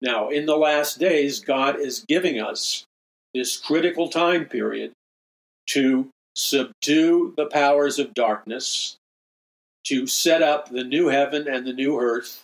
Now, 0.03 0.31
in 0.31 0.47
the 0.47 0.57
last 0.57 0.99
days, 0.99 1.39
God 1.39 1.79
is 1.79 2.05
giving 2.09 2.41
us 2.41 2.85
this 3.33 3.57
critical 3.57 4.09
time 4.09 4.47
period 4.47 4.91
to 5.69 6.09
subdue 6.35 7.33
the 7.37 7.47
powers 7.47 8.01
of 8.01 8.13
darkness, 8.13 8.97
to 9.85 10.09
set 10.09 10.43
up 10.43 10.69
the 10.69 10.83
new 10.83 11.07
heaven 11.07 11.47
and 11.47 11.65
the 11.65 11.73
new 11.73 12.01
earth, 12.01 12.43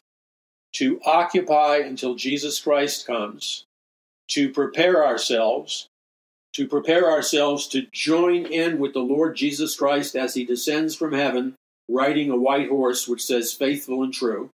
to 0.74 1.00
occupy 1.04 1.78
until 1.78 2.14
Jesus 2.14 2.60
Christ 2.60 3.08
comes, 3.08 3.64
to 4.28 4.52
prepare 4.52 5.04
ourselves, 5.04 5.88
to 6.52 6.68
prepare 6.68 7.10
ourselves 7.10 7.66
to 7.68 7.88
join 7.92 8.46
in 8.46 8.78
with 8.78 8.92
the 8.92 9.00
Lord 9.00 9.34
Jesus 9.34 9.74
Christ 9.74 10.14
as 10.14 10.34
he 10.34 10.44
descends 10.44 10.94
from 10.94 11.12
heaven, 11.12 11.56
riding 11.88 12.30
a 12.30 12.36
white 12.36 12.68
horse 12.68 13.08
which 13.08 13.24
says 13.24 13.52
faithful 13.52 14.04
and 14.04 14.14
true, 14.14 14.50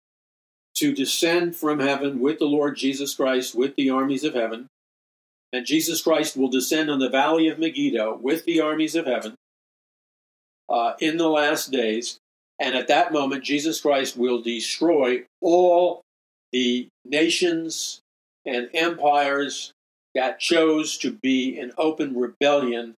to 0.81 0.95
descend 0.95 1.55
from 1.55 1.79
heaven 1.79 2.19
with 2.19 2.39
the 2.39 2.45
Lord 2.45 2.75
Jesus 2.75 3.13
Christ 3.13 3.53
with 3.53 3.75
the 3.75 3.91
armies 3.91 4.23
of 4.23 4.33
heaven. 4.33 4.65
And 5.53 5.63
Jesus 5.63 6.01
Christ 6.01 6.35
will 6.35 6.47
descend 6.47 6.89
on 6.89 6.97
the 6.97 7.07
valley 7.07 7.47
of 7.49 7.59
Megiddo 7.59 8.17
with 8.17 8.45
the 8.45 8.61
armies 8.61 8.95
of 8.95 9.05
heaven 9.05 9.35
uh, 10.67 10.93
in 10.99 11.17
the 11.17 11.29
last 11.29 11.71
days. 11.71 12.17
And 12.59 12.73
at 12.73 12.87
that 12.87 13.13
moment, 13.13 13.43
Jesus 13.43 13.79
Christ 13.79 14.17
will 14.17 14.41
destroy 14.41 15.25
all 15.39 16.01
the 16.51 16.87
nations 17.05 17.99
and 18.43 18.67
empires 18.73 19.73
that 20.15 20.39
chose 20.39 20.97
to 20.97 21.11
be 21.21 21.59
in 21.59 21.73
open 21.77 22.17
rebellion 22.17 22.95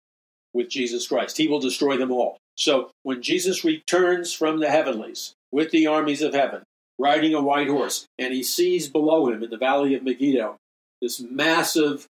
with 0.54 0.68
Jesus 0.68 1.08
Christ. 1.08 1.36
He 1.36 1.48
will 1.48 1.58
destroy 1.58 1.96
them 1.96 2.12
all. 2.12 2.36
So 2.56 2.92
when 3.02 3.22
Jesus 3.22 3.64
returns 3.64 4.32
from 4.32 4.60
the 4.60 4.70
heavenlies 4.70 5.34
with 5.50 5.72
the 5.72 5.88
armies 5.88 6.22
of 6.22 6.32
heaven, 6.32 6.62
riding 7.02 7.34
a 7.34 7.42
white 7.42 7.68
horse, 7.68 8.06
and 8.18 8.32
he 8.32 8.42
sees 8.42 8.88
below 8.88 9.28
him 9.28 9.42
in 9.42 9.50
the 9.50 9.56
valley 9.56 9.94
of 9.94 10.02
Megiddo 10.02 10.56
this 11.02 11.20
massive 11.20 12.06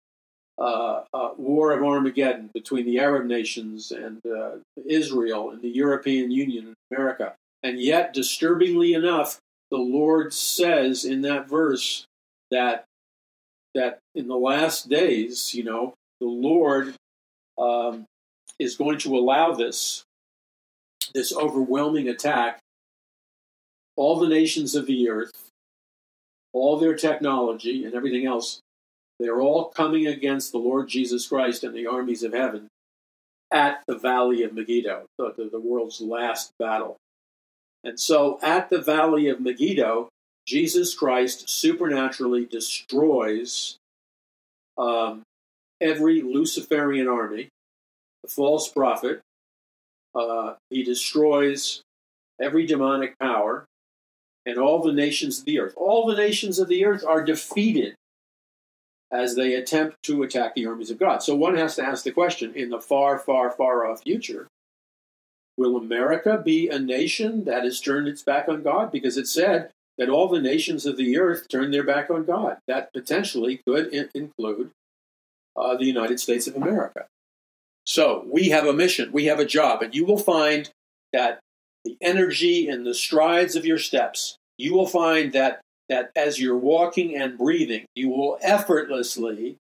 uh, 0.58 1.04
uh, 1.14 1.30
war 1.38 1.72
of 1.72 1.84
Armageddon 1.84 2.50
between 2.54 2.86
the 2.86 3.00
Arab 3.00 3.28
nations 3.28 3.92
and 3.92 4.20
uh, 4.26 4.58
Israel 4.86 5.52
and 5.52 5.62
the 5.62 5.70
European 5.70 6.32
Union 6.32 6.68
and 6.68 6.76
America. 6.92 7.36
And 7.64 7.80
yet, 7.80 8.14
disturbingly 8.14 8.94
enough, 8.94 9.40
the 9.70 9.78
Lord 9.78 10.34
says 10.34 11.06
in 11.06 11.22
that 11.22 11.48
verse 11.48 12.06
that 12.52 12.86
that 13.76 14.00
in 14.16 14.28
the 14.28 14.36
last 14.36 14.90
days, 14.90 15.54
you 15.54 15.64
know, 15.64 15.94
the 16.20 16.28
Lord 16.28 16.96
um, 17.58 18.06
is 18.58 18.76
going 18.76 18.98
to 19.00 19.16
allow 19.16 19.54
this 19.54 20.04
this 21.14 21.32
overwhelming 21.34 22.10
attack. 22.10 22.60
All 24.00 24.18
the 24.18 24.30
nations 24.30 24.76
of 24.76 24.86
the 24.86 25.10
earth, 25.10 25.52
all 26.54 26.80
their 26.80 26.96
technology 26.96 27.84
and 27.84 27.94
everything 27.94 28.26
else, 28.26 28.62
they're 29.20 29.42
all 29.42 29.66
coming 29.66 30.08
against 30.08 30.54
the 30.54 30.58
Lord 30.58 30.88
Jesus 30.88 31.28
Christ 31.28 31.66
and 31.66 31.76
the 31.76 31.86
armies 31.86 32.24
of 32.24 32.32
heaven 32.32 32.70
at 33.52 33.82
the 33.88 33.98
Valley 33.98 34.44
of 34.44 34.54
Megiddo, 34.54 35.04
the, 35.18 35.50
the, 35.52 35.60
world's 35.60 36.00
last 36.00 36.54
battle. 36.58 36.96
And 37.84 38.00
so 38.00 38.40
at 38.42 38.70
the 38.70 38.80
Valley 38.80 39.28
of 39.28 39.42
Megiddo, 39.42 40.08
Jesus 40.48 40.96
Christ 40.96 41.50
supernaturally 41.50 42.46
destroys 42.46 43.76
um, 44.78 45.24
every 45.82 46.22
Luciferian 46.22 47.10
army, 47.10 47.50
the 48.24 48.30
false 48.30 48.70
prophet. 48.70 49.20
Uh, 50.16 50.54
he 50.70 50.84
destroys 50.84 51.82
every 52.40 52.66
demonic 52.66 53.20
power 53.20 53.66
and 54.46 54.58
all 54.58 54.82
the 54.82 54.94
nations 54.94 55.40
of 55.40 55.46
the 55.46 55.60
earth. 55.60 55.74
All 55.76 56.06
the 56.06 56.16
nations 56.16 56.60
of 56.60 56.68
the 56.68 56.86
earth 56.86 57.04
are 57.06 57.24
defeated 57.24 57.96
as 59.12 59.36
they 59.36 59.54
attempt 59.54 59.98
to 60.04 60.24
attack 60.24 60.56
the 60.56 60.66
armies 60.66 60.92
of 60.92 61.00
God. 61.00 61.24
So 61.24 61.36
one 61.36 61.56
has 61.56 61.76
to 61.76 61.84
ask 61.84 62.04
the 62.04 62.12
question 62.12 62.54
in 62.56 62.70
the 62.70 62.80
far, 62.80 63.18
far, 63.18 63.50
far 63.52 63.86
off 63.86 64.04
future 64.04 64.48
Will 65.60 65.76
America 65.76 66.42
be 66.44 66.70
a 66.70 66.80
nation 66.80 67.44
that 67.44 67.66
has 67.66 67.82
turned 67.82 68.08
its 68.08 68.24
back 68.24 68.48
on 68.48 68.64
God? 68.64 68.94
Because 68.94 69.18
it 69.18 69.28
said 69.28 69.72
that 69.98 70.08
all 70.08 70.30
the 70.30 70.40
nations 70.40 70.86
of 70.86 70.96
the 70.96 71.18
earth 71.20 71.50
turned 71.50 71.74
their 71.74 71.84
back 71.84 72.10
on 72.10 72.24
God. 72.24 72.60
That 72.66 72.94
potentially 72.94 73.60
could 73.68 73.88
in- 73.88 74.10
include 74.16 74.72
uh, 75.58 75.76
the 75.76 75.84
United 75.84 76.22
States 76.22 76.48
of 76.48 76.56
America. 76.56 77.08
So 77.86 78.24
we 78.32 78.50
have 78.50 78.66
a 78.66 78.72
mission, 78.72 79.12
we 79.12 79.26
have 79.26 79.40
a 79.40 79.46
job, 79.46 79.82
and 79.82 79.94
you 79.94 80.06
will 80.06 80.18
find 80.18 80.70
that 81.12 81.42
the 81.86 81.98
energy 82.02 82.68
and 82.68 82.86
the 82.86 82.94
strides 82.94 83.56
of 83.56 83.66
your 83.66 83.78
steps, 83.78 84.38
you 84.58 84.74
will 84.74 84.88
find 84.88 85.34
that 85.34 85.62
that 85.88 86.12
as 86.16 86.40
you're 86.40 86.58
walking 86.58 87.16
and 87.16 87.38
breathing, 87.38 87.86
you 87.96 88.10
will 88.10 88.38
effortlessly 88.42 89.58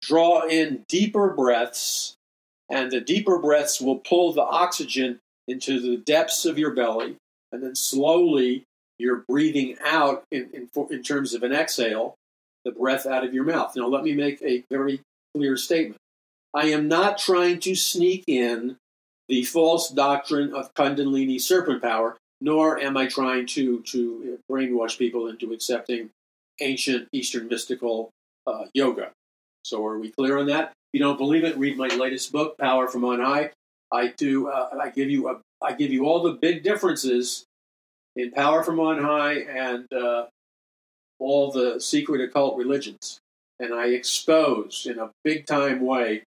draw 0.00 0.46
in 0.46 0.84
deeper 0.88 1.30
breaths, 1.30 2.14
and 2.70 2.92
the 2.92 3.00
deeper 3.00 3.38
breaths 3.38 3.80
will 3.80 3.98
pull 3.98 4.32
the 4.32 4.42
oxygen 4.42 5.18
into 5.48 5.80
the 5.80 5.96
depths 5.96 6.44
of 6.44 6.58
your 6.58 6.70
belly, 6.70 7.16
and 7.50 7.62
then 7.62 7.74
slowly 7.74 8.64
you're 8.98 9.24
breathing 9.28 9.76
out 9.84 10.24
in, 10.30 10.48
in, 10.52 10.68
in, 10.90 11.02
terms 11.02 11.34
of 11.34 11.42
an 11.42 11.52
exhale, 11.52 12.14
the 12.64 12.70
breath 12.70 13.06
out 13.06 13.24
of 13.24 13.34
your 13.34 13.44
mouth. 13.44 13.74
Now, 13.74 13.88
let 13.88 14.04
me 14.04 14.14
make 14.14 14.40
a 14.42 14.62
very 14.70 15.00
clear 15.34 15.56
statement. 15.56 16.00
I 16.54 16.66
am 16.66 16.86
not 16.86 17.18
trying 17.18 17.58
to 17.60 17.74
sneak 17.74 18.22
in 18.28 18.76
the 19.28 19.44
false 19.44 19.88
doctrine 19.90 20.52
of 20.54 20.72
Kundalini 20.74 21.40
serpent 21.40 21.82
power, 21.82 22.16
nor 22.40 22.78
am 22.78 22.96
I 22.96 23.06
trying 23.06 23.46
to, 23.48 23.80
to 23.82 24.38
brainwash 24.50 24.98
people 24.98 25.28
into 25.28 25.52
accepting 25.52 26.10
ancient 26.60 27.08
Eastern 27.12 27.48
mystical 27.48 28.10
uh, 28.46 28.66
yoga. 28.74 29.10
So, 29.64 29.84
are 29.86 29.98
we 29.98 30.10
clear 30.10 30.38
on 30.38 30.46
that? 30.46 30.68
If 30.68 30.98
you 30.98 31.00
don't 31.00 31.16
believe 31.16 31.44
it, 31.44 31.56
read 31.56 31.76
my 31.76 31.88
latest 31.88 32.32
book, 32.32 32.58
Power 32.58 32.86
from 32.86 33.04
On 33.04 33.20
High. 33.20 33.50
I 33.90 34.08
do. 34.08 34.48
Uh, 34.48 34.70
I 34.80 34.90
give 34.90 35.10
you 35.10 35.28
a. 35.28 35.40
I 35.62 35.72
give 35.72 35.92
you 35.92 36.06
all 36.06 36.22
the 36.22 36.32
big 36.32 36.62
differences 36.62 37.46
in 38.16 38.30
power 38.30 38.62
from 38.62 38.80
on 38.80 39.02
high 39.02 39.34
and 39.34 39.90
uh, 39.92 40.26
all 41.18 41.50
the 41.50 41.80
secret 41.80 42.20
occult 42.20 42.56
religions, 42.56 43.18
and 43.58 43.72
I 43.72 43.86
expose 43.88 44.86
in 44.88 44.98
a 44.98 45.10
big 45.22 45.46
time 45.46 45.80
way 45.80 46.24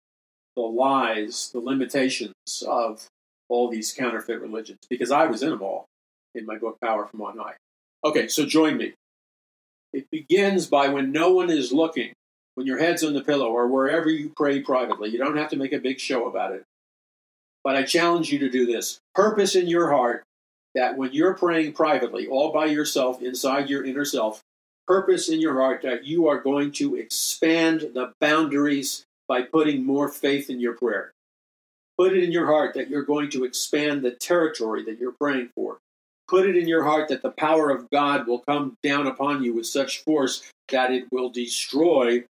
the 0.57 0.62
lies, 0.62 1.51
the 1.53 1.61
limitations 1.61 2.35
of 2.66 3.07
all 3.49 3.70
these 3.70 3.93
counterfeit 3.93 4.41
religions 4.41 4.81
because 4.89 5.11
I 5.11 5.27
was 5.27 5.43
in 5.43 5.51
them 5.51 5.62
all 5.62 5.87
in 6.35 6.47
my 6.47 6.59
book 6.59 6.78
Power 6.83 7.07
from 7.07 7.23
On 7.23 7.39
High. 7.39 7.57
Okay, 8.05 8.28
so 8.28 8.45
join 8.45 8.77
me. 8.77 8.95
It 9.93 10.11
begins 10.11 10.66
by 10.66 10.89
when 10.89 11.12
no 11.12 11.31
one 11.31 11.51
is 11.51 11.73
looking, 11.73 12.12
when 12.55 12.66
your 12.66 12.78
head's 12.78 13.05
on 13.05 13.15
the 13.15 13.23
pillow, 13.23 13.49
or 13.49 13.69
wherever 13.69 14.11
you 14.11 14.33
pray 14.37 14.61
privately. 14.61 15.11
You 15.11 15.19
don't 15.19 15.37
have 15.37 15.51
to 15.51 15.57
make 15.57 15.73
a 15.73 15.78
big 15.78 16.01
show 16.01 16.28
about 16.28 16.53
it. 16.53 16.65
But 17.65 17.77
I 17.77 17.83
challenge 17.83 18.31
you 18.33 18.39
to 18.41 18.51
do 18.51 18.66
this. 18.66 18.99
Purpose 19.15 19.55
in 19.55 19.66
your 19.66 19.91
heart 19.91 20.24
that 20.74 20.97
when 20.97 21.12
you're 21.12 21.35
praying 21.35 21.73
privately, 21.73 22.27
all 22.27 22.53
by 22.53 22.66
yourself, 22.66 23.23
inside 23.23 23.70
your 23.70 23.85
inner 23.85 24.05
self, 24.05 24.43
purpose 24.87 25.28
in 25.28 25.41
your 25.41 25.55
heart 25.61 25.83
that 25.83 26.05
you 26.05 26.28
are 26.28 26.41
going 26.41 26.70
to 26.73 26.95
expand 26.97 27.81
the 27.95 28.12
boundaries 28.20 29.05
by 29.28 29.43
putting 29.43 29.85
more 29.85 30.09
faith 30.09 30.51
in 30.51 30.61
your 30.61 30.74
prayer. 30.74 31.12
Put 31.98 32.12
it 32.12 32.23
in 32.23 32.32
your 32.32 32.47
heart 32.47 32.74
that 32.74 32.90
you're 32.90 33.05
going 33.05 33.31
to 33.31 33.44
expand 33.44 34.03
the 34.03 34.11
territory 34.11 34.85
that 34.85 34.98
you're 34.98 35.12
praying 35.12 35.51
for. 35.55 35.78
Put 36.28 36.47
it 36.47 36.57
in 36.57 36.69
your 36.69 36.85
heart 36.85 37.09
that 37.09 37.23
the 37.23 37.31
power 37.31 37.70
of 37.70 37.89
God 37.90 38.27
will 38.27 38.40
come 38.40 38.74
down 38.82 39.07
upon 39.07 39.43
you 39.43 39.55
with 39.55 39.66
such 39.66 40.03
force 40.03 40.51
that 40.69 40.90
it 40.90 41.05
will 41.11 41.31
destroy 41.31 42.24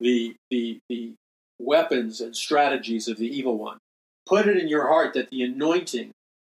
the, 0.00 0.34
the, 0.50 0.78
the 0.88 1.14
weapons 1.58 2.20
and 2.20 2.36
strategies 2.36 3.08
of 3.08 3.16
the 3.16 3.28
evil 3.28 3.56
one. 3.56 3.78
Put 4.26 4.48
it 4.48 4.56
in 4.56 4.68
your 4.68 4.88
heart 4.88 5.14
that 5.14 5.30
the 5.30 5.42
anointing 5.42 6.10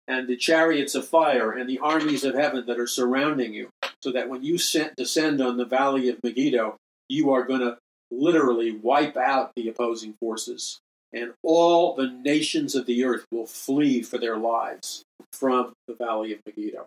and 0.08 0.26
the 0.26 0.36
chariots 0.36 0.96
of 0.96 1.06
fire 1.06 1.52
and 1.52 1.70
the 1.70 1.78
armies 1.78 2.24
of 2.24 2.34
heaven 2.34 2.64
that 2.66 2.80
are 2.80 2.86
surrounding 2.86 3.54
you, 3.54 3.68
so 4.02 4.10
that 4.10 4.28
when 4.28 4.42
you 4.42 4.58
descend 4.96 5.40
on 5.40 5.56
the 5.56 5.64
valley 5.64 6.08
of 6.08 6.18
Megiddo, 6.24 6.76
you 7.08 7.30
are 7.32 7.44
going 7.44 7.60
to 7.60 7.78
literally 8.10 8.72
wipe 8.72 9.16
out 9.16 9.52
the 9.54 9.68
opposing 9.68 10.14
forces. 10.14 10.80
And 11.12 11.32
all 11.42 11.94
the 11.94 12.08
nations 12.08 12.74
of 12.74 12.86
the 12.86 13.04
earth 13.04 13.26
will 13.32 13.46
flee 13.46 14.02
for 14.02 14.18
their 14.18 14.36
lives 14.36 15.04
from 15.32 15.72
the 15.88 15.94
valley 15.94 16.32
of 16.32 16.40
Megiddo. 16.46 16.86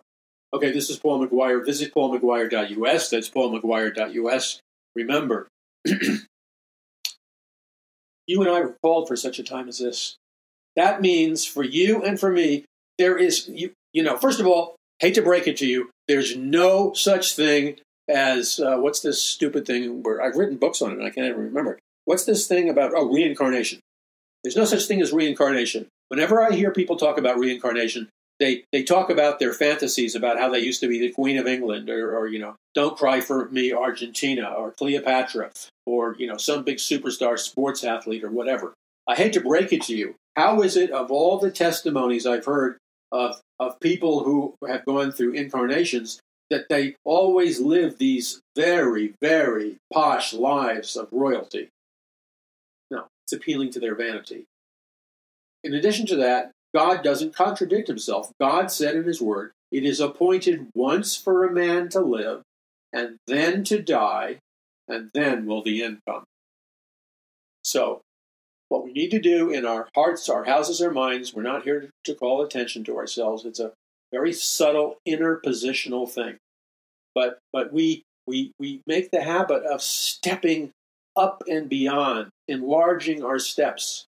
Okay, 0.52 0.70
this 0.70 0.88
is 0.88 0.98
Paul 0.98 1.26
McGuire. 1.26 1.64
Visit 1.64 1.92
paulmcguire.us. 1.92 3.10
That's 3.10 3.28
paulmcguire.us. 3.28 4.60
Remember, 4.94 5.48
you 5.84 6.20
and 8.28 8.48
I 8.48 8.60
were 8.60 8.76
called 8.82 9.08
for 9.08 9.16
such 9.16 9.38
a 9.38 9.42
time 9.42 9.68
as 9.68 9.78
this. 9.78 10.16
That 10.76 11.00
means 11.00 11.44
for 11.44 11.62
you 11.62 12.02
and 12.02 12.18
for 12.18 12.30
me, 12.30 12.64
there 12.98 13.18
is, 13.18 13.48
you, 13.48 13.72
you 13.92 14.02
know, 14.02 14.16
first 14.16 14.40
of 14.40 14.46
all, 14.46 14.76
hate 15.00 15.14
to 15.14 15.22
break 15.22 15.46
it 15.46 15.56
to 15.58 15.66
you, 15.66 15.90
there's 16.08 16.36
no 16.36 16.92
such 16.92 17.34
thing 17.34 17.76
as, 18.08 18.60
uh, 18.60 18.76
what's 18.76 19.00
this 19.00 19.22
stupid 19.22 19.66
thing 19.66 20.02
where 20.02 20.22
I've 20.22 20.36
written 20.36 20.56
books 20.56 20.82
on 20.82 20.92
it 20.92 20.98
and 20.98 21.06
I 21.06 21.10
can't 21.10 21.26
even 21.26 21.40
remember. 21.40 21.78
What's 22.04 22.24
this 22.24 22.46
thing 22.46 22.68
about, 22.68 22.92
oh, 22.94 23.10
reincarnation? 23.12 23.80
There's 24.42 24.56
no 24.56 24.64
such 24.64 24.86
thing 24.86 25.00
as 25.00 25.12
reincarnation. 25.12 25.86
Whenever 26.08 26.42
I 26.42 26.52
hear 26.52 26.70
people 26.70 26.96
talk 26.96 27.16
about 27.16 27.38
reincarnation, 27.38 28.10
they, 28.40 28.64
they 28.72 28.82
talk 28.82 29.10
about 29.10 29.38
their 29.38 29.54
fantasies 29.54 30.14
about 30.14 30.38
how 30.38 30.50
they 30.50 30.58
used 30.58 30.80
to 30.80 30.88
be 30.88 30.98
the 30.98 31.12
Queen 31.12 31.38
of 31.38 31.46
England 31.46 31.88
or, 31.88 32.16
or, 32.16 32.26
you 32.26 32.38
know, 32.38 32.56
Don't 32.74 32.96
Cry 32.96 33.20
for 33.20 33.48
Me 33.50 33.72
Argentina 33.72 34.48
or 34.48 34.72
Cleopatra 34.72 35.50
or, 35.86 36.14
you 36.18 36.26
know, 36.26 36.36
some 36.36 36.64
big 36.64 36.76
superstar 36.76 37.38
sports 37.38 37.84
athlete 37.84 38.24
or 38.24 38.30
whatever. 38.30 38.74
I 39.08 39.14
hate 39.14 39.32
to 39.34 39.40
break 39.40 39.72
it 39.72 39.82
to 39.82 39.96
you. 39.96 40.16
How 40.36 40.62
is 40.62 40.76
it 40.76 40.90
of 40.90 41.10
all 41.10 41.38
the 41.38 41.50
testimonies 41.50 42.26
I've 42.26 42.44
heard 42.44 42.76
of, 43.12 43.40
of 43.60 43.80
people 43.80 44.24
who 44.24 44.56
have 44.66 44.84
gone 44.84 45.12
through 45.12 45.34
incarnations 45.34 46.20
that 46.50 46.68
they 46.68 46.96
always 47.04 47.60
live 47.60 47.98
these 47.98 48.40
very, 48.54 49.14
very 49.20 49.76
posh 49.92 50.32
lives 50.32 50.96
of 50.96 51.08
royalty. 51.10 51.68
No, 52.90 53.06
it's 53.24 53.32
appealing 53.32 53.70
to 53.72 53.80
their 53.80 53.94
vanity. 53.94 54.44
In 55.62 55.74
addition 55.74 56.06
to 56.06 56.16
that, 56.16 56.52
God 56.74 57.02
doesn't 57.02 57.34
contradict 57.34 57.88
himself. 57.88 58.32
God 58.40 58.70
said 58.70 58.96
in 58.96 59.04
his 59.04 59.20
word, 59.20 59.52
It 59.70 59.84
is 59.84 60.00
appointed 60.00 60.68
once 60.74 61.16
for 61.16 61.44
a 61.44 61.52
man 61.52 61.88
to 61.90 62.00
live, 62.00 62.42
and 62.92 63.16
then 63.26 63.64
to 63.64 63.80
die, 63.80 64.38
and 64.88 65.10
then 65.14 65.46
will 65.46 65.62
the 65.62 65.82
end 65.82 66.00
come. 66.06 66.24
So, 67.62 68.02
what 68.68 68.84
we 68.84 68.92
need 68.92 69.10
to 69.12 69.20
do 69.20 69.50
in 69.50 69.64
our 69.64 69.88
hearts, 69.94 70.28
our 70.28 70.44
houses, 70.44 70.82
our 70.82 70.90
minds, 70.90 71.32
we're 71.32 71.42
not 71.42 71.64
here 71.64 71.90
to 72.04 72.14
call 72.14 72.42
attention 72.42 72.84
to 72.84 72.96
ourselves. 72.96 73.44
It's 73.44 73.60
a 73.60 73.72
very 74.14 74.32
subtle 74.32 74.96
interpositional 75.06 76.08
thing. 76.08 76.36
But 77.14 77.38
but 77.52 77.72
we 77.72 78.04
we 78.26 78.52
we 78.58 78.80
make 78.86 79.10
the 79.10 79.22
habit 79.22 79.64
of 79.64 79.82
stepping 79.82 80.70
up 81.16 81.42
and 81.48 81.68
beyond, 81.68 82.28
enlarging 82.48 83.24
our 83.24 83.38
steps. 83.38 84.06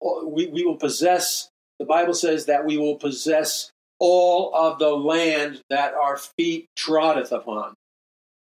We, 0.00 0.46
we 0.46 0.64
will 0.64 0.76
possess, 0.76 1.48
the 1.78 1.84
Bible 1.84 2.14
says 2.14 2.46
that 2.46 2.64
we 2.64 2.78
will 2.78 2.96
possess 2.96 3.70
all 3.98 4.54
of 4.54 4.78
the 4.78 4.90
land 4.90 5.60
that 5.68 5.92
our 5.94 6.16
feet 6.16 6.66
trotteth 6.76 7.32
upon. 7.32 7.74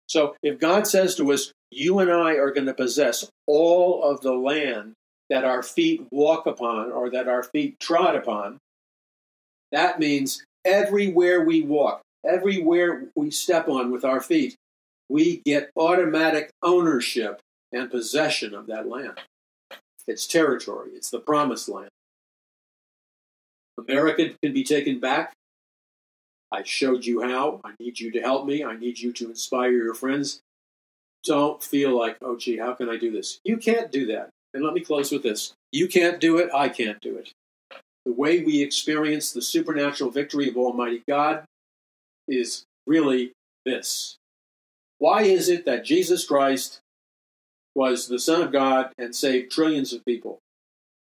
So 0.08 0.36
if 0.42 0.58
God 0.58 0.86
says 0.86 1.16
to 1.16 1.32
us, 1.32 1.52
you 1.70 1.98
and 1.98 2.10
I 2.10 2.34
are 2.34 2.52
going 2.52 2.66
to 2.66 2.74
possess 2.74 3.28
all 3.46 4.02
of 4.04 4.20
the 4.20 4.32
land 4.32 4.92
that 5.28 5.44
our 5.44 5.62
feet 5.62 6.06
walk 6.10 6.46
upon 6.46 6.92
or 6.92 7.10
that 7.10 7.28
our 7.28 7.42
feet 7.42 7.78
trot 7.80 8.14
upon, 8.14 8.58
that 9.72 9.98
means 9.98 10.44
everywhere 10.64 11.44
we 11.44 11.62
walk, 11.62 12.02
everywhere 12.24 13.04
we 13.14 13.30
step 13.30 13.68
on 13.68 13.90
with 13.90 14.04
our 14.04 14.20
feet, 14.20 14.56
we 15.08 15.42
get 15.44 15.70
automatic 15.76 16.50
ownership 16.62 17.40
and 17.72 17.90
possession 17.90 18.54
of 18.54 18.66
that 18.66 18.88
land. 18.88 19.20
It's 20.06 20.26
territory, 20.26 20.90
it's 20.94 21.10
the 21.10 21.20
promised 21.20 21.68
land. 21.68 21.90
America 23.78 24.30
can 24.42 24.52
be 24.52 24.64
taken 24.64 25.00
back. 25.00 25.32
I 26.52 26.62
showed 26.62 27.04
you 27.04 27.22
how. 27.22 27.60
I 27.64 27.72
need 27.80 27.98
you 27.98 28.12
to 28.12 28.20
help 28.20 28.46
me. 28.46 28.62
I 28.62 28.76
need 28.76 29.00
you 29.00 29.12
to 29.14 29.28
inspire 29.28 29.72
your 29.72 29.94
friends. 29.94 30.40
Don't 31.24 31.62
feel 31.62 31.98
like, 31.98 32.16
oh, 32.22 32.36
gee, 32.36 32.58
how 32.58 32.74
can 32.74 32.88
I 32.88 32.96
do 32.96 33.10
this? 33.10 33.40
You 33.44 33.56
can't 33.56 33.90
do 33.90 34.06
that. 34.06 34.30
And 34.52 34.62
let 34.62 34.72
me 34.72 34.80
close 34.80 35.10
with 35.10 35.24
this 35.24 35.52
you 35.72 35.88
can't 35.88 36.20
do 36.20 36.38
it, 36.38 36.50
I 36.54 36.68
can't 36.68 37.00
do 37.00 37.16
it. 37.16 37.32
The 38.04 38.12
way 38.12 38.42
we 38.42 38.62
experience 38.62 39.32
the 39.32 39.42
supernatural 39.42 40.10
victory 40.10 40.48
of 40.48 40.56
Almighty 40.56 41.02
God 41.08 41.44
is 42.28 42.64
really 42.86 43.32
this. 43.64 44.16
Why 44.98 45.22
is 45.22 45.48
it 45.48 45.64
that 45.66 45.84
Jesus 45.84 46.26
Christ 46.26 46.80
was 47.74 48.08
the 48.08 48.18
Son 48.18 48.42
of 48.42 48.52
God 48.52 48.92
and 48.98 49.14
saved 49.14 49.50
trillions 49.50 49.92
of 49.92 50.04
people? 50.04 50.38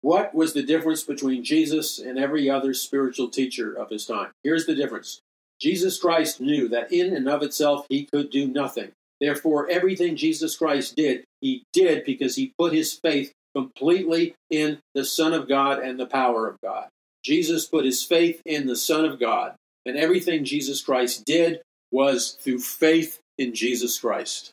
What 0.03 0.35
was 0.35 0.53
the 0.53 0.63
difference 0.63 1.03
between 1.05 1.45
Jesus 1.45 1.99
and 1.99 2.19
every 2.19 2.51
other 2.51 2.75
spiritual 2.75 3.29
teacher 3.29 3.73
of 3.73 3.91
his 3.91 4.05
time? 4.07 4.33
Here's 4.43 4.67
the 4.67 4.75
difference 4.75 5.21
Jesus 5.61 5.99
Christ 5.99 6.41
knew 6.41 6.69
that 6.69 6.93
in 6.93 7.15
and 7.15 7.29
of 7.29 7.43
itself 7.43 7.87
he 7.89 8.09
could 8.13 8.31
do 8.31 8.49
nothing. 8.49 8.93
Therefore, 9.21 9.69
everything 9.71 10.17
Jesus 10.17 10.57
Christ 10.57 10.97
did, 10.97 11.25
he 11.41 11.65
did 11.73 12.05
because 12.05 12.35
he 12.35 12.53
put 12.59 12.73
his 12.73 12.93
faith 12.93 13.33
completely 13.55 14.35
in 14.51 14.79
the 14.95 15.05
Son 15.05 15.33
of 15.33 15.49
God 15.49 15.79
and 15.79 15.99
the 15.99 16.07
power 16.07 16.49
of 16.49 16.61
God. 16.63 16.89
Jesus 17.25 17.67
put 17.67 17.85
his 17.85 18.03
faith 18.03 18.41
in 18.45 18.67
the 18.67 18.77
Son 18.77 19.05
of 19.05 19.21
God, 19.21 19.55
and 19.87 19.97
everything 19.97 20.45
Jesus 20.45 20.83
Christ 20.83 21.25
did 21.25 21.61
was 21.91 22.37
through 22.41 22.61
faith 22.61 23.19
in 23.39 23.55
Jesus 23.55 23.99
Christ. 23.99 24.51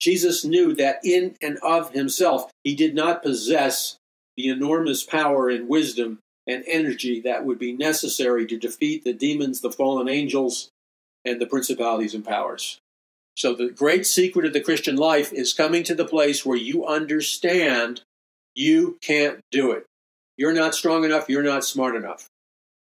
Jesus 0.00 0.44
knew 0.44 0.74
that 0.74 0.98
in 1.04 1.36
and 1.40 1.58
of 1.58 1.92
himself 1.92 2.50
he 2.64 2.74
did 2.74 2.94
not 2.94 3.22
possess 3.22 3.96
the 4.36 4.48
enormous 4.48 5.04
power 5.04 5.48
and 5.48 5.68
wisdom 5.68 6.18
and 6.46 6.64
energy 6.66 7.20
that 7.20 7.44
would 7.44 7.58
be 7.58 7.72
necessary 7.72 8.46
to 8.46 8.58
defeat 8.58 9.04
the 9.04 9.12
demons, 9.12 9.60
the 9.60 9.70
fallen 9.70 10.08
angels, 10.08 10.70
and 11.24 11.40
the 11.40 11.46
principalities 11.46 12.14
and 12.14 12.24
powers. 12.24 12.80
So, 13.34 13.54
the 13.54 13.70
great 13.70 14.06
secret 14.06 14.44
of 14.44 14.52
the 14.52 14.60
Christian 14.60 14.96
life 14.96 15.32
is 15.32 15.52
coming 15.52 15.84
to 15.84 15.94
the 15.94 16.04
place 16.04 16.44
where 16.44 16.56
you 16.56 16.86
understand 16.86 18.02
you 18.54 18.98
can't 19.00 19.40
do 19.50 19.70
it. 19.72 19.86
You're 20.36 20.52
not 20.52 20.74
strong 20.74 21.04
enough, 21.04 21.28
you're 21.28 21.42
not 21.42 21.64
smart 21.64 21.96
enough. 21.96 22.28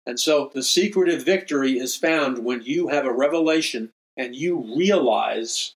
And 0.06 0.20
so, 0.20 0.50
the 0.54 0.62
secret 0.62 1.08
of 1.08 1.24
victory 1.24 1.78
is 1.78 1.96
found 1.96 2.44
when 2.44 2.62
you 2.62 2.88
have 2.88 3.06
a 3.06 3.12
revelation 3.12 3.90
and 4.16 4.36
you 4.36 4.74
realize 4.76 5.74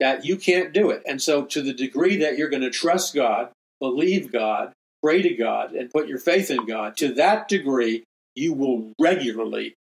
that 0.00 0.24
you 0.24 0.36
can't 0.36 0.72
do 0.72 0.90
it. 0.90 1.02
And 1.06 1.20
so, 1.20 1.44
to 1.44 1.60
the 1.60 1.74
degree 1.74 2.16
that 2.16 2.38
you're 2.38 2.48
going 2.48 2.62
to 2.62 2.70
trust 2.70 3.14
God, 3.14 3.50
believe 3.80 4.32
God, 4.32 4.72
pray 5.02 5.20
to 5.20 5.34
God, 5.34 5.72
and 5.72 5.90
put 5.90 6.08
your 6.08 6.18
faith 6.18 6.50
in 6.50 6.64
God, 6.64 6.96
to 6.96 7.12
that 7.14 7.48
degree, 7.48 8.04
you 8.34 8.54
will 8.54 8.92
regularly 8.98 9.74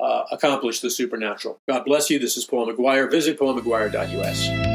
uh, 0.00 0.24
accomplish 0.30 0.80
the 0.80 0.90
supernatural. 0.90 1.60
God 1.68 1.84
bless 1.84 2.10
you. 2.10 2.18
This 2.18 2.36
is 2.36 2.44
Paul 2.44 2.66
McGuire. 2.66 3.10
Visit 3.10 3.38
paulmcguire.us. 3.38 4.69